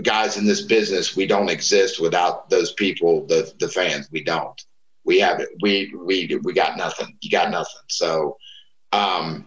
guys 0.00 0.36
in 0.36 0.46
this 0.46 0.62
business, 0.62 1.16
we 1.16 1.26
don't 1.26 1.50
exist 1.50 2.00
without 2.00 2.50
those 2.50 2.72
people, 2.72 3.26
the 3.26 3.52
the 3.58 3.68
fans. 3.68 4.08
We 4.10 4.22
don't. 4.24 4.60
We 5.04 5.20
have 5.20 5.40
it. 5.40 5.50
We 5.62 5.92
we 5.96 6.38
we 6.42 6.52
got 6.52 6.76
nothing. 6.76 7.16
You 7.20 7.30
got 7.30 7.50
nothing. 7.50 7.82
So, 7.88 8.36
um, 8.92 9.46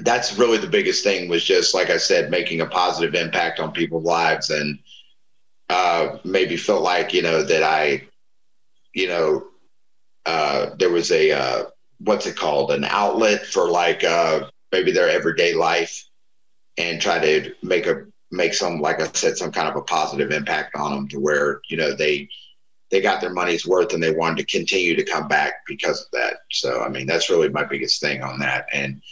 that's 0.00 0.38
really 0.38 0.58
the 0.58 0.66
biggest 0.66 1.02
thing. 1.02 1.28
Was 1.28 1.44
just 1.44 1.74
like 1.74 1.90
I 1.90 1.96
said, 1.96 2.30
making 2.30 2.60
a 2.60 2.66
positive 2.66 3.14
impact 3.14 3.60
on 3.60 3.72
people's 3.72 4.04
lives, 4.04 4.50
and 4.50 4.78
uh, 5.68 6.18
maybe 6.24 6.56
felt 6.56 6.82
like 6.82 7.12
you 7.12 7.22
know 7.22 7.42
that 7.42 7.62
I, 7.62 8.06
you 8.94 9.08
know, 9.08 9.46
uh, 10.26 10.70
there 10.78 10.90
was 10.90 11.10
a 11.10 11.32
uh, 11.32 11.64
what's 11.98 12.26
it 12.26 12.36
called, 12.36 12.70
an 12.70 12.84
outlet 12.84 13.46
for 13.46 13.70
like 13.70 14.04
uh, 14.04 14.48
maybe 14.72 14.92
their 14.92 15.08
everyday 15.08 15.54
life 15.54 16.04
and 16.78 17.00
try 17.00 17.18
to 17.18 17.54
make 17.62 17.86
a 17.86 18.06
make 18.30 18.54
some 18.54 18.80
like 18.80 19.00
I 19.00 19.06
said 19.12 19.36
some 19.36 19.52
kind 19.52 19.68
of 19.68 19.76
a 19.76 19.82
positive 19.82 20.30
impact 20.30 20.74
on 20.74 20.92
them 20.92 21.08
to 21.08 21.20
where 21.20 21.60
you 21.68 21.76
know 21.76 21.94
they 21.94 22.28
they 22.90 23.00
got 23.00 23.20
their 23.20 23.32
money's 23.32 23.66
worth 23.66 23.92
and 23.92 24.02
they 24.02 24.12
wanted 24.12 24.38
to 24.38 24.58
continue 24.58 24.94
to 24.94 25.04
come 25.04 25.26
back 25.26 25.54
because 25.66 26.02
of 26.02 26.10
that. 26.12 26.38
So 26.50 26.82
I 26.82 26.88
mean 26.88 27.06
that's 27.06 27.30
really 27.30 27.48
my 27.48 27.64
biggest 27.64 28.00
thing 28.00 28.22
on 28.22 28.38
that. 28.40 28.66
And 28.72 29.02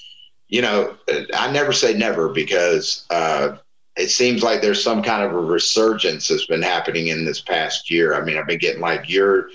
you 0.49 0.63
know 0.63 0.97
I 1.35 1.51
never 1.51 1.73
say 1.73 1.95
never 1.95 2.29
because 2.29 3.07
uh, 3.11 3.57
it 3.97 4.09
seems 4.09 4.43
like 4.43 4.61
there's 4.61 4.83
some 4.83 5.03
kind 5.03 5.23
of 5.23 5.33
a 5.33 5.41
resurgence 5.41 6.29
that's 6.29 6.47
been 6.47 6.63
happening 6.63 7.09
in 7.09 7.25
this 7.25 7.41
past 7.41 7.91
year. 7.91 8.15
I 8.15 8.25
mean 8.25 8.37
I've 8.37 8.47
been 8.47 8.59
getting 8.59 8.81
like 8.81 9.09
you're 9.09 9.49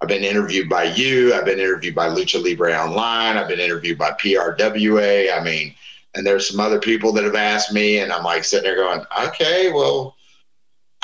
I've 0.00 0.08
been 0.08 0.24
interviewed 0.24 0.68
by 0.68 0.84
you. 0.84 1.34
I've 1.34 1.44
been 1.44 1.58
interviewed 1.58 1.94
by 1.94 2.08
Lucha 2.08 2.42
Libre 2.42 2.72
Online. 2.72 3.36
I've 3.36 3.48
been 3.48 3.60
interviewed 3.60 3.98
by 3.98 4.12
PRWA. 4.12 5.38
I 5.38 5.44
mean, 5.44 5.74
and 6.14 6.26
there's 6.26 6.48
some 6.48 6.60
other 6.60 6.80
people 6.80 7.12
that 7.12 7.24
have 7.24 7.34
asked 7.34 7.72
me, 7.72 7.98
and 7.98 8.12
I'm 8.12 8.24
like 8.24 8.44
sitting 8.44 8.64
there 8.64 8.76
going, 8.76 9.04
okay, 9.26 9.70
well, 9.72 10.16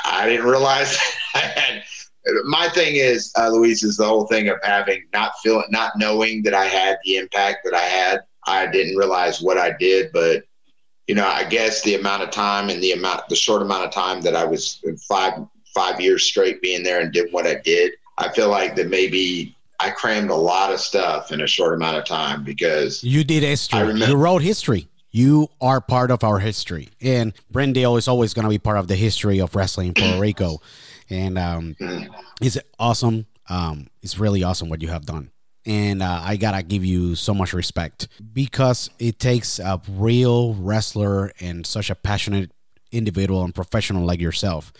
I 0.03 0.27
didn't 0.27 0.45
realize 0.45 0.97
I 1.35 1.39
had. 1.39 1.83
My 2.43 2.67
thing 2.69 2.95
is, 2.95 3.31
uh, 3.37 3.47
Luis, 3.49 3.83
is 3.83 3.95
the 3.95 4.05
whole 4.05 4.27
thing 4.27 4.49
of 4.49 4.57
having 4.61 5.05
not 5.13 5.31
feeling, 5.41 5.67
not 5.69 5.93
knowing 5.95 6.43
that 6.43 6.53
I 6.53 6.65
had 6.65 6.97
the 7.05 7.15
impact 7.15 7.59
that 7.63 7.73
I 7.73 7.79
had. 7.79 8.21
I 8.45 8.67
didn't 8.67 8.97
realize 8.97 9.41
what 9.41 9.57
I 9.57 9.71
did, 9.77 10.11
but 10.11 10.43
you 11.07 11.15
know, 11.15 11.25
I 11.25 11.45
guess 11.45 11.81
the 11.83 11.95
amount 11.95 12.23
of 12.23 12.31
time 12.31 12.69
and 12.69 12.83
the 12.83 12.91
amount, 12.91 13.29
the 13.29 13.35
short 13.35 13.61
amount 13.61 13.85
of 13.85 13.91
time 13.91 14.19
that 14.21 14.35
I 14.35 14.43
was 14.43 14.83
five 15.07 15.39
five 15.73 16.01
years 16.01 16.23
straight 16.25 16.61
being 16.61 16.83
there 16.83 16.99
and 16.99 17.13
did 17.13 17.31
what 17.31 17.47
I 17.47 17.55
did 17.55 17.93
I 18.17 18.29
feel 18.29 18.49
like 18.49 18.75
that 18.75 18.89
maybe 18.89 19.55
I 19.79 19.91
crammed 19.91 20.31
a 20.31 20.35
lot 20.35 20.73
of 20.73 20.79
stuff 20.79 21.31
in 21.31 21.41
a 21.41 21.47
short 21.47 21.73
amount 21.75 21.97
of 21.97 22.05
time 22.05 22.43
because 22.43 23.03
you 23.03 23.23
did 23.23 23.43
history. 23.43 23.79
Remember- 23.79 24.07
you 24.07 24.15
wrote 24.15 24.41
history. 24.41 24.87
You 25.11 25.49
are 25.61 25.81
part 25.81 26.11
of 26.11 26.23
our 26.23 26.39
history, 26.39 26.89
and 27.01 27.33
Brent 27.49 27.73
Dail 27.73 27.97
is 27.97 28.07
always 28.07 28.33
going 28.33 28.43
to 28.43 28.49
be 28.49 28.59
part 28.59 28.77
of 28.77 28.87
the 28.87 28.95
history 28.95 29.39
of 29.39 29.55
wrestling 29.55 29.87
in 29.87 29.93
Puerto 29.93 30.19
Rico. 30.19 30.61
And 31.09 31.37
um, 31.37 31.75
mm. 31.79 32.07
it's 32.41 32.57
awesome. 32.77 33.25
Um, 33.49 33.87
it's 34.01 34.19
really 34.19 34.43
awesome 34.43 34.69
what 34.69 34.81
you 34.81 34.89
have 34.89 35.05
done 35.05 35.31
and 35.67 36.01
uh, 36.01 36.21
I 36.23 36.37
gotta 36.37 36.63
give 36.63 36.85
you 36.85 37.13
so 37.15 37.33
much 37.33 37.53
respect 37.53 38.07
because 38.33 38.89
it 38.99 39.19
takes 39.19 39.59
a 39.59 39.81
real 39.89 40.53
wrestler 40.53 41.33
and 41.41 41.67
such 41.67 41.89
a 41.89 41.95
passionate 41.95 42.51
individual 42.91 43.43
and 43.43 43.53
professional 43.53 44.05
like 44.05 44.21
yourself 44.21 44.71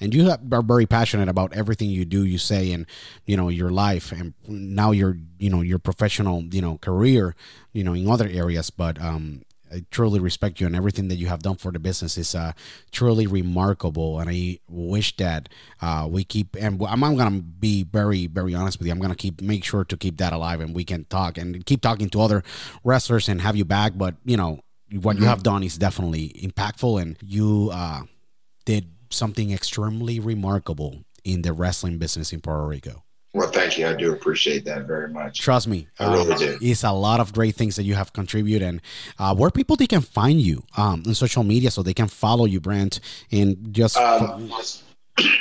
and 0.00 0.14
you 0.14 0.30
are 0.30 0.62
very 0.62 0.84
passionate 0.84 1.30
about 1.30 1.54
everything 1.54 1.88
you 1.88 2.04
do 2.04 2.24
you 2.24 2.36
say 2.36 2.72
and 2.72 2.84
you 3.24 3.36
know 3.38 3.48
your 3.48 3.70
life 3.70 4.12
and 4.12 4.34
now 4.46 4.90
your 4.90 5.16
you 5.38 5.48
know 5.48 5.62
your 5.62 5.78
professional 5.78 6.42
you 6.44 6.60
know 6.60 6.76
career 6.78 7.34
you 7.72 7.82
know 7.82 7.94
in 7.94 8.08
other 8.08 8.28
areas 8.28 8.68
but 8.68 9.00
um 9.00 9.42
I 9.74 9.84
truly 9.90 10.20
respect 10.20 10.60
you 10.60 10.66
and 10.66 10.76
everything 10.76 11.08
that 11.08 11.16
you 11.16 11.26
have 11.26 11.42
done 11.42 11.56
for 11.56 11.72
the 11.72 11.78
business 11.78 12.16
is 12.16 12.34
uh, 12.34 12.52
truly 12.92 13.26
remarkable. 13.26 14.20
And 14.20 14.30
I 14.30 14.60
wish 14.68 15.16
that 15.16 15.48
uh, 15.82 16.06
we 16.10 16.24
keep. 16.24 16.56
And 16.58 16.80
I'm, 16.82 17.02
I'm 17.02 17.16
gonna 17.16 17.40
be 17.40 17.84
very, 17.84 18.26
very 18.26 18.54
honest 18.54 18.78
with 18.78 18.86
you. 18.86 18.92
I'm 18.92 19.00
gonna 19.00 19.14
keep 19.14 19.40
make 19.42 19.64
sure 19.64 19.84
to 19.84 19.96
keep 19.96 20.18
that 20.18 20.32
alive, 20.32 20.60
and 20.60 20.74
we 20.74 20.84
can 20.84 21.04
talk 21.04 21.38
and 21.38 21.64
keep 21.66 21.82
talking 21.82 22.08
to 22.10 22.20
other 22.20 22.42
wrestlers 22.84 23.28
and 23.28 23.40
have 23.40 23.56
you 23.56 23.64
back. 23.64 23.92
But 23.96 24.14
you 24.24 24.36
know 24.36 24.60
what 24.92 25.16
mm-hmm. 25.16 25.24
you 25.24 25.28
have 25.28 25.42
done 25.42 25.62
is 25.62 25.76
definitely 25.76 26.28
impactful, 26.42 27.00
and 27.02 27.16
you 27.20 27.70
uh, 27.72 28.02
did 28.64 28.90
something 29.10 29.52
extremely 29.52 30.20
remarkable 30.20 31.04
in 31.24 31.42
the 31.42 31.52
wrestling 31.52 31.98
business 31.98 32.32
in 32.32 32.40
Puerto 32.40 32.66
Rico. 32.66 33.03
Well, 33.34 33.50
thank 33.50 33.76
you. 33.76 33.88
I 33.88 33.94
do 33.94 34.12
appreciate 34.12 34.64
that 34.66 34.86
very 34.86 35.08
much. 35.08 35.40
Trust 35.40 35.66
me, 35.66 35.88
I 35.98 36.12
really 36.12 36.32
uh, 36.32 36.38
do. 36.38 36.58
It's 36.60 36.84
a 36.84 36.92
lot 36.92 37.18
of 37.18 37.32
great 37.32 37.56
things 37.56 37.74
that 37.76 37.82
you 37.82 37.94
have 37.94 38.12
contributed, 38.12 38.62
and 38.62 38.80
uh, 39.18 39.34
where 39.34 39.50
people 39.50 39.74
they 39.74 39.88
can 39.88 40.02
find 40.02 40.40
you 40.40 40.62
um, 40.76 41.02
on 41.04 41.14
social 41.14 41.42
media, 41.42 41.72
so 41.72 41.82
they 41.82 41.94
can 41.94 42.06
follow 42.06 42.44
you, 42.44 42.60
Brent, 42.60 43.00
and 43.32 43.74
just. 43.74 43.96
Um, 43.96 44.52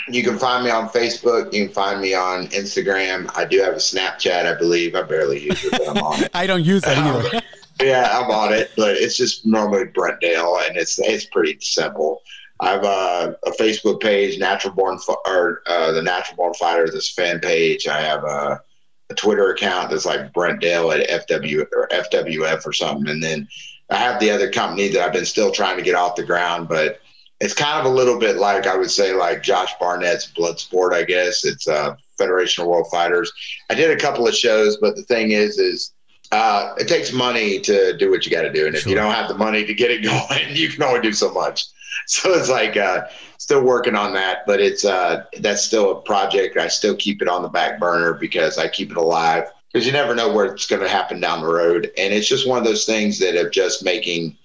you 0.08 0.24
can 0.24 0.38
find 0.40 0.64
me 0.66 0.72
on 0.72 0.90
Facebook. 0.90 1.54
You 1.54 1.66
can 1.66 1.74
find 1.74 2.02
me 2.02 2.16
on 2.16 2.48
Instagram. 2.48 3.30
I 3.36 3.46
do 3.46 3.62
have 3.62 3.74
a 3.74 3.78
Snapchat, 3.78 4.46
I 4.46 4.58
believe. 4.58 4.96
I 4.96 5.04
barely 5.04 5.44
use 5.44 5.64
it, 5.64 5.72
but 5.72 5.88
I'm 5.88 5.98
on 5.98 6.24
it. 6.24 6.32
I 6.34 6.48
don't 6.48 6.64
use 6.64 6.84
it 6.86 6.98
either. 6.98 7.42
yeah, 7.82 8.10
I'm 8.12 8.30
on 8.32 8.54
it, 8.54 8.72
but 8.76 8.96
it's 8.96 9.16
just 9.16 9.46
normally 9.46 9.86
Brent 9.86 10.20
Dail, 10.20 10.58
and 10.68 10.78
it's 10.78 10.98
it's 10.98 11.26
pretty 11.28 11.60
simple. 11.62 12.24
I 12.64 12.72
have 12.72 12.86
a, 12.86 13.38
a 13.46 13.52
Facebook 13.52 14.02
page, 14.02 14.40
Natural 14.40 14.74
Born 14.74 14.98
or 15.26 15.64
uh, 15.68 15.92
the 15.92 16.02
Natural 16.02 16.38
Born 16.38 16.54
Fighter. 16.54 16.88
This 16.88 17.12
fan 17.12 17.40
page. 17.40 17.88
I 17.88 18.00
have 18.00 18.24
a, 18.24 18.62
a, 19.10 19.14
Twitter 19.16 19.52
account 19.52 19.90
that's 19.90 20.06
like 20.06 20.32
Brent 20.32 20.62
Dail 20.62 20.92
at 20.92 21.28
FW 21.28 21.66
or 21.74 21.90
FWF 21.90 22.66
or 22.66 22.72
something, 22.72 23.10
and 23.10 23.22
then 23.22 23.48
I 23.90 23.98
have 23.98 24.20
the 24.20 24.32
other 24.32 24.50
company 24.50 24.88
that 24.90 25.02
I've 25.02 25.14
been 25.14 25.26
still 25.26 25.52
trying 25.52 25.76
to 25.76 25.84
get 25.84 25.96
off 25.96 26.16
the 26.16 26.24
ground, 26.24 26.70
but 26.70 27.02
it's 27.42 27.54
kind 27.54 27.86
of 27.86 27.92
a 27.92 27.96
little 27.96 28.18
bit 28.18 28.38
like 28.38 28.66
I 28.66 28.78
would 28.78 28.90
say 28.90 29.14
like 29.14 29.44
Josh 29.44 29.74
Barnett's 29.78 30.32
Bloodsport. 30.32 30.94
I 30.94 31.04
guess 31.04 31.44
it's 31.44 31.68
uh, 31.68 31.96
Federation 32.18 32.64
of 32.64 32.70
World 32.70 32.88
Fighters. 32.90 33.32
I 33.70 33.74
did 33.74 33.92
a 33.92 34.00
couple 34.00 34.26
of 34.26 34.34
shows, 34.34 34.78
but 34.78 34.96
the 34.96 35.04
thing 35.04 35.32
is, 35.32 35.60
is 35.60 35.92
uh, 36.32 36.74
it 36.78 36.88
takes 36.88 37.12
money 37.12 37.60
to 37.60 37.98
do 37.98 38.10
what 38.10 38.26
you 38.26 38.32
got 38.32 38.44
to 38.44 38.54
do, 38.54 38.68
and 38.68 38.76
if 38.76 38.84
sure. 38.84 38.92
you 38.92 38.96
don't 38.96 39.14
have 39.14 39.28
the 39.28 39.38
money 39.38 39.66
to 39.66 39.74
get 39.74 39.92
it 39.92 40.04
going, 40.04 40.56
you 40.56 40.70
can 40.70 40.82
only 40.82 41.02
do 41.02 41.12
so 41.12 41.30
much 41.34 41.66
so 42.08 42.32
it's 42.34 42.50
like 42.50 42.78
uh, 42.78 43.08
still 43.38 43.64
working 43.64 43.96
on 43.96 44.14
that, 44.14 44.46
but 44.46 44.60
it's 44.60 44.86
uh, 44.86 45.24
that's 45.40 45.64
still 45.64 45.92
a 45.92 46.02
project. 46.02 46.58
I 46.58 46.68
still 46.68 46.96
keep 46.96 47.22
it 47.22 47.28
on 47.28 47.42
the 47.42 47.50
back 47.50 47.80
burner 47.80 48.14
because 48.14 48.58
I 48.58 48.68
keep 48.68 48.92
it 48.92 48.98
alive 48.98 49.46
because 49.72 49.86
you 49.86 49.92
never 49.92 50.14
know 50.14 50.32
where 50.32 50.46
it's 50.46 50.68
going 50.68 50.82
to 50.82 50.90
happen 50.90 51.20
down 51.20 51.42
the 51.42 51.48
road, 51.48 51.92
and 51.98 52.14
it's 52.14 52.28
just 52.28 52.48
one 52.48 52.58
of 52.60 52.66
those 52.66 52.86
things 52.86 53.20
that 53.20 53.36
are 53.36 53.50
just 53.50 53.84
making. 53.84 54.38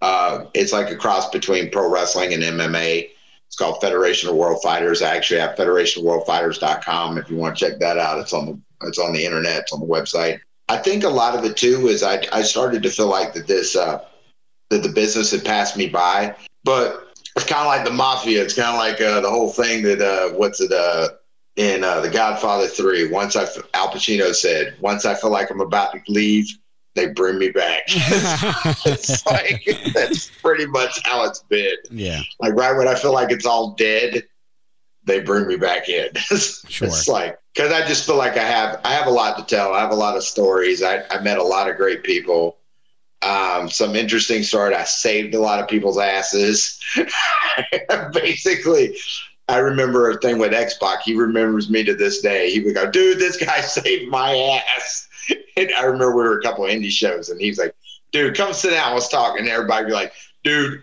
Uh, 0.00 0.46
it's 0.52 0.72
like 0.72 0.90
a 0.90 0.96
cross 0.96 1.30
between 1.30 1.70
pro 1.70 1.90
wrestling 1.90 2.34
and 2.34 2.42
MMA. 2.42 3.10
It's 3.46 3.56
called 3.56 3.80
Federation 3.80 4.28
of 4.28 4.34
World 4.34 4.60
Fighters. 4.62 5.00
I 5.00 5.16
actually 5.16 5.40
have 5.40 5.56
federationofworldfighters.com 5.56 7.18
if 7.18 7.30
you 7.30 7.36
want 7.36 7.56
to 7.56 7.70
check 7.70 7.78
that 7.80 7.98
out. 7.98 8.18
It's 8.18 8.32
on 8.32 8.46
the 8.46 8.60
it's 8.86 8.98
on 8.98 9.12
the 9.12 9.24
internet. 9.24 9.60
It's 9.60 9.72
on 9.72 9.80
the 9.80 9.86
website. 9.86 10.40
I 10.68 10.78
think 10.78 11.04
a 11.04 11.08
lot 11.08 11.38
of 11.38 11.44
it 11.44 11.56
too 11.56 11.88
is 11.88 12.02
I 12.02 12.24
I 12.32 12.42
started 12.42 12.82
to 12.82 12.90
feel 12.90 13.08
like 13.08 13.34
that 13.34 13.46
this 13.46 13.76
uh, 13.76 14.04
that 14.70 14.82
the 14.82 14.88
business 14.88 15.30
had 15.30 15.44
passed 15.44 15.76
me 15.76 15.88
by, 15.88 16.34
but 16.64 17.16
it's 17.36 17.46
kind 17.46 17.60
of 17.62 17.66
like 17.66 17.84
the 17.84 17.92
mafia. 17.92 18.42
It's 18.42 18.54
kind 18.54 18.68
of 18.68 18.76
like 18.76 19.00
uh, 19.00 19.20
the 19.20 19.30
whole 19.30 19.50
thing 19.50 19.82
that 19.84 20.00
uh, 20.00 20.34
what's 20.36 20.60
it 20.60 20.72
uh, 20.72 21.08
in 21.56 21.84
uh, 21.84 22.00
The 22.00 22.10
Godfather 22.10 22.66
Three. 22.66 23.08
Once 23.10 23.36
I 23.36 23.46
Al 23.74 23.88
Pacino 23.88 24.34
said, 24.34 24.76
"Once 24.80 25.04
I 25.04 25.14
feel 25.14 25.30
like 25.30 25.50
I'm 25.50 25.60
about 25.60 25.92
to 25.92 26.00
leave, 26.08 26.46
they 26.94 27.08
bring 27.08 27.38
me 27.38 27.50
back." 27.50 27.82
it's 27.88 29.26
like 29.26 29.64
that's 29.92 30.30
pretty 30.42 30.66
much 30.66 31.00
how 31.04 31.24
it's 31.24 31.42
been. 31.44 31.76
Yeah. 31.90 32.20
Like 32.40 32.54
right 32.54 32.76
when 32.76 32.88
I 32.88 32.94
feel 32.94 33.12
like 33.12 33.30
it's 33.30 33.46
all 33.46 33.74
dead, 33.74 34.22
they 35.04 35.20
bring 35.20 35.46
me 35.46 35.56
back 35.56 35.88
in. 35.88 36.08
it's, 36.30 36.68
Sure. 36.70 36.88
it's 36.88 37.08
like 37.08 37.38
because 37.54 37.72
I 37.72 37.86
just 37.86 38.06
feel 38.06 38.16
like 38.16 38.36
I 38.36 38.44
have 38.44 38.80
I 38.84 38.94
have 38.94 39.06
a 39.06 39.10
lot 39.10 39.36
to 39.38 39.44
tell. 39.44 39.74
I 39.74 39.80
have 39.80 39.90
a 39.92 39.96
lot 39.96 40.16
of 40.16 40.22
stories. 40.22 40.82
I, 40.82 41.02
I 41.10 41.20
met 41.20 41.38
a 41.38 41.42
lot 41.42 41.68
of 41.68 41.76
great 41.76 42.02
people. 42.04 42.58
Um, 43.22 43.70
some 43.70 43.96
interesting 43.96 44.42
story. 44.42 44.74
I 44.74 44.84
saved 44.84 45.34
a 45.34 45.40
lot 45.40 45.58
of 45.60 45.66
people's 45.68 45.98
asses. 45.98 46.78
Basically, 48.12 48.96
I 49.48 49.58
remember 49.58 50.10
a 50.10 50.18
thing 50.18 50.38
with 50.38 50.52
Xbox. 50.52 50.98
He 51.04 51.14
remembers 51.14 51.70
me 51.70 51.84
to 51.84 51.94
this 51.94 52.20
day. 52.20 52.50
He 52.50 52.60
would 52.60 52.74
go, 52.74 52.90
"Dude, 52.90 53.18
this 53.18 53.36
guy 53.36 53.60
saved 53.62 54.10
my 54.10 54.36
ass." 54.76 55.08
And 55.56 55.70
I 55.76 55.84
remember 55.84 56.10
we 56.16 56.22
were 56.22 56.38
a 56.38 56.42
couple 56.42 56.64
of 56.64 56.70
indie 56.70 56.90
shows, 56.90 57.30
and 57.30 57.40
he's 57.40 57.58
like, 57.58 57.74
"Dude, 58.12 58.36
come 58.36 58.52
sit 58.52 58.70
down. 58.70 58.94
Let's 58.94 59.08
talk." 59.08 59.38
And 59.38 59.48
everybody 59.48 59.86
be 59.86 59.92
like, 59.92 60.12
"Dude, 60.42 60.82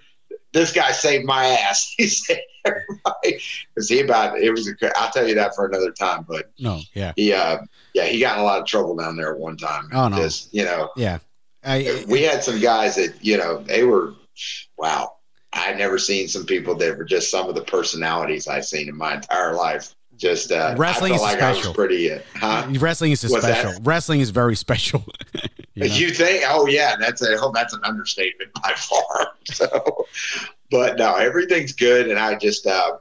this 0.53 0.71
guy 0.73 0.91
saved 0.91 1.25
my 1.25 1.45
ass." 1.45 1.93
He 1.97 2.07
saved 2.07 2.41
everybody 2.63 3.41
because 3.73 3.89
he 3.89 4.01
about 4.01 4.37
it 4.39 4.51
was. 4.51 4.67
A, 4.67 4.73
I'll 4.99 5.11
tell 5.11 5.27
you 5.27 5.33
that 5.35 5.55
for 5.55 5.65
another 5.65 5.91
time. 5.91 6.25
But 6.27 6.51
No. 6.59 6.79
Yeah. 6.93 7.11
he, 7.15 7.33
uh, 7.33 7.57
yeah, 7.95 8.05
he 8.05 8.19
got 8.19 8.35
in 8.37 8.41
a 8.41 8.45
lot 8.45 8.59
of 8.59 8.67
trouble 8.67 8.95
down 8.95 9.15
there 9.17 9.33
at 9.33 9.39
one 9.39 9.57
time. 9.57 9.89
Oh, 9.91 10.07
no. 10.09 10.17
Just 10.17 10.53
you 10.53 10.63
know, 10.63 10.89
Yeah. 10.95 11.17
I, 11.63 12.03
we 12.07 12.23
had 12.23 12.43
some 12.43 12.59
guys 12.59 12.95
that 12.95 13.13
you 13.21 13.37
know 13.37 13.61
they 13.63 13.83
were 13.83 14.13
wow 14.77 15.13
I've 15.53 15.77
never 15.77 15.97
seen 15.99 16.27
some 16.27 16.45
people 16.45 16.75
that 16.75 16.97
were 16.97 17.03
just 17.03 17.29
some 17.29 17.47
of 17.49 17.55
the 17.55 17.61
personalities 17.61 18.47
i've 18.47 18.65
seen 18.65 18.87
in 18.89 18.97
my 18.97 19.15
entire 19.15 19.53
life 19.53 19.93
just 20.17 20.51
uh 20.51 20.73
Wrestling 20.77 21.13
is 21.13 21.21
like 21.21 21.41
i 21.41 21.51
special. 21.53 21.69
was 21.71 21.75
pretty 21.75 22.11
uh, 22.11 22.19
huh 22.35 22.67
wrestling 22.79 23.11
is 23.11 23.23
What's 23.29 23.45
that? 23.45 23.61
special. 23.61 23.81
Wrestling 23.83 24.19
is 24.21 24.29
very 24.29 24.55
special. 24.55 25.03
You 25.73 25.87
know? 25.87 25.95
you 25.95 26.09
think 26.09 26.43
oh 26.47 26.67
yeah 26.67 26.97
that's 26.99 27.21
a 27.21 27.37
oh, 27.39 27.49
that's 27.55 27.73
an 27.73 27.79
understatement 27.85 28.51
by 28.61 28.73
far 28.75 29.31
so 29.45 30.05
but 30.69 30.97
no 30.97 31.15
everything's 31.15 31.71
good 31.71 32.09
and 32.09 32.19
i 32.19 32.35
just 32.35 32.67
uh 32.67 32.97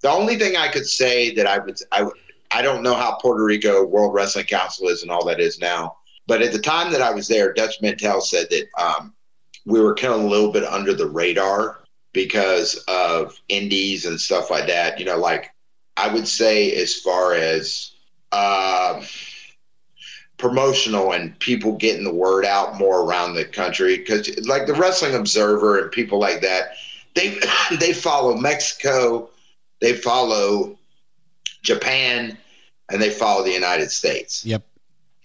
the 0.00 0.08
only 0.08 0.36
thing 0.36 0.56
i 0.56 0.68
could 0.68 0.86
say 0.86 1.34
that 1.34 1.48
i 1.48 1.58
would 1.58 1.76
i 1.90 2.04
would- 2.04 2.14
i 2.52 2.62
don't 2.62 2.84
know 2.84 2.94
how 2.94 3.16
puerto 3.20 3.42
rico 3.42 3.84
world 3.84 4.14
wrestling 4.14 4.44
council 4.46 4.86
is 4.86 5.02
and 5.02 5.10
all 5.10 5.24
that 5.26 5.40
is 5.40 5.58
now 5.58 5.96
but 6.26 6.42
at 6.42 6.52
the 6.52 6.58
time 6.58 6.92
that 6.92 7.02
i 7.02 7.10
was 7.10 7.28
there 7.28 7.52
dutch 7.52 7.80
Mantell 7.80 8.20
said 8.20 8.46
that 8.50 8.68
um 8.78 9.14
we 9.66 9.80
were 9.80 9.94
kind 9.94 10.14
of 10.14 10.20
a 10.20 10.28
little 10.28 10.52
bit 10.52 10.64
under 10.64 10.94
the 10.94 11.08
radar 11.08 11.80
because 12.12 12.82
of 12.88 13.40
indies 13.48 14.06
and 14.06 14.20
stuff 14.20 14.50
like 14.50 14.66
that 14.66 14.98
you 14.98 15.04
know 15.04 15.18
like 15.18 15.50
i 15.96 16.12
would 16.12 16.26
say 16.26 16.72
as 16.74 16.94
far 16.96 17.34
as 17.34 17.92
um 18.32 19.02
promotional 20.36 21.12
and 21.12 21.38
people 21.38 21.76
getting 21.76 22.02
the 22.02 22.14
word 22.14 22.46
out 22.46 22.78
more 22.78 23.02
around 23.02 23.34
the 23.34 23.44
country 23.44 23.98
because 23.98 24.28
like 24.46 24.66
the 24.66 24.74
wrestling 24.74 25.14
observer 25.14 25.78
and 25.78 25.92
people 25.92 26.18
like 26.18 26.40
that 26.40 26.76
they 27.14 27.38
they 27.78 27.92
follow 27.92 28.34
mexico 28.34 29.28
they 29.80 29.92
follow 29.92 30.78
japan 31.62 32.36
and 32.90 33.02
they 33.02 33.10
follow 33.10 33.44
the 33.44 33.52
united 33.52 33.90
states 33.90 34.44
Yep. 34.44 34.62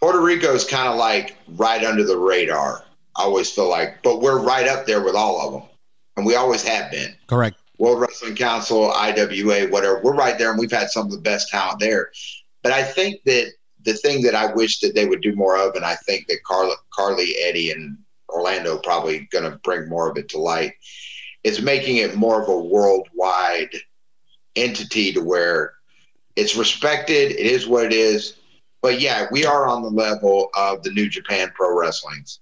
Puerto 0.05 0.21
rico 0.21 0.53
is 0.53 0.63
kind 0.63 0.87
of 0.87 0.97
like 0.97 1.35
right 1.55 1.83
under 1.83 2.03
the 2.03 2.15
radar 2.15 2.83
i 3.15 3.23
always 3.23 3.51
feel 3.51 3.67
like 3.67 4.03
but 4.03 4.21
we're 4.21 4.39
right 4.39 4.67
up 4.67 4.85
there 4.85 5.03
with 5.03 5.15
all 5.15 5.47
of 5.47 5.53
them 5.53 5.69
and 6.15 6.25
we 6.27 6.35
always 6.35 6.63
have 6.63 6.91
been 6.91 7.15
Correct. 7.25 7.57
World 7.77 7.99
Wrestling 7.99 8.35
Council, 8.35 8.91
IWA, 8.91 9.67
whatever. 9.67 9.99
We're 10.01 10.15
right 10.15 10.37
there, 10.37 10.49
and 10.49 10.59
we've 10.59 10.71
had 10.71 10.89
some 10.89 11.05
of 11.05 11.11
the 11.11 11.17
best 11.17 11.49
talent 11.49 11.79
there. 11.79 12.09
But 12.63 12.71
I 12.71 12.83
think 12.83 13.21
that 13.25 13.51
the 13.83 13.93
thing 13.93 14.21
that 14.23 14.33
I 14.33 14.53
wish 14.53 14.79
that 14.79 14.95
they 14.95 15.05
would 15.05 15.21
do 15.21 15.35
more 15.35 15.57
of, 15.57 15.75
and 15.75 15.85
I 15.85 15.95
think 15.95 16.27
that 16.27 16.43
Carla, 16.45 16.75
Carly, 16.93 17.35
Eddie, 17.41 17.71
and 17.71 17.97
Orlando 18.29 18.77
probably 18.77 19.27
going 19.31 19.49
to 19.49 19.57
bring 19.57 19.89
more 19.89 20.09
of 20.09 20.17
it 20.17 20.29
to 20.29 20.37
light, 20.37 20.73
is 21.43 21.61
making 21.61 21.97
it 21.97 22.15
more 22.15 22.41
of 22.41 22.47
a 22.47 22.57
worldwide 22.57 23.75
entity 24.55 25.11
to 25.13 25.19
where 25.19 25.73
it's 26.35 26.55
respected. 26.55 27.31
It 27.31 27.45
is 27.45 27.67
what 27.67 27.85
it 27.85 27.93
is. 27.93 28.37
But 28.85 29.01
yeah, 29.01 29.27
we 29.31 29.45
are 29.45 29.67
on 29.67 29.81
the 29.81 29.89
level 29.89 30.49
of 30.55 30.83
the 30.83 30.91
New 30.91 31.09
Japan 31.09 31.51
Pro 31.55 31.77
Wrestlings 31.77 32.39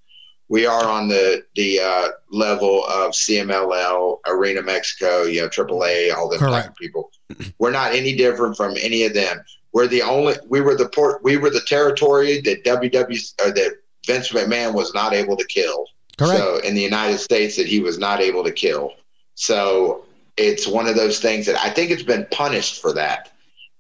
we 0.54 0.68
are 0.68 0.86
on 0.86 1.08
the 1.08 1.44
the 1.56 1.80
uh, 1.80 2.10
level 2.30 2.86
of 2.86 3.12
CMLL, 3.14 4.20
Arena 4.28 4.62
Mexico, 4.62 5.24
you 5.24 5.42
know, 5.42 5.50
AAA, 5.50 6.14
all 6.14 6.30
of 6.32 6.76
people. 6.76 7.12
We're 7.58 7.72
not 7.72 7.94
any 7.94 8.16
different 8.16 8.56
from 8.56 8.76
any 8.80 9.04
of 9.06 9.16
them. 9.16 9.44
We're 9.72 9.88
the 9.88 10.04
only. 10.04 10.36
We 10.48 10.62
were 10.62 10.76
the 10.76 10.90
port. 10.90 11.24
We 11.24 11.38
were 11.38 11.50
the 11.50 11.62
territory 11.62 12.42
that 12.42 12.64
WW 12.64 13.34
or 13.44 13.52
that 13.52 13.78
Vince 14.06 14.30
McMahon 14.30 14.76
was 14.76 14.94
not 14.94 15.14
able 15.14 15.38
to 15.38 15.46
kill. 15.48 15.88
Correct. 16.18 16.38
So 16.38 16.58
in 16.60 16.76
the 16.76 16.82
United 16.82 17.18
States, 17.18 17.56
that 17.56 17.66
he 17.66 17.80
was 17.80 17.98
not 17.98 18.20
able 18.20 18.44
to 18.44 18.52
kill. 18.52 18.94
So 19.34 20.06
it's 20.38 20.68
one 20.68 20.88
of 20.88 20.96
those 20.96 21.20
things 21.20 21.48
that 21.48 21.56
I 21.56 21.72
think 21.72 21.90
it's 21.90 22.04
been 22.04 22.28
punished 22.30 22.80
for 22.80 22.94
that. 22.94 23.32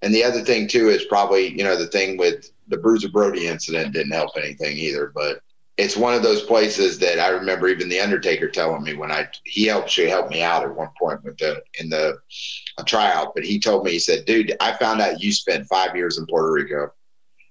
And 0.01 0.11
the 0.11 0.23
other 0.23 0.41
thing 0.41 0.67
too 0.67 0.89
is 0.89 1.03
probably 1.05 1.49
you 1.49 1.63
know 1.63 1.77
the 1.77 1.87
thing 1.87 2.17
with 2.17 2.49
the 2.73 2.81
Bruiser 2.81 3.09
Brody 3.09 3.47
incident 3.47 3.93
didn't 3.93 4.11
help 4.11 4.31
anything 4.35 4.77
either. 4.77 5.11
But 5.13 5.41
it's 5.77 5.97
one 5.97 6.13
of 6.13 6.21
those 6.21 6.43
places 6.43 6.99
that 6.99 7.19
I 7.19 7.29
remember 7.29 7.67
even 7.67 7.89
the 7.89 7.99
Undertaker 7.99 8.47
telling 8.47 8.83
me 8.83 8.95
when 8.95 9.11
I 9.11 9.27
he 9.43 9.65
helped 9.65 9.89
she 9.89 10.07
helped 10.07 10.31
me 10.31 10.41
out 10.41 10.63
at 10.63 10.75
one 10.75 10.89
point 10.99 11.23
with 11.23 11.37
the 11.37 11.61
in 11.79 11.89
the 11.89 12.17
tryout, 12.85 13.33
but 13.35 13.43
he 13.43 13.59
told 13.59 13.83
me 13.83 13.91
he 13.91 13.99
said, 13.99 14.25
"Dude, 14.25 14.55
I 14.59 14.73
found 14.73 15.01
out 15.01 15.21
you 15.21 15.31
spent 15.31 15.67
five 15.67 15.95
years 15.95 16.17
in 16.17 16.25
Puerto 16.25 16.51
Rico." 16.51 16.91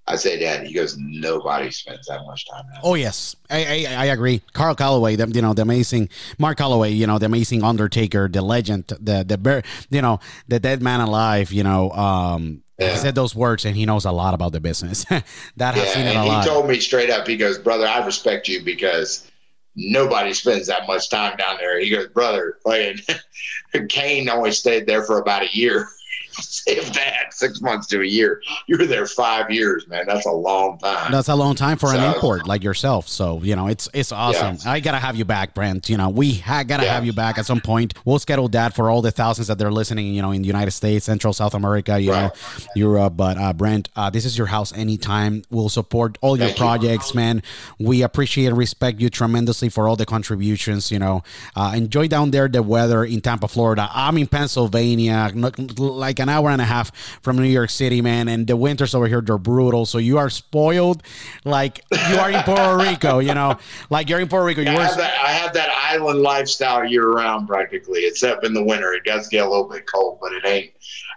I 0.05 0.17
said, 0.17 0.39
"Dad," 0.39 0.67
he 0.67 0.73
goes, 0.73 0.97
"Nobody 0.97 1.71
spends 1.71 2.07
that 2.07 2.25
much 2.25 2.45
time." 2.49 2.65
Oh 2.83 2.95
yes, 2.95 3.35
I, 3.49 3.85
I 3.87 3.95
I 3.95 4.05
agree. 4.05 4.41
Carl 4.51 4.75
Calloway, 4.75 5.15
the, 5.15 5.27
you 5.27 5.41
know 5.41 5.53
the 5.53 5.61
amazing 5.61 6.09
Mark 6.37 6.57
Calloway, 6.57 6.91
you 6.91 7.07
know 7.07 7.19
the 7.19 7.25
amazing 7.25 7.63
Undertaker, 7.63 8.27
the 8.27 8.41
legend, 8.41 8.87
the 8.87 9.23
the 9.23 9.63
you 9.89 10.01
know 10.01 10.19
the 10.47 10.59
dead 10.59 10.81
man 10.81 10.99
alive. 10.99 11.53
You 11.53 11.63
know, 11.63 11.91
um, 11.91 12.62
he 12.79 12.97
said 12.97 13.15
those 13.15 13.35
words, 13.35 13.65
and 13.65 13.75
he 13.75 13.85
knows 13.85 14.05
a 14.05 14.11
lot 14.11 14.33
about 14.33 14.51
the 14.51 14.59
business. 14.59 15.05
that 15.57 15.75
has 15.75 15.87
Yeah, 15.87 15.93
seen 15.93 16.07
it 16.07 16.15
a 16.15 16.23
he 16.23 16.27
lot. 16.27 16.43
He 16.43 16.49
told 16.49 16.67
me 16.67 16.79
straight 16.79 17.09
up. 17.09 17.27
He 17.27 17.37
goes, 17.37 17.57
"Brother, 17.57 17.87
I 17.87 18.03
respect 18.05 18.47
you 18.47 18.63
because 18.63 19.29
nobody 19.75 20.33
spends 20.33 20.67
that 20.67 20.87
much 20.87 21.09
time 21.09 21.37
down 21.37 21.57
there." 21.59 21.79
He 21.79 21.89
goes, 21.89 22.07
"Brother, 22.07 22.57
playing 22.63 22.97
Kane 23.89 24.29
only 24.29 24.51
stayed 24.51 24.85
there 24.87 25.03
for 25.03 25.19
about 25.19 25.43
a 25.43 25.55
year." 25.55 25.87
If 26.65 26.93
that, 26.93 27.33
six 27.33 27.61
months 27.61 27.87
to 27.87 28.01
a 28.01 28.05
year, 28.05 28.41
you 28.67 28.77
were 28.77 28.85
there 28.85 29.05
five 29.05 29.51
years, 29.51 29.85
man. 29.87 30.05
That's 30.07 30.25
a 30.25 30.31
long 30.31 30.77
time. 30.79 31.11
That's 31.11 31.27
a 31.27 31.35
long 31.35 31.55
time 31.55 31.77
for 31.77 31.93
an 31.93 32.01
import 32.01 32.47
like 32.47 32.63
yourself. 32.63 33.07
So 33.09 33.41
you 33.43 33.55
know, 33.55 33.67
it's 33.67 33.89
it's 33.93 34.11
awesome. 34.13 34.57
Yeah. 34.63 34.71
I 34.71 34.79
gotta 34.79 34.97
have 34.99 35.15
you 35.17 35.25
back, 35.25 35.53
Brent. 35.53 35.89
You 35.89 35.97
know, 35.97 36.09
we 36.09 36.35
ha- 36.35 36.63
gotta 36.63 36.85
Yeah. 36.85 36.93
have 36.93 37.05
you 37.05 37.11
back 37.13 37.37
at 37.37 37.45
some 37.45 37.59
point. 37.59 37.93
We'll 38.05 38.19
schedule 38.19 38.47
that 38.49 38.73
for 38.75 38.89
all 38.89 39.01
the 39.01 39.11
thousands 39.11 39.47
that 39.47 39.57
they're 39.57 39.71
listening. 39.71 40.13
You 40.13 40.21
know, 40.21 40.31
in 40.31 40.41
the 40.41 40.47
United 40.47 40.71
States, 40.71 41.05
Central, 41.05 41.33
South 41.33 41.53
America, 41.53 41.99
you 41.99 42.11
know, 42.11 42.31
Europe. 42.75 43.13
But 43.17 43.37
uh, 43.37 43.51
Brent, 43.53 43.89
uh, 43.95 44.09
this 44.09 44.23
is 44.25 44.37
your 44.37 44.47
house 44.47 44.71
anytime. 44.73 45.43
We'll 45.49 45.69
support 45.69 46.17
all 46.21 46.37
your 46.37 46.47
Thank 46.47 46.57
you. 46.59 46.63
projects, 46.65 47.13
man. 47.13 47.43
We 47.79 48.01
appreciate 48.03 48.47
and 48.47 48.57
respect 48.57 49.01
you 49.01 49.09
tremendously 49.09 49.67
for 49.69 49.87
all 49.89 49.95
the 49.97 50.05
contributions. 50.05 50.91
You 50.91 50.99
know, 50.99 51.23
uh, 51.55 51.73
enjoy 51.75 52.07
down 52.07 52.31
there 52.31 52.47
the 52.47 52.63
weather 52.63 53.03
in 53.03 53.19
Tampa, 53.21 53.47
Florida. 53.49 53.89
I'm 53.93 54.17
in 54.17 54.27
Pennsylvania, 54.27 55.31
like 55.77 56.19
an 56.23 56.29
hour 56.29 56.49
and 56.49 56.59
a 56.61 56.65
half 56.65 56.91
from 57.21 57.35
New 57.37 57.43
York 57.43 57.69
City, 57.69 58.01
man. 58.01 58.27
And 58.27 58.47
the 58.47 58.57
winters 58.57 58.95
over 58.95 59.07
here 59.07 59.21
they're 59.21 59.37
brutal. 59.37 59.85
So 59.85 59.99
you 59.99 60.17
are 60.17 60.31
spoiled, 60.31 61.03
like 61.45 61.83
you 62.09 62.15
are 62.17 62.31
in 62.31 62.41
Puerto 62.43 62.77
Rico. 62.77 63.19
You 63.19 63.35
know, 63.35 63.59
like 63.91 64.09
you're 64.09 64.19
in 64.19 64.27
Puerto 64.27 64.45
Rico. 64.45 64.61
You 64.61 64.69
I 64.69 64.83
have 64.83 64.97
that. 64.97 65.13
I 65.23 65.31
have 65.33 65.53
that 65.53 65.69
island 65.69 66.21
lifestyle 66.21 66.83
year 66.83 67.07
round, 67.11 67.47
practically, 67.47 68.05
except 68.05 68.43
in 68.43 68.53
the 68.55 68.63
winter. 68.63 68.93
It 68.93 69.03
does 69.03 69.27
get 69.27 69.45
a 69.45 69.49
little 69.49 69.69
bit 69.69 69.85
cold, 69.85 70.17
but 70.19 70.33
it 70.33 70.45
ain't. 70.45 70.71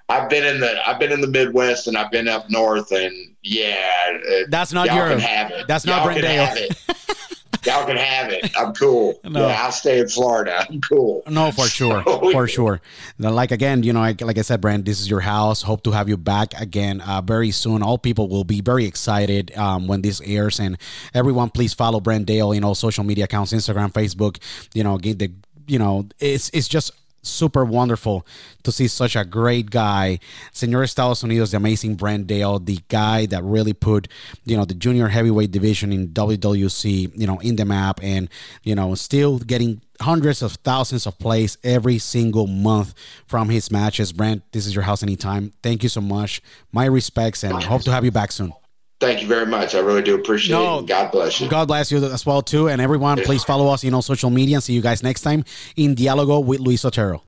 I've 0.08 0.28
been 0.28 0.44
in 0.44 0.60
the 0.60 0.88
I've 0.88 1.00
been 1.00 1.10
in 1.10 1.20
the 1.20 1.26
Midwest 1.26 1.88
and 1.88 1.96
I've 1.96 2.10
been 2.12 2.28
up 2.28 2.48
north, 2.50 2.92
and 2.92 3.12
yeah, 3.42 4.18
That's 4.48 4.72
not 4.72 4.86
y'all 4.86 4.96
your- 4.96 5.08
can 5.08 5.18
have 5.20 5.50
it. 5.50 5.66
that's 5.66 5.84
not 5.86 6.04
Brent 6.04 6.20
Dail. 6.20 6.46
y'all 7.64 7.86
can 7.86 7.96
have 7.96 8.32
it. 8.32 8.50
I'm 8.56 8.72
cool. 8.72 9.14
No. 9.26 9.48
Yeah, 9.48 9.64
I'll 9.64 9.72
stay 9.72 9.98
in 9.98 10.08
Florida. 10.08 10.64
I'm 10.68 10.80
cool. 10.80 11.22
No, 11.28 11.50
for 11.50 11.66
sure, 11.66 12.02
so, 12.06 12.30
for 12.30 12.46
sure. 12.48 12.80
Like 13.18 13.50
again, 13.50 13.82
you 13.82 13.92
know, 13.92 14.00
like, 14.00 14.20
like 14.20 14.38
I 14.38 14.42
said, 14.42 14.60
Brent, 14.60 14.84
this 14.84 15.00
is 15.00 15.10
your 15.10 15.20
house. 15.20 15.62
Hope 15.62 15.82
to 15.82 15.90
have 15.90 16.08
you 16.08 16.16
back 16.16 16.58
again 16.58 17.00
uh, 17.00 17.20
very 17.20 17.50
soon. 17.50 17.82
All 17.82 17.98
people 17.98 18.28
will 18.28 18.44
be 18.44 18.60
very 18.60 18.86
excited 18.86 19.54
um, 19.58 19.88
when 19.88 20.02
this 20.02 20.20
airs, 20.22 20.60
and 20.60 20.78
everyone, 21.12 21.50
please 21.50 21.74
follow 21.74 22.00
Brent 22.00 22.26
Dail 22.26 22.52
in 22.52 22.64
all 22.64 22.74
social 22.74 23.04
media 23.04 23.24
accounts, 23.24 23.52
Instagram, 23.52 23.92
Facebook. 23.92 24.38
You 24.72 24.84
know, 24.84 24.96
get 24.96 25.18
the 25.18 25.32
you 25.66 25.78
know, 25.78 26.06
it's 26.18 26.48
it's 26.50 26.68
just 26.68 26.92
super 27.26 27.64
wonderful 27.64 28.26
to 28.62 28.72
see 28.72 28.88
such 28.88 29.16
a 29.16 29.24
great 29.24 29.70
guy. 29.70 30.18
Senor 30.52 30.84
Estados 30.84 31.22
Unidos, 31.22 31.50
the 31.50 31.56
amazing 31.56 31.94
Brent 31.94 32.26
Dail, 32.26 32.58
the 32.58 32.80
guy 32.88 33.26
that 33.26 33.42
really 33.44 33.72
put, 33.72 34.08
you 34.44 34.56
know, 34.56 34.64
the 34.64 34.74
junior 34.74 35.08
heavyweight 35.08 35.50
division 35.50 35.92
in 35.92 36.08
WWC, 36.08 37.18
you 37.18 37.26
know, 37.26 37.38
in 37.40 37.56
the 37.56 37.64
map 37.64 38.00
and, 38.02 38.28
you 38.62 38.74
know, 38.74 38.94
still 38.94 39.38
getting 39.38 39.80
hundreds 40.00 40.42
of 40.42 40.52
thousands 40.56 41.06
of 41.06 41.18
plays 41.18 41.56
every 41.64 41.98
single 41.98 42.46
month 42.46 42.94
from 43.26 43.48
his 43.48 43.70
matches. 43.70 44.12
Brent, 44.12 44.42
this 44.52 44.66
is 44.66 44.74
your 44.74 44.84
house 44.84 45.02
anytime. 45.02 45.52
Thank 45.62 45.82
you 45.82 45.88
so 45.88 46.00
much. 46.00 46.42
My 46.72 46.84
respects 46.86 47.42
and 47.44 47.62
hope 47.62 47.82
to 47.82 47.92
have 47.92 48.04
you 48.04 48.10
back 48.10 48.32
soon. 48.32 48.52
Thank 48.98 49.20
you 49.20 49.28
very 49.28 49.44
much. 49.44 49.74
I 49.74 49.80
really 49.80 50.02
do 50.02 50.14
appreciate 50.14 50.56
no, 50.56 50.78
it. 50.78 50.86
God 50.86 51.12
bless 51.12 51.40
you. 51.40 51.48
God 51.48 51.68
bless 51.68 51.92
you 51.92 52.02
as 52.04 52.24
well 52.24 52.40
too. 52.40 52.68
And 52.68 52.80
everyone, 52.80 53.18
please 53.22 53.44
follow 53.44 53.68
us, 53.68 53.84
in 53.84 53.92
all 53.92 54.02
social 54.02 54.30
media 54.30 54.56
and 54.56 54.64
see 54.64 54.72
you 54.72 54.80
guys 54.80 55.02
next 55.02 55.20
time 55.20 55.44
in 55.76 55.94
Dialogo 55.94 56.42
with 56.42 56.60
Luis 56.60 56.84
Otero. 56.84 57.22